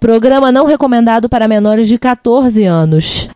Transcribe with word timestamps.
Programa 0.00 0.50
não 0.50 0.64
recomendado 0.64 1.28
para 1.28 1.46
menores 1.46 1.86
de 1.86 1.98
14 1.98 2.64
anos. 2.64 3.28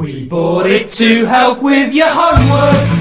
We 0.00 0.24
bought 0.24 0.66
it 0.66 0.90
to 0.96 1.26
help 1.26 1.62
with 1.62 1.94
your 1.94 2.08
homework. 2.08 2.91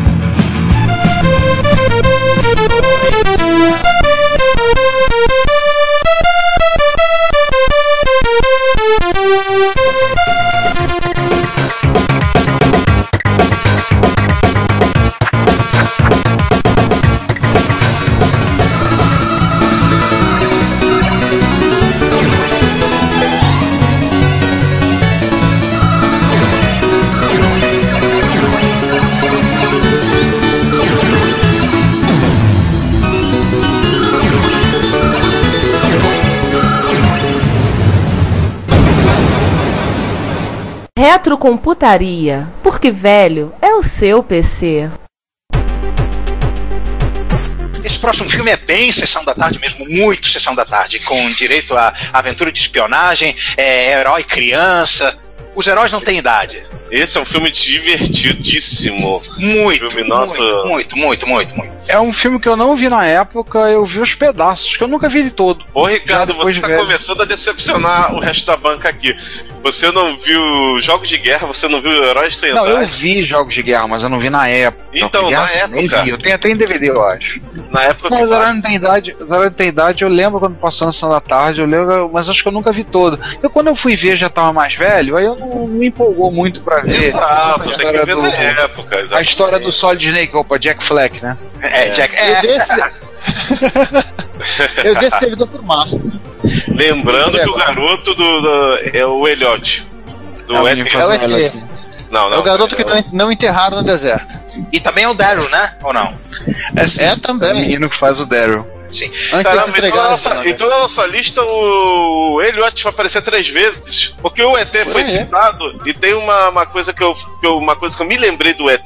Retrocomputaria, 41.22 42.48
porque 42.64 42.90
velho 42.90 43.54
é 43.62 43.76
o 43.76 43.84
seu 43.84 44.24
PC. 44.24 44.90
Esse 47.84 48.00
próximo 48.00 48.28
filme 48.28 48.50
é 48.50 48.58
bem 48.58 48.92
sessão 48.92 49.24
da 49.24 49.36
tarde 49.36 49.60
mesmo, 49.60 49.88
muito 49.88 50.28
sessão 50.28 50.56
da 50.56 50.66
tarde, 50.66 51.00
com 51.02 51.30
direito 51.30 51.78
a 51.78 51.94
aventura 52.12 52.52
de 52.52 52.58
espionagem, 52.58 53.36
é, 53.56 54.00
herói 54.00 54.24
criança. 54.24 55.16
Os 55.54 55.68
heróis 55.68 55.92
não 55.92 56.02
têm 56.02 56.18
idade. 56.18 56.64
Esse 56.90 57.18
é 57.18 57.22
um 57.22 57.26
filme 57.26 57.52
divertidíssimo. 57.52 59.22
Muito, 59.38 59.92
filme, 59.92 60.10
nossa. 60.10 60.36
muito, 60.66 60.98
muito, 60.98 61.28
muito, 61.28 61.56
muito. 61.56 61.72
É 61.88 62.00
um 62.00 62.12
filme 62.12 62.40
que 62.40 62.50
eu 62.50 62.58
não 62.58 62.76
vi 62.76 62.90
na 62.90 63.06
época, 63.06 63.60
eu 63.60 63.86
vi 63.86 64.00
os 64.00 64.16
pedaços, 64.16 64.76
que 64.76 64.84
eu 64.84 64.88
nunca 64.88 65.08
vi 65.08 65.20
ele 65.20 65.32
todo. 65.32 65.64
Ô 65.74 65.86
Ricardo, 65.86 66.34
você 66.34 66.60
tá 66.60 66.68
velho. 66.68 66.82
começando 66.82 67.22
a 67.22 67.26
decepcionar 67.26 68.14
o 68.16 68.20
resto 68.20 68.46
da 68.46 68.58
banca 68.58 68.90
aqui. 68.90 69.16
Você 69.64 69.92
não 69.92 70.18
viu 70.18 70.80
Jogos 70.82 71.08
de 71.08 71.18
Guerra, 71.18 71.46
você 71.48 71.68
não 71.68 71.80
viu 71.82 71.92
Heróis 72.04 72.36
Sem 72.36 72.54
Não, 72.54 72.66
eu 72.66 72.86
vi 72.88 73.22
jogos 73.22 73.54
de 73.54 73.62
guerra, 73.62 73.88
mas 73.88 74.04
eu 74.04 74.10
não 74.10 74.20
vi 74.20 74.30
na 74.30 74.48
época. 74.48 74.84
Então, 74.94 75.28
Guerra, 75.30 75.42
na 75.42 75.46
assim, 75.46 75.68
nem 75.72 75.86
época. 75.86 76.04
vi. 76.04 76.10
Eu 76.10 76.18
tenho 76.18 76.36
até 76.36 76.50
em 76.50 76.56
DVD, 76.58 76.90
eu 76.90 77.04
acho. 77.04 77.40
Na 77.70 77.84
época 77.84 78.10
Não, 78.10 78.18
que 78.18 78.24
os 78.24 78.32
horários 78.32 78.56
não 78.56 78.62
tem 78.62 78.76
idade, 78.76 79.16
os 79.20 79.30
horários 79.30 79.52
não 79.52 79.58
tem 79.58 79.68
idade, 79.68 80.04
eu 80.04 80.10
lembro 80.10 80.40
quando 80.40 80.56
passou 80.56 80.86
na 80.86 80.92
sessão 80.92 81.10
da 81.10 81.22
tarde, 81.22 81.62
eu 81.62 81.68
lembro, 81.68 82.10
mas 82.12 82.28
acho 82.30 82.42
que 82.42 82.48
eu 82.48 82.52
nunca 82.52 82.72
vi 82.72 82.84
todo. 82.84 83.20
Eu 83.42 83.50
quando 83.50 83.68
eu 83.68 83.76
fui 83.76 83.96
ver 83.96 84.16
já 84.16 84.30
tava 84.30 84.52
mais 84.52 84.74
velho, 84.74 85.16
aí 85.16 85.26
eu 85.26 85.36
não, 85.36 85.48
não 85.48 85.68
me 85.68 85.88
empolgou 85.88 86.32
muito 86.32 86.62
pra 86.62 86.82
ver. 86.82 87.04
Exato, 87.04 87.28
a 87.28 87.54
tem 87.60 87.64
que 87.64 87.70
história 87.78 88.06
ver 88.06 88.16
do- 88.16 88.22
na 88.24 88.28
época. 88.30 88.96
A 88.96 89.00
exatamente. 89.02 89.30
história 89.30 89.60
do 89.60 89.72
Solid 89.72 90.08
Snake, 90.08 90.36
opa, 90.36 90.58
Jack 90.58 90.84
Fleck, 90.84 91.24
né? 91.24 91.38
É, 91.62 91.90
Jack, 91.92 92.16
Eu 92.16 92.36
é, 92.36 92.42
dei 92.42 92.58
esse, 92.58 92.72
eu 94.84 94.96
dei 94.96 95.08
esse 95.08 95.20
servidor 95.20 95.48
pro 95.48 95.64
Márcio. 95.64 96.02
Lembrando 96.76 97.40
que 97.40 97.50
o 97.50 97.56
garoto 97.56 98.14
do, 98.16 98.42
do- 98.42 98.78
é 98.94 99.06
o 99.06 99.28
Elliot. 99.28 99.88
Do 100.48 100.56
É 100.56 100.62
o 100.62 100.68
É 100.68 100.74
o. 100.74 101.72
Não, 102.12 102.30
não. 102.30 102.38
É 102.38 102.40
o 102.40 102.44
garoto 102.44 102.76
que 102.76 102.84
não, 102.84 103.04
não 103.14 103.32
enterraram 103.32 103.78
no 103.78 103.84
deserto. 103.84 104.38
e 104.72 104.80
também 104.80 105.06
é 105.06 105.10
o 105.10 105.14
Daryl, 105.14 105.48
né? 105.50 105.76
Ou 105.84 105.94
não? 105.94 106.14
É, 106.76 106.86
sim, 106.86 107.02
É 107.04 107.16
também. 107.16 107.52
o 107.52 107.56
menino 107.56 107.90
que 107.90 107.96
faz 107.96 108.20
o 108.20 108.26
Daryl. 108.26 108.66
Sim. 108.92 109.10
Caramba, 109.30 109.50
então, 109.50 109.56
na 109.56 109.68
entregar. 109.70 110.10
nossa, 110.10 110.42
então 110.50 110.70
na 110.70 110.80
nossa 110.80 111.06
lista 111.06 111.42
o 111.42 112.42
Elliot 112.42 112.84
vai 112.84 112.92
aparecer 112.92 113.22
três 113.22 113.48
vezes. 113.48 114.14
Porque 114.22 114.44
o 114.44 114.58
ET 114.58 114.76
foi 114.92 115.02
é. 115.02 115.06
citado 115.06 115.82
e 115.86 115.94
tem 115.94 116.14
uma, 116.14 116.50
uma 116.50 116.66
coisa 116.66 116.92
que 116.92 117.02
eu, 117.02 117.14
que 117.14 117.48
eu- 117.48 117.56
uma 117.58 117.78
coisa 117.78 117.96
que 117.96 118.04
eu 118.04 118.08
me 118.08 118.18
lembrei 118.18 118.54
do 118.54 118.70
ET, 118.70 118.84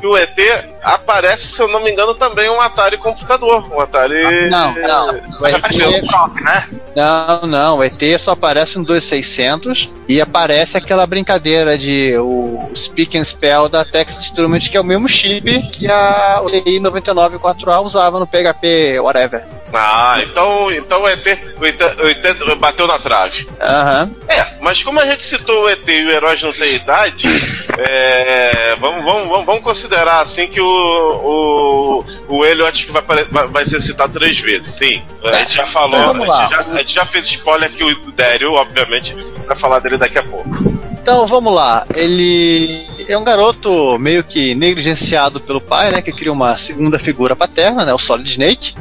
que 0.00 0.06
o 0.06 0.13
ET 0.13 0.13
aparece, 1.14 1.46
se 1.46 1.62
eu 1.62 1.68
não 1.68 1.82
me 1.82 1.92
engano, 1.92 2.14
também 2.14 2.50
um 2.50 2.60
Atari 2.60 2.98
computador. 2.98 3.72
Um 3.72 3.80
Atari. 3.80 4.50
Não, 4.50 4.74
não. 4.74 5.14
O 5.40 5.46
apareceu 5.46 5.90
ET, 5.90 6.06
Croc, 6.06 6.34
né? 6.40 6.68
não, 6.96 7.42
não. 7.42 7.78
O 7.78 7.84
ET 7.84 8.00
só 8.18 8.32
aparece 8.32 8.78
no 8.78 8.84
2600 8.84 9.90
e 10.08 10.20
aparece 10.20 10.76
aquela 10.76 11.06
brincadeira 11.06 11.78
de 11.78 12.16
o 12.18 12.70
Speak 12.74 13.16
and 13.16 13.24
Spell 13.24 13.68
da 13.68 13.84
Texas 13.84 14.24
Instruments, 14.24 14.68
que 14.68 14.76
é 14.76 14.80
o 14.80 14.84
mesmo 14.84 15.08
chip 15.08 15.62
que 15.70 15.88
a 15.88 16.40
OTI 16.42 16.80
99.4A 16.80 17.84
usava 17.84 18.18
no 18.18 18.26
PHP, 18.26 18.98
whatever. 19.00 19.46
Ah, 19.74 20.18
então, 20.22 20.70
então 20.72 21.02
o 21.02 21.08
ET, 21.08 21.26
o 21.58 21.66
ET, 21.66 21.80
o 21.80 22.08
ET 22.08 22.56
bateu 22.58 22.86
na 22.86 22.98
trave. 22.98 23.48
Aham. 23.60 24.14
É, 24.28 24.46
mas 24.60 24.82
como 24.82 25.00
a 25.00 25.06
gente 25.06 25.22
citou 25.22 25.64
o 25.64 25.68
ET 25.68 25.86
e 25.88 26.04
o 26.04 26.10
Heróis 26.10 26.42
não 26.42 26.52
tem 26.52 26.74
idade, 26.74 27.28
é, 27.78 28.76
vamos, 28.80 29.04
vamos, 29.04 29.44
vamos, 29.44 29.62
considerar 29.62 30.20
assim 30.20 30.46
que 30.46 30.60
o, 30.60 30.66
o, 30.66 32.04
o 32.28 32.44
Elliot 32.44 32.86
que 32.86 32.92
vai, 32.92 33.02
vai, 33.02 33.46
vai 33.48 33.64
ser 33.64 33.80
citado 33.80 34.12
três 34.12 34.38
vezes. 34.38 34.74
Sim, 34.74 35.02
a 35.24 35.38
gente 35.38 35.54
já 35.54 35.66
falou, 35.66 36.14
Então 36.14 36.32
a, 36.32 36.40
gente 36.40 36.50
já, 36.50 36.60
a 36.60 36.78
gente 36.78 36.94
já 36.94 37.06
fez 37.06 37.26
spoiler 37.26 37.68
aqui 37.68 37.82
o 37.82 38.12
Daryl, 38.12 38.54
obviamente, 38.54 39.16
vai 39.46 39.56
falar 39.56 39.80
dele 39.80 39.98
daqui 39.98 40.18
a 40.18 40.22
pouco. 40.22 40.73
Então 41.04 41.26
vamos 41.26 41.52
lá. 41.52 41.86
Ele 41.94 42.86
é 43.06 43.18
um 43.18 43.22
garoto 43.24 43.98
meio 43.98 44.24
que 44.24 44.54
negligenciado 44.54 45.38
pelo 45.38 45.60
pai, 45.60 45.90
né? 45.90 46.00
Que 46.00 46.10
cria 46.10 46.32
uma 46.32 46.56
segunda 46.56 46.98
figura 46.98 47.36
paterna, 47.36 47.84
né? 47.84 47.92
O 47.92 47.98
Solid 47.98 48.26
Snake. 48.30 48.72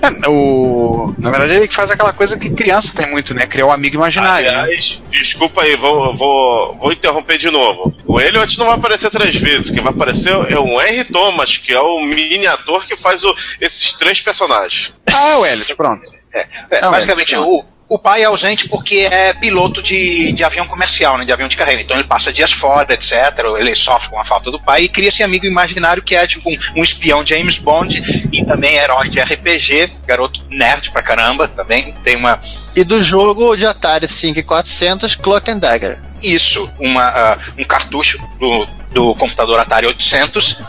É, 0.00 0.28
o... 0.28 1.12
Na 1.18 1.30
verdade, 1.30 1.54
ele 1.56 1.66
que 1.66 1.74
faz 1.74 1.90
aquela 1.90 2.12
coisa 2.12 2.38
que 2.38 2.48
criança 2.50 2.92
tem 2.96 3.10
muito, 3.10 3.34
né? 3.34 3.44
Criar 3.48 3.66
um 3.66 3.72
amigo 3.72 3.96
imaginário. 3.96 4.48
né? 4.52 4.56
Aliás, 4.56 5.00
desculpa 5.10 5.62
aí, 5.62 5.74
vou, 5.74 6.14
vou, 6.14 6.76
vou 6.76 6.92
interromper 6.92 7.38
de 7.38 7.50
novo. 7.50 7.92
O 8.06 8.20
Elliot 8.20 8.56
não 8.56 8.66
vai 8.66 8.76
aparecer 8.76 9.10
três 9.10 9.34
vezes, 9.34 9.70
quem 9.72 9.82
vai 9.82 9.92
aparecer 9.92 10.32
é 10.52 10.60
um 10.60 10.80
R. 10.80 11.04
Thomas, 11.06 11.56
que 11.58 11.72
é 11.72 11.80
o 11.80 12.00
mini 12.00 12.46
ator 12.46 12.86
que 12.86 12.96
faz 12.96 13.24
o- 13.24 13.34
esses 13.60 13.92
três 13.94 14.20
personagens. 14.20 14.92
Ah, 15.12 15.30
é 15.30 15.36
o 15.38 15.46
Elliot, 15.46 15.74
pronto. 15.74 16.08
É, 16.32 16.80
Não, 16.80 16.90
basicamente, 16.92 17.34
é. 17.34 17.40
o, 17.40 17.64
o 17.88 17.98
pai 17.98 18.22
é 18.22 18.24
ausente 18.24 18.68
porque 18.68 19.08
é 19.10 19.34
piloto 19.34 19.82
de, 19.82 20.32
de 20.32 20.42
avião 20.42 20.66
comercial, 20.66 21.18
né, 21.18 21.24
de 21.24 21.32
avião 21.32 21.48
de 21.48 21.56
carreira. 21.56 21.82
Então 21.82 21.96
ele 21.96 22.06
passa 22.06 22.32
dias 22.32 22.52
fora, 22.52 22.92
etc. 22.92 23.12
Ele 23.58 23.74
sofre 23.74 24.08
com 24.08 24.18
a 24.18 24.24
falta 24.24 24.50
do 24.50 24.60
pai 24.60 24.84
e 24.84 24.88
cria 24.88 25.08
esse 25.08 25.22
amigo 25.22 25.46
imaginário 25.46 26.02
que 26.02 26.14
é 26.14 26.26
tipo 26.26 26.50
um, 26.50 26.56
um 26.76 26.82
espião 26.82 27.24
James 27.24 27.58
Bond 27.58 28.28
e 28.32 28.44
também 28.44 28.76
herói 28.76 29.08
de 29.08 29.20
RPG, 29.20 29.92
garoto 30.06 30.40
nerd 30.50 30.90
pra 30.90 31.02
caramba 31.02 31.46
também. 31.46 31.92
Tem 32.02 32.16
uma. 32.16 32.40
E 32.76 32.82
do 32.84 33.02
jogo 33.02 33.56
de 33.56 33.64
Atari 33.66 34.08
5400 34.08 35.14
Clock 35.16 35.50
and 35.50 35.58
Dagger. 35.58 35.98
Isso, 36.22 36.68
uma, 36.80 37.04
ah, 37.04 37.38
um 37.58 37.64
cartucho 37.64 38.18
do, 38.40 38.66
do 38.92 39.14
computador 39.14 39.58
Atari 39.60 39.86
800 39.86 40.62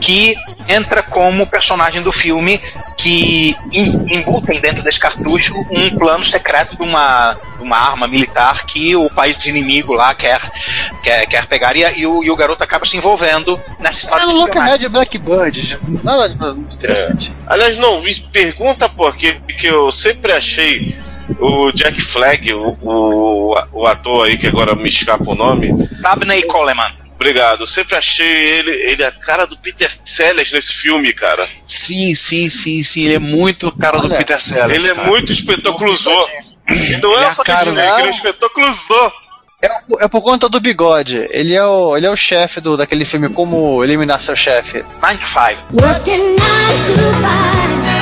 que 0.00 0.34
entra 0.68 1.02
como 1.02 1.46
personagem 1.46 2.00
do 2.02 2.10
filme 2.10 2.60
que 2.96 3.54
em- 3.70 4.16
embutem 4.16 4.60
dentro 4.60 4.82
desse 4.82 4.98
cartucho 4.98 5.54
um 5.70 5.90
plano 5.96 6.24
secreto 6.24 6.76
de 6.76 6.82
uma, 6.82 7.34
de 7.56 7.62
uma 7.62 7.76
arma 7.76 8.08
militar 8.08 8.64
que 8.64 8.96
o 8.96 9.10
país 9.10 9.44
inimigo 9.46 9.92
lá 9.92 10.14
quer, 10.14 10.40
quer, 11.02 11.26
quer 11.26 11.46
pegar 11.46 11.76
e, 11.76 11.82
e 12.00 12.06
o, 12.06 12.24
e 12.24 12.30
o 12.30 12.36
garoto 12.36 12.64
acaba 12.64 12.86
se 12.86 12.96
envolvendo 12.96 13.60
nessa 13.78 13.98
É 13.98 14.02
história 14.04 14.26
de 14.26 14.32
espionagem. 14.32 14.62
Lookahead 14.62 14.88
Blackbird. 14.88 15.78
Nada 16.02 16.28
de 16.30 16.36
muito 16.36 16.74
interessante. 16.76 17.32
Aliás, 17.46 17.76
não, 17.76 18.00
me 18.00 18.12
pergunta 18.32 18.88
por 18.88 19.14
que 19.16 19.34
que 19.58 19.66
eu 19.66 19.90
sempre 19.92 20.32
achei 20.32 20.96
o 21.38 21.72
Jack 21.72 22.00
Flag, 22.00 22.52
o, 22.52 22.76
o, 22.82 23.54
o 23.72 23.86
ator 23.86 24.26
aí 24.26 24.36
que 24.36 24.46
agora 24.46 24.74
me 24.74 24.88
escapa 24.88 25.30
o 25.30 25.34
nome. 25.34 25.72
Dabney 26.00 26.42
Coleman. 26.42 26.92
Obrigado, 27.14 27.66
sempre 27.66 27.96
achei 27.96 28.26
ele, 28.26 28.70
ele 28.70 29.04
a 29.04 29.10
cara 29.12 29.46
do 29.46 29.56
Peter 29.56 29.90
Sellers 30.04 30.52
nesse 30.52 30.74
filme, 30.74 31.12
cara. 31.12 31.48
Sim, 31.66 32.14
sim, 32.14 32.50
sim, 32.50 32.82
sim. 32.82 33.04
Ele 33.04 33.14
é 33.14 33.18
muito 33.18 33.70
cara 33.72 33.98
do 33.98 34.08
Olha, 34.08 34.18
Peter 34.18 34.40
Sellers. 34.40 34.82
Ele 34.82 34.92
é 34.92 34.94
cara. 34.94 35.08
muito 35.08 35.32
espetaculosou. 35.32 36.28
E 36.68 36.96
não 36.96 37.18
é 37.20 37.26
é 37.26 37.30
só 37.30 37.42
cara, 37.42 37.64
que 37.64 37.78
ele 37.78 37.80
é 37.80 38.10
espetaculosou. 38.10 39.12
É, 39.62 40.04
é 40.04 40.08
por 40.08 40.20
conta 40.20 40.48
do 40.48 40.60
bigode. 40.60 41.26
Ele 41.30 41.54
é 41.54 41.64
o, 41.64 41.96
ele 41.96 42.06
é 42.06 42.10
o 42.10 42.16
chefe 42.16 42.60
do, 42.60 42.76
daquele 42.76 43.04
filme 43.04 43.28
Como 43.30 43.82
Eliminar 43.82 44.20
Seu 44.20 44.36
Chefe. 44.36 44.84
9 45.00 45.18
to 45.18 45.26
5. 45.26 45.40
Working 45.80 46.18
nine 46.18 46.36
to 46.36 46.94
five, 47.22 47.93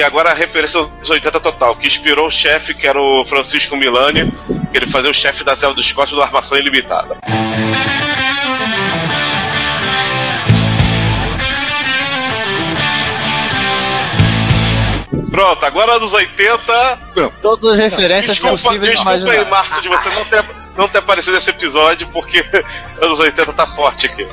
que 0.00 0.04
agora 0.04 0.30
é 0.30 0.32
a 0.32 0.34
referência 0.34 0.82
dos 0.82 1.10
80 1.10 1.40
total, 1.40 1.76
que 1.76 1.86
inspirou 1.86 2.26
o 2.26 2.30
chefe, 2.30 2.72
que 2.72 2.86
era 2.86 2.98
o 2.98 3.22
Francisco 3.22 3.76
Milani, 3.76 4.32
que 4.72 4.78
ele 4.78 4.86
fazia 4.86 5.10
o 5.10 5.14
chefe 5.14 5.44
da 5.44 5.54
Zelda 5.54 5.76
dos 5.76 5.92
Costas 5.92 6.16
do 6.16 6.22
Armação 6.22 6.56
Ilimitada. 6.56 7.18
Pronto, 15.30 15.66
agora 15.66 16.00
dos 16.00 16.14
80. 16.14 17.32
Todas 17.42 17.72
as 17.72 17.78
referências 17.78 18.36
desculpa, 18.36 18.56
possíveis. 18.56 18.92
Desculpa 18.92 19.30
aí, 19.30 19.50
Márcio, 19.50 19.82
de 19.82 19.88
você 19.90 20.08
não 20.08 20.24
ter 20.24 20.42
não 20.80 20.88
ter 20.88 20.98
aparecido 20.98 21.34
nesse 21.34 21.50
episódio, 21.50 22.08
porque 22.08 22.44
anos 23.00 23.20
80 23.20 23.52
tá 23.52 23.66
forte 23.66 24.06
aqui. 24.06 24.26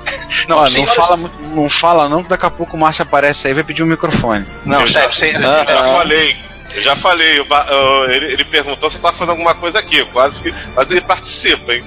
Não, 0.47 0.63
não, 0.63 0.85
fala, 0.88 1.17
muito- 1.17 1.41
não 1.44 1.69
fala 1.69 2.09
não, 2.09 2.23
que 2.23 2.29
daqui 2.29 2.45
a 2.45 2.49
pouco 2.51 2.75
o 2.75 2.79
Márcio 2.79 3.03
aparece 3.03 3.47
aí 3.47 3.51
e 3.51 3.55
vai 3.55 3.63
pedir 3.63 3.83
um 3.83 3.88
microfone. 3.88 4.45
Não, 4.65 4.81
eu 4.81 4.88
já, 4.88 5.03
eu 5.05 5.11
já 5.11 5.63
Ah. 5.63 5.97
falei. 5.97 6.47
Eu 6.75 6.81
já 6.81 6.95
falei, 6.97 7.39
o 7.39 7.45
Ba- 7.45 7.65
uh, 7.65 8.11
ele, 8.11 8.25
ele 8.33 8.44
perguntou 8.45 8.89
se 8.89 8.97
eu 8.97 9.01
tava 9.01 9.15
fazendo 9.15 9.31
alguma 9.31 9.55
coisa 9.55 9.79
aqui, 9.79 10.03
quase 10.07 10.44
que. 10.44 10.53
Mas 10.75 10.91
ele 10.91 10.99
participa, 11.01 11.73
hein? 11.73 11.83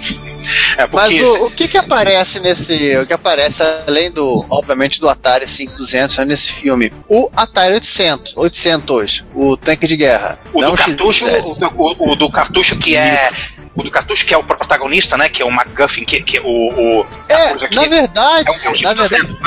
É 0.79 0.87
Mas 0.91 1.21
o, 1.21 1.45
o 1.47 1.51
que 1.51 1.69
que 1.69 1.77
aparece 1.77 2.41
nesse. 2.41 2.97
O 2.97 3.07
que 3.07 3.13
aparece 3.13 3.63
além 3.87 4.11
do, 4.11 4.45
obviamente, 4.49 4.99
do 4.99 5.07
Atari 5.09 5.47
5200 5.47 6.17
né, 6.17 6.25
nesse 6.25 6.51
filme? 6.51 6.91
O 7.09 7.31
Atari 7.37 7.75
800, 7.75 8.37
800, 8.39 9.25
o 9.35 9.55
tanque 9.57 9.87
de 9.87 9.97
guerra. 9.97 10.39
o 10.53 10.61
Não 10.63 10.71
do 10.73 10.77
cartucho, 10.79 11.27
do- 11.27 11.73
o- 11.77 12.13
o 12.13 12.17
do 12.17 12.31
cartucho 12.31 12.77
que 12.79 12.97
é 12.97 13.31
o 13.81 13.83
do 13.83 13.91
cartucho 13.91 14.25
que 14.27 14.33
é 14.35 14.37
o 14.39 14.43
protagonista, 14.45 15.17
né? 15.17 15.29
Que 15.29 15.43
é 15.43 15.45
o 15.45 15.51
MacGuffin, 15.51 16.05
que, 16.05 16.23
que 16.23 16.37
é 16.39 16.41
o, 16.41 16.47
o 17.01 17.07
É, 17.29 17.55
que 17.55 17.75
na 17.75 17.87
verdade, 17.87 18.49
é 18.49 18.51
um, 18.53 18.55
é 18.55 18.71
um 18.71 18.83
na 18.83 18.95
verdade, 18.95 19.27
5%, 19.27 19.39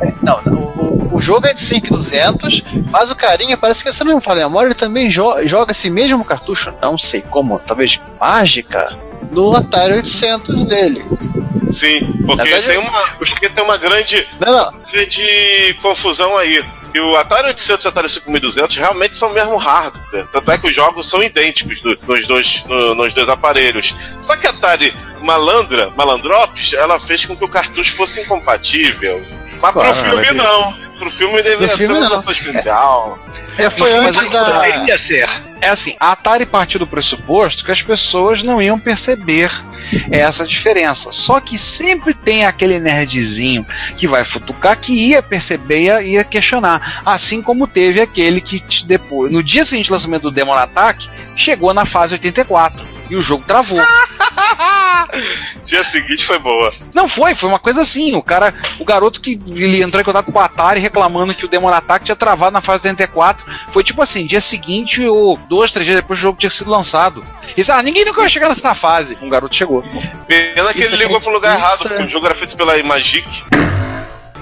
né? 0.00 0.14
não, 0.22 0.36
o, 0.54 1.16
o 1.16 1.20
jogo 1.22 1.46
é 1.46 1.54
de 1.54 1.60
5200, 1.60 2.62
mas 2.90 3.10
o 3.10 3.16
carinha 3.16 3.56
parece 3.56 3.82
que 3.84 3.92
você 3.92 4.04
não 4.04 4.20
fala 4.20 4.40
em 4.40 4.44
memória, 4.44 4.68
ele 4.68 4.74
também 4.74 5.08
jo- 5.08 5.44
joga 5.46 5.72
esse 5.72 5.88
mesmo 5.90 6.24
cartucho, 6.24 6.72
não 6.80 6.96
sei 6.98 7.22
como, 7.22 7.58
talvez 7.60 8.00
mágica, 8.20 8.96
no 9.30 9.54
Atari 9.56 9.94
800 9.94 10.64
dele. 10.64 11.04
Sim, 11.70 12.00
porque, 12.26 12.42
verdade, 12.44 12.66
tem 12.66 12.78
uma, 12.78 13.00
porque 13.18 13.48
tem 13.48 13.64
uma 13.64 13.76
grande, 13.78 14.28
Não, 14.40 14.52
não, 14.52 14.80
grande 14.90 15.76
confusão 15.80 16.36
aí. 16.36 16.62
E 16.94 17.00
o 17.00 17.16
Atari 17.16 17.48
800 17.48 17.84
e 17.84 17.88
o 17.88 17.90
Atari 17.90 18.08
5200 18.08 18.76
realmente 18.76 19.16
são 19.16 19.30
o 19.30 19.34
mesmo 19.34 19.56
hardware. 19.56 20.26
Tanto 20.30 20.50
é 20.50 20.58
que 20.58 20.66
os 20.68 20.74
jogos 20.74 21.08
são 21.08 21.22
idênticos 21.22 21.80
do- 21.80 21.98
nos, 22.06 22.26
dois, 22.26 22.64
no- 22.66 22.94
nos 22.94 23.14
dois 23.14 23.28
aparelhos. 23.28 23.94
Só 24.22 24.36
que 24.36 24.46
a 24.46 24.50
Atari 24.50 24.94
Malandra, 25.22 25.90
Malandrops, 25.96 26.74
ela 26.74 27.00
fez 27.00 27.24
com 27.24 27.34
que 27.36 27.44
o 27.44 27.48
cartucho 27.48 27.94
fosse 27.96 28.20
incompatível. 28.20 29.24
Mas 29.62 29.72
Claro, 29.72 29.94
pro 29.94 30.10
filme 30.10 30.32
não. 30.32 30.74
Pro 30.98 31.10
filme 31.10 31.42
deveria 31.42 31.68
ser 31.68 31.78
filme 31.78 31.94
uma 31.94 32.08
não. 32.08 32.16
versão 32.16 32.32
especial. 32.32 33.18
é, 33.56 33.70
foi 33.70 33.92
Mas 34.00 34.16
antes 34.18 34.30
da... 34.30 34.44
Poderia 34.44 34.98
ser. 34.98 35.28
É 35.60 35.68
assim, 35.68 35.94
a 36.00 36.10
Atari 36.10 36.44
partiu 36.44 36.80
do 36.80 36.86
pressuposto 36.88 37.64
que 37.64 37.70
as 37.70 37.80
pessoas 37.80 38.42
não 38.42 38.60
iam 38.60 38.78
perceber 38.78 39.50
essa 40.10 40.44
diferença. 40.44 41.12
Só 41.12 41.40
que 41.40 41.56
sempre 41.56 42.12
tem 42.12 42.44
aquele 42.44 42.80
nerdzinho 42.80 43.64
que 43.96 44.08
vai 44.08 44.24
futucar 44.24 44.76
que 44.76 44.92
ia 44.92 45.22
perceber 45.22 45.78
e 45.78 45.84
ia, 45.84 46.02
ia 46.02 46.24
questionar. 46.24 47.02
Assim 47.06 47.40
como 47.40 47.68
teve 47.68 48.00
aquele 48.00 48.40
que 48.40 48.60
depois, 48.84 49.32
no 49.32 49.42
dia 49.42 49.64
seguinte 49.64 49.86
do 49.88 49.92
lançamento 49.92 50.22
do 50.22 50.30
Demon 50.32 50.54
Attack, 50.54 51.08
chegou 51.36 51.72
na 51.72 51.86
fase 51.86 52.14
84 52.14 53.01
e 53.12 53.16
o 53.16 53.20
jogo 53.20 53.44
travou. 53.46 53.78
Dia 55.66 55.84
seguinte 55.84 56.24
foi 56.24 56.38
boa. 56.38 56.72
Não 56.94 57.06
foi, 57.06 57.34
foi 57.34 57.48
uma 57.50 57.58
coisa 57.58 57.82
assim. 57.82 58.14
O 58.14 58.22
cara, 58.22 58.54
o 58.78 58.84
garoto 58.84 59.20
que 59.20 59.38
ele 59.50 59.82
entrou 59.82 60.00
em 60.00 60.04
contato 60.04 60.32
com 60.32 60.38
a 60.40 60.46
Atari 60.46 60.80
reclamando 60.80 61.34
que 61.34 61.44
o 61.44 61.48
Demon 61.48 61.68
Attack 61.68 62.06
tinha 62.06 62.16
travado 62.16 62.52
na 62.52 62.62
fase 62.62 62.84
84. 62.88 63.44
Foi 63.68 63.84
tipo 63.84 64.00
assim, 64.00 64.24
dia 64.26 64.40
seguinte 64.40 65.04
ou 65.06 65.36
dois, 65.48 65.70
três 65.72 65.86
dias 65.86 66.00
depois 66.00 66.18
o 66.18 66.22
jogo 66.22 66.38
tinha 66.38 66.48
sido 66.48 66.70
lançado. 66.70 67.22
E 67.50 67.56
disse, 67.56 67.70
ah, 67.70 67.82
ninguém 67.82 68.06
nunca 68.06 68.22
vai 68.22 68.30
chegar 68.30 68.48
nessa 68.48 68.74
fase. 68.74 69.18
Um 69.20 69.28
garoto 69.28 69.54
chegou. 69.54 69.84
Pena 70.26 70.72
que 70.72 70.82
ele 70.82 70.96
ligou 70.96 71.18
é- 71.18 71.20
pro 71.20 71.32
lugar 71.32 71.58
errado, 71.58 71.80
porque 71.80 72.02
o 72.02 72.08
jogo 72.08 72.24
era 72.24 72.34
feito 72.34 72.56
pela 72.56 72.78
Imagic. 72.78 73.44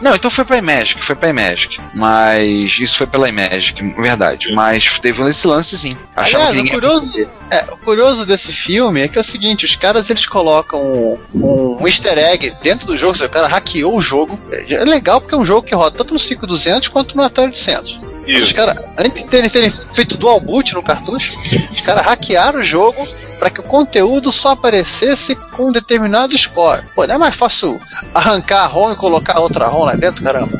Não, 0.01 0.15
então 0.15 0.31
foi 0.31 0.45
pra 0.45 0.59
Imagic, 0.59 1.03
foi 1.03 1.15
pra 1.15 1.29
Imagic. 1.29 1.81
Mas 1.95 2.79
isso 2.81 2.97
foi 2.97 3.07
pela 3.07 3.29
Imagic, 3.29 3.83
verdade. 4.01 4.53
Mas 4.53 4.99
teve 4.99 5.23
esse 5.25 5.47
lance 5.47 5.77
sim. 5.77 5.97
Achava 6.17 6.49
Aliás, 6.49 6.69
que 6.69 6.77
o 6.77 6.81
curioso, 6.81 7.29
é, 7.51 7.65
o 7.73 7.77
curioso 7.79 8.27
desse 8.27 8.53
filme 8.53 9.01
é 9.01 9.09
que 9.09 9.19
é 9.19 9.21
o 9.21 9.25
seguinte, 9.25 9.65
os 9.65 9.77
caras 9.77 10.09
eles 10.11 10.27
colocam 10.27 10.81
um, 10.81 11.79
um 11.81 11.87
easter 11.87 12.17
egg 12.19 12.53
dentro 12.63 12.87
do 12.87 12.97
jogo, 12.97 13.23
o 13.23 13.29
cara 13.29 13.47
hackeou 13.47 13.97
o 13.97 14.01
jogo. 14.01 14.39
É 14.51 14.85
legal 14.85 15.21
porque 15.21 15.35
é 15.35 15.39
um 15.39 15.45
jogo 15.45 15.63
que 15.63 15.75
roda 15.75 15.97
tanto 15.97 16.15
no 16.15 16.19
5200 16.19 16.89
quanto 16.89 17.17
no 17.17 17.23
Atari 17.23 17.49
800. 17.49 18.11
Os 18.37 18.51
Isso. 18.51 18.55
caras, 18.55 18.77
além 18.97 19.11
de 19.13 19.25
terem, 19.25 19.51
terem 19.51 19.71
feito 19.93 20.17
dual 20.17 20.41
boot 20.41 20.75
no 20.75 20.83
cartucho, 20.83 21.39
os 21.73 21.81
caras 21.81 22.05
hackearam 22.05 22.61
o 22.61 22.63
jogo 22.63 23.07
para 23.39 23.51
que 23.51 23.61
o 23.61 23.65
conteúdo 23.65 24.31
só 24.31 24.51
aparecesse 24.51 25.35
com 25.35 25.69
um 25.69 25.73
determinado 25.73 26.37
score. 26.37 26.83
Pô, 26.95 27.07
não 27.07 27.15
é 27.15 27.19
mais 27.19 27.35
fácil 27.35 27.81
arrancar 28.15 28.65
a 28.65 28.67
ROM 28.67 28.93
e 28.93 28.97
colocar 28.97 29.41
outra 29.41 29.67
ROM 29.67 29.85
lá 29.85 29.95
dentro, 29.95 30.23
caramba? 30.23 30.59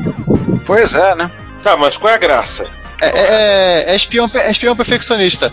Pois 0.65 0.95
é, 0.95 1.15
né? 1.15 1.29
Tá, 1.63 1.77
mas 1.77 1.95
qual 1.95 2.11
é 2.11 2.15
a 2.15 2.19
graça? 2.19 2.65
É, 3.01 3.07
é- 3.07 3.93
é 3.93 3.95
espião, 3.95 4.29
é 4.33 4.51
espião 4.51 4.75
perfeccionista. 4.75 5.51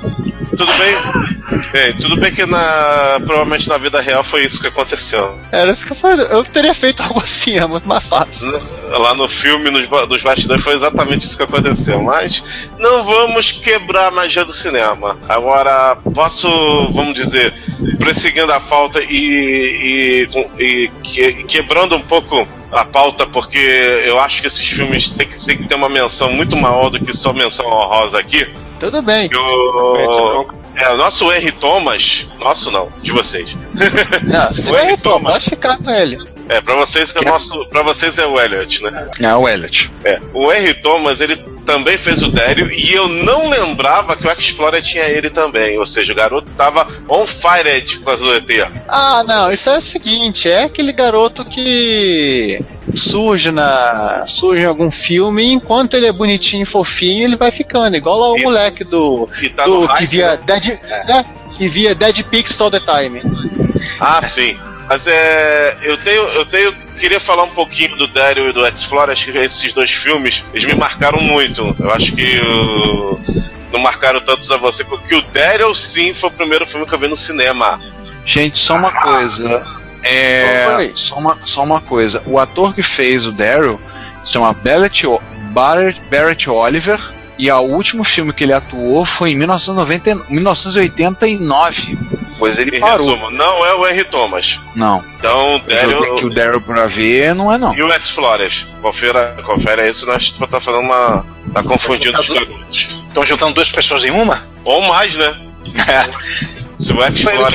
Tudo 0.56 0.72
bem? 0.74 1.62
Bem, 1.72 1.92
tudo 1.94 2.16
bem 2.16 2.32
que 2.32 2.44
na, 2.44 3.20
provavelmente 3.24 3.68
na 3.68 3.78
vida 3.78 4.00
real 4.00 4.24
foi 4.24 4.44
isso 4.44 4.60
que 4.60 4.66
aconteceu. 4.66 5.38
Era 5.52 5.70
isso 5.70 5.86
que 5.86 5.92
eu 5.92 5.96
falei. 5.96 6.26
Eu 6.30 6.44
teria 6.44 6.74
feito 6.74 7.02
algo 7.02 7.20
assim, 7.22 7.56
é 7.58 7.66
muito 7.66 7.86
mais 7.88 8.06
fácil. 8.06 8.50
Lá 8.90 9.14
no 9.14 9.28
filme, 9.28 9.70
nos, 9.70 9.86
ba- 9.86 10.06
nos 10.06 10.20
bastidores, 10.22 10.64
foi 10.64 10.74
exatamente 10.74 11.20
isso 11.24 11.36
que 11.36 11.42
aconteceu. 11.44 12.02
Mas 12.02 12.70
não 12.78 13.04
vamos 13.04 13.52
quebrar 13.52 14.08
a 14.08 14.10
magia 14.10 14.44
do 14.44 14.52
cinema. 14.52 15.18
Agora, 15.28 15.96
posso, 16.14 16.48
vamos 16.92 17.14
dizer, 17.14 17.54
prosseguindo 17.98 18.52
a 18.52 18.60
falta 18.60 19.00
e, 19.00 20.26
e, 20.58 20.62
e 20.62 20.88
que- 21.02 21.44
quebrando 21.44 21.94
um 21.96 22.00
pouco 22.02 22.46
a 22.72 22.84
pauta, 22.84 23.26
porque 23.26 23.58
eu 24.04 24.20
acho 24.20 24.40
que 24.40 24.46
esses 24.46 24.68
filmes 24.68 25.10
têm 25.10 25.26
que, 25.26 25.44
têm 25.44 25.56
que 25.56 25.66
ter 25.66 25.74
uma 25.74 25.88
menção 25.88 26.30
muito 26.32 26.56
maior 26.56 26.90
do 26.90 27.00
que 27.00 27.12
só 27.12 27.32
menção 27.32 27.66
honrosa 27.66 28.18
aqui. 28.18 28.46
Tudo 28.78 29.02
bem. 29.02 29.28
O, 29.34 30.46
é, 30.76 30.92
o 30.92 30.96
nosso 30.96 31.30
R. 31.32 31.50
Thomas, 31.52 32.28
nosso 32.38 32.70
não, 32.70 32.88
de 33.02 33.10
vocês. 33.10 33.56
Não, 34.22 34.54
se 34.54 34.70
O 34.70 34.76
R. 34.76 34.96
Thomas. 34.96 35.32
pode 35.32 35.44
ficar 35.46 35.76
com 35.78 35.90
ele. 35.90 36.18
É, 36.48 36.60
pra 36.60 36.74
vocês 36.76 37.14
é 37.14 37.20
o 37.20 37.24
nosso. 37.24 37.66
Pra 37.66 37.82
vocês 37.82 38.18
é 38.18 38.26
o 38.26 38.40
Elliot, 38.40 38.82
né? 38.84 39.10
É 39.20 39.34
o 39.34 39.48
Elliot. 39.48 39.90
É. 40.04 40.20
O 40.32 40.50
R. 40.50 40.74
Thomas, 40.74 41.20
ele 41.20 41.36
também 41.68 41.98
fez 41.98 42.22
o 42.22 42.30
Dério 42.30 42.72
e 42.72 42.94
eu 42.94 43.06
não 43.08 43.50
lembrava 43.50 44.16
que 44.16 44.26
o 44.26 44.32
Explorer 44.32 44.80
tinha 44.80 45.04
ele 45.04 45.28
também. 45.28 45.78
Ou 45.78 45.84
seja, 45.84 46.14
o 46.14 46.16
garoto 46.16 46.50
tava 46.56 46.86
on 47.06 47.26
fire 47.26 47.98
com 48.02 48.10
as 48.10 48.20
do 48.20 48.34
ET. 48.34 48.48
Ah, 48.88 49.22
não, 49.26 49.52
isso 49.52 49.68
é 49.68 49.76
o 49.76 49.82
seguinte, 49.82 50.48
é 50.50 50.64
aquele 50.64 50.92
garoto 50.92 51.44
que 51.44 52.58
surge 52.94 53.50
na 53.50 54.24
surge 54.26 54.62
em 54.62 54.66
algum 54.66 54.90
filme 54.90 55.42
e 55.42 55.52
enquanto 55.52 55.92
ele 55.94 56.06
é 56.06 56.12
bonitinho 56.12 56.62
e 56.62 56.66
fofinho, 56.66 57.24
ele 57.24 57.36
vai 57.36 57.50
ficando, 57.50 57.94
igual 57.96 58.18
lá 58.18 58.28
o 58.30 58.38
E- 58.38 58.42
moleque 58.42 58.82
do, 58.82 59.28
tá 59.54 59.64
do 59.66 59.80
no 59.82 59.86
que 59.88 59.92
hype, 59.92 60.06
via 60.08 60.30
né? 60.30 60.40
Dead, 60.46 60.66
é, 60.68 61.24
que 61.54 61.68
via 61.68 61.94
Dead 61.94 62.22
Pics 62.24 62.58
all 62.60 62.70
the 62.70 62.80
time. 62.80 63.20
Ah, 64.00 64.22
sim. 64.22 64.58
Mas 64.88 65.06
é. 65.06 65.76
Eu 65.82 65.98
tenho. 65.98 66.22
Eu 66.28 66.46
tenho. 66.46 66.74
Queria 66.98 67.20
falar 67.20 67.44
um 67.44 67.50
pouquinho 67.50 67.96
do 67.96 68.06
Daryl 68.08 68.50
e 68.50 68.52
do 68.52 68.66
Explorer. 68.66 69.12
Acho 69.12 69.32
que 69.32 69.38
esses 69.38 69.72
dois 69.72 69.90
filmes, 69.92 70.44
eles 70.52 70.64
me 70.66 70.74
marcaram 70.74 71.20
muito. 71.20 71.74
Eu 71.78 71.90
acho 71.92 72.14
que. 72.14 72.38
uh, 72.40 73.20
não 73.72 73.80
marcaram 73.80 74.20
tantos 74.20 74.50
a 74.50 74.56
você, 74.56 74.82
porque 74.84 75.14
o 75.14 75.22
Daryl 75.22 75.74
sim 75.74 76.14
foi 76.14 76.30
o 76.30 76.32
primeiro 76.32 76.66
filme 76.66 76.86
que 76.86 76.94
eu 76.94 76.98
vi 76.98 77.06
no 77.08 77.16
cinema. 77.16 77.80
Gente, 78.24 78.58
só 78.58 78.76
uma 78.76 78.90
coisa. 78.92 79.66
É. 80.02 80.76
Só 80.94 81.16
uma, 81.16 81.38
só 81.44 81.62
uma 81.64 81.80
coisa. 81.80 82.22
O 82.26 82.38
ator 82.38 82.74
que 82.74 82.82
fez 82.82 83.26
o 83.26 83.32
Daryl 83.32 83.80
se 84.24 84.32
chama 84.32 84.52
Barrett, 84.52 85.06
O- 85.06 85.20
Barrett, 85.50 86.00
Barrett 86.10 86.48
Oliver. 86.50 87.00
E 87.38 87.50
o 87.50 87.60
último 87.60 88.02
filme 88.02 88.32
que 88.32 88.42
ele 88.44 88.52
atuou 88.52 89.04
foi 89.04 89.30
em 89.30 89.36
1990, 89.36 90.26
1989. 90.28 91.96
Pois 92.38 92.58
ele 92.58 92.76
Em 92.76 92.80
parou. 92.80 93.06
resumo, 93.06 93.30
não 93.30 93.64
é 93.66 93.74
o 93.74 93.86
R. 93.86 94.04
Thomas. 94.04 94.60
Não. 94.74 95.04
Então, 95.18 95.60
joguei 95.82 96.12
aqui 96.12 96.24
o 96.24 96.30
Daryl. 96.30 96.30
Daryl 96.30 96.60
pra 96.60 96.86
ver, 96.86 97.34
não 97.34 97.52
é 97.52 97.58
não. 97.58 97.74
E 97.74 97.82
o 97.82 97.92
Explorer. 97.92 98.50
Confira, 98.82 99.36
confere 99.44 99.88
isso, 99.88 100.06
nós 100.06 100.30
tá 100.32 100.60
falando 100.60 100.82
uma. 100.84 101.24
tá 101.52 101.62
confundindo 101.62 102.18
os 102.18 102.28
garotos. 102.28 102.88
Estão 103.08 103.24
juntando 103.24 103.54
duas 103.54 103.70
pessoas 103.70 104.04
em 104.04 104.10
uma? 104.10 104.46
Ou 104.64 104.82
mais, 104.82 105.14
né? 105.16 105.40
Se 106.78 106.92
o 106.92 107.04
Explorer. 107.04 107.54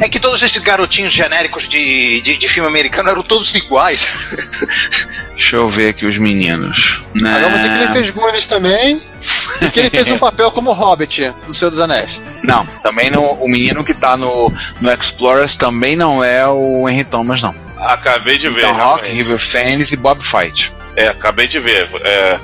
É, 0.00 0.04
é 0.04 0.08
que 0.08 0.18
todos 0.20 0.42
esses 0.42 0.62
garotinhos 0.62 1.12
genéricos 1.12 1.68
de, 1.68 2.20
de, 2.20 2.36
de 2.36 2.48
filme 2.48 2.68
americano 2.68 3.08
eram 3.10 3.22
todos 3.22 3.54
iguais. 3.54 4.06
Deixa 5.30 5.56
eu 5.56 5.68
ver 5.68 5.88
aqui 5.90 6.04
os 6.04 6.18
meninos. 6.18 7.03
Né? 7.14 7.36
Agora 7.36 7.56
dizer 7.56 7.68
que 7.68 7.84
ele 7.84 7.92
fez 7.92 8.10
Goonies 8.10 8.46
também 8.46 9.00
e 9.60 9.70
que 9.70 9.80
ele 9.80 9.90
fez 9.90 10.10
um 10.10 10.18
papel 10.18 10.50
como 10.50 10.72
Hobbit 10.72 11.32
no 11.46 11.54
Senhor 11.54 11.70
dos 11.70 11.78
Anéis. 11.78 12.20
Não, 12.42 12.66
também 12.82 13.10
não, 13.10 13.32
o 13.34 13.48
menino 13.48 13.84
que 13.84 13.94
tá 13.94 14.16
no, 14.16 14.52
no 14.80 14.90
Explorers 14.90 15.56
também 15.56 15.94
não 15.94 16.24
é 16.24 16.46
o 16.48 16.88
Henry 16.88 17.04
Thomas, 17.04 17.40
não. 17.40 17.54
Acabei 17.78 18.38
de 18.38 18.48
ver. 18.48 18.60
Então, 18.60 18.74
Rock. 18.74 19.06
River 19.06 19.38
Phoenix 19.38 19.92
e 19.92 19.96
Bob 19.96 20.22
Fight. 20.22 20.72
É, 20.96 21.08
acabei 21.08 21.46
de 21.46 21.58
ver. 21.58 21.88
É, 22.02 22.40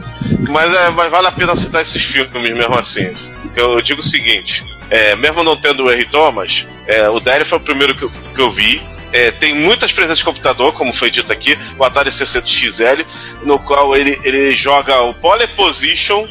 mas, 0.48 0.74
é, 0.74 0.90
mas 0.90 1.10
vale 1.10 1.26
a 1.28 1.32
pena 1.32 1.54
citar 1.54 1.82
esses 1.82 2.02
filmes 2.02 2.30
mesmo 2.42 2.74
assim. 2.74 3.12
Eu 3.54 3.80
digo 3.80 4.00
o 4.00 4.04
seguinte: 4.04 4.64
é, 4.90 5.14
mesmo 5.16 5.42
não 5.42 5.56
tendo 5.56 5.84
o 5.84 5.90
R. 5.90 6.04
Thomas, 6.06 6.66
é, 6.86 7.08
o 7.08 7.20
Daryl 7.20 7.46
foi 7.46 7.58
o 7.58 7.62
primeiro 7.62 7.94
que 7.94 8.02
eu, 8.02 8.10
que 8.10 8.40
eu 8.40 8.50
vi. 8.50 8.82
É, 9.12 9.30
tem 9.32 9.54
muitas 9.54 9.92
presenças 9.92 10.18
de 10.18 10.24
computador, 10.24 10.72
como 10.72 10.92
foi 10.92 11.10
dito 11.10 11.32
aqui, 11.32 11.58
o 11.78 11.84
Atari 11.84 12.12
600 12.12 12.52
XL, 12.52 13.02
no 13.42 13.58
qual 13.58 13.96
ele, 13.96 14.18
ele 14.24 14.54
joga 14.54 15.00
o 15.02 15.14
Pole 15.14 15.46
Position 15.48 16.26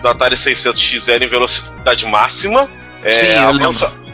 do 0.00 0.08
Atari 0.08 0.36
600 0.36 0.80
XL 0.80 1.22
em 1.22 1.26
velocidade 1.28 2.06
máxima. 2.06 2.68
É, 3.02 3.12
Sim, 3.12 3.26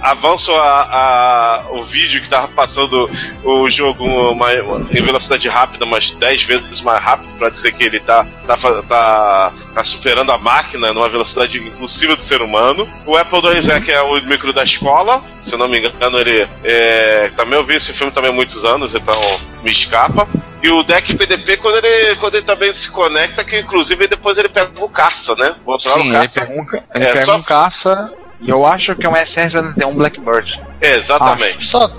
avanço, 0.00 0.52
a, 0.52 0.82
a- 0.82 1.64
o 1.70 1.82
vídeo 1.82 2.20
que 2.22 2.28
tava 2.28 2.48
passando 2.48 3.10
o 3.44 3.68
jogo 3.68 4.04
uma- 4.32 4.52
em 4.52 5.02
velocidade 5.02 5.48
rápida, 5.48 5.84
mas 5.86 6.12
10 6.12 6.42
vezes 6.42 6.80
mais 6.82 7.02
rápido, 7.02 7.28
pra 7.38 7.50
dizer 7.50 7.72
que 7.72 7.82
ele 7.84 8.00
tá, 8.00 8.26
tá, 8.46 8.56
tá, 8.82 9.52
tá 9.74 9.84
superando 9.84 10.30
a 10.32 10.38
máquina 10.38 10.92
numa 10.92 11.08
velocidade 11.08 11.58
impossível 11.58 12.16
do 12.16 12.22
ser 12.22 12.42
humano. 12.42 12.88
O 13.06 13.16
Apple 13.16 13.40
II 13.40 13.70
é 13.72 13.80
que 13.80 13.92
é 13.92 14.00
o 14.02 14.20
micro 14.22 14.52
da 14.52 14.62
escola, 14.64 15.22
se 15.40 15.54
eu 15.54 15.58
não 15.58 15.68
me 15.68 15.78
engano, 15.78 16.18
ele 16.18 16.48
é, 16.64 17.30
também 17.36 17.58
eu 17.58 17.64
vi 17.64 17.74
esse 17.74 17.92
filme 17.92 18.12
também 18.12 18.30
há 18.30 18.34
muitos 18.34 18.64
anos, 18.64 18.94
então 18.94 19.14
me 19.62 19.70
escapa. 19.70 20.28
E 20.60 20.68
o 20.70 20.82
deck 20.82 21.14
PDP, 21.16 21.56
quando 21.58 21.76
ele, 21.84 22.16
quando 22.16 22.34
ele 22.34 22.42
também 22.44 22.72
se 22.72 22.90
conecta, 22.90 23.44
que 23.44 23.58
inclusive 23.60 24.08
depois 24.08 24.38
ele 24.38 24.48
pega 24.48 24.70
o 24.82 24.88
caça, 24.88 25.36
né? 25.36 25.54
Sim, 25.78 26.00
o 26.00 26.02
ele 26.04 26.12
caça. 26.12 26.40
pega 26.40 26.52
um, 26.52 26.64
ele 26.96 27.04
É, 27.04 27.12
pega 27.12 27.24
só- 27.24 27.36
um 27.36 27.42
caça 27.42 28.12
e 28.40 28.50
eu 28.50 28.64
acho 28.66 28.94
que 28.94 29.04
é 29.04 29.08
um 29.08 29.14
SR-71 29.14 29.94
Blackbird. 29.94 30.60
Exatamente. 30.80 31.64
Só. 31.64 31.90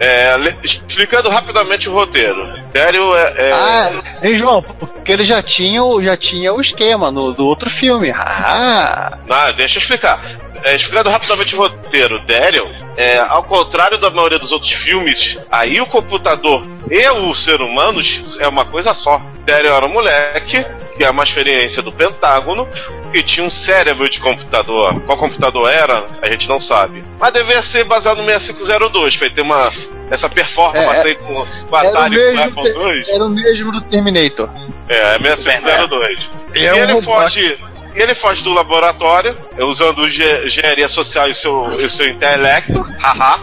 É, 0.00 0.34
explicando 0.62 1.28
rapidamente 1.30 1.88
o 1.88 1.92
roteiro. 1.92 2.48
Sério, 2.72 3.14
é. 3.14 3.34
é- 3.48 3.52
Ah, 3.52 3.90
hein, 4.22 4.34
João? 4.36 4.60
Porque 4.62 5.12
ele 5.12 5.22
já 5.24 5.40
tinha, 5.42 5.82
o- 5.82 6.02
já 6.02 6.16
tinha 6.16 6.52
o 6.52 6.60
esquema 6.60 7.10
no, 7.10 7.32
do 7.32 7.46
outro 7.46 7.70
filme. 7.70 8.10
Ah, 8.10 9.18
Ah, 9.30 9.52
deixa 9.52 9.78
eu 9.78 9.80
explicar. 9.82 10.20
É, 10.64 10.74
explicando 10.74 11.10
rapidamente 11.10 11.54
o 11.54 11.58
roteiro, 11.58 12.18
Daryl, 12.24 12.66
é, 12.96 13.18
ao 13.18 13.42
contrário 13.44 13.98
da 13.98 14.08
maioria 14.10 14.38
dos 14.38 14.50
outros 14.50 14.72
filmes, 14.72 15.38
aí 15.52 15.78
o 15.80 15.86
computador 15.86 16.66
e 16.90 17.06
o 17.10 17.34
ser 17.34 17.60
humano 17.60 18.00
é 18.40 18.48
uma 18.48 18.64
coisa 18.64 18.94
só. 18.94 19.20
Daryl 19.44 19.74
era 19.74 19.84
um 19.84 19.92
moleque, 19.92 20.64
que 20.96 21.04
é 21.04 21.10
uma 21.10 21.22
experiência 21.24 21.82
do 21.82 21.90
Pentágono, 21.92 22.68
que 23.12 23.22
tinha 23.22 23.46
um 23.46 23.50
cérebro 23.50 24.08
de 24.08 24.20
computador. 24.20 25.00
Qual 25.02 25.18
computador 25.18 25.68
era, 25.70 26.06
a 26.22 26.28
gente 26.28 26.48
não 26.48 26.60
sabe. 26.60 27.04
Mas 27.18 27.32
devia 27.32 27.62
ser 27.62 27.84
baseado 27.84 28.18
no 28.18 28.24
6502, 28.24 29.16
pra 29.16 29.26
ele 29.26 29.34
ter 29.34 29.42
uma. 29.42 29.72
Essa 30.10 30.28
performance 30.28 31.00
É, 31.06 31.10
aí 31.10 31.14
com, 31.14 31.46
com 31.68 31.76
a 31.76 31.80
era 31.84 31.88
o 31.88 31.92
Atari 31.92 32.14
com 32.16 32.20
o 32.22 32.34
mesmo, 32.34 32.60
Apple 32.60 32.92
II. 32.98 33.02
era 33.14 33.24
o 33.24 33.30
mesmo 33.30 33.72
do 33.72 33.80
Terminator. 33.80 34.48
É, 34.88 35.18
6502. 35.34 36.30
É 36.54 36.58
e 36.58 36.66
ele 36.78 37.00
foge. 37.02 37.58
e 37.96 38.02
Ele 38.02 38.14
foge 38.14 38.44
do 38.44 38.52
laboratório, 38.52 39.36
usando 39.60 40.06
ge- 40.08 40.44
engenharia 40.44 40.88
social 40.90 41.28
e 41.30 41.34
seu, 41.34 41.72
e 41.80 41.88
seu 41.88 42.06
intelecto, 42.08 42.80
haha. 43.00 43.40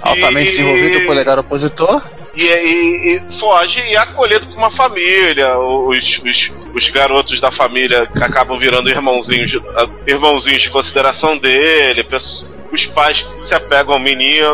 Altamente 0.00 0.42
E- 0.48 0.50
desenvolvido 0.50 0.98
o 0.98 1.06
polegar 1.06 1.38
opositor. 1.38 2.00
E, 2.36 2.42
e- 2.42 3.16
e 3.16 3.32
foge 3.32 3.80
e 3.80 3.94
é 3.94 3.98
acolhido 3.98 4.46
por 4.48 4.56
uma 4.58 4.70
família. 4.70 5.58
Os, 5.58 6.20
os, 6.24 6.52
os 6.74 6.88
garotos 6.88 7.40
da 7.40 7.50
família 7.50 8.08
acabam 8.20 8.58
virando 8.58 8.90
irmãozinhos, 8.90 9.56
irmãozinhos 10.06 10.62
de 10.62 10.70
consideração 10.70 11.36
dele, 11.38 12.04
os 12.72 12.86
pais 12.86 13.28
se 13.40 13.54
apegam 13.54 13.94
ao 13.94 14.00
menino, 14.00 14.48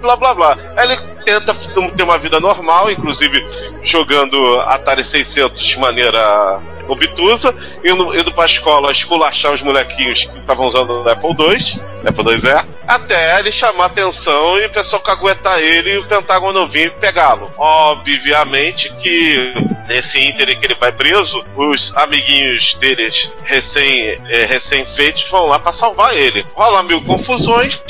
blá 0.00 0.16
blá 0.16 0.34
blá. 0.34 0.58
Ele 0.82 0.96
tenta 1.24 1.54
ter 1.96 2.02
uma 2.02 2.18
vida 2.18 2.40
normal, 2.40 2.90
inclusive 2.90 3.44
jogando 3.84 4.60
Atari 4.62 5.04
600 5.04 5.64
de 5.64 5.78
maneira 5.78 6.60
obtusa, 6.88 7.54
indo, 7.84 8.18
indo 8.18 8.32
pra 8.32 8.44
escola 8.46 8.90
esculachar 8.90 9.52
os 9.52 9.62
molequinhos 9.62 10.24
que 10.24 10.38
estavam 10.38 10.66
usando 10.66 10.90
o 11.04 11.08
Apple 11.08 11.30
II, 11.30 11.80
Apple 12.08 12.24
IIe, 12.32 12.71
até 12.86 13.38
ele 13.38 13.52
chamar 13.52 13.86
atenção 13.86 14.58
e 14.58 14.66
o 14.66 14.70
pessoal 14.70 15.02
caguetar 15.02 15.58
ele 15.58 15.94
e 15.94 15.98
o 15.98 16.04
Pentágono 16.04 16.66
vir 16.66 16.90
pegá-lo. 16.92 17.52
Obviamente 17.56 18.92
que 18.96 19.54
nesse 19.88 20.20
ínter 20.20 20.58
que 20.58 20.66
ele 20.66 20.74
vai 20.74 20.92
preso, 20.92 21.44
os 21.56 21.96
amiguinhos 21.96 22.74
deles 22.74 23.32
recém, 23.44 24.18
eh, 24.28 24.46
recém-feitos 24.48 25.28
vão 25.30 25.46
lá 25.46 25.58
pra 25.58 25.72
salvar 25.72 26.16
ele. 26.16 26.46
Rola 26.54 26.82
mil 26.82 27.02
confusões 27.02 27.80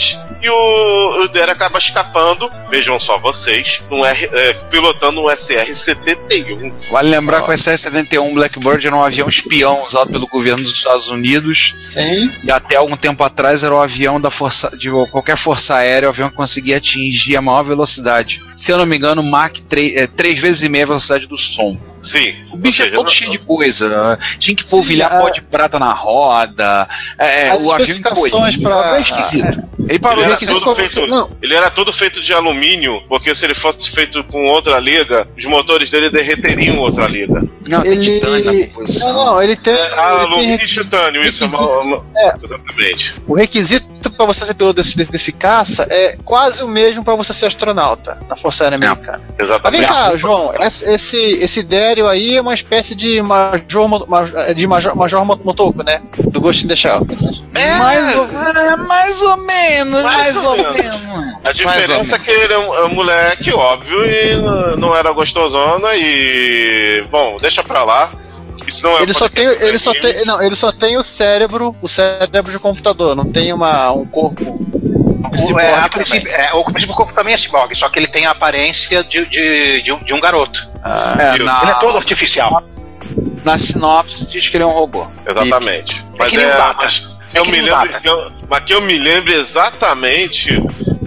e 0.42 0.49
o, 0.50 1.22
o 1.25 1.28
Derek 1.28 1.52
acaba 1.52 1.78
escapando, 1.78 2.50
vejam 2.68 2.99
só 2.99 3.18
vocês, 3.18 3.82
num 3.90 4.04
R, 4.04 4.28
eh, 4.32 4.52
pilotando 4.70 5.20
um 5.22 5.28
SR-71. 5.28 6.72
Vale 6.90 7.11
lembrar 7.11 7.42
que 7.42 7.50
o 7.50 7.54
SR-71 7.54 8.34
Blackbird 8.34 8.87
era 8.87 8.96
um 8.96 9.02
avião 9.02 9.28
espião 9.28 9.84
usado 9.84 10.11
pelo 10.11 10.26
governo 10.26 10.62
dos 10.64 10.72
Estados 10.72 11.08
Unidos 11.11 11.75
Sim. 11.84 12.32
e 12.42 12.50
até 12.50 12.76
algum 12.76 12.96
tempo 12.96 13.22
atrás 13.22 13.62
era 13.62 13.75
o 13.75 13.80
avião 13.80 14.20
da 14.20 14.30
força 14.30 14.76
de 14.76 14.90
qualquer 15.11 15.37
força 15.37 15.76
aérea, 15.76 16.08
o 16.08 16.11
avião 16.11 16.28
que 16.28 16.37
conseguia 16.37 16.76
atingir 16.78 17.37
a 17.37 17.42
maior 17.42 17.62
velocidade. 17.62 18.40
Se 18.56 18.70
eu 18.72 18.78
não 18.78 18.87
me 18.87 18.96
engano, 18.96 19.22
Mach 19.22 19.52
3, 19.68 19.96
é, 19.96 20.06
três 20.06 20.38
vezes 20.38 20.62
e 20.62 20.68
meia 20.68 20.84
a 20.84 20.88
velocidade 20.88 21.26
do 21.26 21.37
som. 21.37 21.76
Sim. 22.00 22.34
O 22.50 22.56
bicho 22.56 22.82
é 22.82 22.90
todo 22.90 23.04
não- 23.04 23.08
cheio 23.11 23.30
de 23.30 23.38
coisa. 23.38 24.18
Tinha 24.40 24.56
que 24.56 24.64
polvilhar 24.64 25.12
a- 25.12 25.20
pó 25.20 25.28
de 25.30 25.40
prata 25.40 25.78
na 25.78 25.92
roda. 25.92 26.88
É, 27.16 27.49
As 27.50 27.58
o 27.58 27.72
avião 27.72 27.78
especificações 27.78 28.56
encolhido. 28.56 28.62
pra- 28.62 28.96
É 28.96 29.00
esquisito. 29.00 29.62
Ele 29.88 29.98
parou 29.98 30.22
Ele 30.22 30.32
era, 30.32 30.60
como- 30.60 30.74
feito, 30.76 31.06
não. 31.06 31.30
ele 31.42 31.54
era 31.54 31.70
tudo 31.70 31.92
feito 31.92 32.20
de 32.20 32.32
alumínio, 32.32 33.02
porque 33.08 33.34
se 33.34 33.44
ele 33.44 33.54
fosse 33.54 33.90
feito 33.90 34.22
com 34.24 34.46
outra 34.46 34.78
liga, 34.78 35.26
os 35.36 35.44
motores 35.44 35.90
dele 35.90 36.10
derreteriam 36.10 36.78
outra 36.78 37.06
liga. 37.06 37.42
Não, 37.68 37.82
tem 37.82 37.92
Ele. 37.92 38.00
titânio 38.02 38.44
na 38.44 38.66
composição. 38.66 39.12
Não, 39.12 39.24
não, 39.26 39.42
ele 39.42 39.56
tem. 39.56 39.72
Ah, 39.74 39.78
ele 39.78 39.88
tem 39.90 39.98
alumínio 39.98 40.54
e 40.64 40.66
titânio, 40.66 41.24
isso 41.24 41.44
é 41.44 41.46
uma, 41.46 41.60
uma- 41.80 42.04
É. 42.16 42.32
Exatamente. 42.42 43.14
O 43.26 43.34
requisito 43.34 43.86
pra 44.16 44.26
você 44.26 44.44
ser 44.44 44.54
piloto 44.54 44.82
desse, 44.82 44.96
desse 44.96 45.32
caça 45.32 45.86
é 45.88 46.16
quase 46.24 46.62
o 46.62 46.68
mesmo 46.68 47.04
pra 47.04 47.14
você 47.14 47.32
ser 47.32 47.46
astronauta 47.46 48.18
na 48.28 48.34
Força 48.36 48.64
Aérea 48.64 48.76
Americana. 48.76 49.18
Mas 49.18 49.26
vem 49.36 49.46
Exatamente. 49.46 49.86
cá, 49.86 50.16
João, 50.16 50.52
esse, 50.60 50.84
esse, 50.90 51.16
esse 51.16 51.62
Dério 51.62 52.08
aí 52.08 52.36
é 52.36 52.40
uma 52.40 52.54
espécie 52.54 52.94
de 52.94 53.22
Major, 53.22 54.08
Major- 54.08 54.54
de 54.54 54.66
Major, 54.66 54.96
Major 54.96 55.22
né? 55.84 56.02
Do 56.28 56.40
Ghost 56.40 56.64
in 56.64 56.68
the 56.68 56.76
Shell. 56.76 57.06
É, 57.54 57.74
Mais 57.78 58.16
ou, 58.18 58.24
é, 58.26 58.76
mais 58.76 59.22
ou 59.22 59.36
menos, 59.38 59.72
Mais 60.02 60.02
mais, 60.02 60.45
ou 60.45 60.50
ou 60.50 60.57
menos. 60.57 60.76
menos. 60.76 61.35
A 61.45 61.52
diferença 61.52 61.93
é 61.93 61.97
menos. 62.02 62.19
que 62.19 62.31
ele 62.31 62.52
é 62.52 62.59
um, 62.59 62.75
é 62.75 62.85
um 62.87 62.95
moleque, 62.95 63.52
óbvio, 63.52 64.05
e 64.05 64.76
não 64.79 64.95
era 64.97 65.11
gostosona 65.12 65.88
e. 65.95 67.05
Bom, 67.11 67.37
deixa 67.41 67.62
pra 67.62 67.83
lá. 67.85 68.11
Isso 68.67 68.85
não 68.85 68.97
é 68.99 69.02
Ele 69.02 69.12
só 69.12 69.29
tem, 69.29 69.45
ele 69.45 69.79
só 69.79 69.93
games. 69.93 70.14
tem, 70.17 70.25
não, 70.25 70.41
ele 70.41 70.55
só 70.55 70.71
tem 70.71 70.97
o 70.97 71.02
cérebro, 71.02 71.75
o 71.83 71.88
cérebro 71.88 72.52
de 72.52 72.59
computador, 72.59 73.17
não 73.17 73.25
tem 73.25 73.52
uma, 73.52 73.91
um 73.93 74.07
corpo. 74.07 74.45
O, 74.45 75.59
é, 75.59 75.75
a 75.75 75.88
princípio, 75.88 76.31
é, 76.31 76.52
o 76.52 76.62
princípio 76.64 76.95
corpo 76.95 77.12
também 77.12 77.33
é 77.35 77.38
ciborgue, 77.38 77.75
só 77.75 77.88
que 77.88 77.99
ele 77.99 78.07
tem 78.07 78.26
a 78.26 78.31
aparência 78.31 79.02
de, 79.02 79.25
de, 79.26 79.83
de, 79.83 79.93
um, 79.93 79.99
de 80.05 80.14
um 80.14 80.21
garoto. 80.21 80.69
É, 81.19 81.35
Isso. 81.37 81.45
na, 81.45 81.62
Ele 81.62 81.71
é 81.71 81.75
todo 81.75 81.97
artificial. 81.97 82.62
na 83.45 83.57
sinopse 83.59 84.26
diz 84.26 84.49
que 84.49 84.57
ele 84.57 84.64
é 84.64 84.67
um 84.67 84.71
robô. 84.71 85.07
Exatamente. 85.26 86.05
Mas 86.19 86.29
que 86.31 86.37
nem 86.37 86.47
é. 86.47 86.55
o 86.55 86.57
Data. 86.59 86.76
Mas, 86.83 87.02
É 87.05 87.12
eu 87.34 87.44
que 87.44 87.50
me 87.52 87.60
lembro, 87.60 88.00
que 88.00 88.08
eu- 88.08 88.32
mas 88.48 88.64
que 88.64 88.74
eu 88.74 88.80
me 88.80 88.96
lembro 88.98 89.32
exatamente 89.32 90.50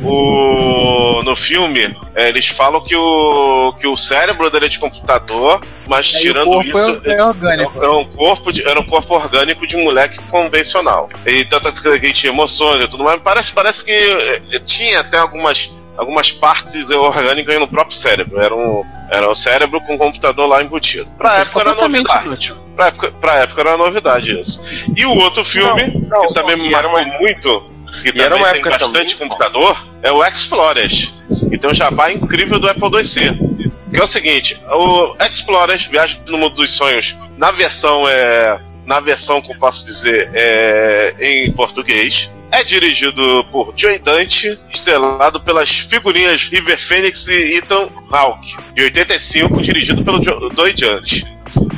o 0.04 1.22
no 1.24 1.36
filme 1.36 1.98
é, 2.14 2.30
eles 2.30 2.48
falam 2.48 2.82
que 2.84 2.96
o 2.96 3.74
que 3.80 3.88
o 3.88 3.98
cérebro 3.98 4.50
dele 4.50 4.66
é 4.66 4.70
de 4.70 4.80
computador, 4.80 5.62
mas 5.88 6.08
tirando 6.12 6.46
corpo 6.46 6.78
isso 6.78 7.02
é, 7.06 7.14
é 7.14 7.24
orgânico. 7.24 7.84
era 7.84 7.92
um 7.92 8.06
corpo 8.06 8.52
de, 8.54 8.68
era 8.68 8.80
um 8.80 8.86
corpo 8.86 9.16
orgânico 9.16 9.66
de 9.66 9.76
um 9.76 9.84
moleque 9.84 10.20
convencional. 10.30 11.10
E 11.26 11.44
tanto 11.46 11.82
que 11.82 11.88
ele 11.88 12.14
tinha 12.14 12.32
emoções 12.32 12.82
e 12.82 12.88
tudo 12.88 13.04
mais. 13.04 13.20
Parece, 13.22 13.52
parece 13.54 13.84
que 13.84 14.60
tinha 14.66 15.00
até 15.00 15.18
algumas, 15.18 15.72
algumas 15.98 16.32
partes 16.32 16.90
orgânicas 16.90 17.60
no 17.60 17.68
próprio 17.68 17.96
cérebro. 17.98 18.40
Era 18.40 18.56
um, 18.56 18.84
era 19.10 19.30
um 19.30 19.36
cérebro 19.36 19.80
com 19.82 19.96
um 19.96 19.98
computador 19.98 20.48
lá 20.48 20.62
embutido. 20.64 21.08
Pra 21.18 21.38
época 21.40 21.60
era 21.62 21.76
novidade. 21.76 22.26
inútil. 22.28 22.56
Pra 22.76 22.88
época, 22.88 23.12
pra 23.22 23.34
época 23.36 23.62
era 23.62 23.78
novidade 23.78 24.38
isso. 24.40 24.92
E 24.96 25.06
o 25.06 25.16
outro 25.18 25.46
filme, 25.46 25.88
Não, 26.10 26.20
não, 26.24 26.28
que 26.28 26.34
também 26.34 26.58
me 26.58 26.70
marcou 26.70 26.92
uma- 26.92 27.06
muito, 27.20 27.72
que 28.04 28.10
e 28.10 28.14
também 28.14 28.44
tem 28.54 28.62
bastante 28.64 28.80
também- 29.16 29.16
computador, 29.30 29.86
é 30.04 30.12
o 30.12 30.24
Explorers. 30.26 31.14
E 31.52 31.58
tem 31.58 31.70
um 31.70 31.74
jabá 31.74 32.12
incrível 32.12 32.60
do 32.60 32.70
Apple 32.70 32.90
IIc. 32.98 33.56
Que 33.92 34.00
é 34.02 34.04
o 34.04 34.08
seguinte, 34.08 34.62
o 34.70 35.16
Explorers, 35.24 35.86
Viagem 35.86 36.22
no 36.28 36.38
Mundo 36.38 36.56
dos 36.56 36.72
Sonhos, 36.72 37.16
na 37.38 37.52
versão 37.52 38.06
é. 38.10 38.60
Na 38.86 39.00
versão, 39.00 39.42
como 39.42 39.58
posso 39.58 39.84
dizer, 39.86 40.30
é, 40.34 41.16
em 41.20 41.52
português. 41.54 42.30
É 42.60 42.64
dirigido 42.64 43.46
por 43.52 43.74
Joey 43.76 44.00
Dante, 44.00 44.58
estrelado 44.74 45.42
pelas 45.42 45.70
figurinhas 45.70 46.44
River 46.44 46.80
Phoenix 46.80 47.28
e 47.28 47.58
Ethan 47.58 47.90
Hawke, 48.12 48.56
de 48.74 48.84
85, 48.84 49.62
dirigido 49.62 50.04
pelo 50.04 50.20
Jo- 50.22 50.50
Joey 50.56 50.74
Dante 50.74 51.26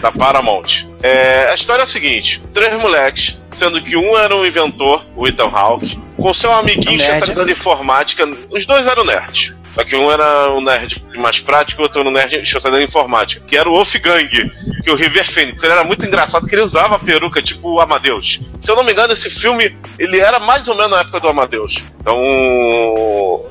da 0.02 0.12
Paramount. 0.12 0.86
É, 1.02 1.48
a 1.50 1.56
história 1.56 1.82
é 1.82 1.84
a 1.84 1.88
seguinte: 1.88 2.42
três 2.54 2.76
moleques, 2.80 3.40
sendo 3.48 3.82
que 3.82 3.96
um 3.98 4.16
era 4.18 4.36
um 4.36 4.46
inventor, 4.46 5.04
o 5.16 5.28
Ethan 5.28 5.48
Hawke, 5.50 5.98
com 6.16 6.34
seu 6.34 6.52
amiguinho 6.54 6.98
nerd. 6.98 7.04
especializado 7.14 7.50
em 7.50 7.54
informática. 7.54 8.28
Os 8.52 8.66
dois 8.66 8.86
eram 8.88 9.04
nerds. 9.04 9.56
Só 9.72 9.84
que 9.84 9.96
um 9.96 10.12
era 10.12 10.52
um 10.54 10.62
nerd 10.62 11.04
mais 11.16 11.40
prático, 11.40 11.82
outro 11.84 12.02
era 12.02 12.10
nerd 12.12 12.34
especializado 12.36 12.80
em 12.80 12.86
informática, 12.86 13.44
que 13.46 13.56
era 13.58 13.70
o 13.70 13.74
Wolfgang, 13.74 14.28
que 14.84 14.90
o 14.92 14.96
River 14.96 15.26
Phoenix. 15.30 15.62
Ele 15.64 15.74
era 15.74 15.84
muito 15.84 16.06
engraçado 16.06 16.48
que 16.48 16.56
ele 16.56 16.64
usava 16.64 16.96
a 16.96 17.00
peruca, 17.00 17.42
tipo 17.42 17.70
o 17.74 17.80
Amadeus. 17.82 18.40
Se 18.64 18.72
eu 18.72 18.76
não 18.76 18.84
me 18.84 18.92
engano, 18.92 19.14
esse 19.14 19.30
filme 19.30 19.76
ele 20.00 20.20
era 20.20 20.40
mais 20.40 20.68
ou 20.68 20.76
menos 20.76 20.92
na 20.92 21.00
época 21.02 21.20
do 21.20 21.28
Amadeus. 21.28 21.84
Então, 22.02 22.22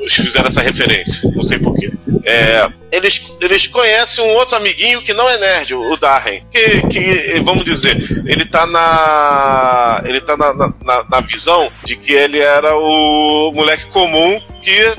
eles 0.01 0.15
fizeram 0.15 0.47
essa 0.47 0.63
referência, 0.63 1.31
não 1.35 1.43
sei 1.43 1.59
porquê. 1.59 1.93
É, 2.25 2.69
eles, 2.91 3.37
eles 3.41 3.67
conhecem 3.69 4.25
um 4.25 4.35
outro 4.35 4.57
amiguinho 4.57 5.01
que 5.03 5.13
não 5.15 5.29
é 5.29 5.39
nerd, 5.39 5.75
o 5.75 5.97
Darren. 5.97 6.43
Que, 6.51 6.81
que 6.89 7.41
vamos 7.45 7.65
dizer, 7.65 7.97
ele 8.27 8.45
tá 8.45 8.67
na. 8.67 10.03
Ele 10.05 10.21
tá 10.21 10.37
na, 10.37 10.53
na- 10.55 11.05
na 11.09 11.21
visão 11.21 11.71
de 11.85 11.95
que 11.97 12.13
ele 12.13 12.39
era 12.41 12.77
o 12.77 13.53
moleque 13.55 13.87
comum 13.87 14.41
que, 14.63 14.95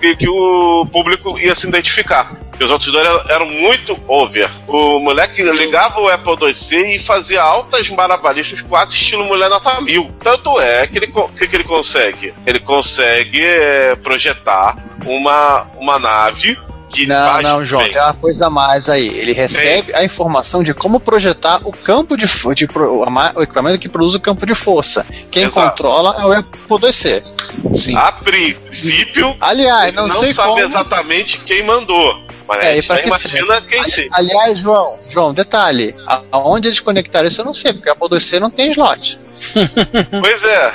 que, 0.00 0.16
que 0.16 0.28
o 0.28 0.86
público 0.86 1.38
ia 1.38 1.54
se 1.54 1.68
identificar. 1.68 2.36
E 2.58 2.64
os 2.64 2.70
outros 2.70 2.92
dois 2.92 3.06
eram, 3.30 3.46
muito 3.46 3.98
over. 4.06 4.50
O 4.66 4.98
moleque 4.98 5.42
ligava 5.42 6.00
o 6.00 6.08
Apple 6.08 6.36
IIc 6.46 6.96
e 6.96 6.98
fazia 6.98 7.42
altas 7.42 7.88
maravilhas, 7.88 8.60
quase 8.62 8.94
estilo 8.94 9.24
mulher 9.24 9.48
nota 9.48 9.80
mil. 9.80 10.10
Tanto 10.22 10.60
é 10.60 10.86
que 10.86 10.98
ele, 10.98 11.12
que, 11.38 11.48
que 11.48 11.56
ele 11.56 11.64
consegue? 11.64 12.34
Ele 12.46 12.58
consegue 12.58 13.42
é, 13.42 13.96
projetar 13.96 14.76
uma, 15.06 15.66
uma 15.78 15.98
nave 15.98 16.58
que 16.90 17.06
Não, 17.06 17.40
não, 17.42 17.64
João, 17.64 17.82
tem 17.84 17.96
uma 17.98 18.12
coisa 18.14 18.46
a 18.46 18.50
mais 18.50 18.88
aí. 18.88 19.06
Ele 19.08 19.32
recebe 19.32 19.94
a 19.94 20.04
informação 20.04 20.62
de 20.62 20.74
como 20.74 20.98
projetar 21.00 21.60
o 21.64 21.72
campo 21.72 22.16
de, 22.16 22.26
de 22.26 22.64
a 22.66 23.38
o 23.38 23.42
equipamento 23.42 23.78
que 23.78 23.88
produz 23.88 24.14
o 24.14 24.20
campo 24.20 24.44
de 24.44 24.54
força. 24.54 25.06
Quem 25.30 25.44
Exato. 25.44 25.70
controla 25.70 26.16
é 26.20 26.24
o 26.26 26.32
Apple 26.32 26.60
2C. 26.68 27.22
Sim. 27.72 27.96
A 27.96 28.12
princípio, 28.12 29.36
Aliás, 29.40 29.88
ele 29.88 29.96
não, 29.96 30.08
não, 30.08 30.14
sei 30.14 30.32
sabe 30.32 30.48
como. 30.48 30.60
exatamente 30.60 31.38
quem 31.40 31.62
mandou. 31.64 32.22
Mas 32.48 32.58
É, 32.62 32.66
a 32.66 32.72
e 32.72 32.74
gente 32.80 32.86
pra 32.88 32.96
já 32.96 33.02
que 33.02 33.08
imagina 33.08 33.60
quem 33.62 33.84
sim. 33.84 34.08
Aliás, 34.12 34.58
João, 34.58 34.98
João, 35.08 35.32
detalhe. 35.32 35.94
a- 36.06 36.22
Aonde 36.32 36.66
eles 36.68 36.80
conectaram 36.80 37.28
isso 37.28 37.40
eu 37.40 37.44
não 37.44 37.52
sei, 37.52 37.72
porque 37.72 37.88
o 37.88 37.92
Apple 37.92 38.08
2C 38.08 38.40
não 38.40 38.50
tem 38.50 38.70
slot. 38.70 39.18
Pois 40.20 40.42
é. 40.42 40.72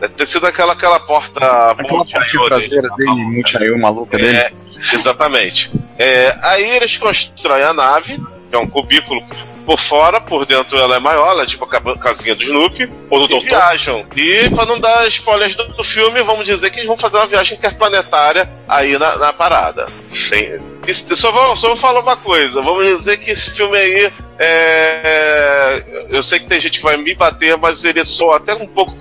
Deve 0.00 0.14
ter 0.14 0.26
sido 0.26 0.46
aquela, 0.46 0.72
aquela 0.74 1.00
porta. 1.00 1.40
Aquela 1.72 2.04
parte 2.04 2.46
traseira 2.46 2.88
dele, 2.96 3.10
multi-IO 3.14 3.78
maluca 3.80 4.16
dele. 4.16 4.54
É, 4.92 4.94
exatamente. 4.94 5.70
É, 5.98 6.34
aí 6.42 6.76
eles 6.76 6.96
constroem 6.96 7.64
a 7.64 7.72
nave, 7.72 8.16
que 8.16 8.56
é 8.56 8.58
um 8.58 8.66
cubículo 8.66 9.22
por 9.66 9.78
fora, 9.78 10.18
por 10.18 10.46
dentro 10.46 10.78
ela 10.78 10.96
é 10.96 10.98
maior, 10.98 11.28
ela 11.28 11.42
é 11.42 11.46
tipo 11.46 11.64
a 11.66 11.98
casinha 11.98 12.34
do 12.34 12.42
Snoopy. 12.42 12.90
Ou 13.10 13.18
do 13.18 13.24
E 13.26 13.28
Doutor. 13.28 13.48
viajam. 13.48 14.06
E 14.16 14.48
pra 14.48 14.64
não 14.64 14.80
dar 14.80 15.06
spoilers 15.08 15.54
do, 15.56 15.68
do 15.68 15.84
filme, 15.84 16.22
vamos 16.22 16.46
dizer 16.46 16.70
que 16.70 16.78
eles 16.78 16.86
vão 16.88 16.96
fazer 16.96 17.18
uma 17.18 17.26
viagem 17.26 17.58
interplanetária 17.58 18.50
aí 18.66 18.98
na, 18.98 19.16
na 19.16 19.32
parada. 19.34 19.86
Tem- 20.30 20.58
só, 20.94 21.30
vou, 21.30 21.54
só 21.54 21.68
vou 21.68 21.76
falar 21.76 22.00
uma 22.00 22.16
coisa. 22.16 22.62
Vamos 22.62 22.86
dizer 22.86 23.18
que 23.18 23.30
esse 23.30 23.50
filme 23.50 23.76
aí. 23.76 24.10
É, 24.38 25.84
eu 26.08 26.22
sei 26.22 26.38
que 26.38 26.46
tem 26.46 26.58
gente 26.60 26.78
que 26.78 26.84
vai 26.84 26.96
me 26.96 27.14
bater, 27.14 27.56
mas 27.58 27.84
ele 27.84 28.02
soa 28.06 28.36
até 28.38 28.54
um 28.54 28.66
pouco. 28.66 28.96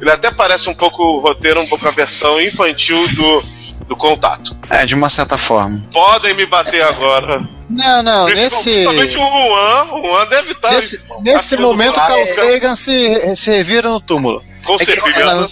ele 0.00 0.10
até 0.10 0.30
parece 0.30 0.68
um 0.68 0.74
pouco 0.74 1.02
o 1.02 1.20
roteiro, 1.20 1.60
um 1.60 1.66
pouco 1.66 1.88
a 1.88 1.90
versão 1.90 2.38
infantil 2.42 3.08
do, 3.14 3.42
do 3.88 3.96
contato. 3.96 4.56
É, 4.70 4.86
de 4.86 4.94
uma 4.94 5.08
certa 5.08 5.36
forma. 5.36 5.82
Podem 5.92 6.34
me 6.34 6.46
bater 6.46 6.82
agora. 6.82 7.46
Não, 7.68 8.02
não, 8.02 8.28
nesse. 8.28 8.62
Principalmente 8.62 9.16
o 9.16 9.20
Juan. 9.20 9.84
O 9.92 10.02
Juan 10.02 10.26
deve 10.26 10.52
estar. 10.52 10.72
Nesse, 10.72 11.02
nesse 11.22 11.56
Tá 11.56 11.62
momento, 11.62 11.92
o 11.92 11.94
Carl 11.94 12.26
Sagan 12.26 12.76
se, 12.76 13.36
se 13.36 13.50
revira 13.50 13.88
no 13.88 14.00
túmulo. 14.00 14.42
Com 14.64 14.74
É 14.74 14.78
certeza. 14.84 15.48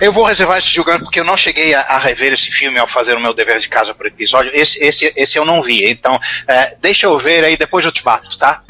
Eu 0.00 0.12
vou 0.12 0.24
reservar 0.24 0.58
esse 0.58 0.68
julgamento 0.68 1.04
porque 1.04 1.20
eu 1.20 1.24
não 1.24 1.36
cheguei 1.36 1.74
a, 1.74 1.80
a 1.82 1.98
rever 1.98 2.32
esse 2.32 2.50
filme 2.50 2.78
ao 2.78 2.86
fazer 2.86 3.14
o 3.14 3.20
meu 3.20 3.34
dever 3.34 3.60
de 3.60 3.68
casa 3.68 3.94
para 3.94 4.04
o 4.04 4.08
episódio. 4.08 4.50
Esse, 4.54 4.82
esse, 4.82 5.12
esse 5.16 5.38
eu 5.38 5.44
não 5.44 5.62
vi. 5.62 5.88
Então, 5.88 6.18
é, 6.48 6.76
deixa 6.80 7.06
eu 7.06 7.18
ver 7.18 7.44
aí, 7.44 7.56
depois 7.56 7.84
eu 7.84 7.92
te 7.92 8.02
bato, 8.02 8.36
tá? 8.38 8.62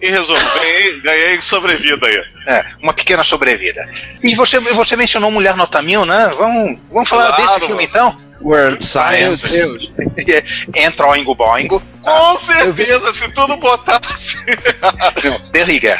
Em 0.00 0.10
resumo, 0.10 0.38
ganhei, 0.60 1.00
ganhei 1.00 1.40
sobrevida 1.40 2.06
aí. 2.06 2.22
É, 2.46 2.64
uma 2.82 2.92
pequena 2.92 3.24
sobrevida. 3.24 3.80
E 4.22 4.34
você, 4.34 4.60
você 4.60 4.94
mencionou 4.94 5.30
Mulher 5.30 5.56
Nota 5.56 5.80
Mil, 5.80 6.04
né? 6.04 6.30
Vamos, 6.36 6.78
vamos 6.92 7.08
falar 7.08 7.34
Claro. 7.34 7.42
desse 7.54 7.66
filme 7.66 7.84
então? 7.84 8.16
Word 8.42 8.72
Meu 8.72 8.80
Science. 8.82 9.48
Deus. 9.52 9.90
Entra 10.76 11.06
Oingo 11.06 11.34
Boingo. 11.34 11.82
Com 12.02 12.38
certeza, 12.38 13.10
se 13.12 13.32
tudo 13.32 13.56
botasse. 13.56 14.36
The 15.52 15.62
Rigger. 15.64 15.98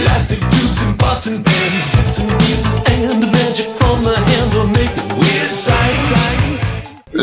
Elastic 0.00 0.40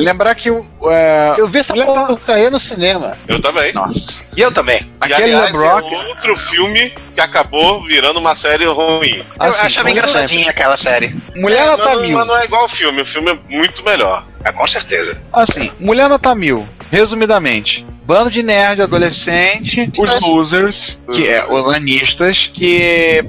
Lembrar 0.04 0.36
que 0.36 0.50
o. 0.52 0.62
É, 0.90 1.34
Eu 1.38 1.48
vi 1.48 1.60
essa 1.60 1.74
porcaria 1.74 2.50
no 2.50 2.60
cinema. 2.60 3.18
Eu 3.28 3.40
também. 3.42 3.72
Nossa. 3.74 4.24
E 4.36 4.42
eu 4.42 4.52
também. 4.52 4.78
E, 4.82 5.14
Aquele 5.14 5.34
aliás, 5.34 5.52
LeBrock. 5.52 5.94
é 5.94 5.98
outro 6.08 6.36
filme 6.38 6.94
que 7.14 7.22
acabou 7.22 7.84
virando 7.86 8.20
uma 8.20 8.36
série 8.36 8.66
ruim. 8.66 9.18
Eu 9.20 9.26
Assim, 9.48 9.66
achava 9.68 9.90
engraçadinha 9.92 10.50
aquela 10.50 10.78
série. 10.78 11.16
Mulher 11.36 11.64
É, 11.64 11.68
nota 11.68 11.86
mas, 11.86 12.02
mil. 12.02 12.18
mas 12.18 12.28
não 12.28 12.38
é 12.38 12.46
igual 12.46 12.62
ao 12.64 12.70
filme, 12.70 13.02
o 13.02 13.06
filme 13.06 13.32
é 13.32 13.40
muito 13.56 13.84
melhor. 13.84 14.26
É, 14.44 14.52
com 14.52 14.66
certeza. 14.68 15.20
Assim, 15.34 15.72
Mulher 15.80 16.08
Nota 16.08 16.34
Mil, 16.36 16.68
resumidamente. 16.92 17.86
Bando 18.08 18.32
de 18.32 18.42
nerd 18.42 18.82
adolescente, 18.82 19.92
os 19.98 20.20
losers, 20.22 20.98
que 21.14 21.28
é 21.28 21.46
os 21.46 21.66
lanistas, 21.66 22.50
que 22.52 23.22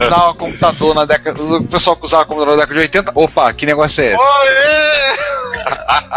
usava 0.00 0.32
computador 0.34 0.94
na 0.94 1.04
década. 1.04 1.42
O 1.42 1.64
pessoal 1.64 1.96
que 1.96 2.04
usava 2.04 2.24
computador 2.24 2.56
na 2.56 2.62
década 2.62 2.74
de 2.74 2.80
80. 2.82 3.12
Opa, 3.16 3.52
que 3.52 3.66
negócio 3.66 4.04
é 4.04 4.14
esse? 4.14 4.24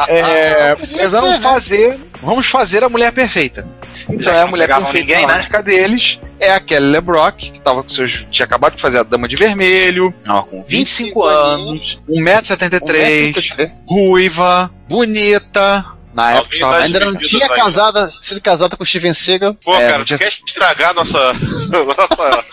É, 0.08 0.76
né? 0.76 1.39
fazer. 1.41 2.00
Vamos 2.22 2.46
fazer 2.46 2.84
a 2.84 2.89
mulher 2.89 3.12
perfeita. 3.12 3.68
Então 4.08 4.32
é 4.32 4.41
a 4.44 4.48
mulher 4.48 4.68
perfeita 4.68 5.00
ninguém, 5.00 5.26
na 5.26 5.38
né? 5.38 5.62
deles. 5.63 6.20
É 6.39 6.52
a 6.52 6.60
Kelly 6.60 6.91
LeBrock, 6.91 7.54
que 7.54 7.62
tava 7.62 7.82
com 7.82 7.89
seus. 7.89 8.28
tinha 8.30 8.46
acabado 8.46 8.76
de 8.76 8.82
fazer 8.82 9.00
a 9.00 9.04
Dama 9.04 9.28
de 9.28 9.36
Vermelho, 9.36 10.13
Não, 10.28 10.44
com 10.44 10.63
25 10.63 11.24
anos, 11.24 12.00
1,73m, 12.08 13.72
ruiva, 13.88 14.70
bonita. 14.88 15.94
Na 16.15 16.38
Alguém 16.38 16.39
época 16.62 16.71
tá 16.71 16.78
Ainda 16.84 16.99
não 17.01 17.17
tinha 17.17 17.49
casada, 17.49 18.10
sido 18.10 18.39
casada 18.39 18.78
com 18.78 18.84
o 18.84 18.86
Steven 18.86 19.13
Seagal. 19.13 19.54
Pô, 19.56 19.75
É, 19.75 19.91
cara, 19.91 20.06
tinha- 20.06 20.17
quer 20.17 20.30
estragar 20.30 20.93
nossa. 20.95 21.19
nossa. 21.69 22.45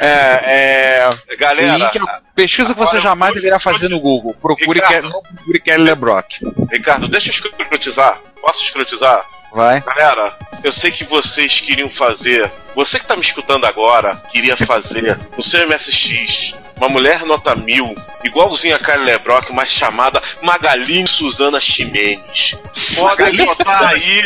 É, 0.00 1.08
é, 1.30 1.36
Galera, 1.36 1.76
link, 1.76 2.00
pesquisa 2.34 2.74
que 2.74 2.78
você 2.80 2.98
jamais 3.00 3.34
deveria 3.34 3.58
fazer 3.60 3.88
no 3.88 4.00
Google. 4.00 4.34
Procure, 4.34 4.80
Ricardo. 4.80 4.94
Kelly, 5.02 5.12
não 5.12 5.22
procure 5.22 5.60
Kelly 5.60 5.82
LeBrock. 5.84 6.40
Ricardo, 6.72 7.06
deixa 7.08 7.28
eu 7.28 7.32
escrutizar. 7.34 8.20
Posso 8.40 8.64
escrutizar? 8.64 9.24
Vai. 9.54 9.80
Galera, 9.80 10.36
eu 10.64 10.72
sei 10.72 10.90
que 10.90 11.04
vocês 11.04 11.60
queriam 11.60 11.88
fazer. 11.88 12.52
Você 12.74 12.98
que 12.98 13.06
tá 13.06 13.14
me 13.16 13.22
escutando 13.22 13.64
agora, 13.64 14.14
queria 14.30 14.56
fazer 14.56 15.18
no 15.36 15.42
seu 15.42 15.66
MSX 15.68 16.54
uma 16.76 16.88
mulher 16.88 17.24
nota 17.24 17.54
mil, 17.54 17.94
igualzinha 18.24 18.76
a 18.76 18.78
Kylie 18.78 19.04
LeBrock, 19.04 19.52
mas 19.52 19.70
chamada 19.70 20.22
Magaline 20.42 21.06
Suzana 21.08 21.60
Ximenes. 21.60 22.56
Podem 22.98 23.36
botar 23.36 23.88
aí 23.88 24.22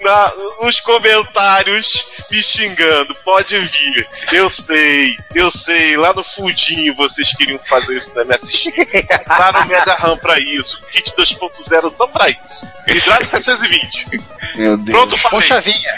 na- 0.00 0.32
nos 0.62 0.80
comentários 0.80 2.06
me 2.30 2.42
xingando. 2.42 3.14
Pode 3.24 3.58
vir. 3.58 4.08
Eu 4.32 4.48
sei, 4.50 5.16
eu 5.34 5.50
sei. 5.50 5.96
Lá 5.96 6.12
no 6.12 6.24
fundinho 6.24 6.94
vocês 6.94 7.32
queriam 7.34 7.58
fazer 7.64 7.96
isso 7.96 8.12
no 8.14 8.24
MSX. 8.24 8.64
Tá 9.26 9.52
no 9.52 9.66
Mega 9.66 9.94
RAM 9.94 10.16
pra 10.18 10.38
isso. 10.38 10.80
Kit 10.90 11.12
2.0 11.16 11.90
só 11.90 12.06
pra 12.06 12.28
isso. 12.28 12.66
E 12.86 12.94
Drive 13.00 13.26
720. 13.26 14.06
Meu 14.56 14.76
Deus. 14.76 14.98
Pronto, 14.98 15.16
falei. 15.16 15.38
Poxa 15.40 15.60
vinha. 15.60 15.94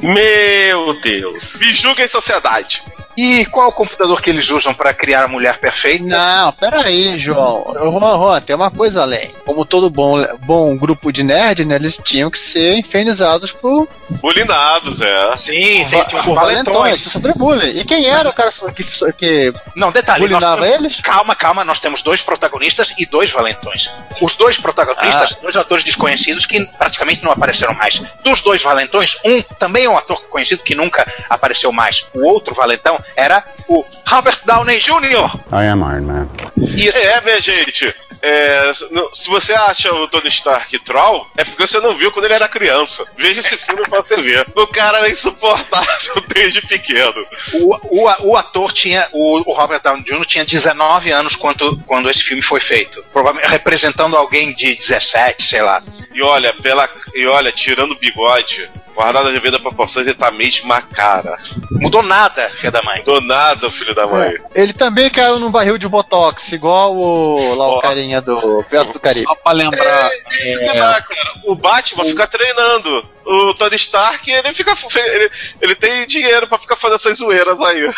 Meu 0.00 1.00
Deus. 1.00 1.54
Me 1.54 1.72
julguem 1.74 2.08
sociedade. 2.08 2.82
E 3.16 3.44
qual 3.46 3.68
o 3.68 3.72
computador 3.72 4.22
que 4.22 4.30
eles 4.30 4.48
usam 4.50 4.72
para 4.72 4.94
criar 4.94 5.24
a 5.24 5.28
mulher 5.28 5.58
perfeita? 5.58 6.04
Não, 6.04 6.52
peraí, 6.70 7.18
João. 7.18 7.64
Juan, 7.74 8.16
Juan, 8.18 8.40
tem 8.40 8.54
uma 8.56 8.70
coisa 8.70 9.02
além. 9.02 9.30
Como 9.44 9.64
todo 9.64 9.90
bom, 9.90 10.16
bom 10.40 10.76
grupo 10.76 11.12
de 11.12 11.22
nerd, 11.22 11.64
né, 11.64 11.74
eles 11.76 12.00
tinham 12.02 12.30
que 12.30 12.38
ser 12.38 12.76
infernizados 12.78 13.52
por, 13.52 13.88
Bulinados, 14.20 15.00
é. 15.00 15.36
Sim, 15.36 15.84
por, 15.84 15.90
tem, 15.90 16.20
por 16.22 16.34
valentões. 16.34 17.00
sobre 17.00 17.32
bullying. 17.34 17.78
E 17.78 17.84
quem 17.84 18.06
era 18.06 18.28
o 18.28 18.32
cara 18.32 18.50
que, 18.74 18.84
que 19.12 19.52
Não, 19.76 19.90
detalhe, 19.92 20.20
bulinava 20.20 20.62
temos- 20.62 20.76
eles? 20.76 21.00
Calma, 21.00 21.34
calma, 21.34 21.64
nós 21.64 21.80
temos 21.80 22.02
dois 22.02 22.20
protagonistas 22.22 22.92
e 22.98 23.06
dois 23.06 23.30
valentões. 23.30 23.90
Os 24.20 24.36
dois 24.36 24.58
protagonistas, 24.58 25.36
dois 25.36 25.56
atores 25.56 25.84
desconhecidos 25.84 26.44
que 26.46 26.64
praticamente 26.78 27.22
não 27.24 27.32
apareceram 27.32 27.74
mais. 27.74 28.02
Dos 28.24 28.42
dois 28.42 28.62
valentões, 28.62 29.18
um 29.24 29.40
também 29.58 29.84
é 29.84 29.90
um 29.90 29.96
ator 29.96 30.20
conhecido 30.28 30.62
que 30.62 30.74
nunca 30.74 31.06
apareceu 31.28 31.72
mais. 31.72 32.06
O 32.14 32.26
outro 32.26 32.54
valentão 32.54 32.98
era 33.16 33.44
o 33.68 33.84
Robert 34.08 34.38
Downey 34.44 34.78
Jr. 34.80 35.36
I 35.52 35.66
am 35.68 35.80
Iron 35.82 36.02
Man. 36.02 36.28
Isso. 36.68 36.98
É, 36.98 37.20
minha 37.22 37.40
gente. 37.40 37.94
É, 38.22 38.72
se 39.12 39.28
você 39.28 39.52
acha 39.52 39.92
o 39.94 40.08
Tony 40.08 40.28
Stark 40.28 40.78
troll, 40.80 41.26
é 41.36 41.44
porque 41.44 41.66
você 41.66 41.80
não 41.80 41.96
viu 41.96 42.12
quando 42.12 42.26
ele 42.26 42.34
era 42.34 42.48
criança. 42.48 43.06
Veja 43.16 43.40
esse 43.40 43.56
filme 43.56 43.82
pra 43.88 44.02
você 44.02 44.16
ver. 44.16 44.46
O 44.54 44.66
cara 44.66 44.98
era 44.98 45.10
insuportável 45.10 46.22
desde 46.34 46.60
pequeno. 46.62 47.26
O, 47.54 47.76
o, 47.90 48.30
o 48.30 48.36
ator 48.36 48.72
tinha, 48.72 49.08
o, 49.12 49.50
o 49.50 49.54
Robert 49.54 49.80
Downey 49.82 50.04
Jr. 50.04 50.24
tinha 50.26 50.44
19 50.44 51.10
anos 51.10 51.36
quando, 51.36 51.76
quando 51.86 52.10
esse 52.10 52.22
filme 52.22 52.42
foi 52.42 52.60
feito. 52.60 53.04
Provavelmente 53.12 53.50
representando 53.50 54.16
alguém 54.16 54.52
de 54.52 54.74
17, 54.74 55.42
sei 55.42 55.62
lá. 55.62 55.82
E 56.12 56.22
olha, 56.22 56.52
pela, 56.54 56.88
e 57.14 57.26
olha, 57.26 57.52
tirando 57.52 57.92
o 57.92 57.98
bigode, 57.98 58.68
guardada 58.94 59.32
devida 59.32 59.58
proporções 59.58 60.06
e 60.06 60.14
tá 60.14 60.28
a 60.28 60.32
mesma 60.32 60.82
cara. 60.82 61.38
Mudou 61.70 62.02
nada, 62.02 62.50
filha 62.50 62.70
da 62.70 62.82
mãe. 62.82 63.02
Do 63.02 63.20
nada, 63.20 63.70
filho 63.70 63.94
da 63.94 64.06
mãe. 64.06 64.34
Ele 64.54 64.72
também 64.72 65.08
caiu 65.08 65.38
num 65.38 65.50
barril 65.50 65.78
de 65.78 65.88
botox, 65.88 66.52
igual 66.52 66.94
o, 66.96 67.54
lá 67.54 67.68
o 67.68 67.80
carinha 67.80 68.09
do 68.18 68.64
Beto 68.70 68.92
do 68.94 69.00
Caribe. 69.00 69.26
Só 69.26 69.34
pra 69.34 69.52
lembrar. 69.52 70.10
É 70.10 70.44
isso 70.44 70.60
que 70.60 70.78
dá, 70.78 71.02
cara. 71.02 71.32
O 71.44 71.54
Batman 71.54 72.04
fica 72.06 72.26
treinando. 72.26 73.08
O 73.26 73.54
Tony 73.54 73.76
Stark, 73.76 74.30
ele 74.30 74.54
fica. 74.54 74.74
Ele, 74.96 75.30
ele 75.60 75.74
tem 75.74 76.06
dinheiro 76.06 76.48
pra 76.48 76.58
ficar 76.58 76.76
fazendo 76.76 76.96
essas 76.96 77.18
zoeiras 77.18 77.60
aí. 77.60 77.90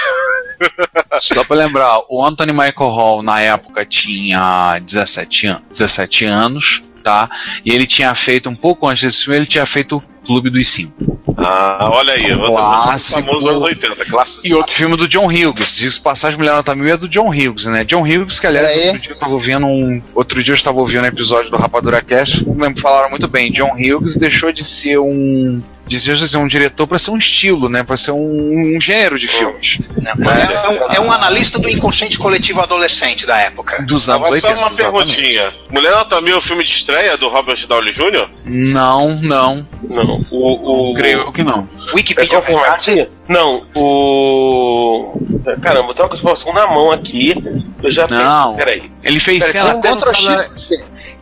Só 1.22 1.44
pra 1.44 1.56
lembrar, 1.56 2.00
o 2.08 2.24
Anthony 2.24 2.52
Michael 2.52 2.90
Hall 2.90 3.22
na 3.22 3.40
época 3.40 3.84
tinha 3.84 4.78
17, 4.80 5.46
an 5.46 5.62
17 5.70 6.24
anos, 6.24 6.82
tá? 7.02 7.28
E 7.64 7.72
ele 7.72 7.86
tinha 7.86 8.14
feito, 8.14 8.50
um 8.50 8.56
pouco 8.56 8.88
antes 8.88 9.04
desse 9.04 9.24
filme, 9.24 9.36
ele 9.36 9.46
tinha 9.46 9.64
feito 9.64 9.96
o 9.96 10.11
Clube 10.24 10.50
dos 10.50 10.68
Cinco. 10.68 11.18
Ah, 11.36 11.90
olha 11.92 12.12
aí. 12.12 12.32
Outro, 12.32 12.98
famoso 13.00 13.48
anos 13.48 13.64
80. 13.64 14.04
Clássico. 14.06 14.46
E 14.46 14.54
outro 14.54 14.72
filme 14.72 14.96
do 14.96 15.08
John 15.08 15.26
Hughes, 15.26 15.76
diz 15.76 15.98
Passagem 15.98 16.38
Mulher 16.38 16.54
Nota 16.54 16.74
Mil 16.74 16.92
é 16.92 16.96
do 16.96 17.08
John 17.08 17.28
Hughes, 17.28 17.66
né? 17.66 17.84
John 17.84 18.02
Hughes, 18.02 18.38
que 18.38 18.46
aliás, 18.46 18.74
outro 18.74 19.00
dia 19.00 19.10
eu 19.10 19.14
estava 19.14 19.32
ouvindo 19.32 19.66
um. 19.66 20.02
Outro 20.14 20.42
dia 20.42 20.52
eu 20.52 20.56
estava 20.56 20.78
ouvindo 20.78 21.02
um 21.02 21.06
episódio 21.06 21.50
do 21.50 21.56
Rapadura 21.56 22.00
Cast, 22.02 22.44
falaram 22.76 23.10
muito 23.10 23.28
bem, 23.28 23.50
John 23.50 23.72
Hughes 23.74 24.16
deixou 24.16 24.52
de 24.52 24.64
ser 24.64 24.98
um. 24.98 25.62
De 25.86 25.98
ser 25.98 26.36
um 26.38 26.46
diretor 26.46 26.86
para 26.86 26.98
ser 26.98 27.10
um 27.10 27.16
estilo, 27.16 27.68
né? 27.68 27.82
Para 27.82 27.96
ser 27.96 28.12
um, 28.12 28.76
um 28.76 28.80
gênero 28.80 29.18
de 29.18 29.28
filmes. 29.28 29.78
É, 30.04 30.68
um, 30.68 30.92
é 30.94 31.00
um 31.00 31.12
analista 31.12 31.58
do 31.58 31.68
inconsciente 31.68 32.18
coletivo 32.18 32.60
adolescente 32.60 33.26
da 33.26 33.36
época. 33.38 33.82
Dos 33.82 34.08
anos 34.08 34.26
Agora 34.26 34.34
80. 34.34 34.54
só 34.54 34.60
uma 34.60 34.68
exatamente. 34.68 35.16
perguntinha. 35.16 35.52
Mulher 35.70 35.90
Nota 35.92 36.20
Mil 36.20 36.34
é 36.34 36.38
o 36.38 36.42
filme 36.42 36.64
de 36.64 36.70
estreia 36.70 37.16
do 37.16 37.28
Robert 37.28 37.66
Downey 37.66 37.92
Jr.? 37.92 38.28
Não, 38.44 39.10
não. 39.22 39.66
Não. 39.82 40.20
O, 40.30 40.90
o, 40.90 40.94
Creio 40.94 41.20
eu 41.20 41.32
que 41.32 41.42
não. 41.42 41.68
É 41.88 41.94
Wikipedia 41.94 42.38
confirmar 42.38 42.80
verdade? 42.80 43.08
Não, 43.28 43.66
o. 43.76 45.12
Caramba, 45.60 45.90
eu 45.90 45.94
tô 45.94 46.08
com 46.08 46.14
a 46.14 46.16
informação 46.16 46.52
na 46.52 46.66
mão 46.66 46.90
aqui. 46.90 47.34
Eu 47.82 47.90
já 47.90 48.06
Não. 48.06 48.54
Peraí. 48.56 48.90
Ele 49.02 49.20
fez 49.20 49.40
Pera, 49.40 49.52
cena 49.52 49.78
até 49.78 49.90
no 49.90 50.00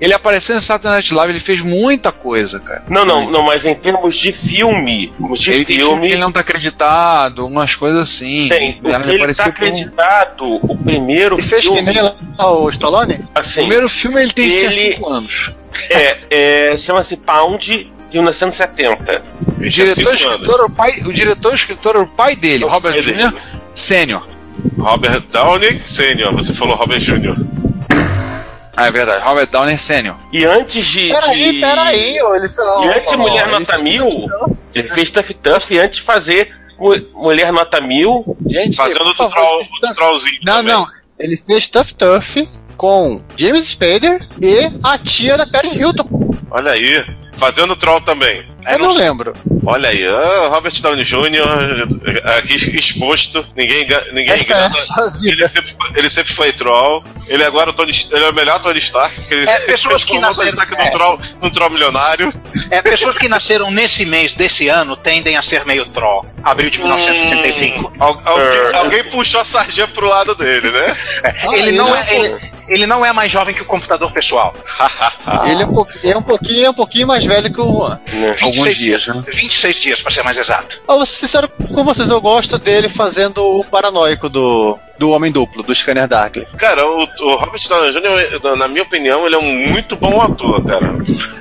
Ele 0.01 0.15
apareceu 0.15 0.55
no 0.57 0.61
Saturday 0.63 0.93
Night 0.95 1.13
Live, 1.15 1.33
ele 1.33 1.41
fez 1.41 1.61
muita 1.61 2.11
coisa, 2.11 2.59
cara. 2.59 2.85
Não, 2.89 3.05
não, 3.05 3.31
não, 3.31 3.43
mas 3.43 3.65
em 3.67 3.75
termos 3.75 4.17
de 4.17 4.33
filme. 4.33 5.13
De 5.39 5.51
ele 5.51 5.65
tem 5.65 5.77
filme 5.77 5.91
filme. 5.93 6.07
que 6.09 6.13
ele 6.15 6.21
não 6.21 6.33
tá 6.33 6.41
acreditado, 6.41 7.47
umas 7.47 7.75
coisas 7.75 8.01
assim. 8.01 8.49
Tem. 8.49 8.81
O 8.83 8.89
Ela 8.89 9.05
que 9.05 9.11
ele 9.11 9.35
tá 9.35 9.43
por 9.45 9.49
um- 9.49 9.51
acreditado, 9.51 10.45
o 10.65 10.77
primeiro 10.79 11.35
Ele 11.37 11.43
fez 11.43 11.63
filme. 11.63 11.81
o 12.39 12.69
Stallone? 12.71 13.15
O 13.15 13.39
Assim, 13.39 13.61
primeiro 13.61 13.89
filme 13.89 14.23
ele 14.23 14.33
tem 14.33 14.49
tinha 14.49 14.63
Ele- 14.63 14.73
5 14.73 15.09
anos. 15.11 15.53
é, 15.91 16.19
é, 16.73 16.77
chama-se 16.77 17.17
Pound 17.19 17.91
de 18.11 18.17
1970. 18.19 19.23
O 19.59 19.61
Ele 19.61 19.69
diretor, 19.71 20.15
escritor, 20.15 20.55
era 20.55 20.65
o 20.67 20.71
pai, 20.71 21.03
o 21.07 21.13
diretor 21.13 21.55
escritor 21.55 21.95
era 21.97 22.05
o 22.05 22.09
pai 22.09 22.35
dele, 22.37 22.65
o 22.65 22.69
Robert 22.69 22.97
É 22.97 23.01
Jr. 23.01 23.35
Sênior. 23.75 24.27
Robert 24.79 25.23
Downey 25.33 25.79
Sr. 25.79 26.33
Você 26.35 26.53
falou 26.55 26.75
Robert 26.77 26.99
Jr. 27.01 27.37
Ah, 28.81 28.87
é 28.87 28.91
verdade, 28.91 29.25
Robert 29.25 29.47
Downey 29.49 29.77
Sênior. 29.79 30.17
E 30.33 30.45
antes 30.45 30.87
de. 30.87 31.11
Peraí, 31.13 31.53
de... 31.53 31.61
peraí, 31.61 32.23
ô, 32.23 32.35
ele 32.35 32.47
E 32.47 32.89
antes 32.89 33.11
de 33.11 33.17
Mulher 33.17 33.47
Nota 33.49 33.79
Mil, 33.79 34.27
ele 34.75 34.89
fez 34.89 35.11
Tough 35.11 35.31
Tough 35.43 35.71
e 35.71 35.79
antes 35.79 35.99
de 35.99 36.03
fazer 36.05 36.55
Mu- 36.79 37.07
Mulher 37.15 37.53
Nota 37.53 37.81
Mil, 37.81 38.37
Gente, 38.49 38.77
Fazendo 38.77 39.07
outro, 39.07 39.27
troll, 39.29 39.59
outro 39.59 39.95
trollzinho. 39.95 40.41
Não, 40.45 40.57
também. 40.57 40.73
não. 40.73 40.87
Ele 41.19 41.43
fez 41.47 41.69
Tough 41.69 41.93
Tough 41.99 42.49
com 42.77 43.23
James 43.37 43.67
Spader 43.69 44.27
e 44.41 44.71
a 44.83 44.97
tia 44.97 45.37
da 45.37 45.47
Paris 45.47 45.75
Hilton. 45.75 46.09
Olha 46.51 46.73
aí. 46.73 47.05
Fazendo 47.35 47.77
troll 47.77 48.01
também. 48.01 48.47
Eu 48.67 48.79
não 48.79 48.95
lembro. 48.95 49.33
Olha 49.65 49.89
aí, 49.89 50.07
ah, 50.07 50.49
Robert 50.49 50.73
Downey 50.81 51.05
Jr. 51.05 52.29
aqui 52.39 52.55
exposto, 52.77 53.47
ninguém, 53.57 53.87
ninguém 54.13 54.31
é 54.33 54.41
engana. 54.43 54.67
a 54.67 54.71
sua 54.71 55.13
Ele 55.23 55.47
sempre, 55.49 55.71
foi- 55.71 55.91
ele 55.99 56.11
sempre 56.11 56.33
foi 56.33 56.53
troll. 56.53 57.05
Ele 57.29 57.45
agora 57.45 57.71
é 57.71 57.73
o 57.73 57.75
Tony, 57.75 57.93
ele 58.11 58.25
é 58.25 58.29
o 58.31 58.35
melhor 58.35 58.59
Tony 58.61 58.79
Stark. 58.79 59.15
Ele 59.31 59.49
É, 59.49 59.61
pessoas 59.61 60.03
que 60.05 60.11
Tony 60.13 60.21
nasceram- 60.23 60.49
Stark 60.49 60.73
num 60.77 60.85
é. 60.85 60.91
troll, 60.91 61.21
num 61.43 61.51
troll 61.51 61.71
milionário. 61.71 62.33
É, 62.71 62.83
pessoas 62.83 63.17
que 63.17 63.29
nasceram 63.29 63.71
nesse 63.71 64.05
mês 64.05 64.35
desse 64.35 64.69
ano 64.69 64.97
tendem 64.97 65.37
a 65.37 65.43
ser 65.43 65.65
meio 65.65 65.87
troll. 65.87 66.27
Abril 66.43 66.71
de 66.71 66.79
1965. 66.79 67.93
Al- 67.99 68.21
alguém, 68.25 68.59
É. 68.73 68.77
alguém 68.77 69.05
puxou 69.05 69.41
a 69.41 69.45
sardinha 69.45 69.87
pro 69.89 70.09
lado 70.09 70.35
dele, 70.35 70.71
né? 70.71 70.97
Ah, 71.25 71.35
ele, 71.55 71.69
ele 71.69 71.73
não 71.73 71.95
é 71.95 72.01
é, 72.11 72.15
ele, 72.17 72.53
ele 72.71 72.87
não 72.87 73.05
é 73.05 73.13
mais 73.13 73.31
jovem 73.31 73.55
que 73.55 73.63
o 73.63 73.67
computador 73.67 74.13
pessoal. 74.13 74.55
Ele 75.47 75.63
é 75.63 75.67
um, 75.67 75.73
pouquinho, 75.73 76.13
é 76.13 76.17
um 76.17 76.23
pouquinho, 76.23 76.67
é 76.67 76.71
um 76.71 76.75
pouquinho 76.75 77.07
mais 77.07 77.25
velho 77.25 77.53
que 77.53 77.61
o 77.61 77.65
Juan. 77.65 78.01
né? 78.13 78.37
Alguns 78.41 78.77
dias, 78.77 79.07
né? 79.07 79.23
26 79.27 79.77
dias, 79.77 80.03
pra 80.03 80.11
ser 80.11 80.23
mais 80.23 80.39
exato. 80.39 80.81
Eu 80.89 80.97
vou 80.97 81.07
ser 81.07 81.17
sincero 81.17 81.49
com 81.49 81.85
vocês, 81.85 82.09
eu 82.09 82.21
gosto 82.21 82.59
dele 82.59 82.89
fazendo 82.89 83.45
o 83.45 83.65
paranoico 83.65 84.29
do, 84.29 84.79
do 85.01 85.11
Homem 85.13 85.33
Duplo, 85.33 85.63
do 85.63 85.75
Scanner 85.75 86.07
Darkly. 86.07 86.47
Cara, 86.59 86.87
o, 86.87 86.99
o 87.05 87.37
Robert 87.37 87.61
Downey 87.67 87.91
Jr., 87.91 88.57
na 88.59 88.69
minha 88.69 88.83
opinião, 88.83 89.25
ele 89.25 89.35
é 89.35 89.39
um 89.39 89.69
muito 89.71 89.97
bom 89.97 90.21
ator, 90.21 90.63
cara. 90.63 90.95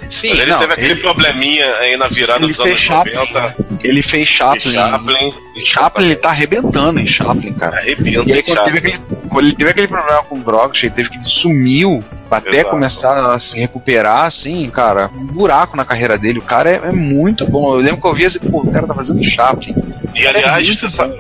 Sim, 0.10 0.30
ele 0.30 0.45
não, 0.45 0.60
teve 0.60 0.74
aquele 0.74 0.91
ele, 0.93 1.02
probleminha 1.02 1.76
aí 1.76 1.98
na 1.98 2.08
virada 2.08 2.39
ele 2.39 2.48
dos 2.48 2.62
anos 2.62 2.80
Chaplin. 2.80 3.13
90. 3.15 3.56
ele 3.84 4.02
fez 4.02 4.30
Chaplin. 4.30 4.72
Chaplin. 4.72 5.34
Chaplin, 5.60 6.06
ele 6.06 6.15
tá 6.15 6.30
arrebentando 6.30 7.02
em 7.02 7.06
Chaplin, 7.06 7.54
cara. 7.54 7.76
Arrebenta, 7.76 8.30
E 8.30 8.34
aí, 8.34 8.41
quando 8.41 8.63
teve 8.63 8.78
aquele, 8.78 9.00
quando 9.28 9.45
ele 9.45 9.56
teve 9.56 9.72
aquele 9.72 9.88
problema 9.89 10.24
com 10.24 10.39
drogas, 10.39 10.82
ele 10.82 10.93
teve 10.93 11.10
que 11.10 11.22
sumiu 11.22 12.02
até 12.32 12.60
Exato. 12.60 12.69
começar 12.69 13.30
a 13.30 13.38
se 13.38 13.60
recuperar, 13.60 14.24
assim, 14.24 14.69
cara, 14.69 15.12
um 15.13 15.26
buraco 15.26 15.76
na 15.76 15.84
carreira 15.84 16.17
dele. 16.17 16.39
O 16.39 16.43
cara 16.43 16.69
é, 16.69 16.76
é 16.76 16.91
muito 16.93 17.45
bom. 17.45 17.74
Eu 17.74 17.82
lembro 17.82 18.00
que 18.00 18.08
eu 18.08 18.13
via 18.13 18.28
assim, 18.28 18.39
pô, 18.39 18.62
o 18.62 18.72
cara 18.72 18.88
tá 18.88 18.95
fazendo 18.95 19.22
Chaplin. 19.22 19.76
E 20.15 20.26
aliás, 20.26 20.65
você 20.65 20.89
sabe, 20.89 21.17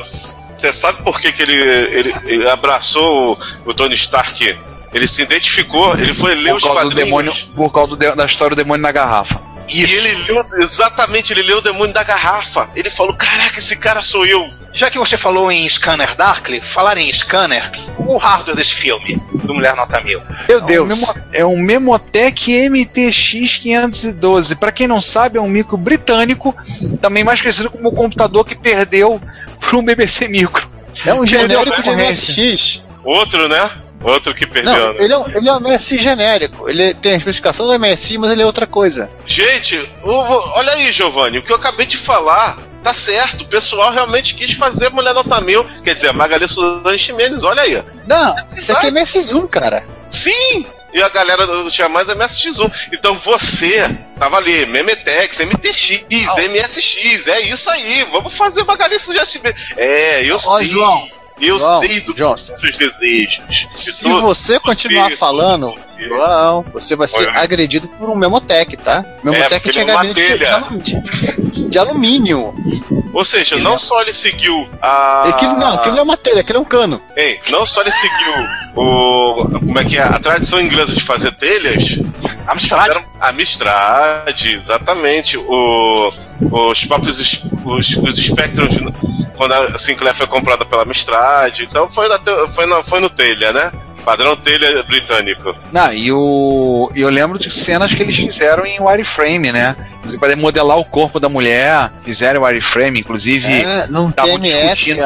você 0.59 0.73
sabe 0.73 1.03
por 1.03 1.19
que, 1.19 1.31
que 1.31 1.41
ele, 1.41 1.53
ele, 1.53 2.15
ele 2.25 2.49
abraçou 2.49 3.33
o, 3.65 3.69
o 3.69 3.73
Tony 3.73 3.93
Stark? 3.95 4.57
Ele 4.91 5.07
se 5.07 5.21
identificou, 5.21 5.93
ele 5.93 6.13
foi 6.13 6.33
ler 6.35 6.49
Por 6.49 6.57
os 6.57 6.63
causa, 6.63 6.81
do 6.81 6.87
quadrinhos. 6.87 7.05
demônio, 7.05 7.33
por 7.55 7.71
causa 7.71 7.95
do 7.95 8.15
da 8.15 8.25
história 8.25 8.55
do 8.55 8.63
demônio 8.63 8.81
na 8.81 8.91
garrafa. 8.91 9.39
E 9.69 9.83
ele 9.83 10.15
leu, 10.27 10.45
exatamente, 10.57 11.31
ele 11.31 11.43
leu 11.43 11.59
o 11.59 11.61
demônio 11.61 11.93
da 11.93 12.03
garrafa. 12.03 12.69
Ele 12.75 12.89
falou: 12.89 13.15
Caraca, 13.15 13.59
esse 13.59 13.77
cara 13.77 14.01
sou 14.01 14.25
eu. 14.25 14.49
Já 14.71 14.89
que 14.89 14.99
você 14.99 15.17
falou 15.17 15.51
em 15.51 15.67
Scanner 15.67 16.15
Darkly, 16.15 16.61
falar 16.61 16.97
em 16.97 17.11
Scanner, 17.11 17.71
o 17.97 18.17
hardware 18.17 18.55
desse 18.55 18.73
filme, 18.73 19.21
do 19.43 19.53
Mulher 19.53 19.75
Nota 19.75 19.99
Mil. 20.01 20.21
Meu 20.47 20.59
É 20.59 20.61
um, 20.61 20.65
Deus. 20.65 21.13
É 21.33 21.45
um 21.45 21.57
Memotech 21.57 22.69
MTX 22.69 23.57
512. 23.57 24.55
Pra 24.55 24.71
quem 24.71 24.87
não 24.87 25.01
sabe, 25.01 25.37
é 25.37 25.41
um 25.41 25.49
micro 25.49 25.77
britânico, 25.77 26.55
também 27.01 27.23
mais 27.23 27.41
conhecido 27.41 27.71
como 27.71 27.89
o 27.89 27.95
computador 27.95 28.45
que 28.45 28.55
perdeu 28.55 29.21
pro 29.59 29.81
BBC 29.81 30.27
Micro. 30.27 30.67
É 31.05 31.13
um 31.13 31.25
genérico 31.25 31.81
de. 31.81 31.89
MSX. 31.89 32.83
Outro, 33.03 33.47
né? 33.47 33.69
Outro 34.01 34.33
que 34.33 34.45
perdeu. 34.45 34.73
Não, 34.73 34.93
né? 34.93 35.03
ele 35.03 35.13
é, 35.13 35.17
um, 35.17 35.27
ele 35.29 35.49
é 35.49 35.53
um 35.53 35.59
MSI 35.59 35.97
genérico. 35.97 36.69
Ele 36.69 36.93
tem 36.93 37.13
a 37.13 37.17
especificação 37.17 37.67
do 37.67 37.77
MSI, 37.77 38.17
mas 38.17 38.31
ele 38.31 38.41
é 38.41 38.45
outra 38.45 38.65
coisa. 38.65 39.11
Gente, 39.25 39.77
olha 40.03 40.73
aí, 40.73 40.91
Giovanni, 40.91 41.37
o 41.37 41.43
que 41.43 41.51
eu 41.51 41.57
acabei 41.57 41.85
de 41.85 41.97
falar. 41.97 42.57
Tá 42.81 42.93
certo, 42.93 43.41
o 43.41 43.47
pessoal 43.47 43.91
realmente 43.91 44.33
quis 44.35 44.53
fazer 44.53 44.89
Mulher 44.89 45.13
Nota 45.13 45.41
Mil. 45.41 45.65
Quer 45.83 45.95
dizer, 45.95 46.09
a 46.09 46.13
Magali 46.13 46.47
Suzane 46.47 46.97
Ximenes, 46.97 47.43
olha 47.43 47.61
aí. 47.61 47.83
Não, 48.07 48.33
isso 48.55 48.71
aqui 48.71 48.87
é 48.87 48.91
MSX1, 48.91 49.49
cara. 49.49 49.85
Sim! 50.09 50.65
E 50.93 51.03
a 51.03 51.09
galera 51.09 51.45
não 51.45 51.69
tinha 51.69 51.89
mais 51.89 52.07
MSX1. 52.07 52.89
Então 52.93 53.13
você 53.15 53.85
tava 54.17 54.37
ali, 54.37 54.65
Memetex, 54.67 55.39
MTX, 55.39 56.05
MSX, 56.09 57.27
é 57.27 57.41
isso 57.41 57.69
aí. 57.69 58.07
Vamos 58.13 58.33
fazer 58.33 58.63
Magali 58.63 58.97
Suzane 58.97 59.25
Ximenes. 59.25 59.73
É, 59.75 60.23
eu 60.23 60.37
Ó, 60.37 60.57
sei. 60.57 60.69
João, 60.69 61.09
eu 61.41 61.59
João, 61.59 61.81
sei 61.81 61.99
do 62.01 62.15
João, 62.17 62.37
seus 62.37 62.77
desejos. 62.77 63.67
Se 63.71 64.07
Então, 64.07 64.21
você 64.21 64.59
continuar 64.59 65.09
você- 65.09 65.17
falando, 65.17 65.73
João, 65.97 66.65
você 66.73 66.95
vai 66.95 67.07
ser 67.07 67.27
Olha. 67.27 67.39
agredido 67.39 67.87
por 67.87 68.09
um 68.09 68.15
Memotech, 68.15 68.75
tá? 68.77 69.03
Tinha 69.03 69.33
ele 69.65 69.79
é 69.79 69.83
uma 69.83 70.03
gabinete 70.03 70.21
de, 70.21 70.27
telha. 70.37 70.55
alumínio. 70.55 71.69
de 71.69 71.77
alumínio. 71.79 72.55
Ou 73.11 73.25
seja, 73.25 73.55
Ele 73.55 73.63
não 73.63 73.73
é- 73.73 73.77
só 73.79 74.01
ele 74.01 74.13
seguiu 74.13 74.69
a. 74.81 75.23
Aquilo 75.29 75.53
não, 75.57 75.73
aquilo 75.73 75.93
não 75.95 75.99
é 76.01 76.03
uma 76.03 76.17
telha, 76.17 76.41
aquilo 76.41 76.59
é 76.59 76.61
um 76.61 76.65
cano. 76.65 77.01
Ei, 77.15 77.39
não 77.49 77.65
só 77.65 77.81
ele 77.81 77.91
seguiu 77.91 78.33
o. 78.75 79.49
Como 79.59 79.79
é 79.79 79.83
que 79.83 79.97
é? 79.97 80.03
A 80.03 80.19
tradição 80.19 80.61
inglesa 80.61 80.93
de 80.93 81.03
fazer 81.03 81.31
telhas. 81.33 81.99
Amstrad. 82.47 83.03
A 83.19 83.31
Mistrad, 83.31 84.45
exatamente. 84.45 85.37
O, 85.37 86.13
os 86.69 86.85
próprios 86.85 87.19
os, 87.65 87.97
os 87.97 88.15
Spectrums, 88.17 88.77
quando 89.39 89.53
a 89.53 89.77
Sinclair 89.77 90.13
foi 90.13 90.27
comprada 90.27 90.65
pela 90.65 90.83
Mistrad. 90.83 91.61
Então 91.61 91.89
foi, 91.89 92.09
na, 92.09 92.19
foi, 92.49 92.65
na, 92.65 92.83
foi 92.83 92.99
no 92.99 93.09
telha, 93.09 93.53
né? 93.53 93.71
Padrão 93.99 94.35
telha 94.35 94.81
britânico. 94.83 95.55
Não, 95.71 95.93
e 95.93 96.11
o. 96.11 96.91
Eu 96.95 97.09
lembro 97.09 97.37
de 97.37 97.51
cenas 97.51 97.93
que 97.93 98.01
eles 98.01 98.15
fizeram 98.15 98.65
em 98.65 98.79
wireframe, 98.79 99.51
né? 99.51 99.75
Inclusive, 99.97 100.19
para 100.19 100.35
modelar 100.35 100.77
o 100.77 100.85
corpo 100.85 101.19
da 101.19 101.29
mulher, 101.29 101.91
fizeram 102.03 102.43
wireframe, 102.43 102.99
inclusive. 102.99 103.51
É, 103.51 103.87
não 103.87 104.11
tavam 104.11 104.39
TMS, 104.39 104.75
discutindo. 104.75 105.01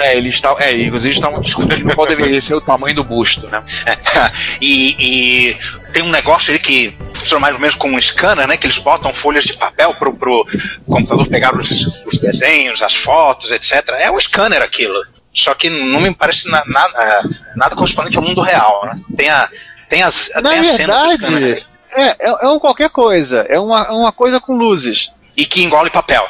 É, 0.00 0.16
eles 0.16 0.34
estavam. 0.34 0.60
É, 0.60 0.76
inclusive 0.80 1.14
estavam 1.14 1.40
discutindo 1.40 1.94
qual 1.94 2.06
deveria 2.06 2.40
ser 2.40 2.54
o 2.54 2.60
tamanho 2.60 2.94
do 2.94 3.04
busto, 3.04 3.48
né? 3.48 3.62
E, 4.60 4.96
e 4.98 5.56
tem 5.92 6.02
um 6.02 6.10
negócio 6.10 6.52
aí 6.52 6.58
que 6.58 6.96
funciona 7.14 7.40
mais 7.40 7.54
ou 7.54 7.60
menos 7.60 7.74
como 7.74 7.96
um 7.96 8.00
scanner, 8.00 8.46
né? 8.46 8.56
Que 8.56 8.66
eles 8.66 8.78
botam 8.78 9.12
folhas 9.12 9.44
de 9.44 9.54
papel 9.54 9.94
pro, 9.94 10.14
pro 10.14 10.46
computador 10.86 11.26
pegar 11.26 11.56
os, 11.56 12.02
os 12.06 12.18
desenhos, 12.18 12.82
as 12.82 12.94
fotos, 12.94 13.50
etc. 13.50 13.82
É 13.98 14.10
um 14.10 14.20
scanner 14.20 14.62
aquilo. 14.62 15.02
Só 15.36 15.54
que 15.54 15.68
não 15.70 16.00
me 16.00 16.14
parece 16.14 16.50
na- 16.50 16.64
nada, 16.66 17.28
nada 17.54 17.76
correspondente 17.76 18.16
ao 18.16 18.24
mundo 18.24 18.40
real, 18.40 18.86
né? 18.86 19.00
Tem, 19.16 19.28
a, 19.28 19.48
tem, 19.88 20.02
as, 20.02 20.30
Na 20.42 20.48
tem 20.50 20.58
a 20.60 20.64
cena 20.64 21.06
verdade, 21.08 21.66
é, 21.92 22.00
é, 22.00 22.16
é 22.42 22.48
um 22.48 22.58
qualquer 22.58 22.90
coisa. 22.90 23.40
É 23.48 23.60
uma, 23.60 23.90
uma 23.92 24.12
coisa 24.12 24.40
com 24.40 24.56
luzes. 24.56 25.12
e 25.36 25.44
que 25.44 25.62
engole 25.62 25.90
papel. 25.90 26.26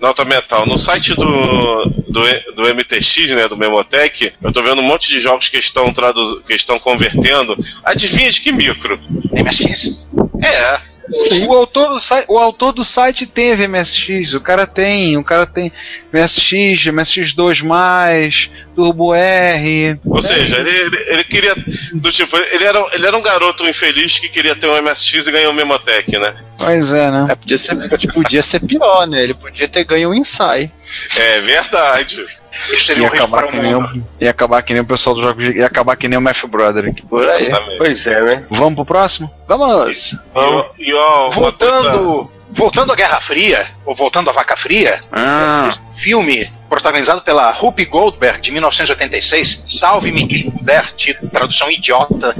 Nota 0.00 0.24
mental. 0.24 0.66
No 0.66 0.76
site 0.76 1.14
do, 1.14 1.84
do, 2.08 2.54
do 2.56 2.74
MTX, 2.74 3.30
né, 3.30 3.46
do 3.48 3.56
Memotech, 3.56 4.32
eu 4.42 4.52
tô 4.52 4.60
vendo 4.62 4.80
um 4.80 4.84
monte 4.84 5.08
de 5.08 5.20
jogos 5.20 5.48
que 5.48 5.56
estão, 5.58 5.92
traduz, 5.92 6.40
que 6.44 6.54
estão 6.54 6.78
convertendo. 6.80 7.56
Adivinha 7.84 8.30
de 8.32 8.40
que 8.40 8.50
micro? 8.50 8.98
MSX. 9.32 10.06
É. 10.44 10.97
O 11.46 11.54
autor, 11.54 11.88
do 11.90 11.98
site, 11.98 12.26
o 12.28 12.38
autor 12.38 12.72
do 12.72 12.84
site 12.84 13.26
teve 13.26 13.66
MSX, 13.66 14.34
o 14.34 14.40
cara 14.40 14.66
tem, 14.66 15.16
o 15.16 15.24
cara 15.24 15.46
tem 15.46 15.72
MSX, 16.12 16.86
MSX2+, 16.86 18.50
Turbo 18.74 19.14
R. 19.14 19.98
Ou 20.04 20.22
seja, 20.22 20.58
ele, 20.58 20.70
ele, 20.70 20.96
ele 21.08 21.24
queria. 21.24 21.54
Do 21.94 22.12
tipo, 22.12 22.36
ele 22.36 22.64
era, 22.64 22.86
ele 22.92 23.06
era 23.06 23.16
um 23.16 23.22
garoto 23.22 23.66
infeliz 23.66 24.18
que 24.18 24.28
queria 24.28 24.54
ter 24.54 24.68
um 24.68 24.82
MSX 24.82 25.26
e 25.26 25.32
ganhou 25.32 25.52
um 25.52 25.54
Memotech, 25.54 26.18
né? 26.18 26.36
Pois 26.58 26.92
é, 26.92 27.10
né? 27.10 27.26
É, 27.30 27.34
podia, 27.34 27.58
ser, 27.58 28.12
podia 28.12 28.42
ser 28.42 28.60
pior, 28.60 29.06
né? 29.06 29.22
Ele 29.22 29.34
podia 29.34 29.68
ter 29.68 29.84
ganho 29.84 30.10
um 30.10 30.14
Insai. 30.14 30.70
É 31.16 31.40
verdade. 31.40 32.24
Isso 32.72 32.86
seria 32.86 33.04
Ia 33.04 33.10
um 33.10 33.14
acabar, 33.14 33.38
para 33.42 33.48
que 33.52 33.58
o 33.58 33.62
nem 33.62 33.74
mundo. 33.74 34.06
o, 34.20 34.24
ia 34.24 34.30
acabar 34.30 34.62
que 34.62 34.72
nem 34.72 34.82
o 34.82 34.86
pessoal 34.86 35.14
dos 35.14 35.22
jogos, 35.24 35.44
de- 35.44 35.58
ia 35.58 35.66
acabar 35.66 35.96
que 35.96 36.08
nem 36.08 36.18
o 36.18 36.48
Brother 36.48 36.86
aqui. 36.90 37.02
Por 37.02 37.28
aí. 37.28 37.46
Exatamente. 37.46 37.78
Pois 37.78 38.06
é, 38.06 38.20
né? 38.22 38.44
Vamos 38.50 38.74
pro 38.74 38.84
próximo? 38.84 39.30
Vamos. 39.46 40.12
E, 40.12 40.18
ó- 40.34 40.66
e 40.78 40.94
ó, 40.94 41.28
Voltando, 41.30 42.30
voltando 42.50 42.92
à 42.92 42.94
Guerra 42.96 43.20
Fria, 43.20 43.66
ou 43.84 43.94
voltando 43.94 44.28
à 44.30 44.32
Vaca 44.32 44.56
Fria, 44.56 45.00
Ah, 45.12 45.70
filme 45.96 46.50
protagonizado 46.68 47.22
pela 47.22 47.56
Whoopi 47.62 47.86
Goldberg 47.86 48.40
de 48.42 48.50
1986, 48.52 49.64
Salve-me 49.68 50.26
quem 50.26 50.50
puder, 50.50 50.84
título, 50.92 51.30
tradução 51.30 51.70
idiota 51.70 52.34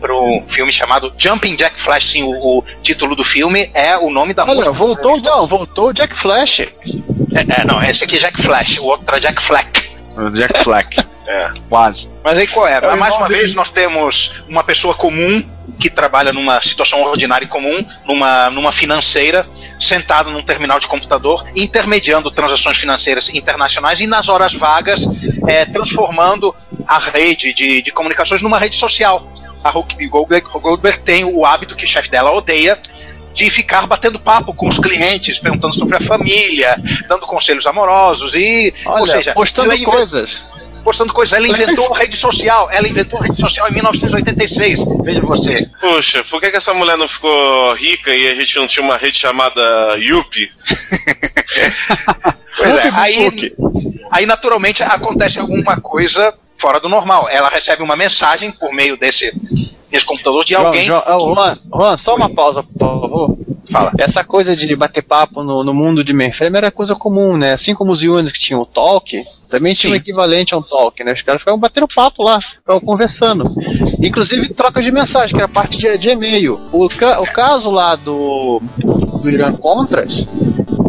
para 0.00 0.14
um 0.16 0.44
filme 0.46 0.72
chamado 0.72 1.12
Jumping 1.18 1.56
Jack 1.56 1.80
Flash. 1.80 2.06
Sim, 2.10 2.22
o, 2.22 2.58
o 2.58 2.64
título 2.82 3.16
do 3.16 3.24
filme 3.24 3.68
é 3.74 3.96
o 3.98 4.10
nome 4.10 4.32
da 4.32 4.44
olha, 4.44 4.54
música. 4.54 4.72
voltou, 4.72 5.20
não, 5.20 5.46
voltou 5.46 5.88
o 5.88 5.92
Jack 5.92 6.14
Flash. 6.14 6.68
É, 7.34 7.60
é, 7.60 7.64
não, 7.64 7.82
esse 7.82 8.04
aqui 8.04 8.16
é 8.16 8.20
Jack 8.20 8.40
Flash, 8.40 8.78
o 8.78 8.84
outro 8.84 9.16
é 9.16 9.20
Jack 9.20 9.42
Flack. 9.42 9.90
O 10.16 10.30
Jack 10.30 10.62
Flack. 10.62 11.04
É. 11.28 11.52
Quase. 11.68 12.08
Mas 12.24 12.38
aí 12.38 12.46
qual 12.46 12.66
é? 12.66 12.78
É 12.78 12.96
Mais 12.96 13.14
uma 13.14 13.28
vez 13.28 13.52
nós 13.52 13.70
temos 13.70 14.42
uma 14.48 14.64
pessoa 14.64 14.94
comum 14.94 15.44
que 15.78 15.90
trabalha 15.90 16.32
numa 16.32 16.60
situação 16.62 17.02
ordinária 17.02 17.44
e 17.44 17.48
comum, 17.48 17.84
numa, 18.06 18.48
numa 18.48 18.72
financeira, 18.72 19.46
sentado 19.78 20.30
num 20.30 20.42
terminal 20.42 20.80
de 20.80 20.86
computador, 20.86 21.46
intermediando 21.54 22.30
transações 22.30 22.78
financeiras 22.78 23.32
internacionais 23.34 24.00
e 24.00 24.06
nas 24.06 24.30
horas 24.30 24.54
vagas 24.54 25.06
é, 25.46 25.66
transformando 25.66 26.54
a 26.86 26.98
rede 26.98 27.52
de, 27.52 27.82
de 27.82 27.92
comunicações 27.92 28.40
numa 28.40 28.58
rede 28.58 28.76
social. 28.76 29.30
A 29.62 29.70
Whoopi 29.70 30.06
Goldberg, 30.08 30.48
Goldberg 30.48 31.00
tem 31.00 31.24
o 31.24 31.44
hábito 31.44 31.76
que 31.76 31.84
o 31.84 31.88
chefe 31.88 32.08
dela 32.08 32.32
odeia 32.32 32.74
de 33.32 33.48
ficar 33.50 33.86
batendo 33.86 34.18
papo 34.18 34.52
com 34.54 34.68
os 34.68 34.78
clientes, 34.78 35.38
perguntando 35.38 35.74
sobre 35.74 35.96
a 35.96 36.00
família, 36.00 36.76
dando 37.08 37.26
conselhos 37.26 37.66
amorosos 37.66 38.34
e, 38.34 38.72
Olha, 38.86 39.00
ou 39.00 39.06
seja, 39.06 39.32
postando 39.32 39.68
ela 39.70 39.76
inve- 39.76 39.86
coisas. 39.86 40.46
postando 40.82 41.12
coisas. 41.12 41.34
Ela 41.38 41.46
inventou 41.48 41.94
a 41.94 41.98
rede 41.98 42.16
social. 42.16 42.68
Ela 42.72 42.88
inventou 42.88 43.18
a 43.20 43.22
rede 43.24 43.38
social 43.38 43.68
em 43.68 43.74
1986. 43.74 44.80
Veja 45.04 45.20
você. 45.20 45.68
Poxa, 45.80 46.24
por 46.24 46.40
que, 46.40 46.50
que 46.50 46.56
essa 46.56 46.74
mulher 46.74 46.96
não 46.96 47.06
ficou 47.08 47.74
rica 47.74 48.14
e 48.14 48.28
a 48.28 48.34
gente 48.34 48.56
não 48.56 48.66
tinha 48.66 48.84
uma 48.84 48.96
rede 48.96 49.18
chamada 49.18 49.96
Yuppie? 49.98 50.50
Pois 52.56 52.70
é, 52.76 52.90
aí, 52.92 53.52
aí, 54.10 54.26
naturalmente, 54.26 54.82
acontece 54.82 55.38
alguma 55.38 55.80
coisa 55.80 56.34
fora 56.58 56.80
do 56.80 56.88
normal. 56.88 57.28
Ela 57.30 57.48
recebe 57.48 57.82
uma 57.82 57.96
mensagem 57.96 58.50
por 58.50 58.72
meio 58.74 58.96
desse, 58.98 59.32
desse 59.90 60.04
computador 60.04 60.44
de 60.44 60.54
alguém. 60.54 60.84
João, 60.84 61.02
João, 61.06 61.34
Juan, 61.34 61.58
Juan, 61.74 61.96
só 61.96 62.14
uma 62.16 62.28
pausa, 62.28 62.62
por 62.62 62.78
favor. 62.78 63.38
Fala. 63.70 63.92
Essa 63.98 64.24
coisa 64.24 64.56
de 64.56 64.74
bater 64.74 65.02
papo 65.02 65.42
no, 65.44 65.62
no 65.62 65.74
mundo 65.74 66.02
de 66.02 66.14
mainframe 66.14 66.56
era 66.56 66.70
coisa 66.70 66.94
comum, 66.94 67.36
né? 67.36 67.52
Assim 67.52 67.74
como 67.74 67.92
os 67.92 68.02
Unix 68.02 68.32
que 68.32 68.38
tinham 68.38 68.62
o 68.62 68.66
Talk, 68.66 69.22
também 69.46 69.74
tinha 69.74 69.92
um 69.92 69.96
equivalente 69.96 70.54
a 70.54 70.56
um 70.56 70.62
Talk, 70.62 71.04
né? 71.04 71.12
Os 71.12 71.20
caras 71.20 71.42
ficavam 71.42 71.60
batendo 71.60 71.86
papo 71.86 72.22
lá, 72.22 72.40
ficavam 72.40 72.80
conversando. 72.80 73.44
Inclusive 74.02 74.48
troca 74.54 74.80
de 74.80 74.90
mensagem, 74.90 75.34
que 75.36 75.42
era 75.42 75.48
parte 75.52 75.76
de, 75.76 75.98
de 75.98 76.08
e-mail. 76.08 76.58
O, 76.72 76.88
ca- 76.88 77.20
o 77.20 77.26
caso 77.30 77.70
lá 77.70 77.94
do, 77.94 78.62
do 78.78 79.28
Irã 79.28 79.52
Contras, 79.52 80.24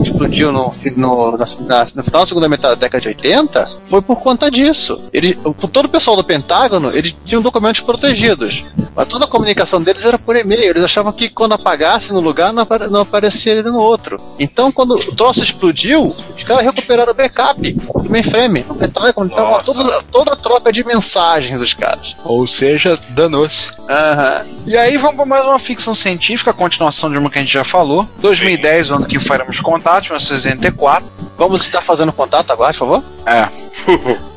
explodiu 0.03 0.51
no, 0.51 0.73
no, 0.95 1.31
na- 1.37 1.45
na- 1.67 1.87
no 1.95 2.03
final 2.03 2.21
da 2.21 2.25
segunda 2.25 2.49
metade 2.49 2.75
da 2.75 2.79
década 2.81 3.01
de 3.01 3.07
80, 3.09 3.69
foi 3.85 4.01
por 4.01 4.21
conta 4.21 4.49
disso. 4.51 5.01
Eles, 5.13 5.37
o- 5.43 5.53
todo 5.67 5.85
o 5.85 5.89
pessoal 5.89 6.15
do 6.17 6.23
Pentágono, 6.23 6.91
eles 6.93 7.15
tinham 7.25 7.41
documentos 7.41 7.81
protegidos. 7.81 8.63
Mas 8.95 9.07
toda 9.07 9.25
a 9.25 9.27
comunicação 9.27 9.81
deles 9.81 10.03
era 10.05 10.17
por 10.17 10.35
e-mail. 10.35 10.71
Eles 10.71 10.83
achavam 10.83 11.11
que 11.13 11.29
quando 11.29 11.53
apagasse 11.53 12.11
no 12.11 12.19
lugar, 12.19 12.51
não, 12.51 12.63
apare- 12.63 12.87
não 12.87 13.01
aparecia 13.01 13.53
ele 13.53 13.69
no 13.71 13.79
outro. 13.79 14.19
Então, 14.37 14.71
quando 14.71 14.95
o 14.95 15.15
troço 15.15 15.41
explodiu, 15.41 16.13
os 16.35 16.43
caras 16.43 16.63
recuperaram 16.65 17.11
o 17.11 17.15
backup 17.15 17.71
do 17.71 18.09
mainframe. 18.09 18.65
No 18.67 18.75
Pentágono, 18.75 19.29
então, 19.31 19.51
Nossa. 19.51 19.73
toda, 19.73 20.03
toda 20.11 20.33
a 20.33 20.35
troca 20.35 20.71
de 20.73 20.83
mensagens 20.83 21.57
dos 21.59 21.73
caras. 21.73 22.15
Ou 22.25 22.45
seja, 22.45 22.99
danou-se. 23.09 23.71
Aham. 23.89 24.45
E 24.65 24.75
aí 24.77 24.97
vamos 24.97 25.15
para 25.15 25.25
mais 25.25 25.45
uma 25.45 25.59
ficção 25.59 25.93
científica, 25.93 26.51
a 26.51 26.53
continuação 26.53 27.09
de 27.09 27.17
uma 27.17 27.29
que 27.29 27.37
a 27.39 27.41
gente 27.41 27.53
já 27.53 27.63
falou. 27.63 28.07
2010, 28.19 28.89
o 28.91 28.95
ano 28.95 29.05
que 29.05 29.19
faremos 29.19 29.59
contato, 29.61 29.88
1984. 29.95 31.09
Vamos 31.37 31.63
estar 31.63 31.81
fazendo 31.81 32.11
contato 32.13 32.51
agora, 32.51 32.73
por 32.73 32.79
favor? 32.79 33.03
É, 33.25 33.47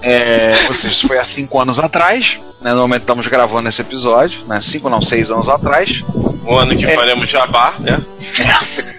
ou 0.68 0.74
seja, 0.74 0.94
isso 0.94 1.06
foi 1.08 1.18
há 1.18 1.24
cinco 1.24 1.58
anos 1.60 1.78
atrás. 1.78 2.40
Né, 2.60 2.70
no 2.72 2.82
momento 2.82 3.00
que 3.00 3.04
estamos 3.04 3.26
gravando 3.26 3.68
esse 3.68 3.80
episódio, 3.80 4.44
né? 4.46 4.60
Cinco 4.60 4.88
não, 4.88 5.02
seis 5.02 5.32
anos 5.32 5.48
atrás. 5.48 6.04
Um 6.46 6.56
ano 6.56 6.76
que 6.76 6.86
faremos 6.86 7.28
jabá, 7.28 7.74
né? 7.80 8.00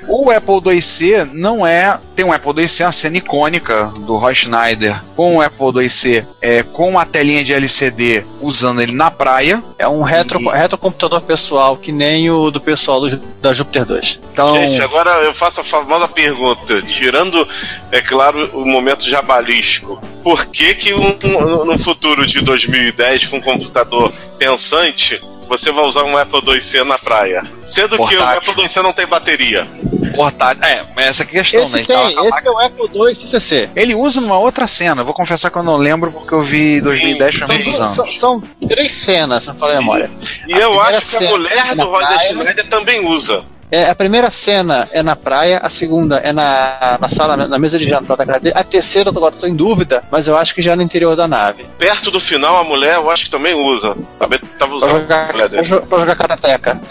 O 0.08 0.30
Apple 0.30 0.74
IIc 0.76 1.30
não 1.34 1.66
é. 1.66 1.98
Tem 2.16 2.26
um 2.26 2.32
Apple 2.34 2.62
IIc, 2.62 2.84
uma 2.84 2.92
cena 2.92 3.18
icônica 3.18 3.86
do 4.02 4.18
Roy 4.18 4.36
Schneider 4.36 5.02
com 5.16 5.38
o 5.38 5.42
Apple 5.42 5.82
IIc 5.82 6.26
é, 6.42 6.62
com 6.62 7.00
a 7.00 7.06
telinha 7.06 7.44
de 7.44 7.54
LCD 7.54 8.26
usando 8.42 8.82
ele 8.82 8.92
na 8.92 9.10
praia. 9.10 9.64
É 9.80 9.88
um 9.88 10.02
retro, 10.04 10.40
E- 10.42 10.50
retrocomputador 10.58 11.22
pessoal, 11.22 11.78
que 11.78 11.92
nem 11.92 12.30
o 12.30 12.52
do 12.52 12.60
pessoal 12.62 13.00
do- 13.00 13.18
da 13.42 13.54
Jupiter 13.54 13.86
2. 13.86 14.20
Então, 14.32 14.54
Gente, 14.56 14.82
agora 14.82 15.10
eu 15.24 15.34
faço 15.34 15.62
a 15.62 15.64
famosa 15.64 16.08
pergunta, 16.08 16.82
tirando, 16.82 17.48
é 17.92 18.02
claro, 18.02 18.50
o 18.54 18.66
momento 18.66 19.08
jabalístico. 19.08 20.02
Por 20.22 20.46
que 20.46 20.76
que 20.76 20.93
um- 20.96 21.18
um- 21.62 21.66
no 21.66 21.80
futuro 21.80 22.26
de 22.26 22.42
2010, 22.42 23.28
com 23.28 23.38
um 23.38 23.42
computador 23.42 24.12
pensante, 24.38 25.22
você 25.48 25.72
vai 25.72 25.84
usar 25.86 26.04
um 26.04 26.18
Apple 26.18 26.42
IIc 26.54 26.84
na 26.86 26.98
praia? 26.98 27.44
Sendo 27.66 27.90
que 27.98 28.16
o 28.16 28.20
Portátil. 28.20 28.52
Apple 28.52 28.64
IIc 28.64 28.76
não 28.84 28.94
tem 28.94 29.08
bateria. 29.08 29.68
portátil. 30.16 30.64
É, 30.64 30.86
mas 30.96 31.08
essa 31.08 31.24
é 31.24 31.26
a 31.26 31.28
questão, 31.28 31.60
né? 31.62 31.66
Esse 31.66 31.86
tava 31.86 32.08
tem, 32.08 32.20
a 32.20 32.26
esse 32.28 32.48
é 32.48 32.52
o 32.52 32.60
Apple 32.60 32.90
II 32.94 33.16
CC. 33.16 33.70
Ele 33.76 33.96
usa 33.96 34.22
numa 34.22 34.38
outra 34.38 34.68
cena. 34.68 35.02
Eu 35.02 35.06
vou 35.06 35.14
confessar 35.14 35.50
que 35.50 35.58
eu 35.58 35.64
não 35.64 35.76
lembro 35.76 36.12
porque 36.12 36.34
eu 36.36 36.42
vi 36.44 36.80
2010 36.82 37.36
foi 37.36 37.48
São, 37.48 37.56
muitos 37.56 37.82
anos. 37.82 37.96
são, 37.96 38.12
são 38.12 38.44
três 38.70 38.92
cenas, 38.92 39.42
se 39.44 39.50
não 39.50 39.56
falar 39.56 39.74
a 39.74 39.78
memória. 39.78 40.12
E 40.48 40.54
A 40.54 40.58
eu 40.60 40.80
acho 40.82 41.18
que 41.18 41.26
a 41.26 41.30
mulher 41.32 41.76
do 41.76 41.84
Roy 41.86 42.04
praia. 42.06 42.20
Schneider 42.30 42.70
também 42.70 43.04
usa. 43.08 43.44
É, 43.74 43.90
a 43.90 43.96
primeira 43.96 44.30
cena 44.30 44.88
é 44.92 45.02
na 45.02 45.16
praia, 45.16 45.58
a 45.58 45.68
segunda 45.68 46.18
é 46.18 46.32
na, 46.32 46.96
na 47.02 47.10
sala, 47.10 47.36
na 47.36 47.58
mesa 47.58 47.80
de 47.80 47.88
jantar 47.88 48.16
da 48.16 48.24
casa 48.24 48.40
dele. 48.40 48.56
A 48.56 48.64
terceira, 48.64 49.10
agora 49.10 49.34
estou 49.34 49.50
em 49.50 49.56
dúvida, 49.56 50.04
mas 50.12 50.28
eu 50.28 50.38
acho 50.38 50.54
que 50.54 50.62
já 50.62 50.74
é 50.74 50.76
no 50.76 50.84
interior 50.84 51.16
da 51.16 51.28
nave. 51.28 51.66
Perto 51.80 52.12
do 52.12 52.20
final, 52.20 52.56
a 52.60 52.64
mulher 52.64 52.94
eu 52.98 53.10
acho 53.10 53.26
que 53.26 53.32
também 53.32 53.56
usa. 53.56 53.98
Também 54.20 54.38
tava 54.60 54.68
Pra 54.68 54.76
usando. 54.76 54.92
jogar, 54.92 55.30
a 55.30 55.34
mulher 55.34 55.50
pra, 55.50 55.62
dele. 55.62 55.86
pra 55.88 56.00
jogar 56.00 56.16
karateca. 56.16 56.82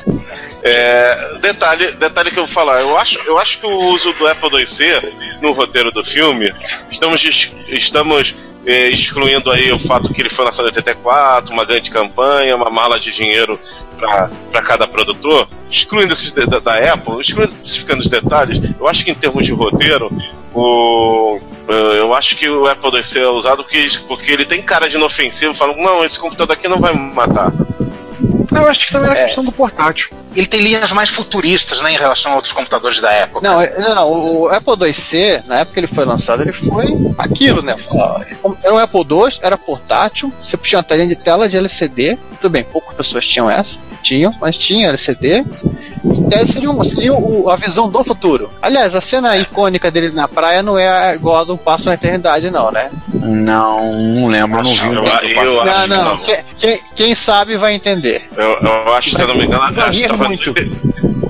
É, 0.61 1.38
detalhe, 1.40 1.92
detalhe 1.92 2.31
que 2.33 2.38
eu 2.40 2.47
vou 2.47 2.53
falar, 2.53 2.81
eu 2.81 2.99
acho, 2.99 3.21
eu 3.27 3.38
acho 3.38 3.59
que 3.61 3.66
o 3.66 3.79
uso 3.92 4.12
do 4.14 4.27
Apple 4.27 4.59
IIc 4.59 5.38
no 5.40 5.53
roteiro 5.53 5.92
do 5.92 6.05
filme, 6.05 6.53
estamos, 6.90 7.53
estamos 7.68 8.35
excluindo 8.64 9.51
aí 9.51 9.72
o 9.72 9.79
fato 9.79 10.12
que 10.12 10.22
ele 10.22 10.29
foi 10.29 10.44
lançado 10.44 10.66
em 10.66 10.68
84, 10.68 11.53
uma 11.53 11.64
grande 11.64 11.90
campanha, 11.90 12.55
uma 12.55 12.70
mala 12.70 12.98
de 12.98 13.12
dinheiro 13.12 13.59
para 13.98 14.62
cada 14.62 14.87
produtor, 14.87 15.48
excluindo 15.70 16.12
esses 16.12 16.33
da, 16.33 16.59
da 16.59 16.94
Apple, 16.94 17.20
excluindo 17.20 17.55
esses 17.62 17.79
pequenos 17.79 18.09
detalhes, 18.09 18.61
eu 18.79 18.87
acho 18.87 19.05
que 19.05 19.11
em 19.11 19.14
termos 19.14 19.46
de 19.46 19.53
roteiro, 19.53 20.11
o, 20.55 21.40
eh, 21.68 21.98
eu 21.98 22.14
acho 22.14 22.37
que 22.37 22.48
o 22.48 22.66
Apple 22.66 22.96
IIc 22.96 23.18
é 23.18 23.29
usado 23.29 23.64
porque, 23.64 23.87
porque 24.07 24.31
ele 24.31 24.44
tem 24.44 24.62
cara 24.62 24.88
de 24.88 24.96
inofensivo, 24.96 25.55
falam, 25.55 25.77
não, 25.77 26.05
esse 26.05 26.18
computador 26.18 26.55
aqui 26.55 26.68
não 26.68 26.81
vai 26.81 26.94
me 26.94 27.12
matar. 27.12 27.53
Eu 28.55 28.69
acho 28.69 28.87
que 28.87 28.93
também 28.93 29.11
era 29.11 29.21
É. 29.21 29.25
questão 29.27 29.45
do 29.45 29.53
portátil. 29.53 30.11
Ele 30.35 30.47
tem 30.47 30.61
linhas 30.61 30.91
mais 30.93 31.09
futuristas 31.11 31.81
né, 31.83 31.93
em 31.93 31.97
relação 31.97 32.33
a 32.33 32.35
outros 32.37 32.53
computadores 32.53 33.01
da 33.01 33.11
época. 33.12 33.47
Não, 33.47 33.61
é- 33.61 33.79
não, 33.81 33.95
não, 33.95 34.11
o 34.11 34.49
Apple 34.49 34.87
IIc, 34.87 35.43
na 35.47 35.61
época 35.61 35.75
que 35.75 35.81
ele 35.81 35.87
foi 35.87 36.05
lançado, 36.05 36.43
ele 36.43 36.53
foi 36.53 36.87
aquilo, 37.19 37.62
né? 37.62 37.77
Era 38.62 38.75
um 38.75 38.79
Apple 38.79 39.01
II, 39.01 39.38
era 39.43 39.57
portátil, 39.59 40.33
você 40.41 40.57
tinha 40.57 40.79
uma 40.79 40.83
telinha 40.85 41.09
de 41.09 41.17
tela 41.17 41.49
de 41.49 41.57
LCD, 41.57 42.19
tudo 42.41 42.51
bem, 42.51 42.65
poucas 42.65 42.95
pessoas 42.97 43.27
tinham 43.27 43.51
essa, 43.51 43.79
tinham, 44.03 44.35
mas 44.41 44.57
tinha 44.59 44.88
LCD, 44.88 45.45
tese 46.33 46.53
seria, 46.53 46.71
um- 46.71 46.85
seria 46.85 47.12
o- 47.14 47.51
a 47.51 47.57
visão 47.57 47.88
do 47.88 48.03
futuro. 48.05 48.51
Aliás, 48.61 48.95
a 48.95 49.01
cena 49.01 49.37
icônica 49.37 49.90
dele 49.90 50.11
na 50.11 50.27
praia 50.29 50.62
não 50.62 50.79
é 50.79 51.14
igual 51.14 51.38
a 51.40 51.45
do 51.45 51.57
Passo 51.57 51.87
na 51.87 51.95
Eternidade, 51.95 52.51
não, 52.51 52.71
né? 52.71 52.90
Não, 53.12 53.92
não 53.92 54.27
lembro, 54.29 54.62
não 54.62 54.71
vi. 54.71 54.87
Eu- 54.87 55.42
eu 55.45 55.62
acho 55.62 55.66
não, 55.66 55.83
que 55.83 55.88
não. 55.88 56.05
não. 56.05 56.16
Quem, 56.18 56.37
quem- 56.59 56.81
quem 56.95 57.14
sabe 57.14 57.57
vai 57.57 57.75
entender. 57.75 58.29
Eu, 58.37 58.59
eu 58.61 58.95
acho, 58.95 59.11
se 59.14 59.21
eu 59.23 59.29
não 59.29 59.35
me 59.37 59.45
engano, 59.47 59.62
acho 59.62 60.01
que 60.01 60.07
tava, 60.09 60.29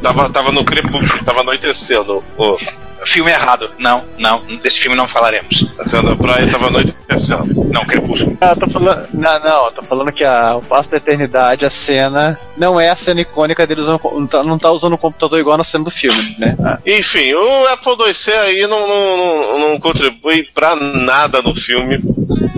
tava, 0.03 0.31
tava 0.31 0.53
no 0.53 0.65
crepúsculo, 0.65 1.25
tava 1.25 1.41
anoitecendo. 1.41 2.23
O, 2.37 2.57
Filme 3.05 3.31
errado. 3.31 3.71
Não, 3.79 4.05
não. 4.19 4.43
Desse 4.63 4.79
filme 4.79 4.97
não 4.97 5.09
falaremos. 5.09 5.67
a 5.79 5.85
cena 5.85 6.11
da 6.11 6.17
praia 6.17 6.47
tava 6.51 6.69
anoitecendo. 6.69 7.65
Não, 7.73 7.85
Crepúsculo. 7.85 8.37
Ah, 8.41 8.55
tô 8.55 8.69
falando, 8.69 9.09
não, 9.13 9.41
não, 9.41 9.73
tô 9.73 9.83
falando 9.83 10.13
que 10.13 10.25
a, 10.25 10.57
o 10.57 10.63
Passo 10.63 10.91
da 10.91 10.97
Eternidade, 10.97 11.65
a 11.65 11.71
cena, 11.71 12.39
não 12.57 12.81
é 12.81 12.91
a 12.91 12.97
cena 12.97 13.21
icônica 13.21 13.67
dele 13.67 13.81
usando, 13.81 14.01
não 14.15 14.27
tá, 14.27 14.43
não 14.43 14.59
tá 14.59 14.71
usando 14.71 14.95
o 14.95 14.99
computador 14.99 15.39
igual 15.39 15.57
na 15.59 15.65
cena 15.65 15.85
do 15.85 15.91
filme, 15.91 16.37
né? 16.39 16.57
Ah, 16.65 16.79
Enfim, 16.87 17.33
o 17.35 17.67
Apple 17.69 17.97
IIc 18.07 18.31
aí 18.31 18.67
não, 18.67 18.87
não, 18.87 19.59
não, 19.59 19.59
não 19.71 19.81
contribui 19.81 20.45
pra 20.55 20.75
nada 20.77 21.43
no 21.43 21.55
filme. 21.55 21.99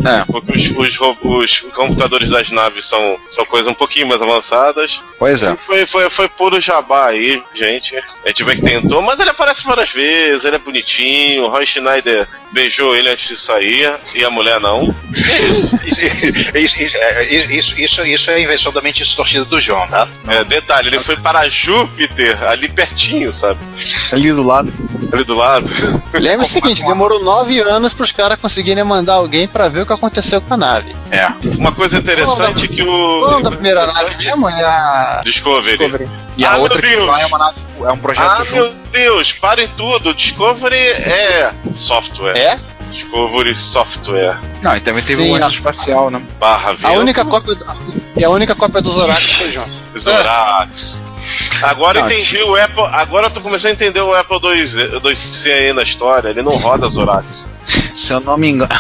É. 0.05 0.25
Porque 0.25 0.53
os, 0.53 0.71
os, 0.71 0.99
os 1.23 1.61
computadores 1.73 2.31
das 2.31 2.51
naves 2.51 2.85
são, 2.85 3.17
são 3.31 3.45
coisas 3.47 3.71
um 3.71 3.75
pouquinho 3.75 4.07
mais 4.07 4.21
avançadas. 4.23 5.03
Pois 5.19 5.43
é. 5.43 5.57
Foi, 5.57 5.87
foi, 5.87 6.11
foi 6.11 6.29
puro 6.29 6.61
jabá 6.61 7.07
aí, 7.07 7.43
gente. 7.55 7.97
A 8.25 8.29
gente 8.29 8.45
vê 8.45 8.57
que 8.57 8.63
tentou, 8.63 9.01
mas 9.03 9.19
ele 9.19 9.31
aparece 9.31 9.65
várias 9.65 9.91
vezes, 9.91 10.45
ele 10.45 10.57
é 10.57 10.59
bonitinho. 10.59 11.45
O 11.45 11.49
Roy 11.49 11.67
Schneider 11.67 12.29
beijou 12.53 12.95
ele 12.95 13.09
antes 13.09 13.29
de 13.29 13.37
sair 13.37 13.93
e 14.15 14.25
a 14.25 14.31
mulher 14.31 14.61
não. 14.61 14.95
Isso, 15.13 15.79
isso, 15.85 16.81
isso, 16.81 16.97
é, 16.97 17.25
isso, 17.25 17.81
isso, 17.81 18.07
isso 18.07 18.31
é 18.31 18.35
a 18.35 18.41
invenção 18.41 18.73
da 18.73 18.81
mente 18.81 19.03
distorcida 19.03 19.45
do 19.45 19.61
João, 19.61 19.87
tá? 19.89 20.07
É, 20.29 20.45
detalhe, 20.45 20.89
ele 20.89 21.01
foi 21.01 21.17
para 21.17 21.49
Júpiter, 21.49 22.43
ali 22.45 22.69
pertinho, 22.69 23.33
sabe? 23.33 23.59
Ali 24.13 24.33
do 24.33 24.43
lado. 24.43 24.73
Ali 25.13 25.25
do 25.25 25.35
lado. 25.35 25.71
Lembra 26.13 26.43
o 26.43 26.49
seguinte, 26.49 26.85
demorou 26.85 27.23
nove 27.23 27.61
anos 27.61 27.93
pros 27.95 28.13
caras 28.13 28.39
conseguirem 28.39 28.85
mandar 28.85 29.15
alguém 29.15 29.49
pra 29.49 29.69
ver 29.69 29.83
o 29.83 29.87
que 29.87 29.93
aconteceu 29.95 30.41
com 30.41 30.55
a 30.55 30.57
nave. 30.57 30.95
É. 31.11 31.27
Uma 31.59 31.73
coisa 31.73 31.99
interessante 31.99 32.69
que 32.69 32.83
o. 32.83 33.21
Qual 33.27 33.43
da 33.43 33.51
primeira 33.51 33.87
nave 33.87 34.17
mesmo? 34.17 34.49
É 34.49 34.65
a 34.65 35.21
Discovery. 35.25 35.79
Discovery. 35.79 36.09
E 36.37 36.45
a 36.45 36.53
Ah, 36.53 36.57
outra 36.59 36.81
meu 36.81 36.91
que 36.91 36.97
Deus. 36.97 37.07
vai 37.07 37.23
é, 37.23 37.27
uma 37.27 37.39
nave, 37.39 37.57
é 37.85 37.93
um 37.93 37.99
projeto 37.99 38.27
Ah, 38.29 38.45
junto. 38.45 38.53
meu 38.55 38.73
Deus, 38.93 39.33
parem 39.33 39.69
tudo. 39.77 40.13
Discovery 40.15 40.77
é 40.77 41.53
software. 41.73 42.37
É? 42.37 42.59
Discovery 42.91 43.55
Software. 43.57 44.39
Não, 44.63 44.77
e 44.77 44.81
também 44.81 45.03
teve 45.03 45.23
Sim, 45.25 45.31
um 45.31 45.33
a- 45.33 45.37
ônibus 45.39 45.55
espacial, 45.55 46.11
né? 46.11 46.23
Barra 46.39 46.77
A 46.85 46.93
única 46.93 47.25
cópia 47.25 47.55
do, 47.57 47.67
e 48.17 48.25
a 48.25 48.31
única 48.31 48.55
cópia 48.55 48.81
do 48.81 48.89
Zorak 48.91 49.35
foi 49.37 49.51
junto. 49.53 49.71
Zorax. 49.99 51.03
Agora 51.63 52.01
Não, 52.01 52.07
entendi 52.07 52.39
o 52.43 52.55
Apple. 52.55 52.85
Agora 52.93 53.27
eu 53.27 53.31
tô 53.31 53.41
começando 53.41 53.71
a 53.71 53.75
entender 53.75 54.01
o 54.01 54.15
Apple 54.15 54.39
2, 54.41 54.75
2C 55.01 55.51
aí 55.51 55.73
na 55.73 55.83
história. 55.83 56.29
Ele 56.29 56.43
não 56.43 56.53
roda 56.57 56.87
Zorax. 56.87 57.49
Se 57.97 58.13
eu 58.13 58.21
não 58.21 58.37
me 58.37 58.49
engano. 58.51 58.71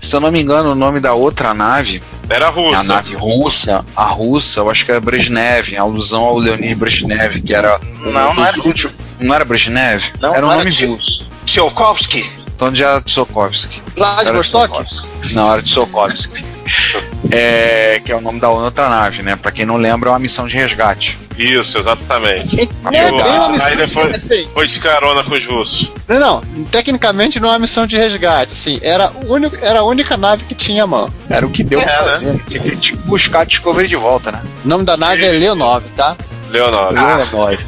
Se 0.00 0.14
eu 0.14 0.20
não 0.20 0.30
me 0.30 0.40
engano, 0.40 0.72
o 0.72 0.74
nome 0.74 1.00
da 1.00 1.14
outra 1.14 1.52
nave, 1.52 2.02
Era 2.28 2.44
é 2.46 2.48
a 2.48 2.50
russa. 2.50 2.82
nave 2.84 3.14
russa, 3.14 3.84
a 3.96 4.04
russa, 4.04 4.60
eu 4.60 4.70
acho 4.70 4.84
que 4.84 4.90
era 4.92 5.00
Brezhnev, 5.00 5.72
em 5.72 5.76
alusão 5.76 6.22
ao 6.22 6.36
Leonid 6.38 6.74
Brezhnev, 6.76 7.40
que 7.42 7.54
era 7.54 7.80
Não, 8.00 8.30
um 8.30 8.34
não 8.34 8.44
era. 8.44 8.60
últimos. 8.62 8.94
Não 9.20 9.34
era 9.34 9.44
Brezhnev? 9.44 10.12
Não, 10.20 10.30
era 10.34 10.38
um 10.38 10.42
não 10.48 10.52
era 10.52 10.58
nome 10.64 10.70
de- 10.70 10.86
russo. 10.86 11.28
Tsiolkovsky. 11.44 12.30
Então 12.54 12.74
já 12.74 12.90
era 12.90 13.02
Sokovsky. 13.06 13.80
Lá 13.96 14.22
de 14.24 14.32
Vostok? 14.32 14.84
Não, 15.32 15.52
era 15.52 15.62
de 15.62 15.70
Sokovsky. 15.70 16.44
É, 17.30 18.00
que 18.02 18.10
é 18.10 18.16
o 18.16 18.20
nome 18.20 18.40
da 18.40 18.48
outra 18.48 18.88
nave, 18.88 19.22
né? 19.22 19.36
Pra 19.36 19.50
quem 19.50 19.66
não 19.66 19.76
lembra, 19.76 20.08
é 20.08 20.12
uma 20.12 20.18
missão 20.18 20.46
de 20.46 20.56
resgate. 20.56 21.18
Isso, 21.36 21.76
exatamente. 21.76 22.60
É 22.60 22.62
E 22.62 23.10
uma 23.10 23.22
missão 23.50 23.58
Schneider 23.58 23.86
de- 23.86 23.92
foi, 23.92 24.10
assim, 24.14 24.48
foi 24.54 24.66
de 24.66 24.80
carona 24.80 25.22
com 25.24 25.34
os 25.34 25.44
russos. 25.44 25.92
Não, 26.08 26.18
não, 26.18 26.40
tecnicamente 26.70 27.38
não 27.38 27.48
é 27.48 27.52
uma 27.52 27.58
missão 27.58 27.86
de 27.86 27.96
resgate, 27.98 28.52
assim, 28.52 28.78
era, 28.82 29.12
único, 29.26 29.56
era 29.62 29.80
a 29.80 29.82
única 29.82 30.16
nave 30.16 30.44
que 30.44 30.54
tinha 30.54 30.84
a 30.84 30.86
mão. 30.86 31.12
Era 31.28 31.44
o 31.46 31.50
que 31.50 31.62
deu 31.62 31.80
É, 31.80 31.84
pra 31.84 31.92
né? 31.92 31.98
fazer. 32.08 32.40
Tinha 32.48 32.62
que 32.62 32.76
tinha 32.76 32.96
que 32.98 33.06
buscar 33.06 33.40
a 33.40 33.44
Discovery 33.44 33.88
de 33.88 33.96
volta, 33.96 34.32
né? 34.32 34.40
O 34.64 34.68
nome 34.68 34.84
da 34.84 34.96
nave 34.96 35.24
é 35.26 35.30
Leonov, 35.32 35.84
tá? 35.96 36.16
Leonardo. 36.50 36.94
Leonid. 37.36 37.66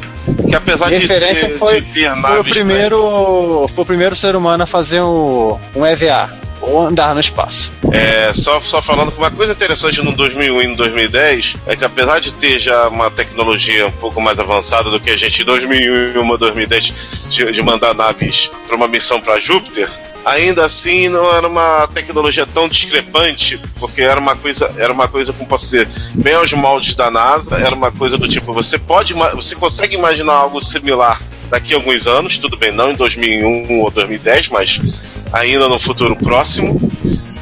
Que 0.49 0.55
apesar 0.55 0.87
de, 0.89 0.95
Referência 0.95 1.49
ser, 1.49 1.57
foi- 1.57 1.81
de 1.81 1.87
ter 1.91 2.15
Foi 2.15 2.39
o 2.39 2.43
primeiro, 2.43 3.69
foi 3.75 3.83
o 3.83 3.85
primeiro 3.85 4.15
ser 4.15 4.35
humano 4.35 4.63
a 4.63 4.67
fazer 4.67 5.01
um, 5.01 5.57
um 5.75 5.85
EVA, 5.85 6.31
ou 6.61 6.85
andar 6.85 7.13
no 7.13 7.19
espaço. 7.19 7.71
É, 7.91 8.31
só, 8.33 8.59
só 8.61 8.81
falando 8.81 9.11
que 9.11 9.17
uma 9.17 9.31
coisa 9.31 9.53
interessante 9.53 10.01
no 10.01 10.11
2001 10.13 10.61
e 10.61 10.67
no 10.67 10.75
2010 10.75 11.57
é 11.65 11.75
que 11.75 11.83
apesar 11.83 12.19
de 12.19 12.33
ter 12.33 12.59
já 12.59 12.87
uma 12.87 13.09
tecnologia 13.09 13.87
um 13.87 13.91
pouco 13.91 14.21
mais 14.21 14.39
avançada 14.39 14.89
do 14.89 14.99
que 14.99 15.09
a 15.09 15.17
gente 15.17 15.41
em 15.41 15.45
2001 15.45 16.33
e 16.33 16.37
2010 16.37 16.93
de, 17.29 17.51
de 17.51 17.61
mandar 17.61 17.93
naves 17.93 18.51
para 18.67 18.75
uma 18.75 18.87
missão 18.87 19.19
para 19.19 19.39
Júpiter, 19.39 19.89
ainda 20.25 20.63
assim 20.63 21.09
não 21.09 21.33
era 21.35 21.47
uma 21.47 21.87
tecnologia 21.87 22.45
tão 22.45 22.67
discrepante, 22.67 23.59
porque 23.79 24.01
era 24.01 24.19
uma 24.19 24.35
coisa, 24.35 24.73
era 24.77 24.93
uma 24.93 25.07
coisa 25.07 25.33
como 25.33 25.49
posso 25.49 25.65
dizer, 25.65 25.87
bem 26.13 26.35
aos 26.35 26.53
moldes 26.53 26.95
da 26.95 27.09
NASA, 27.09 27.57
era 27.57 27.75
uma 27.75 27.91
coisa 27.91 28.17
do 28.17 28.27
tipo, 28.27 28.53
você 28.53 28.77
pode, 28.77 29.13
você 29.13 29.55
consegue 29.55 29.95
imaginar 29.95 30.33
algo 30.33 30.61
similar 30.61 31.19
daqui 31.51 31.73
a 31.73 31.77
alguns 31.77 32.07
anos, 32.07 32.39
tudo 32.39 32.57
bem, 32.57 32.71
não 32.71 32.91
em 32.91 32.95
2001 32.95 33.81
ou 33.81 33.91
2010, 33.91 34.49
mas 34.49 34.79
ainda 35.31 35.67
no 35.67 35.77
futuro 35.79 36.15
próximo. 36.15 36.79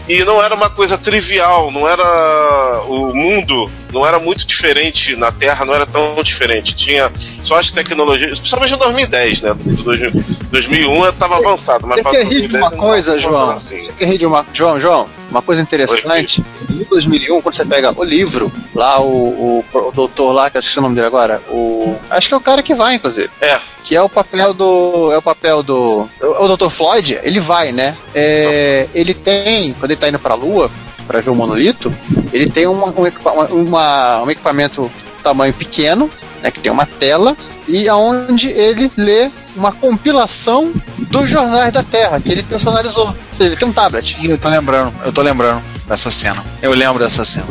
E 0.09 0.23
não 0.23 0.41
era 0.41 0.55
uma 0.55 0.71
coisa 0.71 0.97
trivial, 0.97 1.69
não 1.69 1.87
era. 1.87 2.81
O 2.87 3.13
mundo 3.13 3.69
não 3.93 4.03
era 4.03 4.17
muito 4.17 4.43
diferente 4.43 5.15
na 5.15 5.31
Terra, 5.31 5.63
não 5.65 5.73
era 5.75 5.85
tão 5.85 6.15
diferente. 6.23 6.75
Tinha 6.75 7.11
só 7.43 7.59
as 7.59 7.69
tecnologias, 7.69 8.39
principalmente 8.39 8.73
em 8.73 8.77
2010, 8.77 9.41
né? 9.41 9.53
Do 9.53 9.83
2000 9.83 10.11
2001 10.49 11.09
estava 11.09 11.37
avançado, 11.37 11.85
mas 11.85 11.97
Você 11.97 12.03
para 12.03 12.11
de 12.13 12.17
uma 12.17 12.29
2010 12.29 12.71
não 12.71 12.77
coisa, 12.79 13.19
João? 13.19 13.49
assim. 13.51 13.79
Você 13.79 13.93
quer 13.93 14.07
rir 14.07 14.17
de 14.17 14.25
uma. 14.25 14.43
João, 14.51 14.79
João, 14.79 15.07
uma 15.29 15.41
coisa 15.41 15.61
interessante. 15.61 16.43
Em 16.69 16.83
2001, 16.83 17.41
quando 17.41 17.55
você 17.55 17.65
pega 17.65 17.93
o 17.95 18.03
livro, 18.03 18.51
lá 18.73 18.99
o, 19.01 19.63
o, 19.71 19.77
o 19.77 19.91
doutor 19.91 20.31
lá, 20.31 20.49
que 20.49 20.57
eu 20.57 20.59
esqueci 20.59 20.79
o 20.79 20.81
nome 20.81 20.95
dele 20.95 21.07
agora, 21.07 21.41
o. 21.49 21.95
Acho 22.09 22.27
que 22.27 22.33
é 22.33 22.37
o 22.37 22.41
cara 22.41 22.61
que 22.63 22.73
vai, 22.73 22.95
inclusive. 22.95 23.29
É. 23.41 23.59
Que 23.83 23.95
é 23.95 24.01
o 24.01 24.09
papel 24.09 24.53
do. 24.53 25.11
É 25.11 25.17
o 25.17 25.21
papel 25.21 25.61
do. 25.63 26.09
O, 26.21 26.45
o 26.45 26.57
Dr. 26.57 26.69
Floyd, 26.69 27.19
ele 27.23 27.39
vai, 27.39 27.71
né? 27.71 27.95
É, 28.13 28.87
ele 28.93 29.13
tem, 29.13 29.73
quando 29.73 29.91
ele 29.91 29.99
tá 29.99 30.07
indo 30.09 30.19
pra 30.19 30.33
Lua, 30.35 30.69
pra 31.07 31.21
ver 31.21 31.29
o 31.29 31.35
monolito, 31.35 31.93
ele 32.33 32.49
tem 32.49 32.67
uma, 32.67 32.87
um, 32.87 33.63
uma- 33.63 34.21
um 34.23 34.29
equipamento 34.29 34.91
tamanho 35.23 35.53
pequeno, 35.53 36.09
né? 36.41 36.51
Que 36.51 36.59
tem 36.59 36.71
uma 36.71 36.85
tela, 36.85 37.35
e 37.67 37.87
aonde 37.89 38.49
ele 38.49 38.91
lê 38.97 39.29
uma 39.59 39.71
compilação 39.71 40.71
dos 40.97 41.29
jornais 41.29 41.71
da 41.71 41.83
Terra, 41.83 42.19
que 42.19 42.31
ele 42.31 42.43
personalizou. 42.43 43.07
Ou 43.07 43.15
seja, 43.33 43.49
ele 43.49 43.55
tem 43.57 43.67
um 43.67 43.73
tablet. 43.73 44.15
Sim, 44.15 44.27
eu 44.27 44.37
tô 44.37 44.49
lembrando, 44.49 44.93
eu 45.05 45.11
tô 45.11 45.21
lembrando 45.21 45.61
dessa 45.85 46.09
cena. 46.09 46.43
Eu 46.61 46.73
lembro 46.73 46.99
dessa 46.99 47.25
cena. 47.25 47.47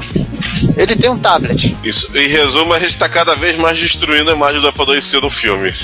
Ele 0.77 0.97
tem 0.97 1.11
um 1.11 1.19
tablet. 1.19 1.77
Isso, 1.85 2.17
em 2.17 2.29
resumo, 2.29 2.73
a 2.73 2.79
gente 2.79 2.91
está 2.93 3.09
cada 3.09 3.35
vez 3.35 3.57
mais 3.59 3.79
destruindo 3.79 4.31
a 4.31 4.35
imagem 4.35 4.61
do 4.61 4.69
IIc 4.69 5.21
no 5.21 5.31
filme. 5.31 5.75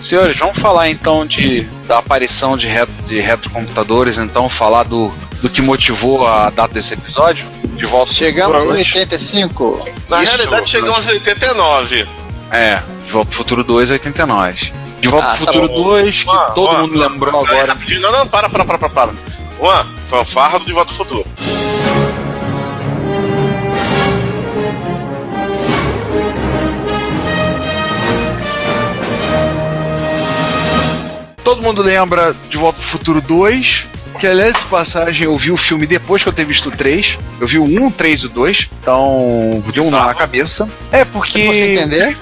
Senhores, 0.00 0.38
vamos 0.38 0.58
falar 0.58 0.88
então 0.88 1.26
de, 1.26 1.68
da 1.86 1.98
aparição 1.98 2.56
de, 2.56 2.66
retro, 2.66 2.94
de 3.04 3.20
retrocomputadores, 3.20 4.16
então 4.16 4.48
falar 4.48 4.84
do, 4.84 5.12
do 5.42 5.50
que 5.50 5.60
motivou 5.60 6.26
a 6.26 6.48
data 6.48 6.72
desse 6.72 6.94
episódio? 6.94 7.46
De 7.76 7.84
volta 7.84 8.12
Chegamos 8.12 8.56
futuro 8.56 8.76
em 8.76 8.80
hoje? 8.80 8.98
85. 8.98 9.88
Na 10.08 10.22
Isso, 10.22 10.36
realidade, 10.36 10.68
chegamos 10.68 11.06
em 11.06 11.12
89. 11.12 12.08
É, 12.50 12.82
De 13.04 13.12
Volta 13.12 13.30
ao 13.30 13.36
Futuro 13.36 13.62
2 13.62 13.90
89. 13.90 14.72
De 15.00 15.08
Volta 15.08 15.26
Ah, 15.26 15.30
ao 15.30 15.36
tá 15.38 15.46
Futuro 15.46 15.68
bom. 15.68 15.82
2, 15.84 16.22
que 16.24 16.28
Uma- 16.30 16.44
todo 16.50 16.70
uma- 16.70 16.78
mundo 16.80 16.98
lembrou 16.98 17.42
Peraí, 17.44 17.56
agora. 17.58 17.72
rapidinho. 17.72 18.00
Não, 18.00 18.12
não, 18.12 18.26
para, 18.28 18.48
para, 18.50 18.64
para, 18.64 18.78
para, 18.78 18.88
para. 18.90 19.10
Uma 19.58 19.84
fanfarra 20.06 20.58
do 20.58 20.64
De 20.64 20.72
Volta 20.72 20.92
ao 20.92 20.96
Futuro. 20.96 21.26
Todo 31.42 31.62
mundo 31.62 31.82
lembra 31.82 32.34
De 32.48 32.56
Volta 32.56 32.78
ao 32.78 32.84
Futuro 32.84 33.20
2. 33.20 33.86
Que 34.18 34.26
aliás, 34.26 34.52
de 34.58 34.64
passagem, 34.66 35.24
eu 35.24 35.36
vi 35.36 35.50
o 35.50 35.56
filme 35.56 35.86
depois 35.86 36.22
que 36.22 36.28
eu 36.28 36.32
ter 36.32 36.44
visto 36.44 36.68
o 36.68 36.72
3. 36.72 37.18
Eu 37.40 37.46
vi 37.46 37.58
o 37.58 37.64
1, 37.64 37.86
o 37.86 37.90
3 37.90 38.20
e 38.20 38.26
o 38.26 38.28
2. 38.28 38.68
Então, 38.82 39.62
deu 39.72 39.84
um 39.86 39.90
nó 39.90 40.04
na 40.04 40.14
cabeça. 40.14 40.68
É 40.92 41.04
porque. 41.06 41.46
Você 41.46 41.74
entender? 41.78 42.16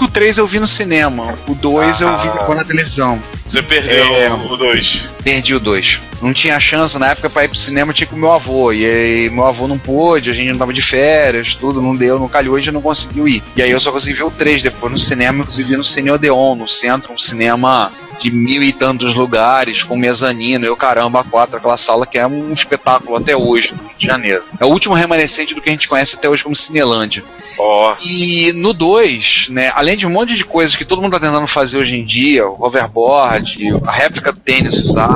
Porque 0.00 0.04
o 0.04 0.08
3 0.14 0.38
eu 0.38 0.46
vi 0.46 0.58
no 0.58 0.66
cinema. 0.66 1.34
O 1.46 1.54
2 1.54 2.00
eu 2.00 2.16
vi 2.18 2.28
Ah. 2.28 2.32
depois 2.32 2.56
na 2.58 2.64
televisão. 2.64 3.22
Você 3.44 3.62
perdeu 3.62 4.06
É. 4.16 4.30
o 4.32 4.56
2. 4.56 5.10
Perdi 5.22 5.54
o 5.54 5.60
2. 5.60 6.00
Não 6.22 6.32
tinha 6.32 6.58
chance 6.60 6.98
na 6.98 7.08
época 7.08 7.30
pra 7.30 7.44
ir 7.44 7.48
pro 7.48 7.58
cinema, 7.58 7.92
tinha 7.92 8.06
com 8.06 8.16
meu 8.16 8.32
avô. 8.32 8.72
E 8.72 8.84
aí 8.84 9.30
meu 9.30 9.46
avô 9.46 9.66
não 9.66 9.78
pôde, 9.78 10.30
a 10.30 10.32
gente 10.32 10.50
não 10.50 10.58
tava 10.58 10.72
de 10.72 10.82
férias, 10.82 11.54
tudo, 11.54 11.80
não 11.80 11.96
deu, 11.96 12.18
não 12.18 12.28
calhou, 12.28 12.56
a 12.56 12.58
gente 12.58 12.72
não 12.72 12.82
conseguiu 12.82 13.26
ir. 13.26 13.42
E 13.56 13.62
aí 13.62 13.70
eu 13.70 13.80
só 13.80 13.90
consegui 13.90 14.16
ver 14.16 14.24
o 14.24 14.30
3 14.30 14.62
depois 14.62 14.92
no 14.92 14.98
cinema, 14.98 15.40
inclusive 15.40 15.76
no 15.76 15.84
Cine 15.84 16.10
Odeon, 16.10 16.54
no 16.56 16.68
centro, 16.68 17.12
um 17.12 17.18
cinema 17.18 17.90
de 18.20 18.30
mil 18.30 18.62
e 18.62 18.72
tantos 18.72 19.14
lugares, 19.14 19.82
com 19.82 19.96
mezanino, 19.96 20.66
eu 20.66 20.76
caramba, 20.76 21.24
quatro, 21.24 21.56
aquela 21.56 21.76
sala 21.78 22.06
que 22.06 22.18
é 22.18 22.26
um 22.26 22.52
espetáculo 22.52 23.16
até 23.16 23.34
hoje, 23.34 23.72
no 23.72 23.88
Rio 23.88 23.96
de 23.96 24.06
Janeiro. 24.06 24.42
É 24.58 24.64
o 24.66 24.68
último 24.68 24.94
remanescente 24.94 25.54
do 25.54 25.62
que 25.62 25.70
a 25.70 25.72
gente 25.72 25.88
conhece 25.88 26.16
até 26.16 26.28
hoje 26.28 26.44
como 26.44 26.54
Cinelândia. 26.54 27.22
Ó, 27.58 27.94
E 28.04 28.52
no 28.52 28.74
2, 28.74 29.48
né, 29.50 29.72
além 29.74 29.96
de 29.96 30.06
um 30.06 30.10
monte 30.10 30.34
de 30.34 30.44
coisas 30.44 30.76
que 30.76 30.84
todo 30.84 31.00
mundo 31.00 31.12
tá 31.12 31.20
tentando 31.20 31.46
fazer 31.46 31.78
hoje 31.78 31.98
em 31.98 32.04
dia, 32.04 32.46
o 32.46 32.62
hoverboard, 32.62 33.72
a 33.86 33.90
réplica 33.90 34.32
do 34.32 34.40
tênis 34.40 34.74
usado, 34.74 35.09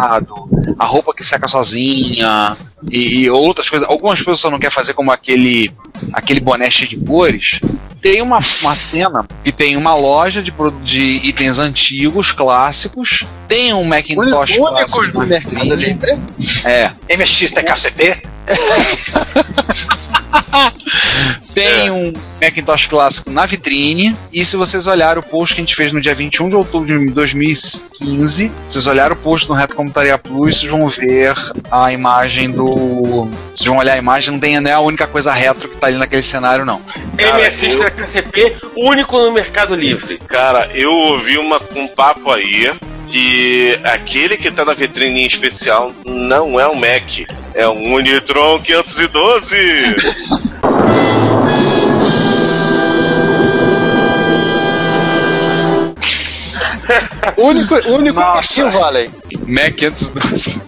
a 0.78 0.84
roupa 0.84 1.14
que 1.14 1.24
seca 1.24 1.48
sozinha 1.48 2.56
e, 2.90 3.22
e 3.22 3.30
outras 3.30 3.68
coisas, 3.68 3.88
algumas 3.88 4.22
coisas 4.22 4.40
só 4.40 4.50
não 4.50 4.58
quer 4.58 4.70
fazer 4.70 4.94
como 4.94 5.10
aquele 5.10 5.72
aquele 6.12 6.40
boné 6.40 6.70
cheio 6.70 6.88
de 6.88 6.96
cores. 6.96 7.60
Tem 8.00 8.20
uma, 8.20 8.38
uma 8.62 8.74
cena 8.74 9.26
que 9.42 9.50
tem 9.50 9.76
uma 9.76 9.94
loja 9.94 10.42
de, 10.42 10.52
de 10.82 11.20
itens 11.26 11.58
antigos, 11.58 12.32
clássicos, 12.32 13.24
tem 13.48 13.72
um 13.72 13.84
Macintosh 13.84 14.58
Únicos 14.58 14.92
clássico 14.92 15.20
do 15.20 15.26
mercado 15.26 15.74
livre. 15.74 16.18
É, 16.64 16.90
MX 17.16 17.52
TKCP? 17.52 18.33
Tem 21.54 21.90
um 21.90 22.12
Macintosh 22.42 22.86
clássico 22.86 23.30
na 23.30 23.46
vitrine. 23.46 24.16
E 24.32 24.44
se 24.44 24.56
vocês 24.56 24.86
olharem 24.86 25.22
o 25.22 25.22
post 25.22 25.54
que 25.54 25.60
a 25.60 25.62
gente 25.62 25.76
fez 25.76 25.92
no 25.92 26.00
dia 26.00 26.14
21 26.14 26.48
de 26.48 26.56
outubro 26.56 26.98
de 26.98 27.10
2015, 27.10 28.34
se 28.34 28.52
vocês 28.68 28.86
olharem 28.86 29.16
o 29.16 29.20
post 29.20 29.48
no 29.48 29.54
Reto 29.54 29.76
Computaria 29.76 30.18
Plus, 30.18 30.58
vocês 30.58 30.70
vão 30.70 30.88
ver 30.88 31.34
a 31.70 31.92
imagem 31.92 32.50
do. 32.50 33.28
Vocês 33.54 33.66
vão 33.66 33.78
olhar 33.78 33.94
a 33.94 33.98
imagem, 33.98 34.32
não, 34.32 34.40
tem, 34.40 34.60
não 34.60 34.70
é 34.70 34.74
a 34.74 34.80
única 34.80 35.06
coisa 35.06 35.32
retro 35.32 35.68
que 35.68 35.76
tá 35.76 35.86
ali 35.86 35.96
naquele 35.96 36.22
cenário, 36.22 36.64
não. 36.64 36.82
MSX 37.14 37.78
da 37.78 37.90
KCP, 37.90 38.56
único 38.76 39.18
no 39.18 39.32
Mercado 39.32 39.74
Livre. 39.74 40.18
cara, 40.26 40.68
eu 40.74 40.92
ouvi 40.92 41.38
uma, 41.38 41.60
um 41.76 41.86
papo 41.86 42.32
aí 42.32 42.72
que 43.08 43.78
aquele 43.84 44.36
que 44.36 44.50
tá 44.50 44.64
na 44.64 44.74
vitrine 44.74 45.20
em 45.20 45.26
especial 45.26 45.92
não 46.04 46.58
é 46.58 46.66
um 46.66 46.74
Mac, 46.74 47.28
é 47.54 47.68
um 47.68 47.94
Unitron 47.94 48.60
512. 48.60 49.94
Único, 57.36 57.74
único 57.92 58.20
Nossa. 58.20 58.68
Valley. 58.70 59.10
Mac 59.46 59.74
512. 59.74 60.60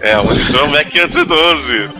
É, 0.00 0.18
o 0.18 0.22
Unitron 0.22 0.66
Mac 0.68 0.86
512. 0.88 1.90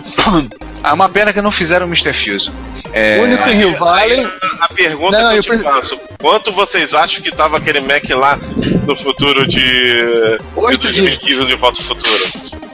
É 0.85 0.93
uma 0.93 1.09
pena 1.09 1.33
que 1.33 1.41
não 1.41 1.51
fizeram 1.51 1.87
o 1.87 1.89
Mr. 1.89 2.13
Fuse. 2.13 2.51
É, 2.93 3.19
único 3.21 3.49
em 3.49 3.57
Rio 3.57 3.75
Valley. 3.77 4.27
A 4.61 4.69
pergunta 4.69 5.19
Não, 5.19 5.29
que 5.31 5.35
eu 5.35 5.37
eu 5.39 5.43
te 5.43 5.49
pre- 5.49 5.59
faço: 5.59 5.99
quanto 6.21 6.53
vocês 6.53 6.95
acham 6.95 7.23
que 7.23 7.33
tava 7.33 7.57
aquele 7.57 7.81
Mac 7.81 8.05
lá 8.11 8.39
no 8.87 8.95
futuro 8.95 9.47
de. 9.47 10.39
Oito 10.55 10.93
de 10.93 11.01
2015 11.03 11.47
de 11.47 11.55
Volta? 11.55 11.81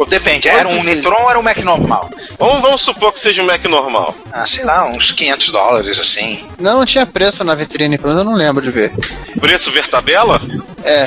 Depende, 0.09 0.49
era 0.49 0.69
um 0.69 0.83
Nitron 0.83 1.23
ou 1.23 1.31
era 1.31 1.39
um 1.39 1.43
Mac 1.43 1.59
normal? 1.59 2.11
Vamos, 2.39 2.63
vamos 2.63 2.81
supor 2.81 3.13
que 3.13 3.19
seja 3.19 3.43
um 3.43 3.47
Mac 3.47 3.65
normal. 3.67 4.15
Ah, 4.33 4.47
sei 4.47 4.65
lá, 4.65 4.87
uns 4.87 5.13
500 5.13 5.49
dólares 5.51 5.99
assim. 6.01 6.45
Não, 6.59 6.79
não 6.79 6.87
tinha 6.87 7.05
preço 7.07 7.45
na 7.45 7.55
vitrine, 7.55 7.99
pelo 7.99 8.15
menos 8.15 8.25
eu 8.25 8.31
não 8.31 8.37
lembro 8.39 8.63
de 8.63 8.71
ver. 8.71 8.93
Preço 9.41 9.71
ver 9.71 9.87
tabela? 9.89 10.41
É. 10.83 11.05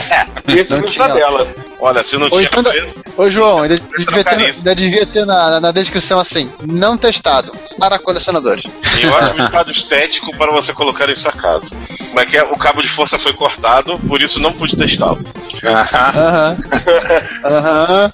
Isso 0.59 0.71
Não 0.71 0.81
no 0.81 0.89
tinha. 0.89 1.07
tabela. 1.07 1.47
Olha, 1.79 2.01
se 2.01 2.17
não 2.17 2.29
tinha 2.29 2.43
então 2.43 2.63
preço. 2.63 3.03
Ô 3.17 3.29
João, 3.29 3.63
ainda 3.63 3.77
devia 3.77 4.23
ter, 4.23 4.75
devia 4.75 5.05
ter 5.05 5.25
na, 5.25 5.59
na 5.59 5.71
descrição 5.71 6.17
assim, 6.17 6.49
não 6.65 6.97
testado, 6.97 7.51
para 7.77 7.99
colecionadores. 7.99 8.63
Em 9.01 9.07
ótimo 9.07 9.39
estado 9.43 9.69
estético 9.69 10.33
para 10.37 10.51
você 10.53 10.71
colocar 10.71 11.09
em 11.09 11.15
sua 11.15 11.33
casa. 11.33 11.75
Como 12.07 12.19
é 12.21 12.25
que 12.25 12.37
é? 12.37 12.43
O 12.43 12.57
cabo 12.57 12.81
de 12.81 12.87
força 12.87 13.19
foi 13.19 13.33
cortado, 13.33 13.99
por 14.07 14.21
isso 14.21 14.39
não 14.39 14.53
pude 14.53 14.77
testá-lo. 14.77 15.19
Aham. 15.65 16.57
Aham. 17.43 18.11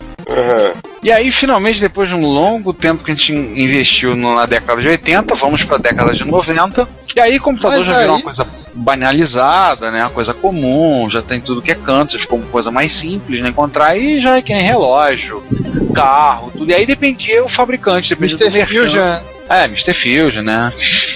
E 1.02 1.12
aí, 1.12 1.32
finalmente, 1.32 1.80
depois 1.80 2.10
de 2.10 2.16
um 2.16 2.26
longo 2.26 2.74
tempo 2.74 3.04
que 3.04 3.12
a 3.12 3.16
gente 3.16 3.34
investiu 3.34 4.16
na 4.16 4.46
década 4.46 4.82
de 4.82 4.88
80, 4.88 5.34
vamos 5.36 5.64
para 5.64 5.78
a 5.78 5.80
década 5.80 6.14
de 6.14 6.26
90. 6.26 6.88
E 7.16 7.20
aí, 7.20 7.38
o 7.38 7.42
computador 7.42 7.78
Mas 7.78 7.86
já 7.86 7.94
virou 8.00 8.16
aí- 8.16 8.22
uma 8.22 8.24
coisa 8.24 8.46
banalizada, 8.74 9.92
né? 9.92 10.04
Uma 10.04 10.10
coisa 10.10 10.34
comum, 10.34 11.10
já 11.10 11.22
tem 11.22 11.40
tudo 11.40 11.62
que 11.62 11.72
é 11.72 11.76
canto, 11.76 12.14
já 12.14 12.20
ficou 12.20 12.40
uma 12.40 12.48
coisa 12.48 12.70
mais 12.72 12.92
simples, 12.92 13.40
né? 13.40 13.50
Encontrar 13.50 13.98
e 13.98 14.20
já 14.20 14.38
é 14.38 14.42
que 14.42 14.54
nem 14.54 14.62
relógio, 14.62 15.44
carro, 15.94 16.52
tudo. 16.52 16.70
E 16.70 16.74
aí 16.74 16.86
dependia 16.86 17.44
o 17.44 17.50
fabricante, 17.50 18.10
dependia 18.10 18.38
do 18.38 18.44
Mr. 18.44 18.58
merchan. 18.60 18.82
Fusion. 18.82 19.39
É, 19.50 19.66
Mr. 19.66 19.94
Fusion, 19.94 20.44
né? 20.44 20.72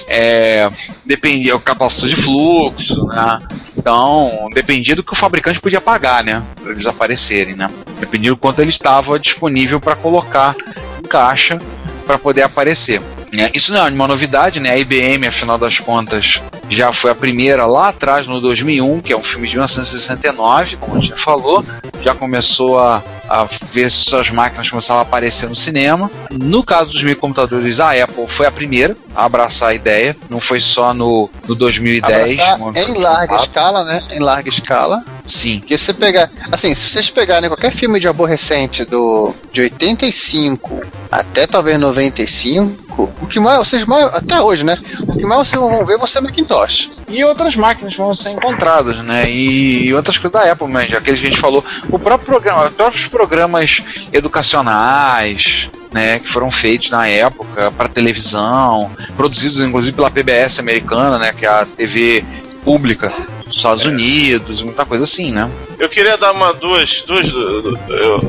É, 0.07 0.69
dependia 1.05 1.55
o 1.55 1.59
capacitor 1.59 2.09
de 2.09 2.15
fluxo, 2.15 3.05
né? 3.05 3.39
Então, 3.77 4.49
dependia 4.53 4.95
do 4.95 5.03
que 5.03 5.13
o 5.13 5.15
fabricante 5.15 5.61
podia 5.61 5.79
pagar, 5.79 6.23
né? 6.23 6.41
Para 6.61 6.71
eles 6.71 6.87
aparecerem, 6.87 7.55
né? 7.55 7.69
Dependia 7.99 8.31
do 8.31 8.37
quanto 8.37 8.59
ele 8.59 8.69
estava 8.69 9.19
disponível 9.19 9.79
para 9.79 9.95
colocar 9.95 10.55
em 10.99 11.07
caixa 11.07 11.61
para 12.07 12.17
poder 12.17 12.41
aparecer. 12.41 13.01
né? 13.31 13.49
Isso 13.53 13.71
não 13.71 13.85
é 13.85 13.89
uma 13.89 14.07
novidade, 14.07 14.59
né? 14.59 14.71
A 14.71 14.77
IBM, 14.77 15.27
afinal 15.27 15.57
das 15.57 15.79
contas, 15.79 16.41
já 16.69 16.91
foi 16.91 17.11
a 17.11 17.15
primeira 17.15 17.65
lá 17.65 17.89
atrás, 17.89 18.27
no 18.27 18.41
2001, 18.41 19.01
que 19.01 19.13
é 19.13 19.17
um 19.17 19.23
filme 19.23 19.47
de 19.47 19.55
1969, 19.55 20.77
como 20.77 20.95
a 20.95 20.99
gente 20.99 21.09
já 21.09 21.17
falou. 21.17 21.63
Já 22.01 22.13
começou 22.13 22.79
a, 22.79 23.03
a 23.29 23.45
ver 23.45 23.89
se 23.89 23.97
suas 24.05 24.29
máquinas 24.29 24.69
começavam 24.69 24.99
a 24.99 25.03
aparecer 25.03 25.47
no 25.49 25.55
cinema. 25.55 26.09
No 26.31 26.63
caso 26.63 26.89
dos 26.91 27.01
microcomputadores, 27.03 27.79
a 27.79 27.91
Apple 28.03 28.27
foi 28.27 28.45
a 28.45 28.51
primeira 28.51 28.95
a 29.15 29.25
abraçar 29.25 29.69
a 29.69 29.73
ideia. 29.75 30.15
Não 30.29 30.39
foi 30.39 30.59
só 30.59 30.93
no, 30.93 31.29
no 31.47 31.55
2010. 31.55 32.39
Abraçar 32.39 32.59
no- 32.59 32.77
em 32.77 32.93
larga 33.01 33.35
escala, 33.37 33.83
né? 33.83 34.03
Em 34.11 34.19
larga 34.19 34.49
escala. 34.49 35.03
Sim. 35.25 35.59
Porque 35.59 35.77
se 35.77 35.85
você 35.85 35.93
pegar. 35.93 36.29
Assim, 36.51 36.73
se 36.75 36.89
vocês 36.89 37.09
pegarem 37.09 37.49
qualquer 37.49 37.71
filme 37.71 37.99
de 37.99 38.07
aborrecente 38.07 38.83
do, 38.85 39.33
de 39.51 39.61
85 39.61 40.81
até 41.11 41.45
talvez 41.47 41.79
95, 41.79 43.11
o 43.21 43.27
que 43.27 43.39
mais 43.39 43.57
vocês 43.59 43.85
mais. 43.85 44.05
Até 44.13 44.41
hoje, 44.41 44.63
né? 44.63 44.77
O 45.07 45.15
que 45.17 45.25
mais 45.25 45.47
vocês 45.47 45.61
vão 45.61 45.85
ver 45.85 45.97
vai 45.97 46.07
ser 46.07 46.21
Macintosh. 46.21 46.91
E 47.07 47.23
outras 47.23 47.55
máquinas 47.55 47.95
vão 47.95 48.13
ser 48.15 48.31
encontradas, 48.31 48.97
né? 49.03 49.29
E, 49.29 49.85
e 49.87 49.93
outras 49.93 50.17
coisas 50.17 50.41
da 50.41 50.51
Apple, 50.51 50.67
mesmo, 50.67 50.97
aqueles 50.97 51.19
que 51.19 51.27
a 51.27 51.29
gente 51.29 51.39
falou. 51.39 51.63
O 51.89 51.99
próprio 51.99 52.25
programa, 52.25 52.65
os 52.65 52.71
próprios 52.75 53.07
programas 53.13 53.83
educacionais, 54.11 55.69
né, 55.93 56.17
que 56.19 56.27
foram 56.27 56.49
feitos 56.49 56.89
na 56.89 57.07
época 57.07 57.71
para 57.71 57.87
televisão, 57.87 58.89
produzidos 59.15 59.61
inclusive 59.61 59.95
pela 59.95 60.09
PBS 60.09 60.59
americana, 60.59 61.19
né, 61.19 61.31
que 61.31 61.45
é 61.45 61.49
a 61.49 61.65
TV 61.65 62.25
pública 62.63 63.13
dos 63.45 63.57
Estados 63.57 63.85
Unidos, 63.85 64.63
muita 64.63 64.83
coisa 64.85 65.03
assim, 65.03 65.31
né? 65.31 65.47
Eu 65.77 65.87
queria 65.89 66.17
dar 66.17 66.31
uma 66.31 66.53
duas. 66.53 67.03
duas 67.03 67.27
eu- 67.29 67.77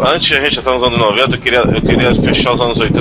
antes 0.07 0.31
a 0.37 0.41
gente 0.41 0.57
já 0.57 0.63
tá 0.63 0.73
nos 0.75 0.83
anos 0.83 0.99
90, 0.99 1.37
eu 1.37 1.41
queria, 1.41 1.61
eu 1.61 1.81
queria 1.81 2.15
fechar 2.15 2.53
os 2.53 2.61
anos 2.61 2.79
80 2.79 3.01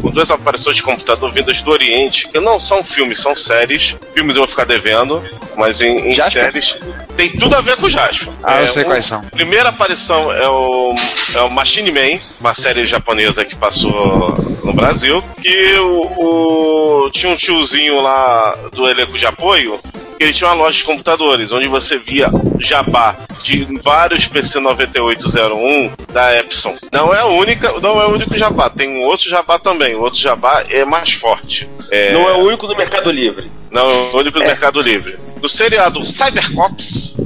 com 0.00 0.10
duas 0.10 0.30
aparições 0.30 0.76
de 0.76 0.82
computador 0.82 1.30
vindas 1.32 1.62
do 1.62 1.70
Oriente, 1.70 2.28
que 2.28 2.38
não 2.40 2.58
são 2.60 2.82
filmes, 2.84 3.18
são 3.18 3.34
séries. 3.34 3.96
Filmes 4.14 4.36
eu 4.36 4.42
vou 4.42 4.48
ficar 4.48 4.64
devendo, 4.64 5.22
mas 5.56 5.80
em, 5.80 6.08
em 6.10 6.14
séries 6.30 6.76
tem 7.16 7.30
tudo 7.30 7.54
a 7.56 7.60
ver 7.60 7.76
com 7.76 7.86
o 7.86 7.90
Jasper. 7.90 8.28
Ah, 8.42 8.58
eu 8.58 8.64
É, 8.64 8.66
sei 8.66 8.82
o- 8.82 8.86
quais 8.86 9.04
são. 9.04 9.20
Primeira 9.30 9.68
aparição 9.70 10.32
é 10.32 10.48
o, 10.48 10.94
é 11.34 11.40
o 11.42 11.50
Machine 11.50 11.90
Man, 11.92 12.20
uma 12.40 12.54
série 12.54 12.84
japonesa 12.86 13.44
que 13.44 13.56
passou 13.56 14.34
no 14.64 14.72
Brasil, 14.72 15.22
que 15.42 15.74
o, 15.78 17.04
o- 17.06 17.10
tinha 17.10 17.32
um 17.32 17.36
tiozinho 17.36 18.00
lá 18.00 18.56
do 18.72 18.88
elenco 18.88 19.16
de 19.18 19.26
apoio, 19.26 19.80
ele 20.24 20.32
tinha 20.32 20.48
uma 20.50 20.56
loja 20.56 20.78
de 20.78 20.84
computadores, 20.84 21.50
onde 21.52 21.66
você 21.66 21.96
via 21.98 22.28
jabá 22.58 23.16
de 23.42 23.66
vários 23.82 24.26
PC 24.26 24.60
9801 24.60 25.90
da 26.12 26.36
Epson. 26.38 26.76
Não 26.92 27.14
é 27.14 27.20
a 27.20 27.26
única, 27.26 27.72
não 27.80 28.00
é 28.00 28.06
o 28.06 28.10
único 28.12 28.36
jabá, 28.36 28.68
tem 28.68 28.88
um 28.88 29.02
outro 29.04 29.28
jabá 29.28 29.58
também. 29.58 29.94
O 29.94 30.00
outro 30.02 30.20
jabá 30.20 30.62
é 30.70 30.84
mais 30.84 31.12
forte. 31.12 31.68
É, 31.90 32.12
Não 32.12 32.28
é 32.28 32.34
o 32.34 32.38
único 32.46 32.66
no 32.66 32.76
Mercado 32.76 33.10
Livre. 33.10 33.50
não, 33.70 33.88
é 33.88 33.94
o 33.94 34.16
único 34.18 34.38
do 34.38 34.44
Mercado 34.44 34.80
Livre. 34.80 35.18
Do 35.40 35.48
seriado 35.48 36.04
Cybercops, 36.04 37.16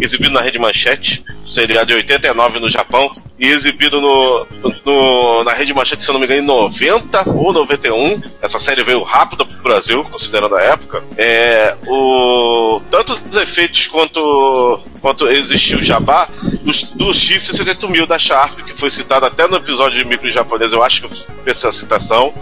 exibido 0.00 0.32
na 0.32 0.40
Rede 0.40 0.58
Manchete, 0.58 1.24
seriado 1.44 1.86
de 1.86 1.94
89 1.94 2.60
no 2.60 2.68
Japão, 2.68 3.10
e 3.38 3.46
exibido 3.46 4.00
no, 4.00 4.46
no- 4.84 5.44
na 5.44 5.52
Rede 5.52 5.72
Manchete, 5.72 6.02
se 6.02 6.10
não 6.12 6.18
me 6.18 6.26
engano, 6.26 6.42
em 6.42 6.46
90 6.46 7.30
ou 7.30 7.52
91. 7.52 8.20
Essa 8.42 8.58
série 8.58 8.82
veio 8.82 9.02
rápido 9.02 9.46
pro 9.46 9.62
Brasil, 9.62 10.02
considerando 10.04 10.56
a 10.56 10.62
época. 10.62 11.04
É, 11.16 11.76
o, 11.86 12.80
tanto 12.90 13.12
os 13.12 13.36
efeitos 13.36 13.86
quanto, 13.86 14.80
quanto 15.00 15.28
existiu 15.28 15.78
o 15.78 15.82
Jabá, 15.82 16.28
do, 16.62 16.72
do 16.96 17.10
X68 17.12 17.88
mil 17.88 18.06
da 18.06 18.18
Sharp, 18.18 18.60
que 18.62 18.74
foi 18.76 18.90
citado 18.90 19.26
até 19.26 19.46
no 19.46 19.56
episódio 19.56 20.02
de 20.02 20.08
micro 20.08 20.28
japonês, 20.30 20.72
eu 20.72 20.82
acho 20.82 21.00
que 21.02 21.06
eu 21.06 21.10
fiz 21.10 21.26
essa 21.46 21.70
citação. 21.70 22.32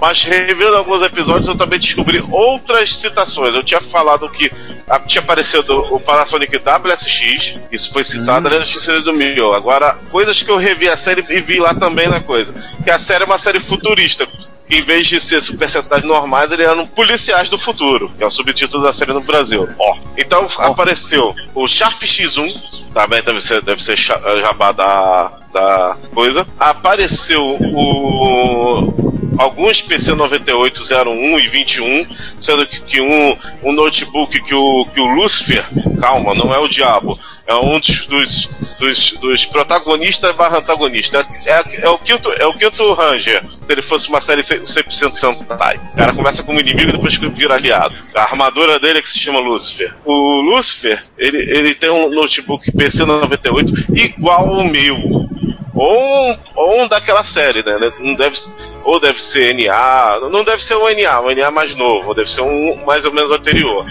Mas 0.00 0.22
revendo 0.24 0.76
alguns 0.76 1.02
episódios, 1.02 1.48
eu 1.48 1.56
também 1.56 1.78
descobri 1.78 2.22
outras 2.30 2.94
citações. 2.94 3.54
Eu 3.54 3.62
tinha 3.62 3.80
falado 3.80 4.28
que 4.28 4.50
ah, 4.88 5.00
tinha 5.00 5.22
aparecido 5.22 5.78
o 5.94 5.98
Panasonic 5.98 6.56
WSX, 6.58 7.58
isso 7.72 7.92
foi 7.92 8.04
citado 8.04 8.46
ali 8.48 8.58
no 8.58 8.64
X68 8.64 9.12
mil. 9.16 9.54
Agora, 9.54 9.94
coisas 10.10 10.42
que 10.44 10.50
eu 10.50 10.56
revi 10.56 10.88
a 10.88 10.96
série 10.96 11.24
e 11.28 11.40
vi 11.40 11.58
lá 11.58 11.74
também 11.74 12.08
na 12.08 12.20
coisa. 12.20 12.54
Que 12.84 12.90
a 12.90 12.98
série 12.98 13.22
é 13.24 13.26
uma 13.26 13.38
série 13.38 13.58
futurista. 13.60 14.26
Que 14.66 14.76
em 14.76 14.82
vez 14.82 15.06
de 15.06 15.20
ser 15.20 15.42
super 15.42 15.68
sentais 15.68 16.02
normais, 16.04 16.50
ele 16.50 16.62
eram 16.62 16.86
policiais 16.86 17.50
do 17.50 17.58
futuro, 17.58 18.10
que 18.16 18.24
é 18.24 18.26
o 18.26 18.30
subtítulo 18.30 18.82
da 18.82 18.94
série 18.94 19.12
no 19.12 19.20
Brasil. 19.20 19.68
Ó. 19.78 19.96
Então 20.16 20.46
apareceu 20.58 21.34
o 21.54 21.68
Sharp 21.68 22.00
X1, 22.02 22.90
também 22.94 23.22
deve 23.22 23.42
ser, 23.42 23.60
deve 23.60 23.82
ser 23.82 23.94
cha- 23.98 24.18
jabá 24.40 24.72
da, 24.72 25.32
da 25.52 25.98
coisa. 26.14 26.46
Apareceu 26.58 27.44
o. 27.44 29.12
Alguns 29.38 29.82
PC 29.82 30.14
9801 30.14 31.38
e 31.38 31.48
21, 31.48 32.06
sendo 32.40 32.66
que, 32.66 32.80
que 32.80 33.00
um, 33.00 33.36
um 33.62 33.72
notebook 33.72 34.40
que 34.40 34.54
o, 34.54 34.86
que 34.86 35.00
o 35.00 35.06
Lucifer, 35.06 35.64
calma, 36.00 36.34
não 36.34 36.54
é 36.54 36.58
o 36.58 36.68
diabo, 36.68 37.18
é 37.46 37.54
um 37.54 37.78
dos, 37.78 38.06
dos, 38.06 38.50
dos, 38.78 39.12
dos 39.12 39.44
protagonistas 39.46 40.34
barra 40.34 40.58
antagonista. 40.58 41.26
É, 41.44 41.84
é, 41.84 41.88
o 41.88 41.98
quinto, 41.98 42.32
é 42.32 42.46
o 42.46 42.54
quinto 42.54 42.92
Ranger, 42.94 43.42
se 43.48 43.60
ele 43.68 43.82
fosse 43.82 44.08
uma 44.08 44.20
série 44.20 44.42
100% 44.42 45.12
Sentai. 45.12 45.76
O 45.92 45.96
cara 45.96 46.12
começa 46.12 46.42
como 46.42 46.60
inimigo 46.60 46.90
e 46.90 46.92
depois 46.92 47.14
vira 47.16 47.54
aliado. 47.54 47.94
A 48.14 48.22
armadura 48.22 48.78
dele 48.78 48.98
é 48.98 49.02
que 49.02 49.08
se 49.08 49.18
chama 49.18 49.40
Lucifer. 49.40 49.94
O 50.04 50.40
Lucifer, 50.40 51.02
ele, 51.18 51.38
ele 51.38 51.74
tem 51.74 51.90
um 51.90 52.10
notebook 52.10 52.70
PC 52.72 53.04
98 53.04 53.92
igual 53.94 54.48
ao 54.48 54.64
meu. 54.64 55.28
Ou 55.74 55.98
um, 55.98 56.38
ou 56.54 56.82
um 56.82 56.88
daquela 56.88 57.24
série, 57.24 57.62
né? 57.64 57.92
Não 57.98 58.14
deve, 58.14 58.36
ou 58.84 59.00
deve 59.00 59.20
ser 59.20 59.54
NA, 59.54 60.20
não 60.30 60.44
deve 60.44 60.62
ser 60.62 60.74
o 60.74 60.88
NA, 60.88 61.20
o 61.20 61.34
NA 61.34 61.50
mais 61.50 61.74
novo, 61.74 62.14
deve 62.14 62.30
ser 62.30 62.42
um 62.42 62.84
mais 62.86 63.04
ou 63.04 63.12
menos 63.12 63.32
anterior. 63.32 63.84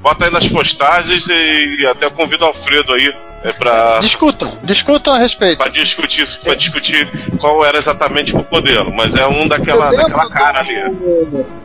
Bota 0.00 0.26
aí 0.26 0.30
nas 0.30 0.46
postagens 0.46 1.28
e 1.28 1.86
até 1.86 2.08
convido 2.08 2.44
o 2.44 2.48
Alfredo 2.48 2.92
aí 2.92 3.12
é, 3.44 3.52
pra, 3.52 3.98
Discutam, 4.00 4.56
discutam 4.62 5.12
a 5.12 5.18
respeito. 5.18 5.58
pra 5.58 5.68
discutir 5.68 6.22
isso, 6.22 6.40
pra 6.40 6.54
discutir 6.54 7.06
qual 7.38 7.64
era 7.64 7.76
exatamente 7.78 8.34
o 8.34 8.44
modelo, 8.50 8.90
mas 8.92 9.14
é 9.14 9.26
um 9.26 9.46
daquela, 9.46 9.90
daquela 9.92 10.28
cara 10.30 10.60
ali. 10.60 10.74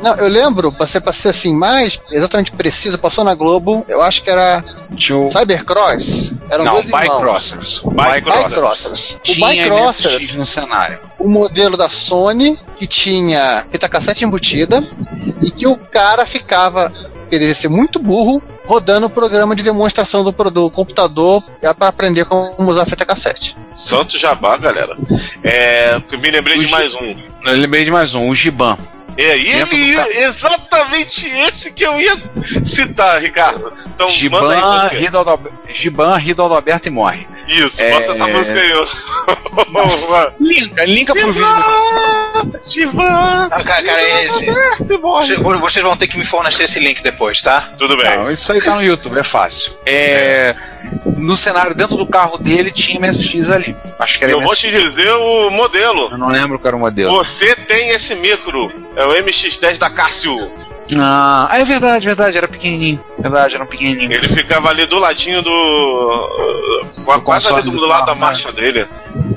Não, 0.01 0.15
eu 0.17 0.27
lembro, 0.27 0.71
pra 0.73 0.85
ser, 0.85 0.99
pra 1.01 1.13
ser 1.13 1.29
assim, 1.29 1.55
mais 1.55 1.99
exatamente 2.11 2.51
preciso, 2.51 2.99
passou 2.99 3.23
na 3.23 3.33
Globo, 3.33 3.85
eu 3.87 4.01
acho 4.01 4.21
que 4.21 4.29
era 4.29 4.63
Tinha 4.95 5.17
o... 5.17 5.31
Cybercross. 5.31 6.33
Eram 6.51 6.65
Não, 6.65 6.73
dois 6.73 6.85
irmãos. 6.87 7.01
Bycrossers. 7.01 7.79
Bycrossers. 7.85 8.49
Bycrossers. 8.55 9.11
O 9.11 9.19
Tinha 9.19 9.47
Bycrossers, 9.47 10.35
no 10.35 10.45
cenário. 10.45 10.99
o 11.17 11.29
modelo 11.29 11.77
da 11.77 11.89
Sony, 11.89 12.59
que 12.77 12.85
tinha 12.87 13.65
fita 13.71 13.87
cassete 13.87 14.25
embutida, 14.25 14.83
e 15.41 15.49
que 15.49 15.65
o 15.65 15.77
cara 15.77 16.25
ficava, 16.25 16.91
ele 17.31 17.39
devia 17.39 17.55
ser 17.55 17.69
muito 17.69 17.99
burro, 17.99 18.41
rodando 18.69 19.07
o 19.07 19.09
programa 19.09 19.55
de 19.55 19.63
demonstração 19.63 20.23
do, 20.23 20.31
do 20.31 20.69
computador 20.69 21.43
para 21.75 21.87
aprender 21.87 22.23
como 22.25 22.69
usar 22.69 22.85
fita 22.85 23.03
cassete. 23.03 23.57
Santo 23.73 24.15
Jabá, 24.15 24.55
galera. 24.57 24.95
É, 25.43 25.99
me 26.11 26.29
lembrei 26.29 26.59
de 26.59 26.67
O 26.67 26.69
mais 26.69 26.93
um. 26.93 27.15
Eu 27.45 27.57
lembrei 27.57 27.83
de 27.83 27.89
mais 27.89 28.13
um, 28.13 28.29
o 28.29 28.35
Giban. 28.35 28.77
É, 29.21 29.37
ele 29.37 29.75
ia, 29.75 30.23
exatamente 30.25 31.27
esse 31.27 31.73
que 31.73 31.83
eu 31.85 31.99
ia 31.99 32.15
citar, 32.63 33.19
Ricardo. 33.21 33.71
Então, 33.93 34.07
manda 34.07 34.13
Giban, 34.13 34.49
aí 34.83 34.89
você. 34.89 34.95
ri 34.97 35.09
do 35.09 35.19
Adalberto- 35.19 35.57
Giban, 35.73 36.15
ri 36.17 36.33
do 36.33 36.45
Adalberto 36.45 36.87
e 36.87 36.91
morre. 36.91 37.27
Isso, 37.47 37.81
É, 37.83 37.91
bota 37.91 38.11
essa 38.13 38.27
música 38.27 38.59
aí. 38.59 38.69
Linka, 40.39 40.85
linka 40.85 41.13
pro 41.13 41.31
vídeo. 41.33 41.47
Givan! 42.67 43.47
Ah, 43.51 43.63
cara, 43.63 43.83
cara, 43.83 44.01
é 44.01 44.27
esse. 44.27 44.45
Você- 45.01 45.35
Vocês 45.37 45.83
vão 45.83 45.97
ter 45.97 46.07
que 46.07 46.17
me 46.17 46.25
fornecer 46.25 46.63
esse 46.63 46.79
link 46.79 47.01
depois, 47.03 47.41
tá? 47.41 47.73
Tudo 47.77 47.97
bem. 47.97 48.17
Não, 48.17 48.31
isso 48.31 48.51
aí 48.53 48.61
tá 48.61 48.75
no 48.75 48.83
YouTube, 48.83 49.19
é 49.19 49.23
fácil. 49.23 49.73
É, 49.85 50.55
No 51.17 51.35
cenário, 51.35 51.75
dentro 51.75 51.97
do 51.97 52.07
carro 52.07 52.37
dele, 52.37 52.71
tinha 52.71 52.97
MSX 52.99 53.51
ali. 53.51 53.75
Acho 53.99 54.17
que 54.17 54.23
era 54.23 54.31
Eu 54.33 54.39
vou 54.39 54.51
MSX. 54.51 54.61
te 54.61 54.81
dizer 54.81 55.11
o 55.11 55.49
modelo. 55.49 56.09
Eu 56.11 56.17
não 56.17 56.29
lembro 56.29 56.57
qual 56.57 56.69
era 56.69 56.75
o 56.77 56.79
modelo. 56.79 57.11
Você 57.13 57.53
tem 57.55 57.89
esse 57.89 58.15
micro. 58.15 58.71
É 58.95 59.05
o 59.09 59.23
MX10 59.23 59.77
da 59.77 59.89
Cássio. 59.89 60.35
Ah, 60.97 61.47
é 61.51 61.63
verdade, 61.63 62.05
verdade, 62.05 62.37
era 62.37 62.47
pequenininho. 62.47 62.99
Verdade, 63.19 63.53
era 63.55 63.63
um 63.63 63.67
pequenininho. 63.67 64.11
Ele 64.11 64.27
ficava 64.27 64.69
ali 64.69 64.85
do 64.87 64.97
ladinho 64.97 65.41
do. 65.43 66.85
com- 67.05 67.21
Quase 67.21 67.53
ali 67.53 67.63
do, 67.69 67.71
do 67.77 67.85
lado 67.85 68.05
da 68.07 68.15
né? 68.15 68.21
marcha 68.21 68.51
dele. 68.51 68.87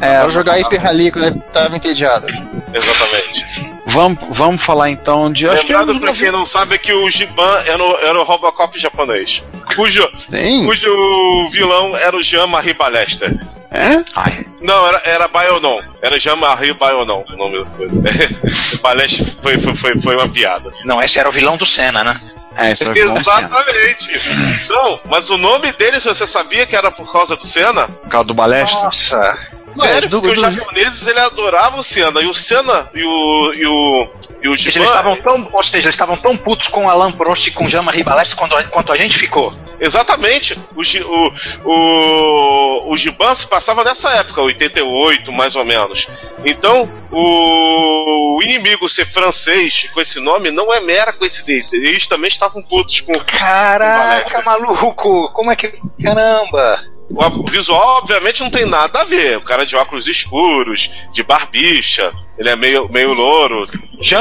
É, 0.01 0.21
Pra 0.21 0.31
jogar 0.31 0.55
Hyper 0.57 0.81
Rally 0.83 1.11
quando 1.13 1.27
ele 1.27 1.41
tava 1.53 1.77
entediado. 1.77 2.27
Exatamente. 2.73 3.47
vamos, 3.87 4.19
vamos 4.31 4.63
falar 4.63 4.91
então 4.91 5.31
de. 5.31 5.47
Acho 5.49 5.67
que 5.67 5.73
Lembrado 5.73 5.91
era 5.91 6.01
pra 6.01 6.13
quem 6.13 6.33
não 6.33 6.47
sabe 6.47 6.75
é 6.75 6.79
que 6.79 6.93
o 6.93 7.11
Giban 7.11 7.61
era 7.67 7.83
o, 7.83 7.97
era 7.99 8.19
o 8.19 8.25
Robocop 8.25 8.79
japonês. 8.79 9.45
Cujo, 9.77 10.09
Sim. 10.17 10.65
cujo 10.67 11.49
vilão 11.51 11.95
era 11.97 12.17
o 12.17 12.23
Jean-Marie 12.23 12.73
Balester. 12.75 13.31
É? 13.73 14.05
Ai, 14.17 14.47
Não, 14.61 14.87
era, 14.87 15.03
era 15.05 15.29
Bayonon. 15.29 15.81
Era 16.03 16.19
Jean-Marie 16.19 16.75
Bayonon 16.75 17.25
o 17.33 17.37
nome 17.37 17.65
da 17.65 17.71
coisa. 17.71 18.01
Balester 18.83 19.27
foi, 19.43 19.59
foi, 19.59 19.75
foi, 19.75 19.99
foi 19.99 20.17
uma 20.17 20.29
piada. 20.29 20.71
Não, 20.85 21.03
esse 21.03 21.19
era 21.19 21.29
o 21.29 21.33
vilão 21.33 21.57
do 21.57 21.65
Senna, 21.65 22.05
né? 22.05 22.21
é, 22.57 22.73
isso 22.73 22.91
é. 22.91 22.99
Exatamente. 22.99 24.69
Não, 24.69 25.01
mas 25.07 25.31
o 25.31 25.39
nome 25.39 25.73
dele, 25.73 26.01
se 26.01 26.09
você 26.09 26.27
sabia 26.27 26.67
que 26.67 26.77
era 26.77 26.91
por 26.91 27.11
causa 27.11 27.37
do 27.37 27.47
Senna, 27.47 27.89
Por 27.89 28.09
causa 28.11 28.27
do 28.27 28.35
balestre? 28.35 28.83
Nossa. 28.83 29.39
Sério, 29.81 30.09
do- 30.09 30.21
porque 30.21 30.35
do- 30.37 30.47
os 30.47 30.55
japoneses 30.55 31.07
ele 31.07 31.21
adoravam 31.21 31.79
o 31.81 31.83
Senna. 31.83 32.21
E 32.21 32.27
o 32.27 32.35
Senna 32.35 32.91
e 32.95 33.03
o. 33.05 33.53
E 33.55 33.67
o, 33.67 34.09
e 34.43 34.49
o 34.49 34.53
Eles 34.55 34.67
estavam 34.77 35.15
tão, 35.17 35.49
ou 35.53 35.63
seja, 35.63 35.87
eles 35.87 35.95
estavam 35.95 36.17
tão 36.17 36.37
putos 36.37 36.67
com 36.69 36.89
Alan 36.91 37.13
Prost 37.13 37.47
e 37.47 37.51
com 37.53 37.69
Jean-Marie 37.69 38.03
Balestre 38.03 38.37
quanto, 38.37 38.57
quanto 38.71 38.93
a 38.93 38.97
gente 38.97 39.17
ficou. 39.17 39.53
Exatamente. 39.79 40.59
O, 40.75 40.83
o, 40.83 41.33
o, 41.65 42.93
o 42.93 42.97
Giban 42.97 43.35
se 43.35 43.47
passava 43.47 43.85
nessa 43.85 44.11
época, 44.15 44.43
88 44.43 45.31
mais 45.33 45.55
ou 45.57 45.65
menos. 45.65 46.09
Então, 46.45 46.91
o, 47.11 48.37
o 48.39 48.43
inimigo 48.43 48.89
ser 48.89 49.07
francês 49.07 49.89
com 49.93 50.01
esse 50.01 50.19
nome 50.21 50.51
não 50.51 50.73
é 50.73 50.81
mera 50.81 51.13
coincidência. 51.13 51.77
Eles 51.77 52.07
também 52.07 52.29
estavam 52.29 52.63
putos 52.63 53.01
com. 53.01 53.13
Caraca, 53.25 54.43
maluco! 54.43 55.31
Como 55.33 55.51
é 55.51 55.57
que. 55.57 55.73
Caramba! 56.03 56.85
O 57.11 57.51
visual, 57.51 57.99
obviamente, 57.99 58.41
não 58.41 58.51
tem 58.51 58.65
nada 58.65 59.01
a 59.01 59.05
ver. 59.05 59.37
O 59.37 59.45
cara 59.45 59.67
de 59.67 59.77
óculos 59.77 60.09
escuros, 60.09 60.91
de 61.13 61.23
barbicha, 61.23 62.13
ele 62.39 62.49
é 62.49 62.57
meio, 62.57 62.89
meio 62.91 63.13
louro. 63.13 63.65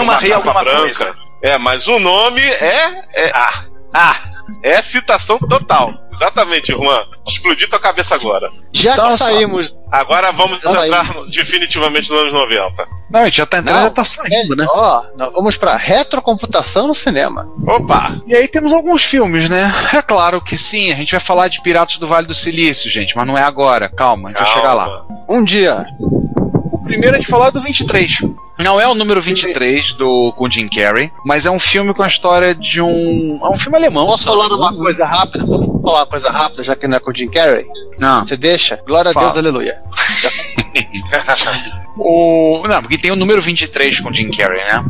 Uma 0.01 0.17
capa 0.17 0.36
alguma 0.36 0.65
coisa. 0.65 1.15
É, 1.41 1.57
mas 1.57 1.88
o 1.88 1.99
nome 1.99 2.41
é. 2.41 3.03
é 3.13 3.32
ah, 3.34 3.63
ah, 3.93 4.32
é 4.63 4.82
citação 4.82 5.39
total. 5.39 5.93
Exatamente, 6.11 6.71
Juan. 6.73 7.05
Explodiu 7.27 7.69
tua 7.69 7.79
cabeça 7.79 8.15
agora. 8.15 8.51
Já 8.71 8.93
Então, 8.93 9.07
que 9.07 9.17
saímos. 9.17 9.75
Agora 9.91 10.32
vamos 10.32 10.57
entrar 10.57 11.25
definitivamente 11.29 12.09
nos 12.09 12.19
anos 12.19 12.34
90. 12.34 13.00
Não, 13.12 13.22
a 13.22 13.26
gente 13.26 13.38
já 13.38 13.45
tá 13.45 13.59
entrando, 13.59 13.78
Não, 13.78 13.84
já 13.84 13.89
tá 13.91 14.05
saindo, 14.05 14.55
né? 14.55 14.66
Ó, 14.70 15.03
nós 15.18 15.34
vamos 15.34 15.57
pra 15.57 15.76
retrocomputação 15.76 16.88
no 16.88 16.95
cinema. 16.95 17.49
Opa! 17.68 18.16
E 18.26 18.34
aí 18.34 18.47
temos 18.47 18.72
alguns 18.72 19.03
filmes, 19.03 19.49
né? 19.49 19.72
É 19.93 20.01
claro 20.01 20.41
que 20.41 20.57
sim, 20.57 20.91
a 20.91 20.95
gente 20.95 21.12
vai 21.12 21.20
falar 21.20 21.49
de 21.49 21.62
Piratas 21.62 21.97
do 21.97 22.07
Vale 22.07 22.26
do 22.26 22.34
Silício, 22.34 22.89
gente, 22.89 23.16
mas 23.16 23.28
não 23.28 23.38
é 23.38 23.43
agora. 23.43 23.89
Calma, 23.89 24.30
a 24.30 24.32
gente 24.32 24.41
vai 24.41 24.53
chegar 24.53 24.74
lá. 24.74 25.05
Um 25.30 25.43
dia. 25.43 25.86
O 25.99 26.80
primeiro 26.84 27.18
é 27.18 27.20
de 27.20 27.28
falar 27.28 27.49
do 27.49 27.59
23. 27.59 28.22
Não 28.59 28.80
é 28.80 28.88
o 28.88 28.93
número 28.93 29.20
23 29.20 29.93
do 29.93 30.32
com 30.34 30.49
Jim 30.49 30.68
Carrey, 30.68 31.12
mas 31.26 31.45
é 31.45 31.51
um 31.51 31.59
filme 31.59 31.93
com 31.93 32.03
a 32.03 32.07
história 32.07 32.53
de 32.53 32.82
um. 32.82 33.39
É 33.43 33.49
um 33.49 33.55
filme 33.55 33.78
alemão. 33.78 34.05
Posso 34.05 34.26
falar 34.26 34.47
uma 34.47 34.74
coisa 34.74 35.05
rápida? 35.05 35.45
Posso 35.45 35.82
falar 35.82 35.99
uma 35.99 36.05
coisa 36.05 36.30
rápida, 36.30 36.64
já 36.64 36.76
que 36.76 36.88
não 36.88 36.97
é 36.97 36.99
com 36.99 37.12
o 37.12 37.16
Jim 37.16 37.30
Carrey? 37.30 37.66
Não. 37.97 38.24
Você 38.24 38.38
deixa? 38.38 38.80
Glória 38.86 39.12
a 39.12 39.14
Fala. 39.14 39.28
Deus, 39.28 39.38
aleluia. 39.38 39.82
O... 41.97 42.63
Não, 42.67 42.81
porque 42.81 42.97
tem 42.97 43.11
o 43.11 43.15
número 43.15 43.41
23 43.41 43.99
com 43.99 44.13
Jim 44.13 44.29
Carrey, 44.31 44.63
né? 44.65 44.83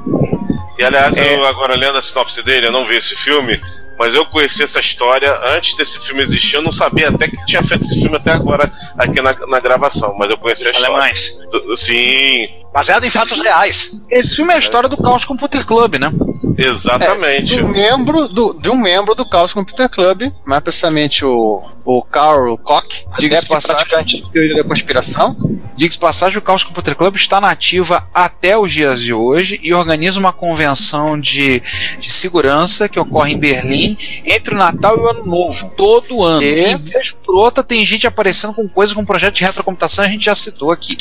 E 0.78 0.84
aliás, 0.84 1.16
É. 1.18 1.36
eu 1.36 1.45
agora 1.45 1.76
lendo 1.76 1.97
a 1.97 2.02
sinopse 2.02 2.43
dele, 2.43 2.68
eu 2.68 2.72
não 2.72 2.86
vi 2.86 2.95
esse 2.95 3.16
filme, 3.16 3.60
mas 3.99 4.16
eu 4.16 4.26
conheci 4.26 4.64
essa 4.64 4.80
história 4.80 5.32
antes 5.56 5.76
desse 5.76 5.99
filme 5.99 6.22
existir. 6.22 6.56
Eu 6.56 6.62
não 6.62 6.72
sabia 6.72 7.10
até 7.10 7.28
que 7.28 7.45
tinha 7.45 7.62
feito 7.62 7.84
esse 7.84 7.99
filme 8.02 8.16
até 8.18 8.32
agora 8.32 8.72
aqui 8.97 9.22
na, 9.22 9.34
na 9.47 9.60
gravação, 9.60 10.16
mas 10.18 10.32
eu 10.32 10.38
conheci 10.38 10.68
a 10.68 10.72
história. 10.72 10.95
Alemães. 10.95 11.38
Do- 11.52 11.76
Sim, 11.76 12.47
Baseado 12.74 13.04
em 13.04 13.10
fatos 13.10 13.38
reais. 13.40 14.02
Esse 14.10 14.36
filme 14.36 14.54
é 14.54 14.56
a 14.56 14.60
história 14.60 14.88
do 14.88 14.98
Caos 14.98 15.26
Computer 15.26 15.66
Club, 15.66 15.96
né? 15.96 16.12
Exatamente. 16.58 17.56
de 17.56 17.64
um 17.64 17.70
membro 17.70 18.28
do, 18.28 18.54
de 18.54 18.70
um 18.70 18.76
membro 18.76 19.16
do 19.16 19.28
Chaos 19.30 19.54
Computer 19.54 19.90
Club, 19.90 20.32
mais 20.46 20.62
precisamente 20.62 21.26
o, 21.26 21.64
o 21.84 22.02
Carl 22.04 22.58
Koch, 22.58 23.06
Diga-se 23.18 23.48
praticante 23.48 24.22
de 24.22 24.32
teoria 24.32 24.56
da 24.56 24.64
conspiração. 24.64 25.36
Diga-se 25.76 25.98
de 25.98 26.00
passagem, 26.00 26.40
o 26.40 26.44
Chaos 26.46 26.64
Computer 26.64 26.96
Club 26.96 27.16
está 27.16 27.42
na 27.42 27.50
ativa 27.50 28.08
até 28.14 28.58
os 28.58 28.72
dias 28.72 29.02
de 29.02 29.14
hoje 29.14 29.60
e 29.64 29.74
organiza 29.74 30.20
uma 30.20 30.34
convenção 30.34 31.20
de, 31.20 31.62
de 32.00 32.12
segurança 32.12 32.88
que 32.88 33.00
ocorre 33.00 33.34
em 33.34 33.38
Berlim 33.38 33.98
entre 34.26 34.54
o 34.54 34.58
Natal 34.58 34.98
e 34.98 35.00
o 35.00 35.10
Ano 35.10 35.26
Novo, 35.26 35.72
todo 35.76 36.24
ano. 36.24 36.44
E? 36.44 36.72
E 36.72 36.76
vez 36.78 37.12
por 37.12 37.36
outra 37.36 37.64
tem 37.64 37.84
gente 37.86 38.06
aparecendo 38.06 38.54
com 38.54 38.68
coisa 38.68 38.94
com 38.94 39.06
projeto 39.06 39.36
de 39.36 39.44
retrocomputação, 39.44 40.06
a 40.06 40.08
gente 40.08 40.26
já 40.26 40.36
citou 40.36 40.72
aqui. 40.72 40.98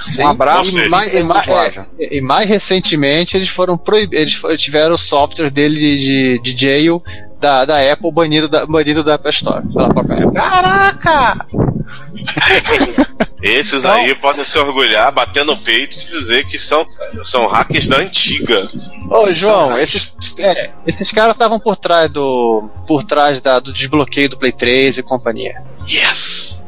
Sim. 0.00 0.24
Um 0.24 0.28
abraço. 0.28 0.58
Ou 0.58 0.64
seja, 0.64 0.90
mais, 0.90 1.07
e, 1.14 1.22
mais, 1.22 1.48
é, 1.48 2.16
e 2.16 2.20
mais 2.20 2.48
recentemente 2.48 3.36
eles 3.36 3.48
foram 3.48 3.76
proibidos, 3.76 4.40
eles 4.44 4.60
tiveram 4.60 4.94
o 4.94 4.98
software 4.98 5.50
dele 5.50 5.96
de, 5.96 6.40
de 6.42 6.56
jail 6.66 7.02
da, 7.40 7.64
da 7.64 7.92
Apple 7.92 8.10
banido 8.12 8.48
da, 8.48 8.66
banido 8.66 9.02
da 9.04 9.14
Apple 9.14 9.30
Store. 9.30 9.62
Pela 9.72 9.88
própria 9.92 10.16
Apple. 10.24 10.32
Caraca! 10.34 11.46
Esses 13.40 13.80
Então- 13.84 13.92
aí 13.92 14.14
podem 14.16 14.44
se 14.44 14.58
orgulhar, 14.58 15.12
bater 15.12 15.44
no 15.44 15.56
peito 15.58 15.94
e 15.94 15.98
dizer 15.98 16.44
que 16.44 16.58
são, 16.58 16.84
são 17.22 17.46
hackers 17.46 17.86
da 17.86 17.98
antiga. 17.98 18.66
Ô, 19.08 19.32
João, 19.32 19.78
esses, 19.78 20.12
é, 20.38 20.70
esses 20.84 21.12
caras 21.12 21.34
estavam 21.34 21.60
por 21.60 21.76
trás 21.76 22.10
do. 22.10 22.68
por 22.86 23.04
trás 23.04 23.40
da, 23.40 23.60
do 23.60 23.72
desbloqueio 23.72 24.28
do 24.28 24.36
Play 24.36 24.50
3 24.50 24.98
e 24.98 25.02
companhia. 25.04 25.62
Yes! 25.88 26.66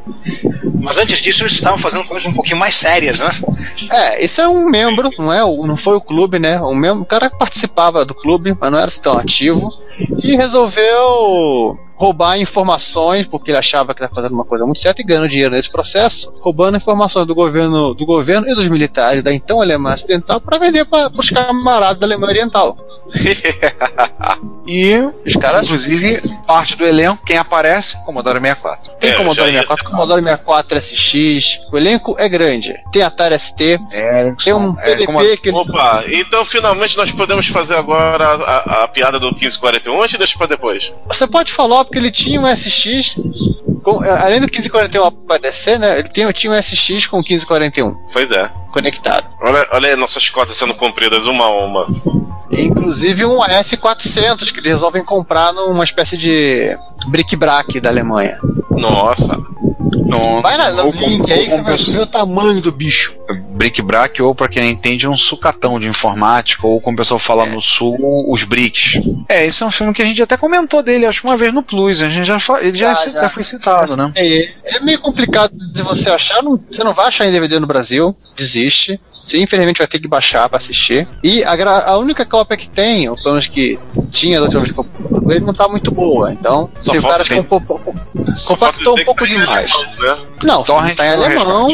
Mas 0.81 0.97
antes 0.97 1.19
disso, 1.19 1.43
eles 1.43 1.55
estavam 1.55 1.79
fazendo 1.79 2.05
coisas 2.05 2.29
um 2.29 2.35
pouquinho 2.35 2.59
mais 2.59 2.75
sérias, 2.75 3.19
né? 3.19 3.31
É, 3.91 4.25
esse 4.25 4.41
é 4.41 4.49
um 4.49 4.69
membro, 4.69 5.11
não 5.19 5.33
é? 5.33 5.41
Não 5.41 5.77
foi 5.77 5.97
o 5.97 6.01
clube, 6.01 6.39
né? 6.39 6.61
Um 6.61 6.75
membro, 6.75 7.05
cara 7.05 7.29
que 7.29 7.39
participava 7.39 8.05
do 8.05 8.15
clube, 8.15 8.57
mas 8.59 8.71
não 8.71 8.79
era 8.79 8.91
tão 8.91 9.17
ativo, 9.19 9.71
que 10.19 10.37
resolveu 10.37 11.79
roubar 12.01 12.41
informações, 12.41 13.27
porque 13.27 13.51
ele 13.51 13.59
achava 13.59 13.93
que 13.93 14.03
estava 14.03 14.15
fazendo 14.15 14.33
uma 14.33 14.45
coisa 14.45 14.65
muito 14.65 14.81
certa 14.81 15.03
e 15.03 15.05
ganhando 15.05 15.29
dinheiro 15.29 15.55
nesse 15.55 15.71
processo, 15.71 16.41
roubando 16.41 16.79
informações 16.79 17.27
do 17.27 17.35
governo, 17.35 17.93
do 17.93 18.07
governo 18.07 18.49
e 18.49 18.55
dos 18.55 18.67
militares 18.69 19.23
da 19.23 19.31
então 19.31 19.61
Alemanha 19.61 19.95
Ocidental 19.95 20.41
para 20.41 20.57
vender 20.57 20.87
para 20.87 21.13
os 21.15 21.29
camaradas 21.29 21.99
da 21.99 22.07
Alemanha 22.07 22.31
Oriental. 22.31 22.79
E, 24.67 24.97
Os 25.27 25.35
caras 25.35 25.65
inclusive, 25.67 26.23
parte 26.47 26.77
do 26.77 26.87
elenco, 26.87 27.25
quem 27.25 27.37
aparece? 27.37 28.05
Commodore 28.05 28.41
64. 28.41 28.93
Tem 29.01 29.11
É, 29.11 29.15
Commodore 29.15 29.37
já 29.37 29.47
ia 29.49 29.61
64, 29.63 29.85
ser 29.85 29.91
Commodore 29.91 30.23
64 30.23 30.70
SX, 30.79 31.61
o 31.73 31.77
elenco 31.77 32.15
é 32.19 32.29
grande. 32.29 32.75
Tem 32.93 33.03
Atari 33.03 33.39
ST, 33.39 33.79
tem 34.45 34.55
um 34.55 34.75
é, 34.79 34.85
PDP 34.97 35.07
como- 35.07 35.37
que 35.43 35.51
Opa, 35.51 36.05
então 36.09 36.45
finalmente 36.45 36.97
nós 36.97 37.11
podemos 37.11 37.47
fazer 37.47 37.77
agora 37.77 38.25
a, 38.25 38.35
a- 38.35 38.85
a 38.85 38.89
piada 38.89 39.19
do 39.19 39.27
1541 39.29 40.03
antes 40.03 40.19
deixa 40.19 40.37
pra 40.39 40.47
depois. 40.47 40.93
Você 41.09 41.27
pode 41.27 41.53
falar 41.53 41.85
porque 41.85 41.99
ele 41.99 42.11
tinha 42.11 42.41
um 42.41 42.47
SX, 42.47 43.17
com- 43.83 44.05
eh, 44.05 44.11
além 44.11 44.41
do 44.41 44.47
1541 44.47 45.05
aparecer, 45.07 45.79
né? 45.79 45.99
Ele 45.99 46.09
tinha, 46.09 46.33
tinha 46.33 46.53
um 46.53 46.55
SX 46.63 47.07
com 47.07 47.17
1541 47.19 47.95
Pois 48.13 48.31
é. 48.31 48.51
conectado. 48.73 49.27
Olha, 49.41 49.67
olha 49.73 49.89
aí 49.89 49.97
nossas 49.97 50.29
cotas 50.31 50.57
sendo 50.57 50.75
cumpridas 50.75 51.27
uma 51.27 51.45
a 51.45 51.65
uma. 51.65 51.87
Inclusive 52.51 53.25
um 53.25 53.41
AS400 53.43 54.53
que 54.53 54.59
eles 54.61 54.73
resolvem 54.73 55.05
comprar 55.05 55.53
numa 55.53 55.85
espécie 55.85 56.17
de 56.17 56.77
bric-brac 57.09 57.81
da 57.81 57.89
Alemanha. 57.91 58.39
Nossa. 58.71 59.39
Não, 60.07 60.43
Vai 60.43 60.57
no 60.73 60.91
link 60.91 61.33
aí 61.33 61.45
que 61.45 61.51
você 61.51 61.63
vai 61.63 61.77
ver 61.77 62.01
o 62.01 62.07
tamanho 62.07 62.61
do 62.61 62.73
bicho. 62.73 63.19
Brick-brack, 63.61 64.23
ou 64.23 64.35
para 64.35 64.49
quem 64.49 64.63
não 64.63 64.71
entende, 64.71 65.07
um 65.07 65.15
sucatão 65.17 65.79
de 65.79 65.87
informática, 65.87 66.67
ou 66.67 66.81
como 66.81 66.95
o 66.95 66.97
pessoal 66.97 67.19
fala 67.19 67.45
no 67.45 67.61
sul, 67.61 67.99
os 68.33 68.43
bricks. 68.43 68.99
É, 69.29 69.45
esse 69.45 69.63
é 69.63 69.67
um 69.67 69.71
filme 69.71 69.93
que 69.93 70.01
a 70.01 70.05
gente 70.07 70.23
até 70.23 70.35
comentou 70.35 70.83
dele, 70.83 71.05
acho 71.05 71.21
que 71.21 71.27
uma 71.27 71.37
vez 71.37 71.53
no 71.53 71.63
Plus, 71.63 72.01
a 72.01 72.09
gente 72.09 72.25
já, 72.27 72.39
ele 72.63 72.77
já, 72.77 72.95
Já, 72.95 73.11
já 73.13 73.21
já. 73.23 73.29
foi 73.29 73.43
citado, 73.43 73.97
né? 73.99 74.11
É, 74.17 74.77
é 74.77 74.81
meio 74.81 74.99
complicado 74.99 75.53
de 75.55 75.83
você 75.83 76.09
achar, 76.09 76.43
não- 76.43 76.59
você 76.73 76.83
não 76.83 76.95
vai 76.95 77.09
achar 77.09 77.27
em 77.27 77.33
DVD 77.33 77.59
no 77.61 77.67
Brasil, 77.67 78.17
desiste. 78.35 78.99
Você 79.23 79.39
infelizmente 79.39 79.79
vai 79.79 79.87
ter 79.87 80.01
que 80.01 80.09
baixar 80.09 80.49
pra 80.49 80.57
assistir. 80.59 81.07
E 81.23 81.45
a, 81.45 81.91
a 81.91 81.99
única 81.99 82.25
cópia 82.25 82.57
que 82.57 82.69
tem, 82.69 83.09
ou 83.09 83.15
pelo 83.17 83.33
menos 83.33 83.47
que 83.47 83.79
tinha 84.11 84.39
da 84.41 84.45
última 84.47 84.63
vez 84.63 84.73
que 84.73 84.81
eu 84.81 84.87
ele 85.31 85.41
não 85.45 85.55
tá 85.55 85.69
muito 85.69 85.93
boa. 85.93 86.33
Então, 86.33 86.69
Só 86.81 86.91
se 86.93 86.99
o 86.99 87.03
cara 87.03 87.23
um 87.39 87.45
Compactou 87.45 88.99
um 88.99 89.05
pouco 89.05 89.25
tá 89.25 89.31
em 89.31 89.39
demais. 89.39 89.73
alemão, 89.73 89.95
né? 90.17 90.19
Não, 90.43 90.65
Torrent 90.65 90.97
tá 90.97 91.07
em 91.07 91.11
alemão. 91.11 91.69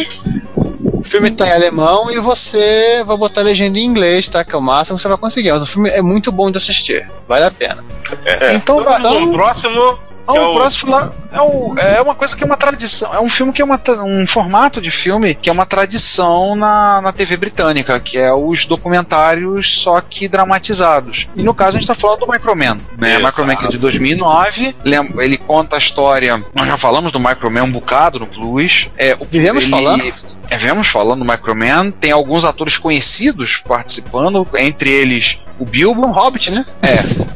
O 1.07 1.11
filme 1.11 1.31
tá 1.31 1.47
em 1.47 1.53
alemão 1.53 2.11
e 2.11 2.19
você 2.21 3.03
vai 3.07 3.17
botar 3.17 3.41
a 3.41 3.45
legenda 3.45 3.79
em 3.79 3.85
inglês, 3.85 4.29
tá? 4.29 4.45
Que 4.45 4.55
é 4.55 4.59
o 4.59 4.63
máximo 4.63 4.97
que 4.97 5.03
você 5.03 5.09
vai 5.09 5.17
conseguir. 5.17 5.53
Mas 5.53 5.63
o 5.63 5.67
filme 5.67 5.89
é 5.89 6.03
muito 6.03 6.33
bom 6.33 6.51
de 6.51 6.59
assistir. 6.59 7.09
Vale 7.29 7.45
a 7.45 7.51
pena. 7.51 7.85
É. 8.25 8.55
Então, 8.55 8.83
Vamos 8.83 8.99
então- 9.01 9.21
no 9.21 9.33
próximo. 9.33 9.99
Ah, 10.29 10.33
que 10.33 10.39
é 10.39 10.41
o 10.41 10.51
o- 10.51 10.55
próximo 10.57 10.91
lá 10.91 11.13
é, 11.33 11.41
o- 11.41 11.75
é 11.79 12.03
uma 12.03 12.13
coisa 12.17 12.37
que 12.37 12.43
é 12.43 12.47
uma 12.47 12.57
tradição. 12.57 13.15
É 13.15 13.21
um 13.21 13.29
filme 13.31 13.53
que 13.53 13.63
é 13.63 13.65
uma, 13.65 13.81
um 14.05 14.27
formato 14.27 14.81
de 14.81 14.91
filme 14.91 15.37
que 15.37 15.49
é 15.49 15.53
uma 15.53 15.65
tradição 15.65 16.57
na, 16.57 17.01
na 17.01 17.13
TV 17.13 17.37
britânica, 17.37 18.01
que 18.01 18.19
é 18.19 18.33
os 18.35 18.67
documentários 18.67 19.79
só 19.83 20.01
que 20.01 20.27
dramatizados. 20.27 21.29
E 21.37 21.45
no 21.45 21.55
caso 21.55 21.77
a 21.77 21.81
gente 21.81 21.87
tá 21.87 21.95
falando 21.95 22.21
do 22.21 22.27
Microman, 22.29 22.77
né? 22.99 23.11
Exato. 23.11 23.25
Microman 23.27 23.57
que 23.57 23.67
é 23.67 23.69
de 23.69 23.79
2009. 23.79 24.75
Lem- 24.85 25.15
Ele 25.19 25.37
conta 25.39 25.77
a 25.77 25.79
história. 25.79 26.43
Nós 26.55 26.67
já 26.67 26.77
falamos 26.77 27.13
do 27.13 27.21
Microman 27.21 27.63
um 27.63 27.71
bocado 27.71 28.19
no 28.19 28.27
Plus. 28.27 28.91
É, 28.99 29.17
o, 29.21 29.25
Vivemos 29.27 29.63
ele- 29.63 29.71
falando? 29.71 30.13
É, 30.51 30.57
vemos 30.57 30.87
falando 30.89 31.25
do 31.25 31.31
Microman. 31.31 31.91
Tem 31.91 32.13
alguns 32.13 32.45
atores 32.45 32.79
conhecidos 32.79 33.59
participando, 33.59 34.47
entre 34.57 34.91
eles 34.91 35.41
o 35.59 35.65
Bilbo, 35.65 36.07
Um 36.07 36.11
Hobbit, 36.13 36.51
né? 36.51 36.65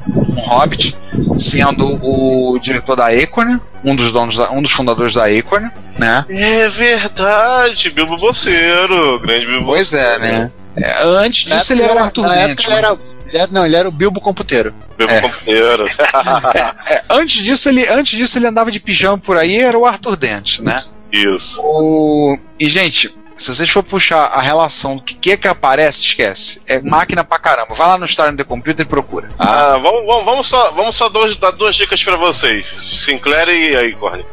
um 0.09 0.41
Hobbit, 0.41 0.97
sendo 1.39 1.87
o 2.03 2.59
diretor 2.59 2.95
da 2.97 3.09
Acorn, 3.09 3.61
um 3.85 3.97
dos 3.97 4.13
donos, 4.13 4.37
da, 4.37 4.51
um 4.51 4.63
dos 4.63 4.73
fundadores 4.73 5.15
da 5.15 5.25
Acorn, 5.27 5.71
né? 5.99 6.25
É 6.29 6.69
verdade, 6.69 7.91
Bilbo 7.91 8.17
Bolseiro, 8.17 9.19
grande 9.21 9.47
Bilbo 9.47 9.67
Pois 9.67 9.93
é, 9.93 10.19
né? 10.19 10.51
É, 10.77 11.03
antes 11.03 11.47
Na 11.49 11.57
disso 11.57 11.73
época 11.73 11.85
ele 11.85 11.91
era 11.91 12.01
o 12.01 12.05
Arthur 12.05 12.23
na 12.27 12.35
Dent. 12.35 12.51
época 12.51 12.71
né? 12.71 12.99
ele 13.27 13.39
era, 13.39 13.47
Não, 13.51 13.67
ele 13.67 13.77
era 13.77 13.89
o 13.89 13.93
Bilbo 13.93 14.21
Computeiro. 14.21 14.75
Bilbo 14.97 15.13
É. 15.13 15.21
Computeiro. 15.21 15.89
É, 16.87 17.03
antes 17.09 17.43
disso 17.43 17.69
ele, 17.69 17.87
antes 17.89 18.17
disso 18.19 18.39
ele 18.39 18.47
andava 18.47 18.71
de 18.71 18.81
pijama 18.81 19.19
por 19.19 19.37
aí, 19.37 19.59
era 19.59 19.79
o 19.79 19.87
Arthur 19.87 20.17
Dent, 20.17 20.61
né? 20.61 20.83
Isso. 21.13 21.61
O... 21.65 22.39
E 22.59 22.69
gente, 22.69 23.15
se 23.37 23.53
vocês 23.55 23.69
for 23.71 23.83
puxar 23.83 24.27
a 24.27 24.41
relação 24.41 24.97
do 24.97 25.03
que, 25.03 25.15
que 25.15 25.31
é 25.33 25.37
que 25.37 25.49
aparece, 25.49 26.01
esquece. 26.03 26.61
É 26.67 26.81
máquina 26.81 27.25
pra 27.25 27.39
caramba. 27.39 27.75
Vai 27.75 27.89
lá 27.89 27.99
no 27.99 28.07
Star 28.07 28.35
the 28.37 28.45
Computer 28.45 28.85
e 28.85 28.89
procura. 28.89 29.29
Ah, 29.39 29.79
vamos, 29.83 30.07
vamos, 30.07 30.25
vamos 30.25 30.47
só, 30.47 30.71
vamos 30.73 30.95
só 30.97 31.09
dois- 31.09 31.37
dar 31.37 31.51
duas 31.53 31.75
dicas 31.75 32.03
pra 32.03 32.17
vocês. 32.17 32.67
Sinclair 32.67 33.49
e 33.49 33.77
aí, 33.77 33.93
Corne. 33.95 34.25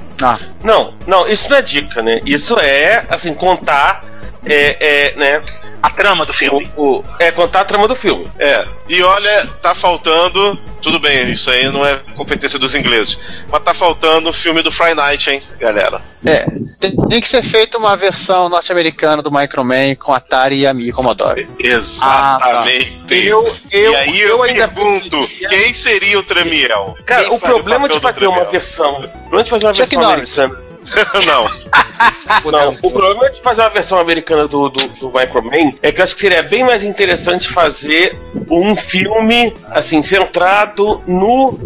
Não, 0.63 0.93
não, 1.05 1.27
isso 1.27 1.49
não 1.49 1.57
é 1.57 1.61
dica, 1.61 2.01
né? 2.01 2.19
Isso 2.25 2.57
é, 2.59 3.05
assim, 3.09 3.33
contar. 3.33 4.03
É, 4.49 4.77
é, 4.79 5.15
né? 5.15 5.41
A 5.81 5.89
trama 5.89 6.25
do 6.25 6.33
filme. 6.33 6.69
O, 6.75 6.97
o- 6.99 7.03
é 7.19 7.31
contar 7.31 7.61
a 7.61 7.65
trama 7.65 7.87
do 7.87 7.95
filme. 7.95 8.29
É, 8.39 8.65
e 8.89 9.01
olha, 9.01 9.47
tá 9.61 9.73
faltando. 9.75 10.59
Tudo 10.81 10.99
bem, 10.99 11.29
isso 11.31 11.49
aí 11.51 11.67
não 11.69 11.85
é 11.85 11.97
competência 12.15 12.57
dos 12.57 12.73
ingleses. 12.75 13.19
Mas 13.51 13.61
tá 13.63 13.73
faltando 13.73 14.29
o 14.29 14.33
filme 14.33 14.61
do 14.61 14.71
Friday 14.71 14.95
Night, 14.95 15.29
hein, 15.29 15.41
galera? 15.59 15.99
É, 16.25 16.45
tem, 16.79 16.95
tem 16.95 17.19
que 17.21 17.27
ser 17.27 17.41
feita 17.43 17.77
uma 17.77 17.95
versão 17.97 18.47
norte-americana 18.47 19.21
do 19.21 19.31
Microman 19.31 19.95
com 19.95 20.13
Atari 20.13 20.59
e 20.59 20.67
Amiga 20.67 20.89
e 20.89 20.93
Commodore. 20.93 21.49
Exatamente. 21.59 23.15
Eu, 23.27 23.55
eu, 23.71 23.91
e 23.91 23.95
aí 23.95 24.21
eu, 24.21 24.43
ainda 24.43 24.67
pergunto, 24.67 25.27
quem 25.49 25.73
seria 25.73 26.19
o 26.19 26.23
Tremiel? 26.23 26.95
Cara, 27.05 27.23
Quem 27.25 27.33
o 27.33 27.39
problema 27.39 27.89
de 27.89 27.99
fazer 27.99 28.27
uma 28.27 28.45
versão. 28.45 28.99
O 28.99 29.09
problema 29.29 29.43
de 29.43 29.49
fazer 29.49 29.65
uma 29.67 29.73
Chuck 29.73 29.89
versão 29.95 30.09
Norris. 30.11 30.39
americana. 30.39 30.66
não. 31.25 32.51
Não, 32.51 32.77
o 32.81 32.91
problema 32.91 33.29
de 33.29 33.41
fazer 33.41 33.61
uma 33.61 33.69
versão 33.69 33.99
americana 33.99 34.47
do, 34.47 34.69
do, 34.69 34.87
do 34.87 35.07
Microman 35.07 35.73
é 35.81 35.91
que 35.91 35.99
eu 35.99 36.03
acho 36.03 36.15
que 36.15 36.21
seria 36.21 36.43
bem 36.43 36.63
mais 36.63 36.83
interessante 36.83 37.49
fazer 37.49 38.17
um 38.49 38.75
filme 38.75 39.53
assim, 39.71 40.01
centrado 40.03 41.01
no. 41.07 41.57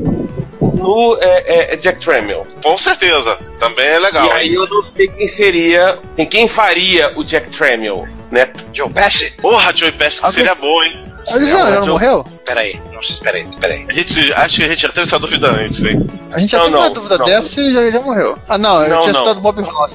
no 0.62 1.18
é, 1.22 1.74
é, 1.74 1.76
Jack 1.78 2.00
Tramiel. 2.00 2.48
Com 2.64 2.78
certeza, 2.78 3.38
também 3.60 3.86
é 3.86 4.00
legal. 4.00 4.28
E 4.28 4.32
aí 4.32 4.54
eu 4.54 4.68
não 4.68 4.84
sei 4.96 5.08
quem 5.08 5.28
seria. 5.28 6.00
Quem, 6.16 6.26
quem 6.26 6.48
faria 6.48 7.18
o 7.18 7.24
Jack 7.24 7.50
Tramiel, 7.52 8.08
né? 8.32 8.50
Joe 8.74 8.90
Pesci? 8.90 9.32
Porra, 9.42 9.76
Joey 9.76 9.92
Pesci 9.92 10.22
que 10.22 10.32
seria 10.32 10.56
bom, 10.56 10.84
hein? 10.84 11.11
Mas 11.26 11.36
ele 11.36 11.46
já, 11.52 11.72
já 11.72 11.80
não 11.82 11.88
morreu? 11.88 12.24
Peraí, 12.46 12.82
não, 12.92 13.00
peraí, 13.22 13.48
peraí. 13.60 13.86
A 13.90 13.94
gente, 13.94 14.34
acho 14.34 14.56
que 14.58 14.64
a 14.64 14.68
gente 14.68 14.82
já 14.82 14.90
teve 14.90 15.02
essa 15.04 15.20
dúvida 15.20 15.52
antes, 15.52 15.84
hein? 15.84 16.06
A 16.32 16.40
gente 16.40 16.52
já 16.52 16.58
Não, 16.60 16.66
teve 16.66 16.78
uma 16.78 16.86
não, 16.88 16.94
dúvida 16.94 17.18
não. 17.18 17.26
dessa 17.26 17.62
e 17.62 17.74
já, 17.74 17.92
já 17.92 18.02
morreu. 18.02 18.38
Ah, 18.50 18.58
não, 18.58 18.82
eu 18.84 18.90
Não, 18.96 19.02
tinha 19.02 19.14
não. 19.14 19.20
citado 19.20 19.42
Bob 19.42 19.62
Ross. 19.62 19.94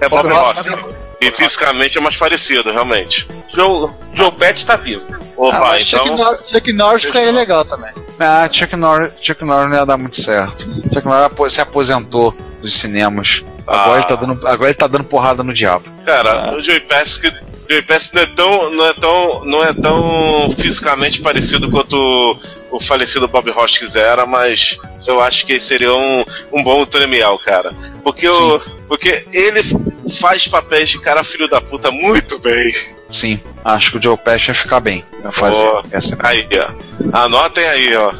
É 0.00 0.08
Bob 0.08 0.22
Bob 0.28 0.34
Ross. 0.34 0.66
Ross. 0.66 0.84
E 1.20 1.30
fisicamente 1.30 1.96
é 1.96 2.00
mais 2.00 2.16
parecido, 2.16 2.70
realmente. 2.70 3.26
Joe, 3.54 3.90
Joe 4.14 4.30
Pett 4.32 4.66
tá 4.66 4.76
vivo. 4.76 5.02
Opa, 5.36 5.72
Ah, 5.72 5.80
então. 5.80 6.04
Chuck, 6.06 6.16
Nor 6.18 6.38
Chuck 6.46 6.72
Norris 6.72 7.04
ficaria 7.04 7.32
legal 7.32 7.64
também. 7.64 7.90
Ah, 8.20 8.48
Chuck 8.50 8.76
Norris, 8.76 9.12
Chuck 9.20 9.42
Norris 9.44 9.70
não 9.70 9.76
ia 9.76 9.84
dar 9.86 9.96
muito 9.96 10.20
certo. 10.20 10.68
Chuck 10.92 11.06
Norris 11.06 11.52
se 11.52 11.60
aposentou 11.60 12.34
dos 12.60 12.74
cinemas. 12.74 13.42
Agora, 13.66 13.92
Ah. 13.92 13.96
ele 13.98 14.06
tá 14.06 14.14
dando, 14.16 14.46
agora 14.46 14.70
ele 14.70 14.78
tá 14.78 14.86
dando 14.86 15.04
porrada 15.04 15.42
no 15.42 15.52
diabo. 15.52 15.84
Cara, 16.04 16.54
o 16.56 16.60
Joey 16.62 16.80
Pesci, 16.80 17.20
Joey 17.68 17.82
não 18.14 18.22
é 18.22 18.26
tão, 18.26 18.70
não 18.70 18.86
é 18.86 18.94
tão, 18.94 19.44
não 19.44 19.64
é 19.64 19.74
tão 19.74 20.50
fisicamente 20.56 21.20
parecido 21.20 21.68
quanto 21.70 21.96
o, 22.70 22.76
o 22.76 22.80
falecido 22.80 23.26
Bob 23.26 23.50
Hoskins 23.50 23.96
era, 23.96 24.24
mas 24.24 24.78
eu 25.06 25.20
acho 25.20 25.44
que 25.44 25.52
ele 25.52 25.60
seria 25.60 25.92
um, 25.92 26.24
um 26.52 26.62
bom 26.62 26.84
Tremiel, 26.86 27.38
cara. 27.40 27.74
Porque, 28.04 28.28
o, 28.28 28.60
porque 28.88 29.26
ele 29.32 29.60
faz 30.20 30.46
papéis 30.46 30.88
de 30.90 31.00
cara 31.00 31.24
filho 31.24 31.48
da 31.48 31.60
puta 31.60 31.90
muito 31.90 32.38
bem. 32.38 32.72
Sim, 33.08 33.40
acho 33.64 33.90
que 33.92 33.98
o 33.98 34.02
Joe 34.02 34.16
Pesci 34.16 34.48
ia 34.50 34.54
ficar 34.54 34.78
bem. 34.80 35.04
Ia 35.24 35.32
fazer 35.32 35.62
Ó, 35.62 35.82
essa. 35.90 36.16
aí, 36.20 36.46
ó. 36.52 37.16
Anotem 37.24 37.64
aí, 37.64 37.96
ó. 37.96 38.12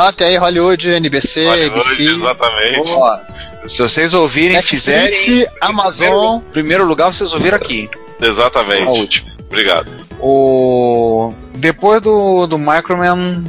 Note 0.00 0.24
aí, 0.24 0.38
Hollywood, 0.38 0.88
NBC, 0.88 1.44
Hollywood, 1.44 1.80
ABC. 1.80 2.02
exatamente. 2.10 2.90
Ó, 2.92 3.18
se 3.66 3.82
vocês 3.82 4.14
ouvirem, 4.14 4.56
Netflix, 4.56 4.84
fizerem. 4.84 5.46
Amazon. 5.60 6.08
Primeiro, 6.08 6.52
primeiro 6.52 6.84
lugar, 6.86 7.12
vocês 7.12 7.34
ouviram 7.34 7.58
aqui. 7.58 7.86
Exatamente. 8.18 8.80
A 8.80 8.90
última. 8.92 9.30
Obrigado. 9.46 9.92
O. 10.18 11.34
Depois 11.54 12.00
do, 12.00 12.46
do 12.46 12.56
Microman. 12.56 13.44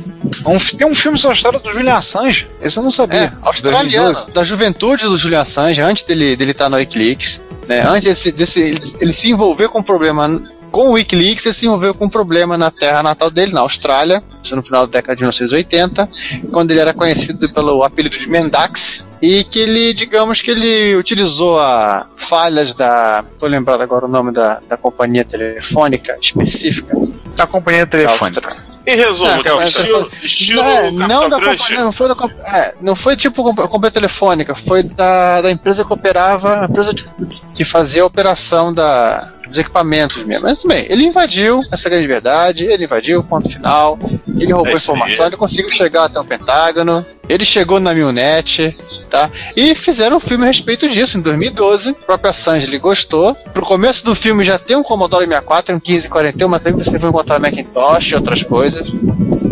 Um, 0.45 0.57
tem 0.77 0.85
um 0.85 0.93
filme 0.93 1.17
sobre 1.17 1.35
a 1.35 1.37
história 1.37 1.57
do 1.57 1.71
Julian 1.71 1.93
Assange. 1.93 2.49
Esse 2.61 2.77
eu 2.77 2.83
não 2.83 2.91
sabia. 2.91 3.19
É, 3.19 3.31
australiano, 3.41 4.25
da 4.33 4.43
juventude 4.43 5.05
do 5.05 5.15
Julian 5.15 5.41
Assange, 5.41 5.79
antes 5.79 6.03
dele 6.03 6.35
dele 6.35 6.51
estar 6.51 6.67
no 6.67 6.75
Wikileaks, 6.75 7.41
né? 7.65 7.81
Antes 7.87 8.09
desse, 8.09 8.31
desse, 8.33 8.59
ele, 8.59 8.81
ele 8.99 9.13
se 9.13 9.31
envolver 9.31 9.69
com 9.69 9.79
um 9.79 9.83
problema 9.83 10.27
com 10.71 10.89
o 10.89 10.93
Wikileaks, 10.93 11.45
ele 11.45 11.53
se 11.53 11.65
envolveu 11.65 11.93
com 11.93 12.05
um 12.05 12.09
problema 12.09 12.57
na 12.57 12.71
terra 12.71 13.03
natal 13.03 13.29
dele, 13.29 13.53
na 13.53 13.61
Austrália, 13.61 14.23
no 14.51 14.63
final 14.63 14.87
da 14.87 14.93
década 14.93 15.15
de 15.15 15.21
1980, 15.23 16.09
quando 16.51 16.71
ele 16.71 16.79
era 16.79 16.93
conhecido 16.93 17.47
pelo 17.53 17.83
apelido 17.83 18.17
de 18.17 18.27
Mendax, 18.29 19.05
e 19.21 19.43
que 19.43 19.59
ele, 19.59 19.93
digamos 19.93 20.41
que 20.41 20.49
ele 20.49 20.95
utilizou 20.95 21.59
a 21.59 22.07
falhas 22.15 22.73
da. 22.73 23.23
tô 23.37 23.45
lembrado 23.45 23.81
agora 23.81 24.05
o 24.05 24.09
nome 24.09 24.31
da, 24.31 24.59
da 24.67 24.77
companhia 24.77 25.23
telefônica 25.25 26.17
específica. 26.19 26.95
Da 27.35 27.45
companhia 27.45 27.85
telefônica. 27.85 28.55
Em 28.87 28.95
resumo, 28.95 29.29
É, 29.29 29.43
que 29.43 29.49
o 29.51 29.61
estilo, 29.61 30.11
estilo 30.23 30.63
não, 30.63 30.69
é, 30.71 30.91
não 30.91 31.29
da 31.29 31.39
companhia, 31.39 31.83
não 31.83 31.91
foi 31.91 32.07
da 32.07 32.15
é, 32.57 32.73
não 32.81 32.95
foi 32.95 33.15
tipo 33.15 33.43
comp- 33.43 33.69
companhia 33.69 33.91
telefônica, 33.91 34.55
foi 34.55 34.81
da, 34.81 35.39
da 35.41 35.51
empresa 35.51 35.85
que 35.85 35.93
operava, 35.93 36.61
a 36.61 36.65
empresa 36.65 36.91
de- 36.91 37.05
que 37.53 37.63
fazia 37.63 38.01
a 38.01 38.05
operação 38.07 38.73
da, 38.73 39.31
dos 39.51 39.59
equipamentos 39.59 40.23
mesmo. 40.23 40.43
Mas 40.47 40.59
tudo 40.59 40.73
bem, 40.73 40.85
ele 40.89 41.03
invadiu, 41.05 41.61
essa 41.71 41.87
é 41.87 41.89
a 41.89 41.91
grande 41.91 42.07
verdade, 42.07 42.65
ele 42.65 42.85
invadiu, 42.85 43.23
ponto 43.23 43.49
final, 43.49 43.99
ele 44.27 44.51
roubou 44.51 44.71
É 44.71 44.75
informação, 44.75 45.27
ele 45.27 45.37
conseguiu 45.37 45.69
chegar 45.71 46.05
até 46.05 46.19
o 46.19 46.25
Pentágono, 46.25 47.05
ele 47.29 47.45
chegou 47.45 47.79
na 47.79 47.93
Milnet, 47.93 48.75
tá? 49.09 49.29
E 49.55 49.75
fizeram 49.75 50.17
um 50.17 50.19
filme 50.19 50.43
a 50.43 50.47
respeito 50.47 50.89
disso 50.89 51.17
em 51.17 51.21
2012. 51.21 51.91
O 51.91 51.93
próprio 51.95 52.29
Assange 52.31 52.65
ele 52.67 52.77
gostou. 52.79 53.33
Pro 53.53 53.65
começo 53.65 54.03
do 54.03 54.13
filme 54.15 54.43
já 54.43 54.57
tem 54.59 54.75
um 54.75 54.83
Commodore 54.83 55.25
64, 55.25 55.75
um 55.75 55.77
1541, 55.79 56.49
mas 56.49 56.63
também 56.63 56.83
você 56.83 56.97
vai 56.97 57.09
encontrar 57.09 57.39
Macintosh 57.39 58.11
e 58.11 58.15
outras 58.15 58.43
coisas. 58.43 58.91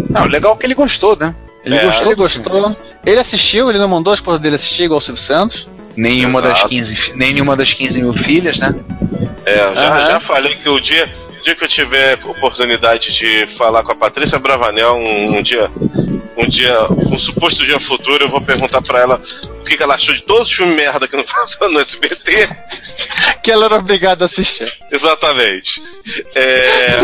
Não, 0.10 0.26
legal 0.26 0.58
que 0.58 0.66
ele 0.66 0.74
gostou, 0.76 1.16
né? 1.16 1.34
Ele 1.64 1.76
É, 1.78 1.86
gostou. 1.86 2.12
Ele 2.12 2.28
filme. 2.30 2.50
gostou. 2.50 2.78
Ele 3.06 3.20
assistiu, 3.20 3.70
ele 3.70 3.80
não 3.80 3.88
mandou 3.88 4.12
a 4.12 4.16
esposa 4.16 4.39
dele 4.39 4.56
assistir, 4.56 4.84
igual 4.84 4.97
o 4.97 5.02
Silvio 5.02 5.22
Santos. 5.22 5.70
Nenhuma 6.02 6.41
das, 6.41 6.58
Exato. 6.60 6.70
15, 6.70 6.95
fi- 6.95 7.18
nenhuma 7.18 7.56
das 7.56 7.74
15 7.74 8.02
mil 8.02 8.14
filhas, 8.14 8.58
né? 8.58 8.74
É, 9.45 9.56
já, 9.58 9.72
Aham. 9.89 10.06
já 10.12 10.20
falei 10.20 10.56
que 10.56 10.70
o 10.70 10.80
dia, 10.80 11.12
o 11.39 11.41
dia 11.43 11.56
que 11.56 11.64
eu 11.64 11.68
tiver 11.68 12.18
oportunidade 12.26 13.12
de 13.14 13.45
falar 13.47 13.84
com 13.84 13.91
a 13.91 13.95
Patrícia 13.95 14.39
Bravanel, 14.39 14.95
um, 14.95 15.38
um 15.38 15.41
dia, 15.41 15.70
um 16.38 16.47
dia, 16.47 16.74
um 16.89 17.18
suposto 17.18 17.66
dia 17.66 17.80
futuro, 17.80 18.24
eu 18.24 18.30
vou 18.30 18.39
perguntar 18.41 18.82
pra 18.82 19.00
ela 19.00 19.22
o 19.60 19.64
que, 19.64 19.76
que 19.76 19.84
ela 19.84 19.95
achou 19.95 20.14
de 20.16 20.22
todos 20.22 20.47
os 20.47 20.54
filmes 20.56 20.76
merda 20.76 21.08
que 21.08 21.18
não 21.18 21.24
passaram 21.28 21.72
no 21.74 21.80
SBT. 21.82 22.47
Que 23.43 23.52
ela 23.52 23.66
era 23.66 23.76
obrigada 23.76 24.24
a 24.24 24.28
assistir. 24.28 24.72
Exatamente. 24.91 25.82
É, 26.34 27.00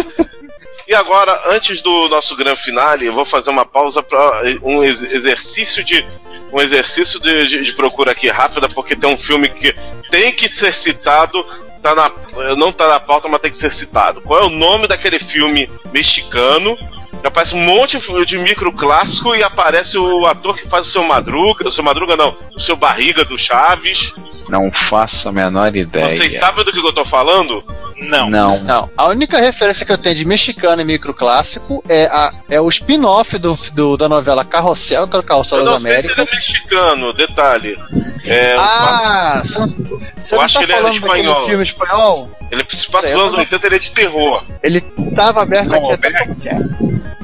E 0.87 0.93
agora, 0.93 1.41
antes 1.49 1.81
do 1.81 2.07
nosso 2.09 2.35
grande 2.35 2.61
finale, 2.61 3.05
eu 3.05 3.13
vou 3.13 3.25
fazer 3.25 3.49
uma 3.49 3.65
pausa 3.65 4.03
para 4.03 4.43
um 4.63 4.83
ex- 4.83 5.03
exercício 5.03 5.83
de 5.83 6.05
um 6.53 6.61
exercício 6.61 7.19
de, 7.19 7.47
de- 7.47 7.61
de 7.61 7.73
procura 7.73 8.11
aqui 8.11 8.29
rápida, 8.29 8.69
porque 8.69 8.95
tem 8.95 9.09
um 9.11 9.17
filme 9.17 9.49
que 9.49 9.75
tem 10.11 10.31
que 10.31 10.47
ser 10.47 10.73
citado, 10.75 11.43
tá 11.81 11.95
na, 11.95 12.55
não 12.55 12.71
tá 12.71 12.87
na 12.87 12.99
pauta, 12.99 13.27
mas 13.27 13.41
tem 13.41 13.49
que 13.51 13.57
ser 13.57 13.71
citado. 13.71 14.21
Qual 14.21 14.39
é 14.39 14.43
o 14.45 14.49
nome 14.49 14.87
daquele 14.87 15.19
filme 15.19 15.69
mexicano? 15.91 16.77
Aparece 17.23 17.55
um 17.55 17.59
monte 17.61 17.97
de 18.25 18.37
micro 18.37 18.71
clássico 18.71 19.35
e 19.35 19.41
aparece 19.41 19.97
o 19.97 20.27
ator 20.27 20.55
que 20.55 20.67
faz 20.67 20.85
o 20.87 20.91
seu 20.91 21.03
Madruga, 21.03 21.67
o 21.67 21.71
seu 21.71 21.83
Madruga 21.83 22.15
não, 22.15 22.37
o 22.55 22.59
seu 22.59 22.75
Barriga 22.75 23.25
do 23.25 23.35
Chaves. 23.35 24.13
Não 24.49 24.71
faço 24.71 25.29
a 25.29 25.31
menor 25.31 25.75
ideia. 25.75 26.07
Vocês 26.09 26.37
sabem 26.39 26.63
do 26.63 26.71
que 26.71 26.79
eu 26.79 26.93
tô 26.93 27.03
falando? 27.05 27.63
Não. 27.97 28.29
Não. 28.29 28.59
Não, 28.63 28.89
a 28.97 29.05
única 29.07 29.37
referência 29.39 29.85
que 29.85 29.91
eu 29.91 29.97
tenho 29.97 30.15
de 30.15 30.25
mexicano 30.25 30.81
e 30.81 30.85
microclássico 30.85 31.83
é, 31.89 32.05
a, 32.05 32.33
é 32.49 32.59
o 32.61 32.67
spin-off 32.69 33.37
do, 33.37 33.57
do- 33.73 33.97
da 33.97 34.07
novela 34.09 34.43
Carrossel, 34.45 35.07
que 35.07 35.15
é 35.15 35.19
o 35.19 35.23
Carrossel 35.23 35.59
Eu 35.59 35.65
das 35.65 35.73
não 35.73 35.79
sei 35.79 36.01
se 36.01 36.05
ele 36.07 36.13
Américas. 36.13 36.33
é 36.33 36.35
mexicano, 36.35 37.13
detalhe. 37.13 37.77
É, 38.25 38.55
Ah, 38.59 39.41
você 39.45 39.59
não, 39.59 39.67
você 39.67 40.33
Eu 40.33 40.37
não 40.37 40.41
acho 40.45 40.53
tá 40.55 40.59
que 40.59 40.65
ele 40.65 40.73
era 40.73 40.81
falando 40.81 41.01
daquele 41.01 41.21
espanhol. 41.21 41.47
filme 41.47 41.63
espanhol? 41.63 42.31
Ele 42.51 42.65
se 42.69 42.89
passa 42.91 43.07
nos 43.07 43.17
anos 43.17 43.31
não- 43.33 43.39
80, 43.39 43.67
ele 43.67 43.75
é 43.75 43.79
de 43.79 43.91
terror. 43.91 44.45
Ele 44.61 44.81
tava 45.15 45.41
aberto 45.43 45.67
Não, 45.69 45.91
é. 45.91 45.97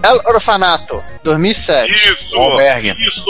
El 0.03 0.19
Orfanato, 0.33 1.03
2007. 1.23 1.91
Isso! 2.11 2.35
O 2.35 2.41
Albergue. 2.41 2.95
Isso! 3.05 3.23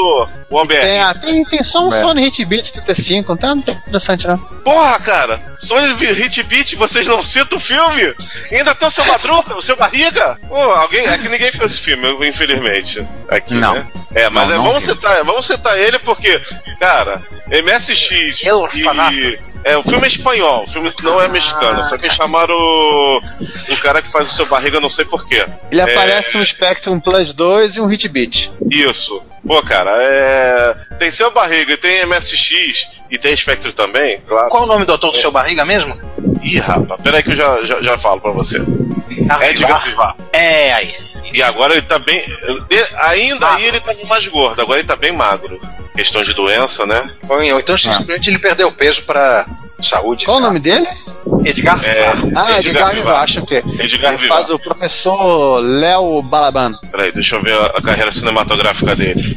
O 0.49 0.57
Albergue. 0.57 0.85
Tem, 0.85 1.01
ah, 1.01 1.13
tem, 1.13 1.43
tem 1.43 1.63
só 1.63 1.85
um 1.85 1.93
É. 1.93 1.99
Sony 1.99 2.21
Hit 2.23 2.45
Beat 2.45 2.71
35, 2.71 3.29
não 3.33 3.37
tá, 3.37 3.55
não 3.55 3.61
tá 3.61 3.80
interessante 3.87 4.27
não. 4.27 4.37
Porra, 4.37 4.99
cara! 4.99 5.41
Sony 5.59 5.93
Hit 5.93 6.43
Beat, 6.43 6.75
vocês 6.75 7.07
não 7.07 7.21
citam 7.23 7.57
o 7.57 7.61
filme? 7.61 8.15
E 8.51 8.55
ainda 8.55 8.73
tem 8.75 8.87
o 8.87 8.91
seu 8.91 9.05
Madruga, 9.05 9.55
o 9.55 9.61
seu 9.61 9.75
Barriga? 9.75 10.37
Pô, 10.47 10.55
alguém. 10.55 11.05
Aqui 11.07 11.27
ninguém 11.29 11.51
fez 11.51 11.71
esse 11.73 11.81
filme, 11.81 12.27
infelizmente. 12.27 13.05
Aqui, 13.29 13.55
Não. 13.55 13.73
né? 13.75 13.87
É, 14.13 14.29
mas 14.29 14.47
Não, 14.47 14.53
é, 14.53 14.57
não 14.57 14.63
vamos, 14.65 14.83
citar, 14.83 15.23
vamos 15.23 15.45
citar 15.45 15.77
ele 15.79 15.99
porque, 15.99 16.39
cara, 16.79 17.21
MSX 17.47 18.43
Orfanato. 18.51 19.15
e. 19.15 19.51
É, 19.63 19.77
o 19.77 19.83
filme 19.83 20.05
é 20.05 20.07
espanhol, 20.07 20.63
o 20.63 20.67
filme 20.67 20.91
não 21.03 21.21
é 21.21 21.27
mexicano, 21.27 21.83
só 21.83 21.95
que 21.95 22.09
chamaram 22.09 22.55
o, 22.55 23.21
o 23.69 23.77
cara 23.77 24.01
que 24.01 24.07
faz 24.07 24.27
o 24.27 24.33
seu 24.33 24.47
barriga, 24.47 24.79
não 24.79 24.89
sei 24.89 25.05
porquê. 25.05 25.45
Ele 25.71 25.79
aparece 25.81 26.35
um 26.35 26.43
Spectrum 26.43 26.99
Plus 26.99 27.31
2 27.31 27.75
e 27.75 27.79
um 27.79 27.85
Hit 27.85 28.07
Beat. 28.07 28.49
Isso. 28.71 29.21
Pô, 29.45 29.61
cara, 29.61 29.91
é. 30.01 30.75
Tem 30.97 31.11
seu 31.11 31.29
barriga 31.31 31.73
e 31.73 31.77
tem 31.77 32.05
MSX 32.07 32.87
e 33.11 33.19
tem 33.19 33.35
Spectre 33.35 33.71
também, 33.71 34.19
claro. 34.27 34.49
Qual 34.49 34.63
o 34.63 34.65
nome 34.65 34.83
do 34.83 34.93
autor 34.93 35.11
do 35.11 35.17
seu 35.17 35.31
barriga 35.31 35.63
mesmo? 35.63 35.95
Ih, 36.41 36.57
rapaz, 36.57 36.99
peraí 37.01 37.21
que 37.21 37.29
eu 37.29 37.35
já, 37.35 37.63
já, 37.63 37.79
já 37.83 37.97
falo 37.99 38.19
pra 38.19 38.31
você. 38.31 38.57
Edgar 39.47 39.83
Vivar. 39.85 40.15
É 40.33 40.73
aí. 40.73 41.10
E 41.33 41.41
agora 41.41 41.73
ele 41.73 41.81
tá 41.83 41.97
bem. 41.99 42.21
de- 42.69 42.95
ainda 43.01 43.47
aí 43.53 43.65
ele 43.65 43.79
tava 43.79 43.97
mais 44.05 44.27
gordo, 44.27 44.61
agora 44.61 44.79
ele 44.79 44.87
tá 44.87 44.95
bem 44.95 45.11
magro. 45.11 45.59
Questão 45.95 46.21
de 46.21 46.33
doença, 46.33 46.85
né? 46.85 47.11
Ou 47.27 47.41
então 47.59 47.77
simplesmente 47.77 48.29
ele 48.29 48.39
perdeu 48.39 48.71
peso 48.71 49.03
pra 49.03 49.45
saúde. 49.81 50.25
Qual 50.25 50.37
o 50.37 50.39
sabe? 50.41 50.47
nome 50.53 50.59
dele? 50.59 50.87
Edgar 51.45 51.79
É. 51.83 52.13
Vivar. 52.13 52.45
Ah, 52.45 52.51
Edgar 52.51 52.59
Edgar 52.59 52.95
Vivar. 52.95 53.23
Acho 53.23 53.45
que 53.45 53.55
Edgar 53.55 54.13
ele 54.13 54.21
Vivar. 54.21 54.37
faz 54.37 54.49
o 54.49 54.59
professor 54.59 55.59
Léo 55.61 56.21
Balaban. 56.21 56.73
Peraí, 56.91 57.11
deixa 57.11 57.35
eu 57.35 57.41
ver 57.43 57.53
a, 57.75 57.81
carreira 57.81 58.11
cinematográfica 58.11 58.95
dele. 58.95 59.35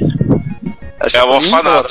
Acho 1.01 1.17
É 1.17 1.25
o 1.25 1.29
orfanato. 1.29 1.89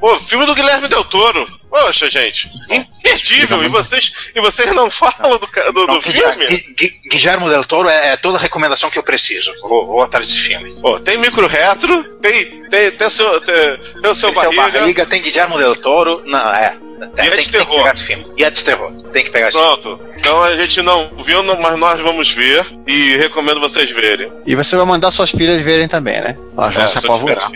Pô, 0.00 0.18
filme 0.18 0.46
do 0.46 0.54
Guilherme 0.54 0.88
Del 0.88 1.04
Toro. 1.04 1.46
Poxa, 1.78 2.08
gente, 2.08 2.50
imperdível. 2.70 3.62
E 3.62 3.68
vocês, 3.68 4.12
e 4.34 4.40
vocês 4.40 4.74
não 4.74 4.90
falam 4.90 5.38
do, 5.38 5.72
do, 5.72 5.86
do 5.86 6.00
filme? 6.02 6.46
Gui- 6.46 6.74
Gui- 6.76 7.00
Guilherme 7.06 7.48
Del 7.50 7.64
Toro 7.64 7.88
é, 7.88 8.12
é 8.12 8.16
toda 8.16 8.38
a 8.38 8.40
recomendação 8.40 8.90
que 8.90 8.98
eu 8.98 9.02
preciso. 9.02 9.52
Vou, 9.60 9.86
vou 9.86 10.02
atrás 10.02 10.26
desse 10.26 10.40
filme. 10.40 10.80
Pô, 10.80 10.98
tem 11.00 11.18
micro 11.18 11.46
retro, 11.46 12.02
tem, 12.20 12.62
tem, 12.70 12.90
tem, 12.92 13.06
o 13.06 13.10
seu, 13.10 13.40
tem, 13.42 13.54
tem 14.00 14.10
o 14.10 14.14
seu 14.14 14.32
barriga. 14.32 14.62
barriga, 14.80 15.06
tem 15.06 15.20
Guilherme 15.20 15.58
Del 15.58 15.76
Toro. 15.76 16.22
Não, 16.24 16.48
é. 16.54 16.78
E 16.98 17.04
é 17.04 17.08
tem, 17.08 17.24
de 17.24 17.30
que- 17.30 17.36
tem 17.36 17.44
que 17.44 17.50
terror. 17.52 17.76
pegar 17.78 17.92
esse 17.92 18.04
filme. 18.04 18.26
E 18.36 18.44
é 18.44 18.50
de 18.50 18.64
terror. 18.64 18.92
Tem 19.12 19.24
que 19.24 19.30
pegar 19.30 19.48
esse 19.48 19.58
filme. 19.58 19.76
Pronto. 19.80 20.00
Então 20.16 20.42
a 20.42 20.54
gente 20.54 20.82
não 20.82 21.10
viu, 21.18 21.42
não- 21.42 21.60
mas 21.60 21.78
nós 21.78 22.00
vamos 22.00 22.30
ver 22.30 22.66
e 22.86 23.16
recomendo 23.16 23.60
vocês 23.60 23.90
verem. 23.90 24.30
E 24.46 24.54
você 24.54 24.76
vai 24.76 24.86
mandar 24.86 25.10
suas 25.10 25.30
filhas 25.30 25.60
verem 25.62 25.86
também, 25.88 26.20
né? 26.20 26.36
Elas 26.56 26.74
vão 26.74 26.84
É, 26.84 26.86
se 26.86 26.98
apavorar. 26.98 27.50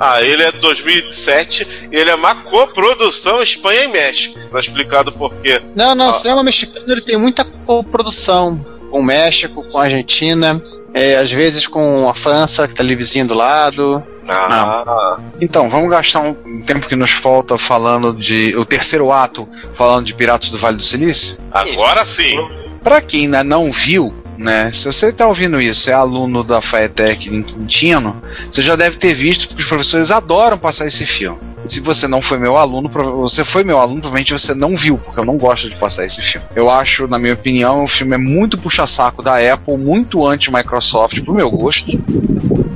Ah, 0.00 0.20
ele 0.22 0.42
é 0.42 0.52
de 0.52 0.58
2007 0.58 1.66
e 1.92 1.96
ele 1.96 2.10
é 2.10 2.14
uma 2.14 2.34
coprodução 2.42 3.42
Espanha 3.42 3.84
e 3.84 3.88
México. 3.88 4.38
Tá 4.50 4.58
explicado 4.58 5.12
por 5.12 5.34
quê. 5.36 5.62
Não, 5.74 5.94
não, 5.94 6.06
Ah. 6.06 6.10
o 6.10 6.14
cinema 6.14 6.42
mexicano 6.42 6.84
ele 6.92 7.00
tem 7.00 7.16
muita 7.16 7.44
coprodução 7.44 8.58
com 8.90 9.00
o 9.00 9.02
México, 9.04 9.62
com 9.70 9.78
a 9.78 9.84
Argentina, 9.84 10.60
é, 10.92 11.16
às 11.16 11.30
vezes 11.30 11.66
com 11.66 12.08
a 12.08 12.14
França, 12.14 12.66
que 12.66 12.74
tá 12.74 12.82
ali 12.82 12.94
vizinho 12.96 13.28
do 13.28 13.34
lado. 13.34 14.04
Ah, 14.28 15.18
Então, 15.40 15.68
vamos 15.68 15.90
gastar 15.90 16.20
um 16.20 16.62
tempo 16.62 16.86
que 16.86 16.96
nos 16.96 17.10
falta 17.10 17.56
falando 17.58 18.12
de. 18.12 18.54
O 18.56 18.64
terceiro 18.64 19.10
ato, 19.12 19.46
falando 19.74 20.06
de 20.06 20.14
Piratas 20.14 20.50
do 20.50 20.58
Vale 20.58 20.76
do 20.76 20.82
Silício. 20.82 21.36
agora 21.50 22.04
sim. 22.04 22.36
Pra 22.82 23.00
quem 23.00 23.24
ainda 23.24 23.44
não 23.44 23.70
viu, 23.70 24.14
né? 24.38 24.70
Se 24.72 24.86
você 24.86 25.12
tá 25.12 25.26
ouvindo 25.26 25.60
isso, 25.60 25.90
é 25.90 25.92
aluno 25.92 26.42
da 26.42 26.60
FAETEC 26.62 27.28
em 27.34 27.42
Quintino, 27.42 28.22
você 28.50 28.62
já 28.62 28.74
deve 28.74 28.96
ter 28.96 29.12
visto, 29.12 29.48
porque 29.48 29.62
os 29.62 29.68
professores 29.68 30.10
adoram 30.10 30.56
passar 30.56 30.86
esse 30.86 31.04
filme. 31.04 31.38
Se 31.66 31.80
você 31.80 32.08
não 32.08 32.20
foi 32.20 32.38
meu 32.38 32.56
aluno, 32.56 32.88
você 32.88 33.44
foi 33.44 33.62
meu 33.62 33.78
aluno, 33.80 34.00
provavelmente 34.00 34.32
você 34.32 34.54
não 34.54 34.76
viu, 34.76 34.98
porque 34.98 35.20
eu 35.20 35.24
não 35.24 35.36
gosto 35.36 35.68
de 35.68 35.76
passar 35.76 36.04
esse 36.04 36.20
filme. 36.22 36.46
Eu 36.54 36.70
acho, 36.70 37.06
na 37.06 37.18
minha 37.18 37.34
opinião, 37.34 37.84
o 37.84 37.86
filme 37.86 38.14
é 38.14 38.18
muito 38.18 38.58
puxa-saco 38.58 39.22
da 39.22 39.36
Apple, 39.52 39.76
muito 39.76 40.26
anti-Microsoft, 40.26 41.20
pro 41.22 41.34
meu 41.34 41.50
gosto. 41.50 41.90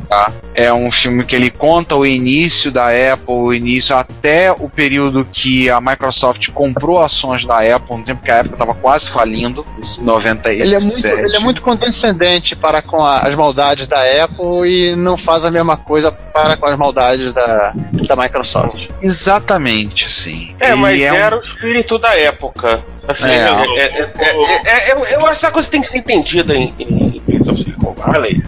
Tá? 0.09 0.33
É 0.55 0.73
um 0.73 0.91
filme 0.93 1.25
que 1.25 1.35
ele 1.35 1.51
conta 1.51 1.97
o 1.97 2.07
início 2.07 2.71
da 2.71 2.89
Apple, 2.89 3.35
o 3.35 3.53
início 3.53 3.97
até 3.97 4.53
o 4.53 4.69
período 4.69 5.25
que 5.33 5.69
a 5.69 5.81
Microsoft 5.81 6.51
comprou 6.53 7.01
ações 7.03 7.45
da 7.45 7.59
Apple, 7.75 7.97
no 7.97 8.05
tempo 8.05 8.23
que 8.23 8.31
a 8.31 8.41
Apple 8.41 8.53
estava 8.53 8.75
quase 8.75 9.09
falindo, 9.09 9.67
em 9.99 10.05
97. 10.05 10.63
Ele 10.63 10.75
é, 10.75 10.79
muito, 10.79 11.07
ele 11.27 11.37
é 11.37 11.41
muito 11.41 11.63
condescendente 11.63 12.55
para 12.55 12.81
com 12.83 13.03
a- 13.03 13.21
as 13.21 13.35
maldades 13.35 13.87
da 13.89 13.99
Apple 14.25 14.69
e 14.69 14.95
não 14.95 15.17
faz 15.17 15.45
a 15.45 15.51
mesma 15.51 15.77
coisa 15.77 16.13
para 16.13 16.57
com 16.57 16.67
as 16.67 16.77
maldades 16.79 17.33
da, 17.33 17.73
da 18.07 18.15
Microsoft. 18.15 18.74
Exatamente, 19.03 20.07
assim. 20.07 20.55
É, 20.61 20.69
Ele 20.73 20.77
mas 20.77 21.01
um- 21.01 21.05
era 21.05 21.37
o 21.37 21.41
espírito 21.41 21.99
da 21.99 22.15
época. 22.17 22.83
Assim, 23.07 23.29
É, 23.29 23.37
é, 23.37 23.81
é, 23.81 24.13
é, 24.19 24.61
é, 24.65 24.91
é, 24.91 24.93
eu, 24.93 25.05
eu 25.05 25.27
acho 25.27 25.41
que 25.41 25.47
a 25.47 25.51
coisa 25.51 25.69
tem 25.69 25.81
que 25.81 25.87
ser 25.87 25.99
entendida 25.99 26.55
em, 26.55 26.75
em 26.79 27.21
Prince 27.21 27.51
of 27.51 27.59
Silicon 27.63 27.95
Valley, 27.95 28.43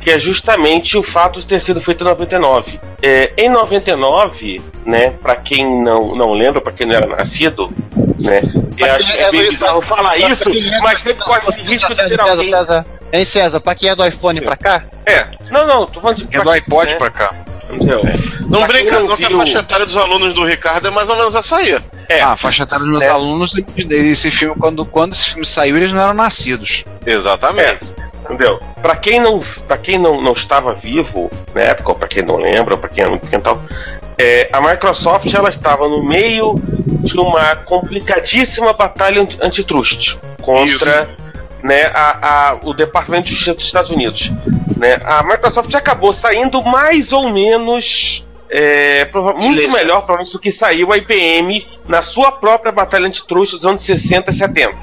que 0.00 0.10
é 0.10 0.18
justamente 0.18 0.96
o 0.96 1.02
fato 1.02 1.40
de 1.40 1.46
ter 1.46 1.60
sido 1.60 1.80
feito 1.80 2.02
em 2.02 2.06
99. 2.06 2.80
É, 3.02 3.32
em 3.36 3.48
99, 3.50 4.62
né, 4.86 5.10
pra 5.22 5.36
quem 5.36 5.82
não, 5.82 6.14
não 6.14 6.32
lembra, 6.32 6.60
pra 6.60 6.72
quem 6.72 6.86
não 6.86 6.94
era 6.94 7.06
nascido, 7.06 7.70
né, 8.18 8.40
eu 8.78 8.92
acho 8.94 9.12
que 9.12 9.18
é 9.22 9.30
bem 9.30 9.50
bizarro 9.50 9.82
falar 9.82 10.16
isso, 10.18 10.50
mas 10.82 11.00
sempre 11.00 11.22
corre 11.24 11.40
o 11.46 11.50
risco 11.50 11.88
de 11.88 11.94
César, 11.94 12.20
alguém... 12.22 12.48
César. 12.50 12.86
Hein, 13.12 13.26
César, 13.26 13.60
pra 13.60 13.74
quem 13.74 13.90
é 13.90 13.94
do 13.94 14.06
iPhone 14.06 14.40
pra 14.40 14.56
cá? 14.56 14.84
É, 15.04 15.26
não, 15.50 15.66
não, 15.66 15.86
tô 15.86 16.00
falando 16.00 16.16
de... 16.16 16.34
É 16.34 16.40
do 16.42 16.48
iPod 16.50 16.92
né, 16.92 16.98
pra 16.98 17.10
cá. 17.10 17.34
Entendeu? 17.72 18.02
Não 18.48 18.66
brinca 18.66 19.00
não 19.00 19.16
que 19.16 19.24
a 19.24 19.30
faixa 19.30 19.58
etária 19.60 19.86
dos 19.86 19.96
alunos 19.96 20.34
do 20.34 20.44
Ricardo 20.44 20.88
é 20.88 20.90
mais 20.90 21.08
ou 21.08 21.16
menos 21.16 21.34
essa 21.34 21.56
aí. 21.56 21.78
É, 22.08 22.20
Ah, 22.20 22.32
a 22.32 22.36
faixa 22.36 22.62
etária 22.64 22.82
dos 22.84 22.90
meus 22.90 23.02
É. 23.04 23.08
alunos, 23.08 23.54
esse 23.76 24.30
filme, 24.30 24.54
quando, 24.58 24.84
quando 24.84 25.12
esse 25.12 25.26
filme 25.30 25.46
saiu, 25.46 25.76
eles 25.76 25.92
não 25.92 26.02
eram 26.02 26.14
nascidos. 26.14 26.84
Exatamente. 27.06 27.80
Entendeu? 28.24 28.60
Pra 28.80 28.94
quem 28.96 29.20
não, 29.20 29.40
pra 29.66 29.76
quem 29.76 29.98
não, 29.98 30.20
não 30.22 30.32
estava 30.32 30.74
vivo 30.74 31.30
na 31.54 31.60
época, 31.62 31.88
ou 31.90 31.94
pra 31.96 32.06
quem 32.08 32.22
não 32.22 32.36
lembra, 32.36 32.74
ou 32.74 32.78
pra 32.80 32.88
quem 32.88 33.04
é 33.04 33.08
muito 33.08 33.22
pequeno 33.22 33.40
e 33.40 33.44
tal, 33.44 33.62
é, 34.16 34.48
a 34.52 34.60
Microsoft 34.60 35.32
ela 35.34 35.48
estava 35.48 35.88
no 35.88 36.04
meio 36.04 36.54
de 37.02 37.18
uma 37.18 37.56
complicadíssima 37.56 38.72
batalha 38.72 39.22
anti- 39.22 39.38
antitrust 39.42 40.16
contra 40.40 41.08
né, 41.62 41.86
a, 41.94 42.50
a- 42.50 42.58
o 42.62 42.72
Departamento 42.74 43.24
de 43.24 43.30
Justiça 43.32 43.54
dos 43.54 43.64
Estados 43.66 43.90
Unidos. 43.90 44.30
Né? 44.82 44.98
A 45.04 45.22
Microsoft 45.22 45.72
acabou 45.76 46.12
saindo 46.12 46.60
mais 46.64 47.12
ou 47.12 47.30
menos. 47.30 48.26
é, 48.50 49.08
muito 49.14 49.54
Beleza. 49.54 49.72
melhor, 49.72 50.00
provavelmente, 50.00 50.32
do 50.32 50.40
que 50.40 50.50
saiu 50.50 50.92
a 50.92 50.96
IBM 50.98 51.64
na 51.86 52.02
sua 52.02 52.32
própria 52.32 52.72
batalha 52.72 53.06
antitrust 53.06 53.52
dos 53.54 53.64
anos 53.64 53.84
60 53.84 54.32
e 54.32 54.34
70. 54.34 54.74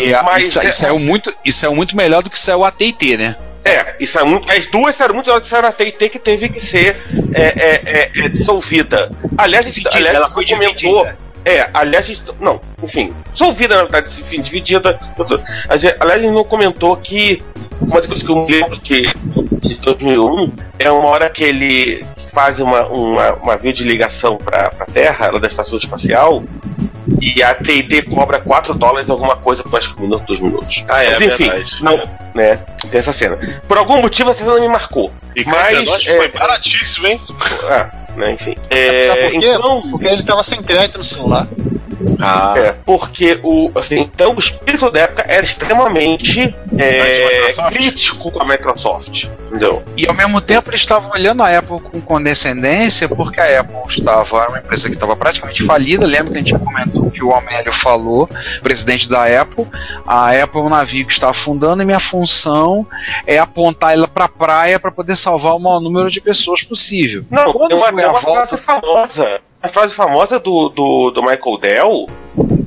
E, 0.00 0.12
Mas, 0.24 0.46
isso, 0.48 0.58
é- 0.58 0.70
saiu 0.72 0.98
muito, 0.98 1.32
isso 1.44 1.58
saiu 1.60 1.74
muito 1.74 1.94
melhor 1.94 2.22
do 2.22 2.30
que 2.30 2.38
saiu 2.38 2.64
a 2.64 2.68
AT&T, 2.68 3.16
né? 3.18 3.36
é, 3.64 3.94
isso 4.00 4.18
é 4.18 4.24
muito, 4.24 4.50
as 4.50 4.66
duas 4.66 4.98
eram 5.00 5.14
muito 5.14 5.26
melhores 5.26 5.46
que 5.48 5.54
a 5.54 5.72
TIT 5.72 6.08
que 6.08 6.18
teve 6.18 6.48
que 6.48 6.58
ser 6.58 6.96
é, 7.32 7.42
é, 7.42 7.82
é, 7.84 8.10
é, 8.24 8.28
dissolvida. 8.30 9.10
Aliás, 9.38 9.66
Dividida, 9.66 9.94
aliás, 9.96 10.16
ela 10.16 10.30
foi 10.30 10.44
comentou. 10.46 10.74
dividida. 10.74 11.18
É, 11.44 11.68
aliás, 11.74 12.04
a 12.04 12.08
gente- 12.08 12.24
não, 12.40 12.60
enfim, 12.82 13.12
dissolvida 13.32 13.76
na 13.76 13.82
verdade, 13.82 14.20
enfim, 14.20 14.40
dividida. 14.40 14.98
Gente- 15.76 15.96
Aliás, 15.98 16.20
a 16.20 16.22
gente 16.22 16.32
não 16.34 16.44
comentou 16.44 16.96
que 16.96 17.42
uma 17.80 17.96
das 17.98 18.06
coisas 18.06 18.24
que 18.24 18.30
eu 18.30 18.36
me 18.44 18.50
lembro 18.52 18.80
que 18.80 19.12
de 19.60 19.74
2001 19.76 20.52
é 20.78 20.90
uma 20.90 21.06
hora 21.08 21.28
que 21.30 21.42
ele 21.42 22.04
faz 22.32 22.60
uma, 22.60 22.86
uma, 22.86 23.32
uma 23.34 23.56
via 23.56 23.72
de 23.72 23.84
ligação 23.84 24.36
para 24.38 24.72
a 24.78 24.84
Terra, 24.86 25.30
lá 25.32 25.38
da 25.38 25.46
estação 25.46 25.78
espacial, 25.78 26.42
e 27.20 27.42
a 27.42 27.54
TIT 27.54 28.02
cobra 28.02 28.40
4 28.40 28.72
dólares 28.74 29.10
alguma 29.10 29.36
coisa 29.36 29.62
por 29.64 29.78
acho 29.78 29.92
que 29.94 30.00
um 30.00 30.04
minuto, 30.04 30.24
dois 30.26 30.40
minutos. 30.40 30.84
Ah, 30.88 31.02
é, 31.02 31.10
Mas, 31.18 31.22
enfim, 31.22 31.48
verdade. 31.50 31.84
não, 31.84 31.96
né? 32.34 32.56
Tem 32.90 32.98
essa 32.98 33.12
cena. 33.12 33.36
Por 33.66 33.76
algum 33.76 34.00
motivo 34.00 34.30
essa 34.30 34.44
cena 34.44 34.58
me 34.60 34.68
marcou. 34.68 35.12
E 35.36 35.44
Mas, 35.44 36.06
é- 36.06 36.16
foi 36.16 36.28
baratíssimo, 36.28 37.06
hein? 37.08 37.20
Ah, 37.68 37.90
né, 38.16 38.32
enfim. 38.32 38.56
É, 38.70 39.06
Sabe 39.06 39.22
por 39.22 39.30
quê? 39.30 39.48
então, 39.48 39.82
Porque 39.90 40.06
ele 40.06 40.22
tava 40.22 40.42
sem 40.42 40.62
crédito 40.62 40.98
no 40.98 41.04
celular. 41.04 41.48
Ah, 42.20 42.54
é, 42.56 42.72
porque 42.84 43.38
o, 43.42 43.70
assim, 43.74 44.00
então 44.00 44.34
o 44.34 44.38
espírito 44.38 44.90
da 44.90 45.00
época 45.00 45.24
era 45.26 45.44
extremamente 45.44 46.54
é, 46.78 47.52
crítico 47.70 48.30
com 48.30 48.42
a 48.42 48.44
Microsoft, 48.44 49.24
entendeu? 49.24 49.82
E 49.96 50.06
ao 50.06 50.14
mesmo 50.14 50.40
tempo 50.40 50.70
eles 50.70 50.80
estavam 50.80 51.10
olhando 51.10 51.42
a 51.42 51.58
Apple 51.58 51.80
com 51.80 52.00
condescendência, 52.00 53.08
porque 53.08 53.40
a 53.40 53.60
Apple 53.60 53.76
estava 53.88 54.38
era 54.38 54.48
uma 54.48 54.58
empresa 54.58 54.88
que 54.88 54.94
estava 54.94 55.16
praticamente 55.16 55.62
falida. 55.64 56.06
Lembra 56.06 56.32
que 56.32 56.38
a 56.38 56.42
gente 56.42 56.58
comentou 56.58 57.10
que 57.10 57.22
o 57.22 57.34
Amélio 57.34 57.72
falou, 57.72 58.28
presidente 58.62 59.08
da 59.08 59.24
Apple. 59.40 59.66
A 60.06 60.30
Apple 60.30 60.60
é 60.60 60.64
um 60.64 60.68
navio 60.68 61.06
que 61.06 61.12
está 61.12 61.30
afundando 61.30 61.82
e 61.82 61.86
minha 61.86 62.00
função 62.00 62.86
é 63.26 63.38
apontar 63.38 63.92
ela 63.92 64.08
para 64.08 64.24
a 64.24 64.28
praia 64.28 64.78
para 64.78 64.90
poder 64.90 65.16
salvar 65.16 65.54
o 65.54 65.58
maior 65.58 65.80
número 65.80 66.10
de 66.10 66.20
pessoas 66.20 66.62
possível. 66.62 67.24
Não, 67.30 67.52
Quando 67.52 67.68
tem 67.68 67.78
a 68.04 68.10
uma 68.10 68.20
volta- 68.20 68.46
frase 68.48 68.62
famosa. 68.62 69.40
A 69.62 69.68
frase 69.68 69.94
famosa 69.94 70.38
do, 70.40 70.68
do, 70.70 71.10
do 71.12 71.22
Michael 71.22 71.58
Dell, 71.60 72.06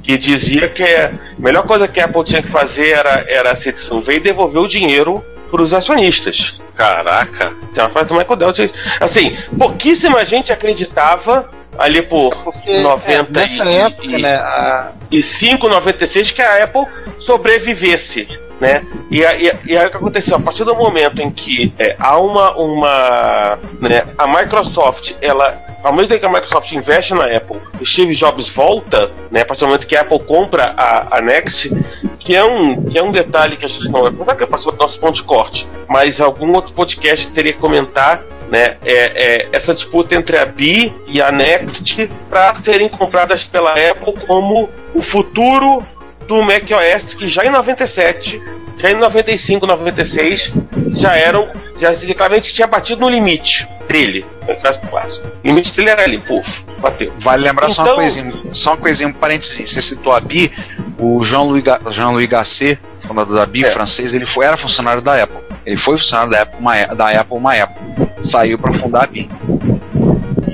que 0.01 0.17
dizia 0.17 0.69
que 0.69 0.83
a 0.83 1.11
melhor 1.37 1.65
coisa 1.67 1.87
que 1.87 1.99
a 1.99 2.05
Apple 2.05 2.23
tinha 2.23 2.41
que 2.41 2.49
fazer 2.49 2.91
era, 2.91 3.25
era 3.27 3.55
se 3.55 3.71
dissolver 3.73 4.15
e 4.15 4.19
devolver 4.21 4.61
o 4.61 4.67
dinheiro 4.67 5.21
para 5.51 5.61
os 5.61 5.73
acionistas. 5.73 6.61
caraca. 6.73 7.53
Tem 7.73 7.83
uma 7.83 7.89
frase 7.89 8.07
do 8.09 8.15
Michael 8.15 8.35
Dell. 8.37 8.51
diz- 8.53 8.71
Assim, 8.99 9.35
pouquíssima 9.59 10.23
gente 10.23 10.53
acreditava 10.53 11.49
ali 11.77 12.01
por 12.01 12.33
Porque 12.43 12.79
90 12.79 13.11
é, 13.11 13.41
nessa 13.41 13.65
e, 13.65 13.75
época, 13.75 14.05
e, 14.05 14.21
né, 14.21 14.35
a- 14.37 14.91
e 15.11 15.21
5,96 15.21 16.31
que 16.31 16.41
a 16.41 16.63
Apple 16.63 16.85
sobrevivesse. 17.19 18.27
Né? 18.59 18.85
E, 19.11 19.21
e, 19.21 19.53
e 19.65 19.77
aí 19.77 19.87
o 19.87 19.91
que 19.91 19.97
aconteceu? 19.97 20.37
A 20.37 20.39
partir 20.39 20.63
do 20.63 20.75
momento 20.75 21.21
em 21.21 21.29
que 21.29 21.73
é, 21.77 21.95
há 21.99 22.17
uma. 22.19 22.55
uma 22.55 23.59
né, 23.79 24.05
a 24.17 24.27
Microsoft, 24.27 25.13
ela. 25.21 25.63
Ao 25.83 25.93
mesmo 25.93 26.07
tempo 26.07 26.21
que 26.21 26.25
a 26.25 26.31
Microsoft 26.31 26.71
investe 26.71 27.13
na 27.13 27.25
Apple, 27.25 27.59
o 27.79 27.85
Steve 27.85 28.15
Jobs 28.15 28.49
volta, 28.49 29.11
né, 29.29 29.41
a 29.41 29.45
partir 29.45 29.59
do 29.59 29.67
momento 29.67 29.85
que 29.85 29.95
a 29.95 30.01
Apple 30.01 30.19
compra 30.19 30.73
a, 30.75 31.17
a 31.17 31.21
Next, 31.21 31.69
que 32.17 32.35
é, 32.35 32.43
um, 32.43 32.85
que 32.85 32.97
é 32.97 33.03
um 33.03 33.11
detalhe 33.11 33.55
que 33.55 33.65
a 33.65 33.67
gente 33.67 33.87
não 33.89 34.01
vai 34.01 34.11
contar, 34.11 34.35
que 34.35 34.47
passou 34.47 34.71
do 34.71 34.79
nosso 34.79 34.99
ponto 34.99 35.13
de 35.13 35.21
corte, 35.21 35.67
mas 35.87 36.19
algum 36.19 36.51
outro 36.53 36.73
podcast 36.73 37.31
teria 37.31 37.53
que 37.53 37.59
comentar 37.59 38.23
né, 38.49 38.77
é, 38.83 38.93
é, 38.93 39.49
essa 39.51 39.73
disputa 39.73 40.15
entre 40.15 40.37
a 40.37 40.45
BI 40.45 40.93
e 41.07 41.21
a 41.21 41.31
Next 41.31 42.09
para 42.29 42.53
serem 42.55 42.89
compradas 42.89 43.43
pela 43.43 43.71
Apple 43.73 44.13
como 44.25 44.69
o 44.93 45.01
futuro 45.01 45.83
do 46.27 46.41
macOS, 46.41 47.13
que 47.13 47.27
já 47.27 47.45
em 47.45 47.49
97, 47.49 48.41
já 48.77 48.91
em 48.91 48.95
95, 48.95 49.65
96, 49.65 50.51
já 50.95 51.15
eram, 51.15 51.49
já 51.79 51.93
claramente 52.13 52.49
que 52.49 52.55
tinha 52.55 52.67
batido 52.67 53.01
no 53.01 53.09
limite 53.09 53.67
dele, 53.87 54.25
no 54.47 54.55
do 54.81 54.87
clássico. 54.87 55.27
O 55.27 55.47
limite 55.47 55.75
dele 55.75 55.89
era 55.91 56.03
ali, 56.03 56.19
puf, 56.19 56.63
bateu. 56.79 57.13
Vale 57.19 57.43
lembrar 57.43 57.69
só 57.69 57.81
uma 57.83 57.87
Então- 57.89 57.95
coisinha, 57.95 58.33
só 58.53 58.71
uma 58.71 58.77
coisinha, 58.77 59.09
um 59.09 59.13
parênteses. 59.13 59.69
Você 59.71 59.81
citou 59.81 60.13
a 60.13 60.19
BI, 60.19 60.51
o 60.97 61.23
Jean-Louis 61.23 61.63
Jean-Louis 61.91 62.27
Gasset, 62.27 62.79
fundador 63.01 63.35
da 63.37 63.45
BI, 63.45 63.63
É. 63.63 63.67
francês, 63.67 64.13
ele 64.13 64.25
foi, 64.25 64.45
era 64.45 64.57
funcionário 64.57 65.01
da 65.01 65.21
Apple. 65.23 65.37
Ele 65.65 65.77
foi 65.77 65.97
funcionário 65.97 66.31
da 66.31 66.41
Apple 66.41 66.59
uma, 66.59 66.85
da 66.87 67.09
Apple 67.21 67.37
uma 67.37 67.55
época. 67.55 68.11
Saiu 68.23 68.57
para 68.57 68.73
fundar 68.73 69.03
a 69.03 69.07
BI. 69.07 69.29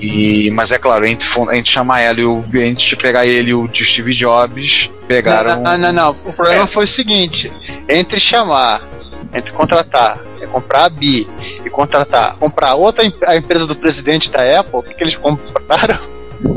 E, 0.02 0.49
mas 0.52 0.72
é 0.72 0.80
claro, 0.80 1.06
a 1.06 1.08
gente, 1.08 1.24
fun- 1.24 1.49
a 1.49 1.56
gente 1.56 1.70
chama 1.72 2.02
ele, 2.02 2.24
o, 2.24 2.43
a 2.54 2.58
gente 2.58 2.95
pegar 2.95 3.26
ele 3.26 3.52
e 3.52 3.54
o 3.54 3.68
de 3.68 3.86
Steve 3.86 4.14
Jobs, 4.14 4.89
pegaram. 5.08 5.62
Não, 5.62 5.78
não, 5.78 5.93
não. 5.93 6.12
O 6.26 6.34
problema 6.34 6.66
foi 6.66 6.86
o 6.86 6.88
seguinte: 6.88 7.52
entre 7.88 8.20
chamar, 8.20 8.82
entre 9.34 9.52
contratar, 9.52 10.20
é 10.41 10.47
comprar 10.47 10.86
a 10.86 10.89
BI 10.89 11.28
e 11.64 11.70
contratar, 11.70 12.36
comprar 12.38 12.74
outra 12.74 13.04
a 13.28 13.36
empresa 13.36 13.68
do 13.68 13.76
presidente 13.76 14.32
da 14.32 14.60
Apple, 14.60 14.80
o 14.80 14.84
que, 14.84 14.95
que 14.95 15.04
eles 15.04 15.16
compraram? 15.16 15.99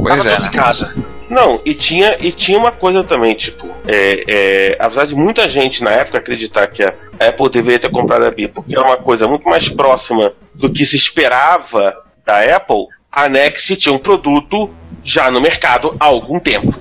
Pois 0.03 0.27
é, 0.27 0.39
né? 0.41 0.51
casa. 0.51 0.95
Não, 1.29 1.61
e 1.65 1.75
tinha, 1.75 2.17
e 2.21 2.31
tinha 2.33 2.59
uma 2.59 2.71
coisa 2.73 3.03
também, 3.03 3.35
tipo, 3.35 3.67
é, 3.87 4.25
é, 4.29 4.77
apesar 4.79 5.07
de 5.07 5.15
muita 5.15 5.49
gente 5.49 5.83
na 5.83 5.91
época 5.91 6.19
acreditar 6.19 6.67
que 6.69 6.83
a 6.83 6.95
Apple 7.21 7.49
deveria 7.51 7.79
ter 7.79 7.91
comprado 7.91 8.25
a 8.25 8.31
BI, 8.31 8.49
porque 8.49 8.75
era 8.77 8.85
uma 8.87 8.97
coisa 8.97 9.27
muito 9.27 9.49
mais 9.49 9.69
próxima 9.69 10.33
do 10.55 10.71
que 10.71 10.85
se 10.87 10.97
esperava 10.97 11.97
da 12.27 12.57
Apple, 12.57 12.87
a 13.15 13.29
Next 13.29 13.77
tinha 13.77 13.93
um 13.93 13.99
produto 13.99 14.71
já 15.05 15.31
no 15.31 15.41
mercado 15.41 15.95
há 16.01 16.05
algum 16.07 16.41
tempo. 16.41 16.75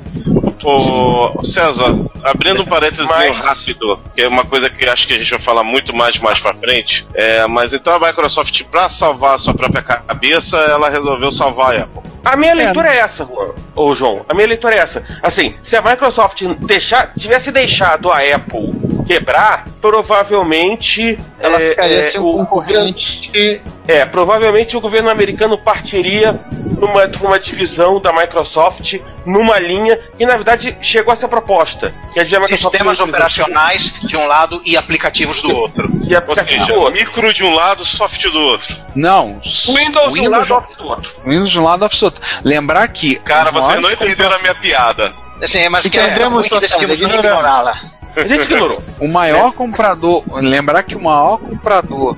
Ô, 0.64 1.44
César, 1.44 2.10
abrindo 2.24 2.62
um 2.62 2.66
parênteses 2.66 3.06
Mas- 3.10 3.38
rápido, 3.38 4.00
que 4.16 4.22
é 4.22 4.28
uma 4.30 4.46
coisa 4.46 4.70
que 4.70 4.86
acho 4.88 5.06
que 5.08 5.14
a 5.14 5.18
gente 5.20 5.30
vai 5.30 5.40
falar 5.40 5.64
muito 5.64 5.94
mais 5.94 6.18
mais 6.20 6.40
pra 6.40 6.54
frente. 6.54 7.06
É, 7.14 7.46
mas 7.48 7.74
então 7.74 7.94
a 7.96 8.00
Microsoft, 8.08 8.64
pra 8.72 8.88
salvar 8.90 9.36
a 9.36 9.38
sua 9.38 9.54
própria 9.54 9.82
cabeça, 9.82 10.58
ela 10.58 10.90
resolveu 10.90 11.32
salvar 11.32 11.76
a 11.76 11.84
Apple. 11.84 12.02
A 12.24 12.38
minha 12.38 12.54
leitura 12.54 12.94
é 12.94 13.00
essa, 13.00 13.26
Juan. 13.26 13.50
Ô, 13.76 13.94
João. 13.94 14.26
A 14.30 14.34
minha 14.34 14.48
leitura 14.48 14.76
é 14.76 14.78
essa. 14.80 15.06
Assim, 15.22 15.56
se 15.62 15.76
a 15.76 15.82
Microsoft 15.82 16.42
deixar, 16.62 17.14
tivesse 17.14 17.52
deixado 17.52 18.10
a 18.10 18.20
Apple 18.20 18.70
quebrar, 19.14 19.66
provavelmente 19.82 21.20
Ela 21.40 21.62
é, 21.62 21.70
ficaria 21.70 22.00
é, 22.00 22.04
sem 22.04 22.20
o- 22.20 22.34
concorrente 22.38 23.62
É, 23.88 24.06
provavelmente 24.06 24.76
o 24.76 24.82
governo 24.82 25.10
americano 25.10 25.58
partiria 25.58 26.40
numa, 26.52 27.06
numa 27.08 27.40
divisão 27.40 28.00
da 28.02 28.12
Microsoft 28.12 28.96
numa 29.26 29.60
linha 29.60 30.00
que 30.18 30.26
na 30.26 30.36
verdade 30.36 30.78
chegou 30.82 31.14
a 31.14 31.16
ser 31.16 31.28
proposta. 31.28 31.94
Que 32.14 32.20
é 32.20 32.24
a 32.24 32.26
Microsoft 32.26 32.62
Sistemas 32.62 33.00
operacionais 33.00 33.94
de 34.02 34.18
um 34.18 34.26
lado 34.26 34.62
e 34.66 34.76
aplicativos 34.76 35.42
do 35.42 35.56
outro. 35.56 35.90
E 36.04 36.36
seja, 36.44 36.66
do 36.66 36.80
outro. 36.80 37.00
micro 37.00 37.34
de 37.34 37.44
um 37.44 37.54
lado, 37.54 37.86
soft 37.86 38.24
do 38.30 38.40
outro. 38.40 38.76
Não, 38.96 39.40
Windows, 39.44 40.14
de 40.14 40.22
um 40.22 40.30
lado, 40.30 40.54
Office 40.56 40.76
do 40.76 40.88
outro. 40.88 41.12
Windows 41.26 41.52
de 41.52 41.60
um 41.60 41.64
lado, 41.64 41.86
Office 41.86 42.00
do 42.00 42.06
outro. 42.06 42.22
Lembrar 42.44 42.88
que. 42.88 43.16
Cara, 43.18 43.52
vocês 43.52 43.82
não 43.82 43.92
entenderam 43.92 44.36
a 44.36 44.40
minha 44.40 44.56
piada. 44.56 45.14
Assim, 45.42 45.68
mas 45.70 45.88
que 45.88 45.98
é 45.98 46.06
Entendemos, 46.06 46.50
ruim, 46.50 46.60
decidimos 46.62 47.00
Sotero, 47.00 47.18
ignorá-la. 47.20 47.82
A 48.16 48.28
gente 48.28 48.44
ignorou. 48.44 48.82
O 49.00 49.08
maior 49.08 49.52
comprador, 49.54 50.24
lembrar 50.36 50.84
que 50.84 50.96
o 50.96 51.02
maior 51.02 51.38
comprador 51.40 52.16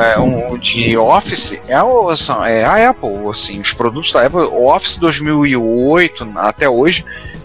é, 0.00 0.18
um, 0.18 0.58
de 0.58 0.96
Office 0.96 1.62
é, 1.68 1.76
são- 2.16 2.44
é 2.44 2.64
a 2.64 2.90
Apple, 2.90 3.28
assim, 3.30 3.60
os 3.60 3.72
produtos 3.72 4.12
da 4.12 4.26
Apple, 4.26 4.40
o 4.40 4.66
Office 4.66 4.96
2008 4.96 6.28
até 6.36 6.68
hoje, 6.68 7.04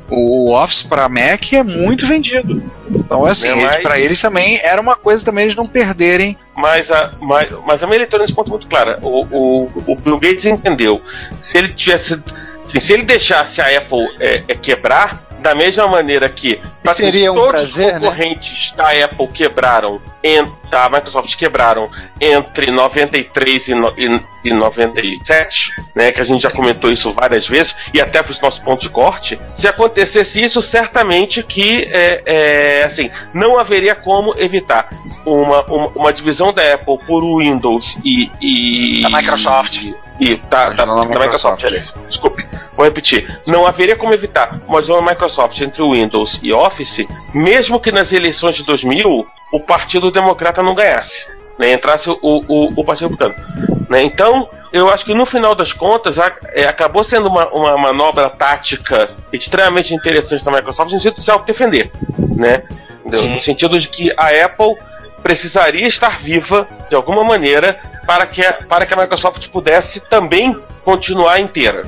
o 0.10 0.52
Office 0.54 0.84
para 0.84 1.08
Mac 1.08 1.54
é 1.54 1.64
muito 1.64 2.06
vendido. 2.06 2.62
Então, 2.90 3.26
assim, 3.26 3.48
É, 3.48 3.78
pra 3.80 3.98
eles 4.00 4.20
também 4.20 4.60
era 4.64 4.82
uma 4.82 4.96
coisa 4.96 5.24
também 5.24 5.44
eles 5.46 5.56
não 5.56 5.66
perderem. 5.68 6.38
Mas 6.56 6.92
a, 6.92 7.14
mas, 7.22 7.50
mas 7.66 7.82
a 7.82 7.88
minha 7.88 8.00
leitura 8.00 8.22
nesse 8.24 8.34
ponto 8.34 8.48
é 8.48 8.52
muito 8.52 8.68
clara. 8.68 9.00
O, 9.02 9.22
o, 9.32 9.72
o 9.88 9.96
Bill 9.96 10.20
Gates 10.20 10.46
entendeu. 10.46 11.02
Se 11.42 11.58
ele 11.58 11.70
tivesse. 11.70 12.22
se 12.68 12.94
ele 12.94 13.04
deixasse 13.04 13.62
a 13.62 13.78
Apple 13.78 14.06
é, 14.20 14.44
é, 14.50 14.56
quebrar, 14.56 15.24
da 15.40 15.56
mesma 15.56 15.88
maneira 15.88 16.28
que 16.28 16.60
que 16.84 16.94
Seria 16.94 17.32
um 17.32 17.36
todos 17.36 17.52
prazer, 17.52 17.88
os 17.88 17.94
né? 17.94 18.00
concorrentes 18.00 18.74
da 18.76 18.90
Apple 19.06 19.28
quebraram, 19.28 20.02
da 20.70 20.90
Microsoft 20.90 21.36
quebraram 21.36 21.90
entre 22.20 22.72
93 22.72 23.68
e, 23.68 23.76
no, 23.76 23.94
e, 23.98 24.22
e 24.44 24.52
97, 24.52 25.74
né, 25.94 26.12
que 26.12 26.20
a 26.22 26.24
gente 26.24 26.42
já 26.42 26.50
comentou 26.50 26.92
isso 26.92 27.12
várias 27.12 27.48
vezes, 27.48 27.76
e 27.94 28.02
até 28.02 28.24
para 28.24 28.32
os 28.32 28.40
nossos 28.42 28.60
pontos 28.60 28.88
de 28.88 28.90
corte, 28.90 29.40
se 29.56 29.68
acontecesse 29.68 30.44
isso, 30.44 30.62
certamente 30.62 31.44
que 31.44 31.88
é, 31.92 32.22
é, 32.26 32.84
assim, 32.84 33.12
não 33.34 33.60
haveria 33.60 33.94
como 33.94 34.36
evitar 34.38 34.90
uma, 35.26 35.64
uma, 35.64 35.88
uma 35.90 36.14
divisão 36.14 36.52
da 36.52 36.74
Apple 36.74 36.98
por 37.06 37.22
Windows 37.38 37.98
e. 38.04 38.32
e 38.42 39.02
Da 39.04 39.10
Microsoft. 39.10 39.94
E, 40.20 40.38
tá, 40.38 40.68
Mas 40.68 40.76
da, 40.76 40.86
da 40.86 40.96
Microsoft, 41.08 41.64
Microsoft. 41.64 42.08
Desculpe, 42.08 42.46
vou 42.76 42.86
repetir. 42.86 43.42
Não 43.46 43.66
haveria 43.66 43.96
como 43.96 44.14
evitar 44.14 44.60
uma 44.68 44.80
divisão 44.80 45.04
da 45.04 45.12
Microsoft 45.12 45.60
entre 45.62 45.82
o 45.82 45.94
Windows 45.94 46.40
e 46.44 46.54
Office, 46.54 46.71
mesmo 47.34 47.80
que 47.80 47.92
nas 47.92 48.12
eleições 48.12 48.56
de 48.56 48.64
2000 48.64 49.28
o 49.54 49.60
Partido 49.60 50.10
Democrata 50.12 50.64
não 50.64 50.74
ganhasse. 50.76 51.26
Né, 51.60 51.74
entrasse 51.74 52.10
o, 52.10 52.18
o, 52.22 52.74
o 52.76 52.84
Partido 52.84 53.10
Republicano. 53.12 53.36
Né, 53.90 54.02
então, 54.02 54.50
eu 54.74 54.90
acho 54.90 55.06
que 55.06 55.14
no 55.14 55.26
final 55.26 55.54
das 55.54 55.72
contas 55.74 56.18
a- 56.18 56.32
é, 56.54 56.66
acabou 56.66 57.04
sendo 57.04 57.28
uma, 57.28 57.48
uma 57.50 57.78
manobra 57.78 58.30
tática 58.30 59.12
extremamente 59.32 59.94
interessante 59.94 60.44
da 60.44 60.52
Microsoft 60.52 60.92
no 60.92 61.00
sentido 61.00 61.18
de 61.18 61.24
se 61.24 61.30
autodefender. 61.30 61.92
Né? 62.36 62.64
No 63.06 63.42
sentido 63.42 63.80
de 63.80 63.88
que 63.90 64.12
a 64.18 64.30
Apple 64.46 64.76
precisaria 65.22 65.88
estar 65.88 66.20
viva 66.20 66.68
de 66.90 66.96
alguma 66.96 67.24
maneira 67.24 67.78
para 68.08 68.26
que, 68.26 68.42
para 68.68 68.86
que 68.86 68.94
a 68.94 68.98
Microsoft 68.98 69.48
pudesse 69.50 70.00
também 70.10 70.58
continuar 70.84 71.40
inteira. 71.40 71.84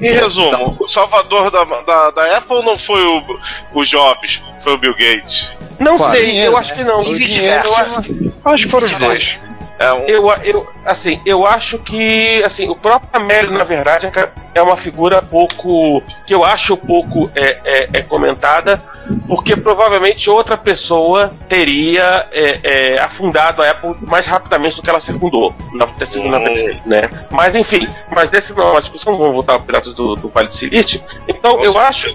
Em 0.00 0.12
resumo, 0.12 0.76
o 0.80 0.88
salvador 0.88 1.50
da, 1.50 1.64
da, 1.64 2.10
da 2.10 2.36
Apple 2.38 2.62
não 2.62 2.78
foi 2.78 3.00
o, 3.02 3.38
o 3.74 3.84
Jobs, 3.84 4.42
foi 4.62 4.74
o 4.74 4.78
Bill 4.78 4.92
Gates. 4.94 5.50
Não 5.78 5.96
Claro. 5.96 6.16
sei, 6.16 6.26
Dinheiro, 6.26 6.52
eu 6.52 6.56
acho 6.58 6.74
que 6.74 6.84
não. 6.84 7.00
E 7.02 7.14
vice-versa. 7.14 7.82
acho- 7.82 8.32
Acho 8.44 8.64
que 8.64 8.70
foram 8.70 8.86
os 8.86 8.94
dois. 8.94 9.38
É 9.78 9.92
um, 9.94 9.98
Eu, 10.06 10.28
eu, 10.44 10.68
assim, 10.84 11.18
eu 11.24 11.46
acho 11.46 11.78
que 11.78 12.42
assim, 12.44 12.68
o 12.68 12.76
próprio 12.76 13.08
Amélio, 13.14 13.50
na 13.52 13.64
verdade, 13.64 14.06
é 14.14 14.28
é 14.54 14.60
uma 14.62 14.76
figura 14.76 15.22
pouco. 15.22 16.02
que 16.26 16.34
eu 16.34 16.44
acho 16.44 16.76
pouco 16.76 17.30
é, 17.34 17.58
é, 17.64 17.88
é 17.94 18.02
comentada, 18.02 18.82
porque 19.26 19.56
provavelmente 19.56 20.28
outra 20.30 20.56
pessoa 20.56 21.32
teria 21.48 22.26
é, 22.32 22.60
é, 22.94 22.98
afundado 22.98 23.62
a 23.62 23.70
Apple 23.70 23.94
mais 24.02 24.26
rapidamente 24.26 24.76
do 24.76 24.82
que 24.82 24.90
ela 24.90 25.00
se 25.00 25.10
afundou 25.10 25.54
na 25.74 25.86
sido 26.06 26.28
na 26.28 26.40
PC, 26.40 26.78
né? 26.86 27.08
Mas 27.30 27.54
enfim, 27.54 27.88
mas 28.12 28.30
desse 28.30 28.54
não, 28.56 28.76
a 28.76 28.80
discussão 28.80 29.16
vamos 29.16 29.32
voltar 29.34 29.54
ao 29.54 29.60
Piratas 29.60 29.94
do, 29.94 30.16
do 30.16 30.28
Vale 30.28 30.48
do 30.48 30.56
Silício. 30.56 31.00
Então 31.28 31.62
eu 31.62 31.78
acho, 31.78 32.08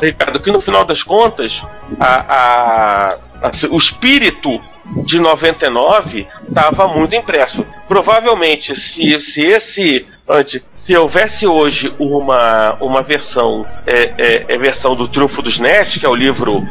Ricardo, 0.00 0.40
que 0.40 0.50
no 0.50 0.60
final 0.60 0.84
das 0.84 1.02
contas, 1.02 1.62
a, 2.00 2.34
a- 2.34 3.18
assim, 3.42 3.68
o 3.70 3.76
espírito 3.76 4.60
de 5.04 5.18
99 5.20 6.26
estava 6.48 6.88
muito 6.88 7.14
impresso. 7.14 7.64
Provavelmente, 7.86 8.74
se, 8.74 9.20
se 9.20 9.42
esse 9.44 10.06
antes, 10.28 10.62
se 10.88 10.96
houvesse 10.96 11.46
hoje 11.46 11.92
uma, 11.98 12.74
uma 12.80 13.02
versão 13.02 13.66
é, 13.86 14.10
é, 14.16 14.44
é 14.48 14.56
versão 14.56 14.96
do 14.96 15.06
Triunfo 15.06 15.42
dos 15.42 15.58
Net, 15.58 16.00
que 16.00 16.06
é 16.06 16.08
o 16.08 16.14
livro 16.14 16.66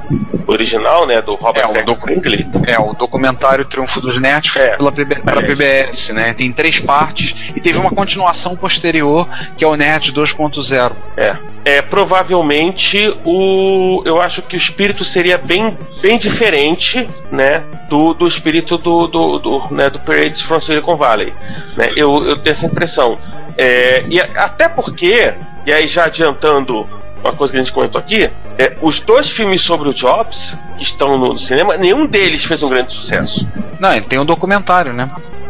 original, 0.47 1.05
né, 1.05 1.21
do 1.21 1.35
Robert 1.35 1.65
É, 1.65 1.81
o 1.83 1.85
docu- 1.85 2.09
É, 2.65 2.79
o 2.79 2.93
documentário 2.95 3.63
Triunfo 3.63 4.01
dos 4.01 4.19
Nerds 4.19 4.49
foi 4.53 4.63
É. 4.63 4.75
pela, 4.75 4.91
PB, 4.91 5.15
pela 5.17 5.43
PBS, 5.43 6.13
né? 6.13 6.33
Tem 6.33 6.51
três 6.51 6.79
partes 6.79 7.51
e 7.55 7.61
teve 7.61 7.77
uma 7.77 7.91
continuação 7.91 8.55
posterior, 8.55 9.29
que 9.55 9.63
é 9.63 9.67
o 9.67 9.75
Nerd 9.75 10.11
2.0. 10.11 10.93
É. 11.15 11.35
É, 11.63 11.81
provavelmente 11.83 13.13
o. 13.23 14.01
Eu 14.03 14.19
acho 14.21 14.41
que 14.41 14.55
o 14.55 14.57
espírito 14.57 15.03
seria 15.05 15.37
bem, 15.37 15.77
bem 16.01 16.17
diferente, 16.17 17.07
né? 17.31 17.61
Do, 17.87 18.15
do 18.15 18.25
espírito 18.25 18.77
do, 18.79 19.05
do, 19.05 19.37
do, 19.37 19.63
né, 19.69 19.89
do 19.91 19.99
Parades 19.99 20.41
from 20.41 20.59
Silicon 20.61 20.95
Valley. 20.95 21.33
Né, 21.75 21.91
eu, 21.95 22.25
eu 22.25 22.37
tenho 22.37 22.53
essa 22.53 22.65
impressão. 22.65 23.19
É, 23.57 24.05
e 24.07 24.19
até 24.19 24.69
porque, 24.69 25.33
e 25.65 25.73
aí 25.73 25.87
já 25.87 26.05
adiantando 26.05 26.87
uma 27.23 27.33
coisa 27.33 27.51
que 27.51 27.57
a 27.57 27.61
gente 27.61 27.73
comentou 27.73 27.99
aqui, 27.99 28.29
é, 28.57 28.77
os 28.81 28.99
dois 28.99 29.29
filmes 29.29 29.61
sobre 29.61 29.89
o 29.89 29.93
Jobs 29.93 30.55
que 30.77 30.83
estão 30.83 31.17
no, 31.17 31.33
no 31.33 31.39
cinema, 31.39 31.75
nenhum 31.77 32.05
deles 32.05 32.43
fez 32.43 32.61
um 32.63 32.69
grande 32.69 32.93
sucesso. 32.93 33.47
Não, 33.79 33.99
tem 34.01 34.19
um 34.19 34.25
documentário, 34.25 34.93
né? 34.93 35.09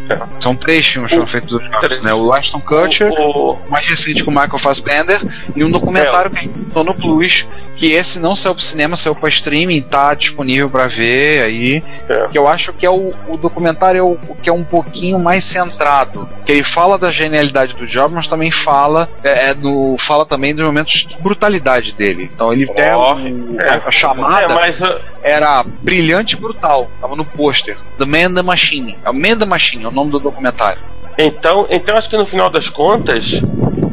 É. 0.09 0.19
São 0.39 0.55
três 0.55 0.85
filmes 0.87 1.09
que 1.09 1.15
foram 1.15 1.27
feitos 1.27 1.49
dos 1.59 1.69
Jobs, 1.69 2.01
né? 2.01 2.13
O 2.13 2.31
Ashton 2.33 2.59
Kutcher, 2.59 3.11
O- 3.11 3.51
o- 3.53 3.69
mais 3.69 3.85
recente 3.87 4.23
com 4.23 4.31
o 4.31 4.33
Michael 4.33 4.57
Fassbender, 4.57 5.19
e 5.55 5.63
um 5.63 5.69
documentário 5.71 6.31
que 6.31 6.49
a 6.75 6.83
no 6.83 6.93
Plus, 6.93 7.47
que 7.75 7.91
esse 7.93 8.19
não 8.19 8.35
saiu 8.35 8.53
pro 8.55 8.63
cinema, 8.63 8.95
saiu 8.95 9.15
pra 9.15 9.27
streaming, 9.29 9.81
tá 9.81 10.13
disponível 10.13 10.69
pra 10.69 10.87
ver 10.87 11.43
aí. 11.43 11.83
É. 12.07 12.27
Que 12.29 12.37
eu 12.37 12.47
acho 12.47 12.71
que 12.73 12.85
é 12.85 12.89
o, 12.89 13.13
o 13.27 13.37
documentário 13.37 13.99
é 13.99 14.03
o, 14.03 14.17
que 14.41 14.49
é 14.49 14.53
um 14.53 14.63
pouquinho 14.63 15.19
mais 15.19 15.43
centrado. 15.43 16.29
Que 16.45 16.51
ele 16.53 16.63
fala 16.63 16.97
da 16.97 17.09
genialidade 17.11 17.75
do 17.75 17.85
Jobs, 17.85 18.13
mas 18.13 18.27
também 18.27 18.51
fala 18.51 19.09
é, 19.23 19.49
é 19.49 19.53
do, 19.53 19.95
fala 19.97 20.25
também 20.25 20.53
dos 20.55 20.65
momentos 20.65 21.05
de 21.05 21.17
brutalidade 21.17 21.93
dele. 21.93 22.29
Então 22.33 22.53
ele 22.53 22.67
tem 22.67 22.91
Ó, 22.93 23.15
um- 23.15 23.57
é, 23.59 23.81
a 23.85 23.91
chamada 23.91 24.53
é, 24.53 24.55
mas 24.55 24.79
uh, 24.81 24.99
era 25.27 25.63
brilhante 25.63 26.35
e 26.35 26.39
brutal. 26.39 26.89
Tava 27.01 27.15
no 27.15 27.25
pôster. 27.25 27.77
The 27.97 28.05
Man 28.05 28.33
the 28.33 28.41
Machine. 28.41 28.97
É 29.03 29.09
o 29.09 29.13
Man 29.13 29.37
the 29.37 29.45
Machine, 29.45 29.85
é 29.85 29.87
o 29.87 29.91
nome 29.91 30.11
do 30.11 30.19
documentário. 30.19 30.81
Então, 31.17 31.65
então 31.69 31.97
acho 31.97 32.09
que 32.09 32.17
no 32.17 32.27
final 32.27 32.49
das 32.49 32.69
contas, 32.69 33.41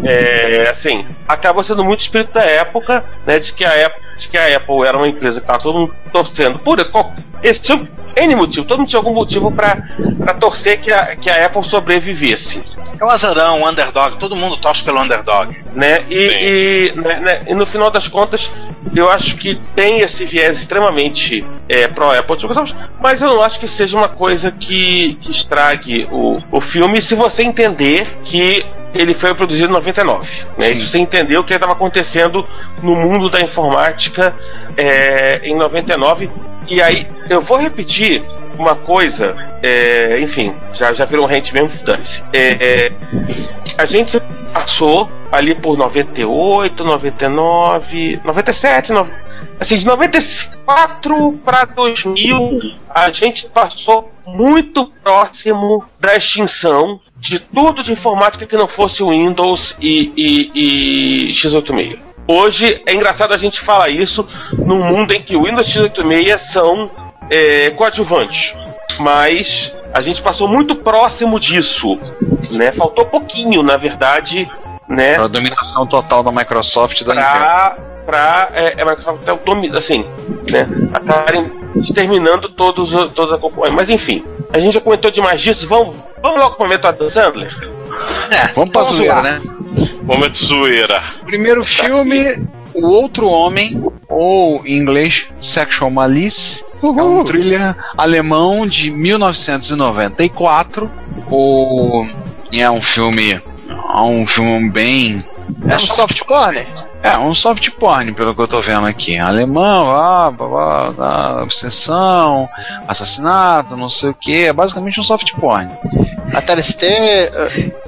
é, 0.04 0.68
assim, 0.70 1.06
acabou 1.26 1.62
sendo 1.62 1.82
muito 1.82 2.00
espírito 2.00 2.34
da 2.34 2.42
época, 2.42 3.02
né, 3.26 3.38
de 3.38 3.52
que 3.52 3.64
a 3.64 3.86
Apple, 3.86 4.02
de 4.18 4.28
que 4.28 4.36
a 4.36 4.56
Apple 4.56 4.82
era 4.86 4.96
uma 4.96 5.08
empresa 5.08 5.40
que 5.40 5.44
estava 5.44 5.62
todo 5.62 5.78
mundo 5.78 5.94
torcendo 6.12 6.58
por 6.58 6.78
esse 7.42 7.72
N 8.16 8.36
motivo, 8.36 8.66
todo 8.66 8.78
mundo 8.78 8.88
tinha 8.88 9.00
algum 9.00 9.14
motivo 9.14 9.50
para 9.50 10.34
torcer 10.38 10.80
que 10.80 10.92
a, 10.92 11.16
que 11.16 11.30
a 11.30 11.46
Apple 11.46 11.64
sobrevivesse. 11.64 12.62
É 13.00 13.04
o 13.04 13.10
azarão, 13.10 13.62
o 13.62 13.68
underdog, 13.68 14.16
todo 14.16 14.36
mundo 14.36 14.56
torce 14.56 14.84
pelo 14.84 15.00
underdog. 15.00 15.56
né? 15.72 16.04
E, 16.08 16.92
e, 16.94 17.00
né, 17.00 17.20
né, 17.20 17.42
e 17.48 17.54
no 17.54 17.66
final 17.66 17.90
das 17.90 18.08
contas, 18.08 18.50
eu 18.94 19.10
acho 19.10 19.36
que 19.36 19.56
tem 19.74 20.00
esse 20.00 20.24
viés 20.24 20.58
extremamente 20.58 21.44
é, 21.68 21.88
pró-Apple, 21.88 22.36
mas 23.00 23.20
eu 23.20 23.28
não 23.28 23.42
acho 23.42 23.58
que 23.58 23.66
seja 23.66 23.96
uma 23.96 24.08
coisa 24.08 24.50
que, 24.50 25.18
que 25.20 25.30
estrague 25.30 26.06
o, 26.10 26.40
o 26.50 26.60
filme 26.60 27.02
se 27.02 27.14
você 27.14 27.42
entender 27.42 28.06
que 28.24 28.64
ele 28.94 29.12
foi 29.12 29.34
produzido 29.34 29.68
em 29.68 29.72
99. 29.72 30.28
Né? 30.56 30.74
Se 30.74 30.86
você 30.86 30.98
entendeu 30.98 31.40
o 31.40 31.44
que 31.44 31.52
estava 31.52 31.72
acontecendo 31.72 32.46
no 32.82 32.94
mundo 32.94 33.28
da 33.28 33.40
informática 33.40 34.34
é, 34.76 35.40
em 35.42 35.56
99. 35.56 36.30
E 36.68 36.80
aí, 36.80 37.06
eu 37.28 37.40
vou 37.40 37.58
repetir 37.58 38.22
uma 38.58 38.74
coisa, 38.74 39.34
é, 39.62 40.18
enfim, 40.20 40.54
já, 40.72 40.92
já 40.92 41.04
virou 41.04 41.24
um 41.24 41.28
rente 41.28 41.52
mesmo, 41.54 41.70
dane-se. 41.84 42.22
É, 42.32 42.38
é, 42.88 42.92
a 43.78 43.84
gente 43.86 44.20
passou 44.52 45.08
ali 45.32 45.54
por 45.54 45.76
98, 45.76 46.84
99, 46.84 48.20
97, 48.24 48.92
no- 48.92 49.08
assim, 49.58 49.76
de 49.76 49.84
94 49.86 51.32
para 51.44 51.64
2000, 51.64 52.60
a 52.88 53.10
gente 53.10 53.46
passou 53.46 54.12
muito 54.26 54.86
próximo 55.02 55.84
da 56.00 56.16
extinção 56.16 57.00
de 57.16 57.38
tudo 57.38 57.82
de 57.82 57.92
informática 57.92 58.46
que 58.46 58.56
não 58.56 58.68
fosse 58.68 59.02
o 59.02 59.10
Windows 59.10 59.76
e, 59.80 60.12
e, 60.16 61.28
e 61.28 61.32
x86. 61.32 61.98
Hoje 62.26 62.80
é 62.86 62.94
engraçado 62.94 63.34
a 63.34 63.36
gente 63.36 63.60
falar 63.60 63.90
isso 63.90 64.26
num 64.56 64.82
mundo 64.82 65.12
em 65.12 65.20
que 65.20 65.36
o 65.36 65.44
Windows 65.44 65.66
e 65.68 65.78
x86 65.78 66.38
são 66.38 66.90
é, 67.30 67.70
coadjuvantes. 67.70 68.54
mas 68.98 69.72
a 69.92 70.00
gente 70.00 70.20
passou 70.22 70.46
muito 70.48 70.74
próximo 70.76 71.38
disso, 71.40 71.98
né? 72.52 72.72
Faltou 72.72 73.04
pouquinho, 73.06 73.62
na 73.62 73.76
verdade, 73.76 74.48
né? 74.88 75.14
Pra 75.14 75.26
dominação 75.28 75.86
total 75.86 76.22
da 76.22 76.30
Microsoft 76.32 77.00
e 77.00 77.04
da 77.04 77.12
Intel. 77.14 77.24
Pra, 77.26 77.76
pra 78.06 78.48
é, 78.54 78.74
é, 78.76 78.84
Microsoft 78.84 79.22
até 79.22 79.32
o 79.32 79.36
domi- 79.44 79.74
assim, 79.76 80.04
né? 80.50 80.68
Acabarem 80.92 81.50
exterminando 81.76 82.48
todos, 82.48 82.92
o- 82.92 83.08
toda 83.08 83.36
a 83.36 83.38
concorrência. 83.38 83.76
Mas 83.76 83.90
enfim, 83.90 84.24
a 84.52 84.58
gente 84.58 84.74
já 84.74 84.80
comentou 84.80 85.10
demais 85.10 85.40
disso. 85.40 85.66
Vamos, 85.68 85.96
vamos 86.22 86.38
logo 86.40 86.54
pro 86.56 86.64
momento 86.64 86.86
Adam 86.86 87.08
Sandler? 87.10 87.52
Vamos 88.54 88.70
pra 88.70 88.82
zoeira, 88.82 89.22
né? 89.22 89.40
Momento 90.02 90.36
zoeira. 90.38 91.02
Primeiro 91.24 91.62
filme, 91.64 92.46
O 92.74 92.88
Outro 92.88 93.28
Homem, 93.28 93.82
ou 94.08 94.60
em 94.66 94.76
inglês, 94.76 95.28
Sexual 95.40 95.90
Malice. 95.90 96.64
É 96.86 97.02
um 97.02 97.24
thriller 97.24 97.74
alemão 97.96 98.66
de 98.66 98.90
1994. 98.90 100.90
O... 101.30 102.06
É 102.52 102.70
um 102.70 102.82
filme. 102.82 103.32
É 103.32 104.00
um 104.00 104.26
filme 104.26 104.70
bem. 104.70 105.22
É 105.68 105.76
um 105.76 105.80
soft 105.80 106.24
porn? 106.24 106.66
É, 107.04 107.18
um 107.18 107.34
soft 107.34 107.70
porn, 107.72 108.14
pelo 108.14 108.34
que 108.34 108.40
eu 108.40 108.48
tô 108.48 108.62
vendo 108.62 108.86
aqui. 108.86 109.18
Alemão, 109.18 109.94
ah, 109.94 110.30
blá, 110.30 110.90
blá, 110.90 111.42
obsessão, 111.42 112.48
assassinato, 112.88 113.76
não 113.76 113.90
sei 113.90 114.08
o 114.08 114.14
que. 114.14 114.44
É 114.44 114.52
basicamente 114.54 114.98
um 114.98 115.02
soft 115.02 115.34
porn. 115.34 115.68
A 116.32 116.40
TLST. 116.40 116.82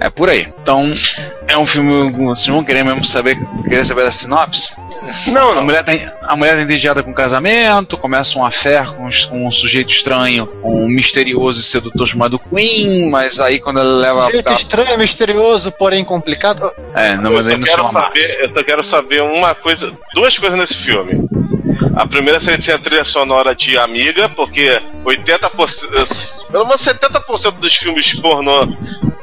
É 0.01 0.11
por 0.11 0.29
aí. 0.29 0.53
Então, 0.61 0.85
é 1.49 1.57
um 1.57 1.65
filme. 1.65 2.13
Vocês 2.27 2.49
vão 2.49 2.63
querer 2.63 2.85
mesmo 2.85 3.03
saber, 3.05 3.39
querer 3.63 3.85
saber 3.85 4.05
da 4.05 4.11
sinopse? 4.11 4.77
Não, 5.29 5.51
A 5.51 5.55
não. 5.57 5.65
mulher, 5.65 5.83
tá, 5.83 5.93
a 6.23 6.37
mulher 6.37 6.57
tá 6.57 6.63
entediada 6.63 7.03
com 7.03 7.13
casamento, 7.13 7.97
começa 7.97 8.39
um 8.39 8.45
affair 8.45 8.87
com, 8.95 9.09
com 9.29 9.47
um 9.47 9.51
sujeito 9.51 9.91
estranho, 9.91 10.49
um 10.63 10.89
misterioso 10.89 11.61
e 11.61 11.63
sedutor 11.63 12.07
chamado 12.07 12.39
Queen, 12.39 13.09
mas 13.11 13.39
aí 13.41 13.59
quando 13.59 13.81
ela 13.81 13.97
leva. 13.99 14.31
Jeito 14.31 14.53
estranho, 14.53 14.99
misterioso, 14.99 15.73
porém 15.73 16.05
complicado. 16.05 16.63
É, 16.95 17.17
não, 17.17 17.31
eu, 17.31 17.37
mas 17.37 17.47
só 17.47 17.53
aí 17.53 17.59
não 17.59 17.67
quero 17.67 17.85
saber, 17.85 18.39
eu 18.41 18.49
só 18.51 18.63
quero 18.63 18.83
saber 18.83 19.23
uma 19.23 19.55
coisa, 19.55 19.93
duas 20.15 20.39
coisas 20.39 20.59
nesse 20.59 20.77
filme. 20.77 21.21
A 21.97 22.07
primeira 22.07 22.39
é 22.39 22.49
ele 22.49 22.59
tinha 22.59 22.79
trilha 22.79 23.05
sonora 23.05 23.55
de 23.55 23.77
Amiga, 23.79 24.29
porque 24.31 24.81
80%, 25.05 26.51
pelo 26.51 26.64
menos 26.66 26.83
70% 26.83 27.59
dos 27.59 27.74
filmes 27.74 28.14
pornô 28.14 28.66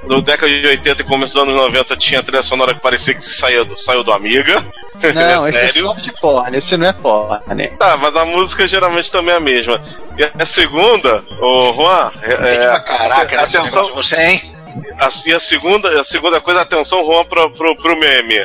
do 0.07 0.21
década 0.21 0.51
de 0.51 0.67
80 0.67 1.01
e 1.01 1.05
começo 1.05 1.33
dos 1.33 1.43
anos 1.43 1.55
90 1.55 1.95
tinha 1.97 2.21
trilha 2.21 2.43
sonora 2.43 2.73
que 2.73 2.81
parecia 2.81 3.13
que 3.13 3.23
saiu 3.23 3.65
do, 3.65 3.77
saiu 3.77 4.03
do 4.03 4.11
Amiga. 4.11 4.63
Não, 5.13 5.47
esse 5.47 5.59
é 5.59 5.67
sério? 5.69 5.81
soft 5.87 6.09
porn, 6.21 6.55
esse 6.55 6.77
não 6.77 6.87
é 6.87 6.93
porn. 6.93 7.67
Tá, 7.79 7.97
mas 7.97 8.15
a 8.15 8.25
música 8.25 8.67
geralmente 8.67 9.11
também 9.11 9.33
é 9.33 9.37
a 9.37 9.39
mesma. 9.39 9.81
E 10.17 10.23
a 10.23 10.45
segunda, 10.45 11.23
ô 11.41 11.73
Juan, 11.73 12.11
é, 12.21 12.31
é, 12.31 12.79
Caraca, 12.79 13.41
atenção, 13.41 13.91
você, 13.93 14.15
hein? 14.15 14.55
assim, 14.99 15.31
a 15.31 15.39
segunda, 15.39 15.99
a 15.99 16.03
segunda 16.03 16.39
coisa, 16.39 16.61
atenção, 16.61 17.03
Juan, 17.05 17.25
pro, 17.25 17.49
pro, 17.51 17.75
pro 17.75 17.99
meme. 17.99 18.35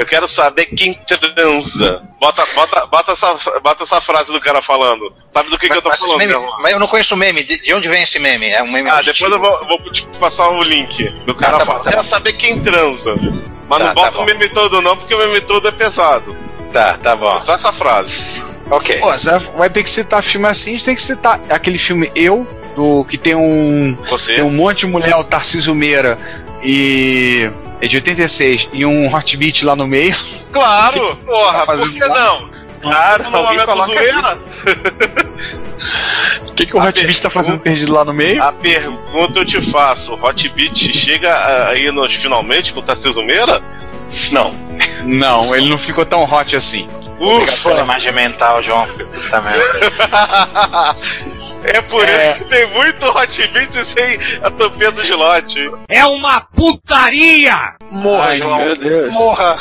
Eu 0.00 0.06
quero 0.06 0.26
saber 0.26 0.64
quem 0.66 0.94
transa. 0.94 2.02
Bota, 2.18 2.42
bota, 2.54 2.86
bota, 2.86 3.12
essa, 3.12 3.60
bota 3.60 3.82
essa 3.84 4.00
frase 4.00 4.32
do 4.32 4.40
cara 4.40 4.62
falando. 4.62 5.12
Sabe 5.32 5.50
do 5.50 5.58
que, 5.58 5.68
que 5.68 5.76
eu 5.76 5.82
tô 5.82 5.90
Mas, 5.90 6.00
falando, 6.00 6.18
meme- 6.18 6.34
mas 6.60 6.72
eu 6.72 6.78
não 6.78 6.86
conheço 6.86 7.14
o 7.14 7.18
meme. 7.18 7.44
De, 7.44 7.60
de 7.60 7.74
onde 7.74 7.86
vem 7.88 8.02
esse 8.02 8.18
meme? 8.18 8.48
É 8.48 8.62
um 8.62 8.70
meme 8.72 8.88
Ah, 8.88 8.96
antigo. 9.00 9.12
depois 9.12 9.30
eu 9.32 9.38
vou, 9.38 9.66
vou 9.66 9.92
te 9.92 10.06
passar 10.18 10.48
o 10.48 10.62
link. 10.62 11.06
Do 11.26 11.34
cara 11.34 11.56
Ah, 11.56 11.58
tá 11.60 11.66
fala, 11.66 11.78
bom, 11.80 11.84
tá 11.84 11.90
quero 11.90 12.02
saber 12.02 12.32
quem 12.32 12.60
transa. 12.62 13.14
Mas 13.68 13.78
Tá, 13.78 13.84
não 13.88 13.94
bota 13.94 14.10
tá 14.12 14.16
o 14.16 14.20
bom. 14.20 14.24
meme 14.26 14.48
todo 14.48 14.80
não, 14.80 14.96
porque 14.96 15.14
o 15.14 15.18
meme 15.18 15.42
todo 15.42 15.68
é 15.68 15.70
pesado. 15.70 16.34
Tá, 16.72 16.94
tá 16.96 17.14
bom. 17.14 17.38
Só 17.38 17.52
essa 17.54 17.70
frase. 17.72 18.42
Ok. 18.70 18.98
Pô, 19.00 19.12
você 19.12 19.38
vai 19.56 19.68
ter 19.68 19.82
que 19.82 19.90
citar 19.90 20.22
filme 20.22 20.46
assim, 20.46 20.70
a 20.70 20.72
gente 20.72 20.84
tem 20.84 20.94
que 20.94 21.02
citar 21.02 21.40
aquele 21.50 21.76
filme 21.78 22.10
Eu, 22.14 22.46
do 22.74 23.04
que 23.04 23.18
tem 23.18 23.34
um. 23.34 23.96
Você. 24.08 24.36
Tem 24.36 24.44
um 24.44 24.52
monte 24.52 24.80
de 24.80 24.86
mulher, 24.86 25.14
o 25.16 25.24
Tarcísio 25.24 25.74
Meira 25.74 26.18
e. 26.62 27.50
É 27.80 27.86
de 27.86 27.96
86 27.96 28.68
e 28.72 28.84
um 28.84 29.12
Hot 29.14 29.36
Beat 29.36 29.62
lá 29.62 29.74
no 29.74 29.86
meio. 29.86 30.14
Claro! 30.52 31.16
Porra, 31.24 31.52
Tá 31.52 31.58
por 31.60 31.66
fazendo 31.66 31.92
que 31.92 32.00
não? 32.00 32.50
Claro, 32.82 33.24
No 33.24 33.30
momento 33.30 33.72
zoeira, 33.86 34.38
O 36.46 36.52
que, 36.54 36.66
que 36.66 36.76
o 36.76 36.80
A 36.80 36.84
Hot 36.88 37.06
Beat 37.06 37.20
tá 37.20 37.30
fazendo 37.30 37.60
perdido 37.60 37.92
lá 37.92 38.04
no 38.04 38.12
meio? 38.14 38.42
a 38.42 38.52
pergunta 38.52 39.38
eu 39.40 39.44
te 39.44 39.60
faço: 39.62 40.14
Hot 40.14 40.48
Beat 40.50 40.76
chega 40.92 41.66
aí 41.68 41.90
nos 41.90 42.14
finalmente 42.14 42.72
com 42.72 42.80
o 42.80 42.82
Tarcísio 42.82 43.24
Meira? 43.24 43.62
Não. 44.30 44.54
Não, 45.04 45.54
ele 45.54 45.68
não 45.68 45.78
ficou 45.78 46.04
tão 46.06 46.24
hot 46.24 46.56
assim. 46.56 46.88
Obrigado 47.18 47.62
pela 47.62 47.80
imagem 47.82 48.12
mental, 48.12 48.62
João. 48.62 48.86
Puta 48.86 49.40
merda. 49.42 50.96
É 51.64 51.80
por 51.82 52.08
isso 52.08 52.38
que 52.38 52.44
tem 52.44 52.66
muito 52.68 53.06
Hot 53.06 53.84
sem 53.84 54.18
a 54.42 54.50
tampinha 54.50 54.90
do 54.90 55.02
Gilote. 55.04 55.70
Morra, 57.90 58.28
Ai, 58.28 58.36
João. 58.36 58.58
meu 58.64 58.76
Deus. 58.76 59.12
Morra. 59.12 59.56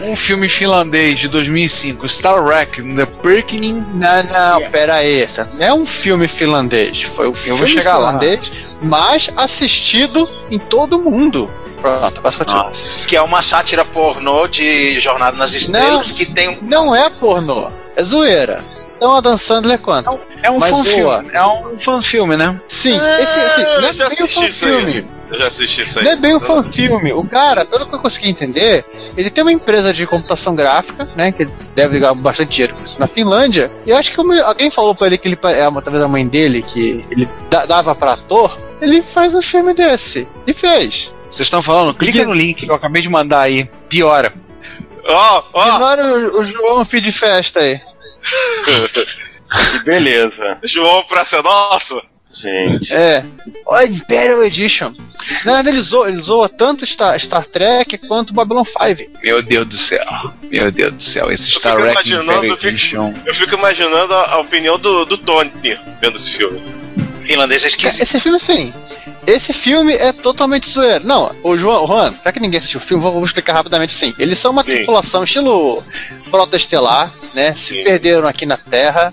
Um 0.00 0.14
filme 0.14 0.48
finlandês 0.48 1.18
de 1.18 1.28
2005, 1.28 2.08
Star 2.08 2.40
Wreck, 2.42 2.82
The 2.94 3.06
Perkening. 3.06 3.84
Não, 3.94 4.22
não, 4.22 4.70
pera 4.70 4.94
aí. 4.94 5.26
não 5.54 5.66
é 5.66 5.72
um 5.74 5.84
filme 5.84 6.28
finlandês. 6.28 7.02
Foi 7.02 7.26
o 7.26 7.34
filme 7.34 7.66
chegar 7.66 7.96
lá. 7.96 8.08
finlandês 8.08 8.52
mais 8.80 9.30
assistido 9.36 10.28
em 10.50 10.58
todo 10.58 10.98
o 10.98 11.10
mundo. 11.10 11.50
Pronto, 11.80 12.20
posso 12.20 12.38
continuar. 12.38 12.70
Que 13.08 13.16
é 13.16 13.22
uma 13.22 13.42
sátira 13.42 13.84
pornô 13.84 14.46
de 14.46 14.98
Jornada 15.00 15.36
nas 15.36 15.52
Estrelas, 15.52 16.12
que 16.12 16.26
tem 16.26 16.48
um. 16.50 16.58
Não 16.62 16.94
é 16.94 17.08
pornô, 17.10 17.68
é 17.96 18.02
zoeira. 18.02 18.64
Então 18.98 19.14
a 19.14 19.20
Dan 19.20 19.36
Sandler 19.36 19.78
quanto? 19.78 20.18
É 20.42 20.50
um 20.50 20.58
Mas 20.58 20.70
fanfilme. 20.70 21.02
boa. 21.02 21.24
É 21.32 21.46
um 21.46 21.78
fanfilme, 21.78 22.36
né? 22.36 22.60
Sim, 22.68 22.96
esse, 22.96 23.38
esse 23.38 23.60
não 23.62 23.88
é 23.88 23.92
bem 23.92 24.02
um 24.02 24.06
aí. 24.08 24.28
fanfilme. 24.28 25.06
Eu 25.30 25.38
já 25.38 25.46
assisti 25.46 25.82
isso 25.82 25.98
aí. 25.98 26.04
Não 26.06 26.12
é 26.12 26.16
bem 26.16 26.34
um 26.34 26.40
fanfilme. 26.40 27.12
O 27.12 27.22
cara, 27.22 27.64
pelo 27.64 27.86
que 27.86 27.94
eu 27.94 27.98
consegui 28.00 28.28
entender, 28.30 28.84
ele 29.16 29.30
tem 29.30 29.42
uma 29.44 29.52
empresa 29.52 29.92
de 29.92 30.04
computação 30.06 30.54
gráfica, 30.56 31.06
né? 31.14 31.30
Que 31.30 31.42
ele 31.42 31.52
deve 31.76 32.00
ganhar 32.00 32.14
bastante 32.14 32.50
dinheiro 32.50 32.74
com 32.74 32.82
isso 32.84 32.98
na 32.98 33.06
Finlândia. 33.06 33.70
E 33.86 33.90
eu 33.90 33.96
acho 33.98 34.10
que 34.10 34.18
alguém 34.40 34.70
falou 34.70 34.94
pra 34.94 35.06
ele 35.06 35.18
que 35.18 35.28
ele 35.28 35.38
é 35.54 35.68
uma- 35.68 35.82
talvez 35.82 36.02
a 36.02 36.08
mãe 36.08 36.26
dele, 36.26 36.62
que 36.62 37.04
ele 37.10 37.28
da- 37.50 37.66
dava 37.66 37.94
pra 37.94 38.14
ator. 38.14 38.58
Ele 38.80 39.00
faz 39.02 39.34
um 39.34 39.42
filme 39.42 39.74
desse. 39.74 40.26
E 40.46 40.52
fez. 40.54 41.12
Vocês 41.30 41.46
estão 41.46 41.62
falando? 41.62 41.94
Clica 41.94 42.24
no 42.24 42.32
link 42.32 42.64
que 42.64 42.70
eu 42.70 42.74
acabei 42.74 43.02
de 43.02 43.08
mandar 43.10 43.42
aí. 43.42 43.68
Piora. 43.88 44.32
Ó, 45.04 45.42
ó, 45.52 45.68
Ignora 45.74 46.04
o, 46.04 46.40
o 46.40 46.44
João 46.44 46.84
Feed 46.84 47.04
de 47.04 47.12
festa 47.12 47.60
aí. 47.60 47.80
Que 48.64 49.84
beleza. 49.84 50.58
João 50.62 51.04
Praça 51.04 51.36
é 51.36 51.42
Nossa. 51.42 52.02
Gente. 52.32 52.94
É. 52.94 53.24
Ó, 53.66 53.80
Imperial 53.82 54.44
Edition. 54.44 54.94
Verdade, 55.44 55.70
ele 55.70 55.80
zoa, 55.80 56.08
ele 56.08 56.20
zoa 56.20 56.48
tanto 56.48 56.86
Star, 56.86 57.18
Star 57.18 57.44
Trek 57.44 57.98
quanto 57.98 58.32
Babylon 58.32 58.64
5. 58.64 59.18
Meu 59.22 59.42
Deus 59.42 59.66
do 59.66 59.76
céu. 59.76 60.06
Meu 60.42 60.70
Deus 60.70 60.94
do 60.94 61.02
céu. 61.02 61.30
Esse 61.30 61.50
Star 61.50 61.80
imaginando 61.80 62.32
Imperial 62.32 62.58
o 62.62 62.66
Edition. 62.66 63.14
Eu 63.26 63.34
fico 63.34 63.54
imaginando 63.54 64.14
a, 64.14 64.34
a 64.34 64.38
opinião 64.38 64.78
do, 64.78 65.04
do 65.04 65.18
Tony 65.18 65.50
vendo 66.00 66.16
esse 66.16 66.30
filme. 66.30 66.62
Finlandês 67.24 67.64
é 67.64 67.66
esquisito. 67.66 68.02
Esse 68.02 68.20
filme, 68.20 68.38
sim. 68.38 68.72
Esse 69.28 69.52
filme 69.52 69.92
é 69.92 70.10
totalmente 70.10 70.66
zoeiro. 70.66 71.06
Não, 71.06 71.30
o 71.42 71.54
João, 71.54 71.86
Juan, 71.86 72.14
já 72.24 72.32
que 72.32 72.40
ninguém 72.40 72.56
assistiu 72.56 72.80
o 72.80 72.82
filme, 72.82 73.02
vou, 73.02 73.22
explicar 73.22 73.52
rapidamente 73.52 73.92
sim. 73.92 74.14
Eles 74.18 74.38
são 74.38 74.52
uma 74.52 74.62
Sim. 74.62 74.70
tripulação 74.70 75.22
estilo 75.22 75.84
Frota 76.22 76.56
Estelar, 76.56 77.12
né? 77.34 77.52
Se 77.52 77.74
Sim. 77.74 77.84
perderam 77.84 78.26
aqui 78.26 78.46
na 78.46 78.56
Terra. 78.56 79.12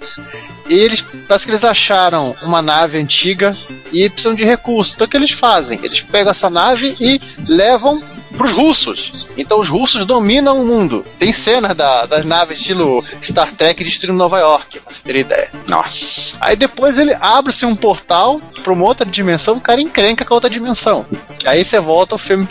E 0.70 0.74
eles, 0.74 1.06
parece 1.28 1.44
que 1.44 1.52
eles 1.52 1.66
acharam 1.66 2.34
uma 2.42 2.62
nave 2.62 2.98
antiga 2.98 3.58
e 3.92 4.10
precisam 4.10 4.34
de 4.34 4.46
recursos. 4.46 4.94
Então 4.96 5.06
o 5.06 5.10
que 5.10 5.18
eles 5.18 5.32
fazem? 5.32 5.82
Eles 5.84 6.00
pegam 6.00 6.32
essa 6.32 6.50
nave 6.50 6.96
e 6.98 7.20
levam 7.46 8.02
pros 8.38 8.52
russos. 8.52 9.28
Então 9.38 9.60
os 9.60 9.70
russos 9.70 10.06
dominam 10.06 10.62
o 10.62 10.66
mundo. 10.66 11.06
Tem 11.18 11.34
cenas 11.34 11.76
da, 11.76 12.06
das 12.06 12.26
naves 12.26 12.60
estilo 12.60 13.04
Star 13.22 13.52
Trek 13.52 13.84
destruindo 13.84 14.18
Nova 14.18 14.40
York, 14.40 14.80
pra 14.80 14.94
você 14.94 15.04
ter 15.04 15.16
ideia. 15.18 15.52
Nossa. 15.68 16.38
Aí 16.42 16.56
depois 16.56 16.98
ele 16.98 17.16
abre-se 17.20 17.66
um 17.66 17.76
portal 17.76 18.40
pra 18.64 18.74
uma 18.74 18.86
outra 18.86 19.06
dimensão, 19.06 19.58
o 19.58 19.62
cara 19.62 19.82
encrenca 19.82 20.26
com 20.26 20.34
a 20.34 20.38
outra 20.38 20.50
dimensão. 20.50 21.06
Aí 21.46 21.64
você 21.64 21.80
volta 21.80 22.16
ao 22.16 22.20
filme 22.20 22.48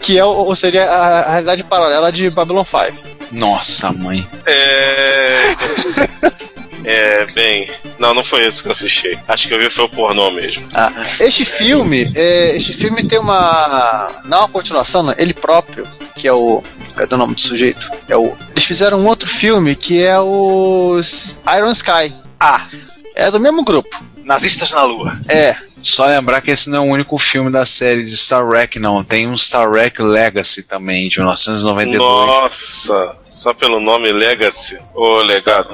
que 0.00 0.18
é 0.18 0.24
o, 0.24 0.28
ou 0.28 0.54
seria 0.54 0.90
a, 0.90 1.20
a 1.20 1.30
realidade 1.32 1.64
paralela 1.64 2.12
de 2.12 2.30
Babylon 2.30 2.64
5. 2.64 3.20
Nossa, 3.32 3.92
mãe. 3.92 4.26
É. 4.46 6.40
É, 6.84 7.26
bem. 7.26 7.68
Não, 7.98 8.14
não 8.14 8.24
foi 8.24 8.44
esse 8.46 8.62
que 8.62 8.68
eu 8.68 8.72
assisti. 8.72 9.18
Acho 9.28 9.48
que 9.48 9.54
eu 9.54 9.58
vi 9.58 9.68
foi 9.70 9.84
o 9.84 9.88
pornô 9.88 10.30
mesmo. 10.30 10.66
Ah, 10.74 10.92
este 11.20 11.44
filme, 11.44 12.10
é, 12.14 12.56
este 12.56 12.72
filme 12.72 13.06
tem 13.06 13.18
uma 13.18 14.22
não 14.24 14.40
uma 14.40 14.48
continuação, 14.48 15.02
não, 15.02 15.14
ele 15.18 15.34
próprio, 15.34 15.86
que 16.16 16.26
é 16.26 16.32
o 16.32 16.62
cadê 16.96 17.14
o 17.14 17.18
nome 17.18 17.34
do 17.34 17.40
sujeito? 17.40 17.90
É 18.08 18.16
o 18.16 18.36
eles 18.50 18.64
fizeram 18.64 19.00
um 19.00 19.06
outro 19.06 19.28
filme 19.28 19.74
que 19.74 20.02
é 20.02 20.18
os 20.20 21.36
Iron 21.56 21.72
Sky. 21.72 22.12
Ah, 22.38 22.68
É 23.14 23.30
do 23.30 23.40
mesmo 23.40 23.64
grupo. 23.64 24.02
Nazistas 24.24 24.70
na 24.72 24.82
Lua. 24.84 25.12
É, 25.28 25.56
Só 25.82 26.06
lembrar 26.06 26.40
que 26.42 26.50
esse 26.50 26.68
não 26.70 26.78
é 26.78 26.80
o 26.80 26.92
único 26.92 27.16
filme 27.18 27.50
da 27.50 27.64
série 27.66 28.04
de 28.04 28.16
Star 28.16 28.46
Wreck, 28.46 28.78
não. 28.78 29.02
Tem 29.02 29.26
um 29.26 29.36
Star 29.36 29.68
Wreck 29.68 30.00
Legacy 30.02 30.62
também, 30.62 31.08
de 31.08 31.18
1992. 31.18 31.98
Nossa, 31.98 33.16
só 33.32 33.54
pelo 33.54 33.80
nome 33.80 34.12
Legacy. 34.12 34.78
Ô, 34.94 35.22
legal. 35.22 35.64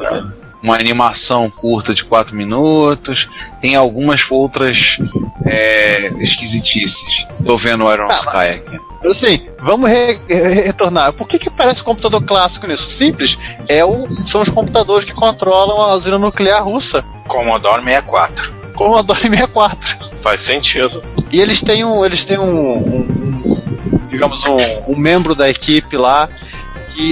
Uma 0.66 0.74
animação 0.74 1.48
curta 1.48 1.94
de 1.94 2.04
4 2.04 2.34
minutos, 2.34 3.28
tem 3.60 3.76
algumas 3.76 4.28
outras 4.28 4.98
é, 5.44 6.08
esquisitices. 6.18 7.24
Tô 7.46 7.56
vendo 7.56 7.84
o 7.84 7.92
Iron 7.92 8.08
Ah, 8.10 8.14
Sky 8.14 8.36
aqui. 8.36 8.80
Assim, 9.08 9.46
vamos 9.62 9.88
re- 9.88 10.18
re- 10.28 10.62
retornar. 10.62 11.12
Por 11.12 11.28
que, 11.28 11.38
que 11.38 11.48
parece 11.48 11.82
um 11.82 11.84
computador 11.84 12.20
clássico 12.24 12.66
nisso? 12.66 12.90
Simples. 12.90 13.38
É 13.68 13.84
o, 13.84 14.08
são 14.26 14.40
os 14.42 14.48
computadores 14.48 15.04
que 15.04 15.12
controlam 15.12 15.80
a 15.82 15.94
usina 15.94 16.18
nuclear 16.18 16.64
russa. 16.64 17.04
Commodore 17.28 17.84
64. 17.84 18.52
Commodore 18.74 19.20
64. 19.20 19.98
Faz 20.20 20.40
sentido. 20.40 21.00
E 21.30 21.40
eles 21.40 21.60
têm 21.62 21.84
um. 21.84 22.04
Eles 22.04 22.24
têm 22.24 22.38
um. 22.38 22.44
um- 22.44 22.98
um- 23.44 24.06
digamos, 24.08 24.44
um, 24.46 24.56
um 24.88 24.96
membro 24.96 25.34
da 25.34 25.48
equipe 25.48 25.96
lá 25.96 26.28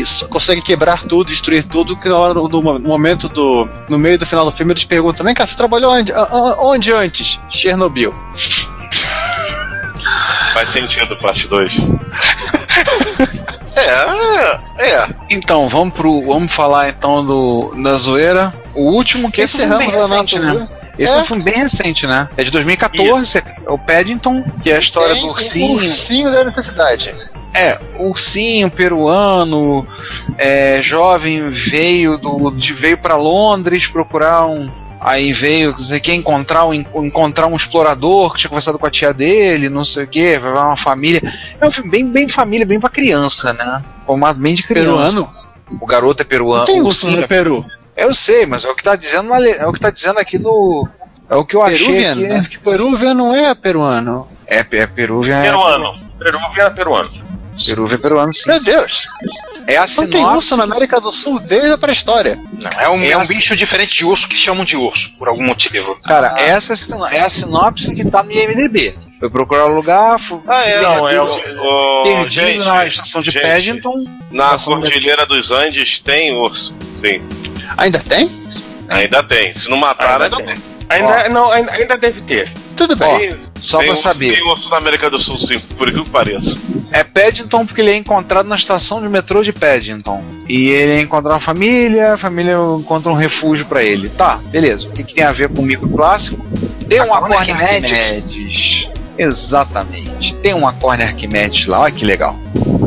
só 0.05 0.27
consegue 0.27 0.63
quebrar 0.63 1.03
tudo, 1.03 1.29
destruir 1.29 1.65
tudo, 1.65 1.97
que 1.97 2.09
na 2.09 2.17
hora, 2.17 2.35
no, 2.35 2.49
no 2.49 2.79
momento 2.81 3.29
do. 3.29 3.69
No 3.89 3.99
meio 3.99 4.19
do 4.19 4.27
final 4.27 4.45
do 4.45 4.51
filme, 4.51 4.73
eles 4.73 4.85
perguntam, 4.85 5.25
vem 5.25 5.35
cá, 5.35 5.47
você 5.47 5.57
trabalhou 5.57 5.93
onde, 5.93 6.13
onde 6.59 6.93
antes? 6.93 7.39
Chernobyl. 7.51 8.15
Faz 10.53 10.71
sentido, 10.71 11.17
parte 11.17 11.49
2. 11.49 11.79
é, 13.77 14.85
é. 14.85 15.09
Então, 15.31 15.69
vamos 15.69 15.95
pro. 15.95 16.25
Vamos 16.27 16.53
falar 16.53 16.89
então 16.89 17.25
do 17.25 17.75
da 17.83 17.97
zoeira. 17.97 18.55
O 18.75 18.93
último 18.93 19.31
que 19.31 19.41
esse 19.41 19.61
é 19.61 19.67
Encerramos 19.67 20.13
a 20.13 20.17
recente, 20.23 20.39
né? 20.39 20.69
Esse 20.99 21.15
é. 21.15 21.17
É. 21.17 21.21
um 21.21 21.25
filme 21.25 21.43
bem 21.43 21.55
recente, 21.55 22.07
né? 22.07 22.29
É 22.37 22.45
de 22.45 22.51
2014, 22.51 23.39
é 23.39 23.43
o 23.71 23.79
Paddington, 23.79 24.45
que 24.63 24.71
é 24.71 24.77
a 24.77 24.79
história 24.79 25.15
Tem 25.15 25.23
do 25.23 25.29
o 25.29 25.33
ursinho. 25.33 25.75
ursinho 25.75 26.31
da 26.31 26.45
necessidade. 26.45 27.15
É, 27.55 27.79
ursinho 27.99 28.69
peruano, 28.69 29.87
é, 30.37 30.83
jovem 30.83 31.51
veio 31.51 32.19
do 32.19 32.51
de, 32.51 32.73
veio 32.73 32.99
para 32.99 33.17
Londres 33.17 33.87
procurar 33.87 34.47
um 34.47 34.69
aí 35.01 35.33
veio 35.33 35.71
não 35.71 35.79
sei 35.79 35.99
o 35.99 36.01
que 36.01 36.13
encontrar 36.15 36.65
um 36.65 36.73
encontrar 36.73 37.47
um 37.47 37.55
explorador 37.55 38.33
que 38.33 38.41
tinha 38.41 38.49
conversado 38.49 38.79
com 38.79 38.87
a 38.87 38.91
tia 38.91 39.13
dele, 39.13 39.69
não 39.69 39.85
sei 39.85 40.05
o 40.05 40.07
que, 40.09 40.39
vai 40.39 40.51
uma 40.51 40.77
família. 40.77 41.23
É 41.61 41.67
um 41.67 41.71
filme 41.71 41.91
bem 41.91 42.07
bem 42.09 42.29
família, 42.29 42.67
bem 42.67 42.81
para 42.81 42.91
criança, 42.91 43.53
né? 43.53 43.83
Formado 44.07 44.41
bem 44.41 44.55
de 44.55 44.63
criança. 44.63 45.15
Peruano? 45.15 45.35
O 45.81 45.87
garoto 45.87 46.23
é 46.23 46.25
peruano. 46.25 46.61
Não 46.61 46.67
tem 46.67 46.81
urso 46.83 47.07
ursinho 47.07 47.21
no 47.23 47.29
Peru. 47.29 47.65
Eu 47.97 48.13
sei, 48.13 48.45
mas 48.47 48.65
é 48.65 48.69
o 48.69 48.75
que 48.75 48.83
tá 48.83 48.97
dizendo 48.97 49.29
na 49.29 49.47
é 49.47 49.67
o 49.67 49.73
que 49.73 49.81
tá 49.81 49.91
dizendo 49.91 50.19
aqui 50.19 50.39
no 50.39 50.89
é 51.31 51.37
o 51.37 51.45
que 51.45 51.55
eu 51.55 51.63
achei 51.63 51.87
Peruvian? 51.87 52.17
que 52.17 52.27
Acho 52.35 52.51
que 52.51 52.59
Peruvian 52.59 53.15
não 53.15 53.35
é 53.35 53.55
peruano. 53.55 54.29
é, 54.47 54.57
é, 54.59 54.67
é 54.73 54.87
Peruvian. 54.87 55.39
é- 55.39 55.43
Peruano. 55.43 55.95
Peruviano 56.19 56.71
é 56.71 56.71
peruano. 56.71 57.11
Peruvian 57.67 57.95
é 57.95 57.99
peruano, 57.99 58.33
sim. 58.35 58.49
Meu 58.51 58.63
Deus. 58.63 59.09
É 59.67 59.77
a 59.77 59.81
Não 59.81 59.87
tem 59.87 60.07
sinopse. 60.07 60.37
urso 60.37 60.57
na 60.57 60.65
América 60.65 61.01
do 61.01 61.11
Sul 61.13 61.39
desde 61.41 61.71
a 61.73 61.79
pré-história. 61.79 62.39
Não, 62.63 62.71
é 62.81 62.89
um, 62.89 63.03
é 63.03 63.17
um 63.17 63.21
Essa- 63.21 63.33
bicho 63.33 63.57
diferente 63.57 63.97
de 63.97 64.05
urso 64.05 64.29
que 64.29 64.37
chamam 64.37 64.65
de 64.65 64.77
urso, 64.77 65.13
por 65.19 65.29
algum 65.29 65.45
motivo. 65.45 65.97
Cara, 66.05 66.35
essa 66.39 66.73
é 66.73 66.77
a 66.77 67.15
é 67.15 67.21
a 67.21 67.31
sinopse 67.31 67.95
que 67.95 68.05
tá 68.05 68.23
no 68.23 68.31
IMDB. 68.33 68.95
Foi 69.21 69.31
procurar 69.31 69.67
o 69.67 69.75
lugar, 69.75 70.19
fu- 70.19 70.43
Ah, 70.47 70.63
é. 70.69 70.81
Não, 70.83 71.09
é 71.09 71.23
o- 71.23 72.03
perdido 72.03 72.29
gente, 72.31 72.59
na 72.67 72.87
estação 72.87 73.23
de 73.23 73.31
gente, 73.31 73.43
Paddington. 73.43 74.05
Na 74.31 74.59
Cordilheira 74.59 75.25
dos 75.25 75.51
Andes 75.51 75.99
tem 76.01 76.35
urso. 76.37 76.75
Sim, 76.95 77.23
Ainda 77.79 78.01
tem? 78.01 78.29
ainda 78.91 79.23
tem. 79.23 79.55
Se 79.55 79.71
não 79.71 79.79
mataram, 79.79 80.25
ainda, 80.27 80.37
tem. 80.43 80.57
Ainda, 80.89 81.29
não, 81.29 81.51
ainda, 81.51 81.73
ainda 81.73 81.97
deve 81.99 82.21
ter. 82.23 82.53
Tudo 82.77 82.95
bem. 82.97 83.19
Tem- 83.19 83.39
Só 83.63 83.79
tem 83.79 83.87
pra 83.87 83.93
urso- 83.95 84.03
saber. 84.03 84.33
Tem 84.35 84.43
urso 84.47 84.69
na 84.71 84.77
América 84.77 85.09
do 85.09 85.19
Sul, 85.19 85.39
sim, 85.39 85.59
por 85.59 85.89
incrível 85.89 86.05
que 86.05 86.11
pareça. 86.11 86.59
É 86.93 87.03
Paddington 87.03 87.65
porque 87.65 87.81
ele 87.81 87.91
é 87.91 87.97
encontrado 87.97 88.47
na 88.47 88.57
estação 88.57 89.01
de 89.01 89.09
metrô 89.09 89.43
de 89.43 89.53
Paddington. 89.53 90.23
E 90.49 90.69
ele 90.69 91.01
encontra 91.01 91.33
uma 91.33 91.41
família, 91.41 92.13
a 92.15 92.19
família 92.19 92.57
encontra 92.79 93.11
um 93.11 93.15
refúgio 93.15 93.65
pra 93.67 93.83
ele. 93.83 94.11
Tá, 94.11 94.39
beleza. 94.51 94.87
O 94.89 94.93
que, 94.93 95.03
que 95.03 95.15
tem 95.15 95.25
a 95.25 95.33
ver 95.33 95.49
com 95.49 95.63
o 95.63 95.65
micro 95.65 95.89
clássico? 95.89 96.45
Tem 96.89 96.99
A 96.99 97.05
uma 97.05 97.17
Arquimedes. 97.39 97.93
Arquimedes. 97.93 98.89
Exatamente. 99.19 100.35
Tem 100.37 100.55
uma 100.55 100.73
córnea 100.73 101.07
Arquimedes 101.07 101.67
lá, 101.67 101.81
olha 101.81 101.93
que 101.93 102.05
legal. 102.05 102.37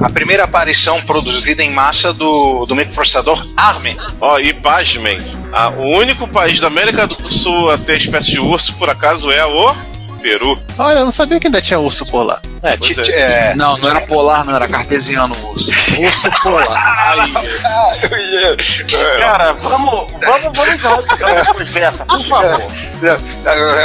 A 0.03 0.09
primeira 0.09 0.43
aparição 0.43 1.01
produzida 1.01 1.63
em 1.63 1.71
massa 1.71 2.13
do, 2.13 2.65
do 2.65 2.75
microprocessador 2.75 3.47
ARM. 3.55 3.95
Ó, 4.21 4.37
e 4.39 4.53
pasmem, 4.53 5.19
a- 5.51 5.69
o 5.69 5.97
único 5.97 6.27
país 6.27 6.59
da 6.59 6.67
América 6.67 7.07
do 7.07 7.15
Sul 7.31 7.71
a 7.71 7.77
ter 7.77 7.97
espécie 7.97 8.31
de 8.31 8.39
urso, 8.39 8.73
por 8.75 8.89
acaso, 8.89 9.31
é 9.31 9.45
o 9.45 9.75
Peru. 10.17 10.59
Olha, 10.77 10.99
eu 10.99 11.05
não 11.05 11.11
sabia 11.11 11.39
que 11.39 11.47
ainda 11.47 11.61
tinha 11.61 11.79
urso 11.79 12.05
por 12.05 12.23
lá. 12.23 12.41
É, 12.63 12.73
é. 12.73 13.21
é, 13.51 13.55
Não, 13.55 13.77
não 13.77 13.89
era 13.89 14.01
polar, 14.01 14.43
não, 14.43 14.55
era 14.55 14.67
cartesiano 14.67 15.33
o 15.41 15.47
urso. 15.51 15.69
Urso 15.99 16.31
polar. 16.41 17.15
Cara, 19.19 19.53
vamos, 19.53 20.11
vamos, 20.21 20.57
vamos 20.57 20.73
encerrar 20.73 21.01
depois 21.01 21.71
dessa, 21.73 22.05
por 22.05 22.23
favor. 22.25 22.61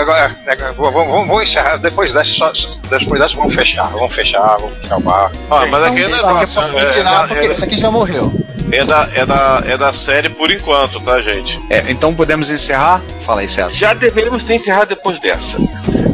Agora, 0.00 0.36
vamos, 0.76 0.92
vamos- 1.26 1.42
encerrar. 1.42 1.76
Depois 1.78 2.12
dessa, 2.12 2.30
só, 2.32 2.52
depois 2.88 3.20
dessa, 3.20 3.36
vamos 3.36 3.54
fechar. 3.54 3.88
Vamos 3.90 4.14
fechar, 4.14 4.56
vamos 4.58 4.76
fechar 4.78 4.96
o 4.96 5.00
bar. 5.00 5.30
Ó, 5.50 5.66
mas 5.66 5.84
aquele 5.84 6.06
Então, 6.14 6.28
negócio. 6.34 6.62
é 6.62 6.68
pra 6.68 6.80
é, 6.80 6.86
tirar, 6.86 7.24
é- 7.24 7.26
porque 7.28 7.46
esse 7.46 7.64
aqui 7.64 7.78
já 7.78 7.90
morreu. 7.90 8.32
é 8.70 8.84
da, 8.84 9.08
é, 9.14 9.26
da, 9.26 9.62
é 9.66 9.76
da 9.76 9.92
série 9.92 10.28
por 10.28 10.50
enquanto, 10.50 11.00
tá, 11.00 11.20
gente? 11.20 11.60
É, 11.68 11.82
então 11.88 12.14
podemos 12.14 12.50
encerrar? 12.50 13.00
Fala 13.20 13.40
aí, 13.42 13.48
César. 13.48 13.70
Já 13.72 13.94
deveríamos 13.94 14.44
ter 14.44 14.54
encerrado 14.54 14.88
depois 14.88 15.20
dessa. 15.20 15.58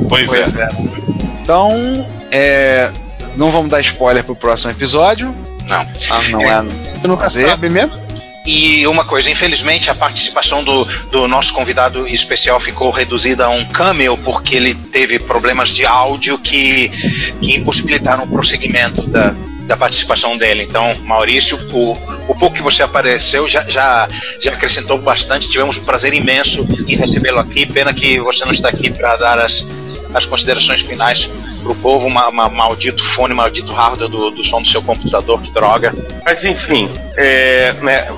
Pois, 0.09 0.33
é. 0.33 0.43
Pois 0.43 0.57
é. 0.57 0.71
Então, 1.43 2.07
é, 2.31 2.91
não 3.37 3.51
vamos 3.51 3.71
dar 3.71 3.81
spoiler 3.81 4.25
pro 4.25 4.37
próximo 4.37 4.71
episódio. 4.71 5.35
Não. 5.69 5.87
Ah, 6.11 6.23
não 6.31 6.41
é. 6.41 6.65
Tu 7.01 7.09
nunca 7.09 7.23
Fazer. 7.23 7.47
sabe 7.47 7.69
mesmo? 7.69 8.09
E 8.47 8.87
uma 8.87 9.05
coisa, 9.05 9.31
infelizmente 9.31 9.91
a 9.91 9.95
participação 9.95 10.65
do, 10.65 10.85
do 11.11 11.29
nosso 11.29 11.53
convidado 11.53 12.09
especial 12.09 12.59
ficou 12.59 12.91
reduzida 12.91 13.45
a 13.45 13.51
um 13.51 13.63
cameo 13.67 14.17
porque 14.17 14.57
ele 14.57 14.75
teve 14.75 15.19
problemas 15.19 15.69
de 15.69 15.85
áudio 15.85 16.39
que, 16.39 16.89
que 17.41 17.57
impossibilitaram 17.57 18.25
o 18.25 18.27
prosseguimento 18.27 19.07
da, 19.07 19.35
da 19.69 19.77
participação 19.77 20.37
dele. 20.37 20.63
Então, 20.65 20.95
Maurício, 21.05 21.59
o, 21.73 21.93
o 22.27 22.35
pouco 22.35 22.57
que 22.57 22.63
você 22.63 22.83
apareceu 22.83 23.47
já, 23.47 23.63
já, 23.69 24.09
já 24.41 24.53
acrescentou 24.53 24.99
bastante. 24.99 25.49
Tivemos 25.51 25.77
um 25.77 25.85
prazer 25.85 26.15
imenso 26.15 26.67
em 26.89 26.97
recebê-lo 26.97 27.39
aqui. 27.39 27.67
Pena 27.67 27.93
que 27.93 28.19
você 28.19 28.45
não 28.47 28.51
está 28.51 28.71
aqui 28.71 28.91
para 28.91 29.15
dar 29.17 29.39
as, 29.39 29.67
as 30.15 30.25
considerações 30.25 30.81
finais 30.81 31.31
para 31.63 31.71
o 31.71 31.75
povo. 31.77 32.07
Uma, 32.07 32.29
uma- 32.29 32.49
maldito 32.49 33.05
fone, 33.05 33.35
maldito 33.35 33.71
hardware 33.73 34.09
do, 34.09 34.31
do 34.31 34.43
som 34.43 34.63
do 34.63 34.67
seu 34.67 34.83
computador, 34.83 35.41
que 35.43 35.51
droga. 35.53 35.95
Mas 36.25 36.43
enfim, 36.45 36.91
é, 37.17 37.75
né, 37.83 38.09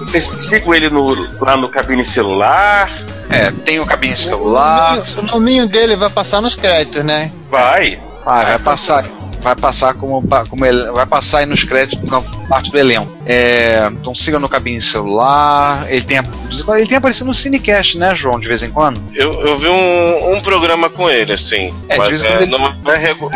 vocês 0.00 0.28
sigam 0.48 0.74
ele 0.74 0.90
no, 0.90 1.14
lá 1.40 1.56
no 1.56 1.68
cabine 1.68 2.04
celular. 2.04 2.90
É, 3.30 3.52
tem 3.52 3.78
o 3.78 3.86
cabine 3.86 4.16
celular. 4.16 5.00
O 5.18 5.22
nominho 5.22 5.68
dele 5.68 5.94
vai 5.94 6.10
passar 6.10 6.40
nos 6.42 6.56
créditos, 6.56 7.04
né? 7.04 7.30
Vai. 7.48 8.00
Ah, 8.24 8.42
vai 8.42 8.58
passar. 8.58 9.04
Vai 9.46 9.54
passar 9.54 9.94
como, 9.94 10.20
como 10.48 10.66
ele, 10.66 10.90
vai 10.90 11.06
passar 11.06 11.38
aí 11.38 11.46
nos 11.46 11.62
créditos 11.62 12.10
na 12.10 12.20
parte 12.48 12.68
do 12.68 12.76
elenco. 12.76 13.16
É, 13.24 13.88
então 13.92 14.12
siga 14.12 14.40
no 14.40 14.48
cabine 14.48 14.80
celular. 14.80 15.86
Ele 15.88 16.04
tem, 16.04 16.18
ele 16.18 16.86
tem 16.86 16.98
aparecido 16.98 17.26
no 17.26 17.32
Cinecast, 17.32 17.96
né, 17.96 18.12
João, 18.12 18.40
de 18.40 18.48
vez 18.48 18.64
em 18.64 18.70
quando? 18.72 19.00
Eu, 19.14 19.34
eu 19.46 19.56
vi 19.56 19.68
um, 19.68 20.34
um 20.34 20.40
programa 20.40 20.90
com 20.90 21.08
ele, 21.08 21.32
assim. 21.32 21.72
É, 21.88 21.96
mas, 21.96 22.24
é, 22.24 22.42
ele- 22.42 22.46
não 22.46 22.66
é 22.66 22.74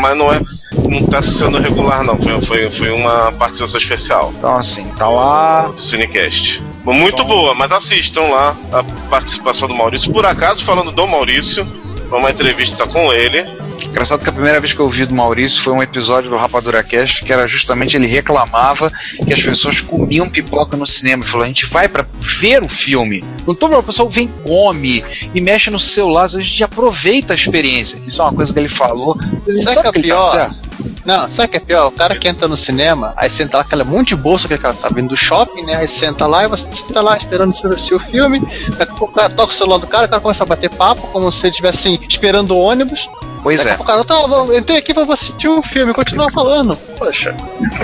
mas 0.00 0.16
não 0.16 0.32
é. 0.34 0.40
Não 0.88 1.06
tá 1.06 1.22
sendo 1.22 1.60
regular, 1.60 2.02
não. 2.02 2.20
Foi, 2.20 2.40
foi, 2.40 2.68
foi 2.72 2.90
uma 2.90 3.30
participação 3.30 3.78
especial. 3.78 4.34
Então 4.36 4.56
assim, 4.56 4.88
tá 4.98 5.08
lá. 5.08 5.70
Cinecast. 5.78 6.60
Muito 6.84 7.24
boa, 7.24 7.54
mas 7.54 7.70
assistam 7.70 8.22
lá 8.22 8.56
a 8.72 8.82
participação 9.08 9.68
do 9.68 9.74
Maurício. 9.76 10.12
Por 10.12 10.26
acaso, 10.26 10.64
falando 10.64 10.90
do 10.90 11.06
Maurício, 11.06 11.64
uma 12.10 12.32
entrevista 12.32 12.84
com 12.84 13.12
ele. 13.12 13.59
Engraçado 13.90 14.22
que 14.22 14.28
a 14.28 14.32
primeira 14.32 14.60
vez 14.60 14.72
que 14.72 14.80
eu 14.80 14.84
ouvi 14.84 15.04
do 15.04 15.14
Maurício 15.14 15.60
foi 15.60 15.72
um 15.72 15.82
episódio 15.82 16.30
do 16.30 16.36
Rapadura 16.36 16.82
Cast 16.82 17.24
que 17.24 17.32
era 17.32 17.46
justamente 17.46 17.96
ele 17.96 18.06
reclamava 18.06 18.90
que 19.26 19.32
as 19.32 19.42
pessoas 19.42 19.80
comiam 19.80 20.28
pipoca 20.28 20.76
no 20.76 20.86
cinema. 20.86 21.24
Ele 21.24 21.30
falou: 21.30 21.44
a 21.44 21.48
gente 21.48 21.66
vai 21.66 21.88
pra 21.88 22.06
ver 22.20 22.62
o 22.62 22.68
filme. 22.68 23.24
Não 23.46 23.54
todo 23.54 23.76
o 23.76 23.82
pessoal 23.82 24.08
vem, 24.08 24.28
come 24.28 25.04
e 25.34 25.40
mexe 25.40 25.70
no 25.70 25.78
celular, 25.78 26.24
a 26.24 26.28
gente 26.28 26.62
aproveita 26.64 27.32
a 27.32 27.36
experiência. 27.36 27.98
Isso 28.06 28.20
é 28.22 28.24
uma 28.24 28.32
coisa 28.32 28.52
que 28.52 28.58
ele 28.58 28.68
falou. 28.68 29.18
Sabe 29.46 29.62
sabe 29.62 29.82
que 29.82 29.88
é 29.88 29.92
que 29.92 29.98
ele 29.98 30.08
tá 30.08 30.14
pior? 30.14 30.30
certo. 30.30 30.69
Não, 31.10 31.28
sabe 31.28 31.48
o 31.48 31.50
que 31.50 31.56
é 31.56 31.60
pior? 31.60 31.88
O 31.88 31.90
cara 31.90 32.14
que 32.16 32.28
entra 32.28 32.46
no 32.46 32.56
cinema, 32.56 33.12
aí 33.16 33.28
senta 33.28 33.56
lá, 33.56 33.62
aquela 33.64 33.82
monte 33.82 34.08
de 34.10 34.16
bolsa 34.16 34.46
que 34.46 34.56
tá 34.56 34.72
vindo 34.94 35.08
do 35.08 35.16
shopping, 35.16 35.62
né? 35.64 35.74
Aí 35.74 35.88
senta 35.88 36.24
lá 36.24 36.44
e 36.44 36.48
você 36.48 36.68
senta 36.72 37.00
lá 37.00 37.16
esperando 37.16 37.50
assistir 37.50 37.94
o 37.94 37.98
filme, 37.98 38.38
daqui 38.78 38.92
a 38.92 38.94
pouco 38.94 39.06
o 39.06 39.16
cara 39.16 39.28
toca 39.28 39.52
o 39.52 39.54
celular 39.54 39.78
do 39.78 39.88
cara, 39.88 40.06
o 40.06 40.08
cara 40.08 40.22
começa 40.22 40.44
a 40.44 40.46
bater 40.46 40.70
papo, 40.70 41.08
como 41.08 41.32
se 41.32 41.46
ele 41.46 41.50
estivesse 41.50 41.88
assim, 41.88 41.98
esperando 42.08 42.52
o 42.52 42.58
ônibus. 42.60 43.08
Pois 43.42 43.66
é. 43.66 43.74
o 43.74 43.82
cara, 43.84 44.04
tá, 44.04 44.14
eu 44.14 44.56
entrei 44.56 44.78
aqui 44.78 44.94
pra 44.94 45.02
assistir 45.12 45.48
um 45.48 45.60
filme, 45.62 45.92
continua 45.92 46.30
falando. 46.30 46.76
Poxa, 46.96 47.34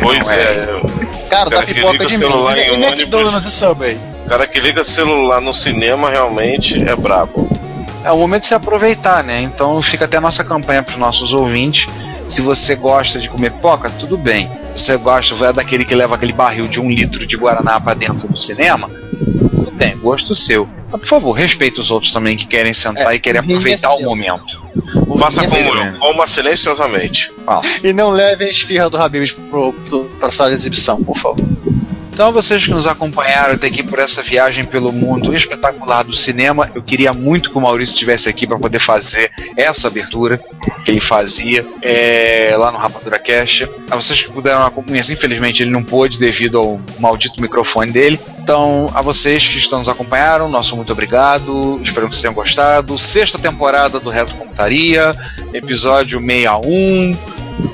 Pois 0.01 0.27
Não, 0.27 0.33
é. 0.33 0.81
cara, 1.29 1.51
dá 1.51 1.63
que 1.65 1.75
pipoca 1.75 1.99
de 1.99 2.05
o 2.05 2.11
mim. 2.11 2.17
celular 2.19 2.57
E, 2.57 2.61
em 2.61 2.67
e 2.67 2.71
ônibus. 2.73 2.93
McDonald's 2.93 3.47
e 3.47 3.51
Subway. 3.51 4.01
O 4.25 4.29
cara 4.29 4.47
que 4.47 4.61
liga 4.61 4.85
celular 4.85 5.41
no 5.41 5.53
cinema 5.53 6.11
realmente 6.11 6.81
é 6.87 6.95
brabo. 6.95 7.49
É 8.05 8.13
o 8.13 8.19
momento 8.19 8.43
de 8.43 8.47
se 8.49 8.55
aproveitar, 8.55 9.25
né? 9.25 9.41
Então 9.41 9.83
fica 9.83 10.05
até 10.05 10.19
a 10.19 10.21
nossa 10.21 10.45
campanha 10.45 10.81
para 10.81 10.93
os 10.93 10.99
nossos 10.99 11.33
ouvintes. 11.33 11.89
Se 12.29 12.41
você 12.41 12.75
gosta 12.75 13.19
de 13.19 13.29
comer 13.29 13.51
pipoca, 13.53 13.91
tudo 13.91 14.17
bem. 14.17 14.51
Se 14.75 14.85
você 14.85 14.97
gosta, 14.97 15.35
vai 15.35 15.53
daquele 15.53 15.85
que 15.85 15.95
leva 15.95 16.15
aquele 16.17 16.33
barril 16.33 16.67
de 16.69 16.81
um 16.81 16.91
litro 16.91 17.27
de 17.27 17.37
Guaraná 17.37 17.81
para 17.81 17.95
dentro 17.95 18.29
do 18.29 18.37
cinema, 18.37 18.91
tudo 19.51 19.71
bem, 19.71 19.97
gosto 19.97 20.35
seu. 20.35 20.69
Mas, 20.91 21.01
por 21.01 21.09
favor, 21.09 21.33
respeita 21.33 21.81
os 21.81 21.91
outros 21.91 22.13
também 22.13 22.37
que 22.37 22.47
querem 22.47 22.73
sentar 22.73 23.13
É, 23.13 23.17
e 23.17 23.19
querem 23.19 23.41
aproveitar 23.41 23.95
o 23.95 24.03
momento. 24.03 24.63
Faça 25.19 25.49
como 25.49 25.83
eu, 25.83 25.99
coma 25.99 26.27
silenciosamente. 26.27 27.33
E 27.83 27.93
não 27.93 28.11
levem 28.11 28.49
a 28.49 28.51
esfirra 28.51 28.91
do 28.91 28.97
Habib 28.99 29.27
pro, 29.49 29.73
pro, 29.73 30.05
pra 30.21 30.31
sala 30.31 30.51
de 30.51 30.57
exibição, 30.57 31.03
por 31.03 31.17
favor. 31.17 31.45
Então, 32.17 32.33
vocês 32.33 32.65
que 32.65 32.71
nos 32.71 32.87
acompanharam 32.87 33.57
até 33.57 33.67
aqui 33.67 33.83
por 33.83 33.99
essa 33.99 34.23
viagem 34.23 34.65
pelo 34.65 34.91
mundo 34.91 35.35
espetacular 35.35 36.03
do 36.03 36.17
cinema, 36.17 36.71
eu 36.75 36.83
queria 36.83 37.13
muito 37.13 37.51
que 37.51 37.59
o 37.59 37.61
Maurício 37.61 37.93
estivesse 37.93 38.27
aqui 38.27 38.47
para 38.47 38.59
poder 38.59 38.79
fazer 38.79 39.31
essa 39.55 39.89
abertura 39.89 40.41
que 40.83 40.91
ele 40.91 40.99
fazia 40.99 41.63
é, 41.83 42.55
lá 42.57 42.73
no 42.73 42.79
Rapadura 42.79 43.19
Cash. 43.19 43.69
A 43.91 43.97
vocês 43.97 44.23
que 44.23 44.33
puderam 44.33 44.65
acompanhar, 44.65 45.05
infelizmente 45.11 45.63
ele 45.63 45.71
não 45.71 45.85
pôde 45.85 46.19
devido 46.19 46.59
ao 46.59 46.81
maldito 46.99 47.39
microfone 47.39 47.93
dele. 47.93 48.19
Então, 48.39 48.91
a 48.95 49.03
vocês 49.03 49.47
que 49.47 49.59
estão 49.59 49.81
nos 49.81 49.89
acompanharam, 49.91 50.49
nosso 50.49 50.75
muito 50.75 50.93
obrigado. 50.93 51.79
Espero 51.83 52.09
que 52.09 52.15
vocês 52.15 52.23
tenham 52.23 52.33
gostado. 52.33 52.97
Sexta 52.97 53.39
temporada 53.39 54.01
do 54.01 54.09
Retrocomputaria, 54.09 55.15
episódio 55.53 56.19
61. 56.19 57.15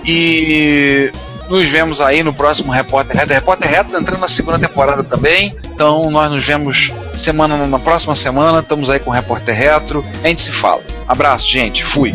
E 0.04 1.12
nos 1.52 1.68
vemos 1.68 2.00
aí 2.00 2.22
no 2.22 2.32
próximo 2.32 2.72
Repórter 2.72 3.14
Reto. 3.14 3.34
Repórter 3.34 3.70
Reto 3.70 3.94
entrando 3.94 4.20
na 4.20 4.28
segunda 4.28 4.58
temporada 4.58 5.04
também. 5.04 5.54
Então 5.64 6.10
nós 6.10 6.30
nos 6.30 6.42
vemos 6.42 6.90
semana 7.14 7.66
na 7.66 7.78
próxima 7.78 8.14
semana. 8.14 8.60
Estamos 8.60 8.88
aí 8.88 8.98
com 8.98 9.10
o 9.10 9.12
Repórter 9.12 9.54
Retro. 9.54 10.02
A 10.24 10.28
gente 10.28 10.40
se 10.40 10.50
fala. 10.50 10.82
Abraço, 11.06 11.46
gente. 11.46 11.84
Fui. 11.84 12.14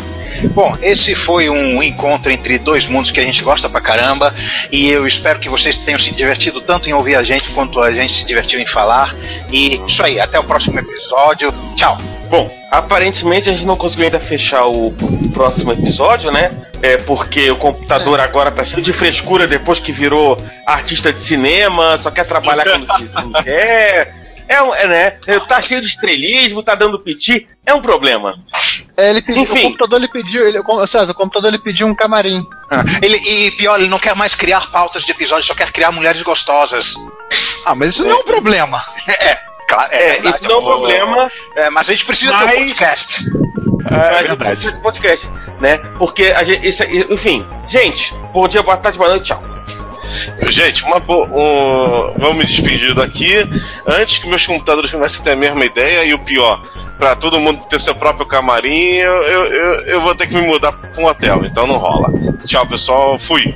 Bom, 0.54 0.78
esse 0.82 1.16
foi 1.16 1.50
um 1.50 1.82
encontro 1.82 2.32
entre 2.32 2.58
dois 2.58 2.88
mundos 2.88 3.12
que 3.12 3.20
a 3.20 3.24
gente 3.24 3.44
gosta 3.44 3.70
pra 3.70 3.82
caramba 3.82 4.34
e 4.72 4.90
eu 4.90 5.08
espero 5.08 5.40
que 5.40 5.50
vocês 5.50 5.78
tenham 5.78 6.00
se 6.00 6.14
divertido 6.14 6.62
tanto 6.62 6.90
em 6.90 6.94
ouvir 6.94 7.16
a 7.16 7.24
gente 7.24 7.50
quanto 7.52 7.82
a 7.82 7.92
gente 7.92 8.12
se 8.12 8.26
divertiu 8.26 8.60
em 8.60 8.66
falar. 8.66 9.16
E 9.52 9.82
isso 9.88 10.04
aí, 10.04 10.20
até 10.20 10.40
o 10.40 10.44
próximo 10.44 10.80
episódio. 10.80 11.54
Tchau. 11.76 11.98
Bom, 12.30 12.52
aparentemente 12.70 13.50
a 13.50 13.54
gente 13.54 13.66
não 13.66 13.78
conseguiu 13.78 14.06
ainda 14.06 14.20
fechar 14.20 14.66
o 14.66 14.94
próximo 15.34 15.72
episódio, 15.72 16.32
né? 16.32 16.52
É 16.82 16.98
porque 16.98 17.50
o 17.50 17.56
computador 17.56 18.20
agora 18.20 18.52
tá 18.52 18.64
cheio 18.64 18.82
de 18.82 18.94
frescura 18.94 19.48
depois 19.48 19.80
que 19.80 19.92
virou 19.92 20.38
artista 20.66 21.12
de 21.12 21.20
cinema, 21.22 21.98
só 21.98 22.12
quer 22.12 22.26
trabalhar 22.26 22.66
quando 22.70 22.88
quando 23.10 23.44
quer. 23.44 24.14
É, 24.48 24.62
um- 24.62 24.74
é, 24.74 24.88
né? 24.88 25.12
Tá 25.48 25.62
cheio 25.62 25.82
de 25.82 25.88
estrelismo, 25.88 26.64
tá 26.64 26.74
dando 26.76 27.00
piti. 27.00 27.48
É 27.66 27.74
um 27.74 27.82
problema. 27.82 28.36
É, 28.96 29.10
ele 29.10 29.22
pediu, 29.22 29.44
Enfim. 29.44 29.60
o 29.60 29.64
computador 29.64 30.00
ele 30.00 30.08
pediu, 30.08 30.48
ele, 30.48 30.60
César, 30.88 31.12
o 31.12 31.16
computador 31.16 31.50
ele 31.50 31.60
pediu 31.60 31.86
um 31.86 31.94
camarim. 31.96 32.46
Ah, 32.72 32.84
Ele, 33.02 33.18
e 33.18 33.52
pior, 33.52 33.80
ele 33.80 33.90
não 33.90 34.00
quer 34.00 34.16
mais 34.16 34.34
criar 34.36 34.72
pautas 34.72 35.04
de 35.04 35.12
episódios, 35.12 35.46
só 35.48 35.54
quer 35.54 35.72
criar 35.72 35.92
mulheres 35.92 36.22
gostosas. 36.22 36.96
Ah, 37.66 37.76
mas 37.76 37.94
isso 37.94 38.06
não 38.06 38.12
é 38.18 38.20
um 38.22 38.24
problema. 38.26 38.82
Claro, 39.68 39.90
é, 39.92 39.98
É, 39.98 40.12
verdade. 40.14 40.36
isso 40.38 40.44
não 40.46 40.52
é 40.52 40.58
um 40.60 40.64
problema. 40.64 41.32
É, 41.58 41.70
mas 41.70 41.90
a 41.90 41.92
gente 41.92 42.06
precisa 42.06 42.32
ter 42.32 42.38
um 42.38 42.46
Mas- 42.46 42.56
podcast. 42.56 43.26
É 43.92 44.24
verdade. 44.24 44.72
podcast, 44.82 45.28
né? 45.60 45.78
Porque 45.98 46.24
a 46.28 46.42
gente, 46.46 46.66
isso, 46.66 46.84
enfim, 46.86 47.46
gente, 47.68 48.14
bom 48.32 48.48
dia, 48.48 48.64
boa 48.64 48.78
tarde, 48.78 48.98
boa 48.98 49.10
noite, 49.10 49.26
tchau. 49.26 49.44
Gente, 50.50 50.84
uma. 50.84 50.98
Um, 50.98 52.14
vamos 52.18 52.38
me 52.38 52.46
despedir 52.46 52.94
daqui. 52.94 53.32
Antes 53.86 54.20
que 54.20 54.28
meus 54.28 54.46
computadores 54.46 54.92
comecem 54.92 55.22
a 55.22 55.24
ter 55.24 55.32
a 55.32 55.36
mesma 55.36 55.66
ideia, 55.66 56.04
e 56.06 56.14
o 56.14 56.20
pior, 56.20 56.62
pra 56.98 57.16
todo 57.16 57.40
mundo 57.40 57.64
ter 57.70 57.80
seu 57.80 57.96
próprio 57.96 58.26
camarim, 58.26 58.94
eu, 58.96 59.24
eu, 59.24 59.46
eu- 59.86 60.02
vou 60.02 60.16
ter 60.16 60.28
que 60.28 60.36
me 60.36 60.46
mudar 60.48 60.72
pra 60.72 61.02
um 61.02 61.06
hotel, 61.06 61.44
então 61.46 61.66
não 61.68 61.78
rola. 61.78 62.12
Tchau, 62.46 62.66
pessoal. 62.66 63.18
Fui. 63.20 63.56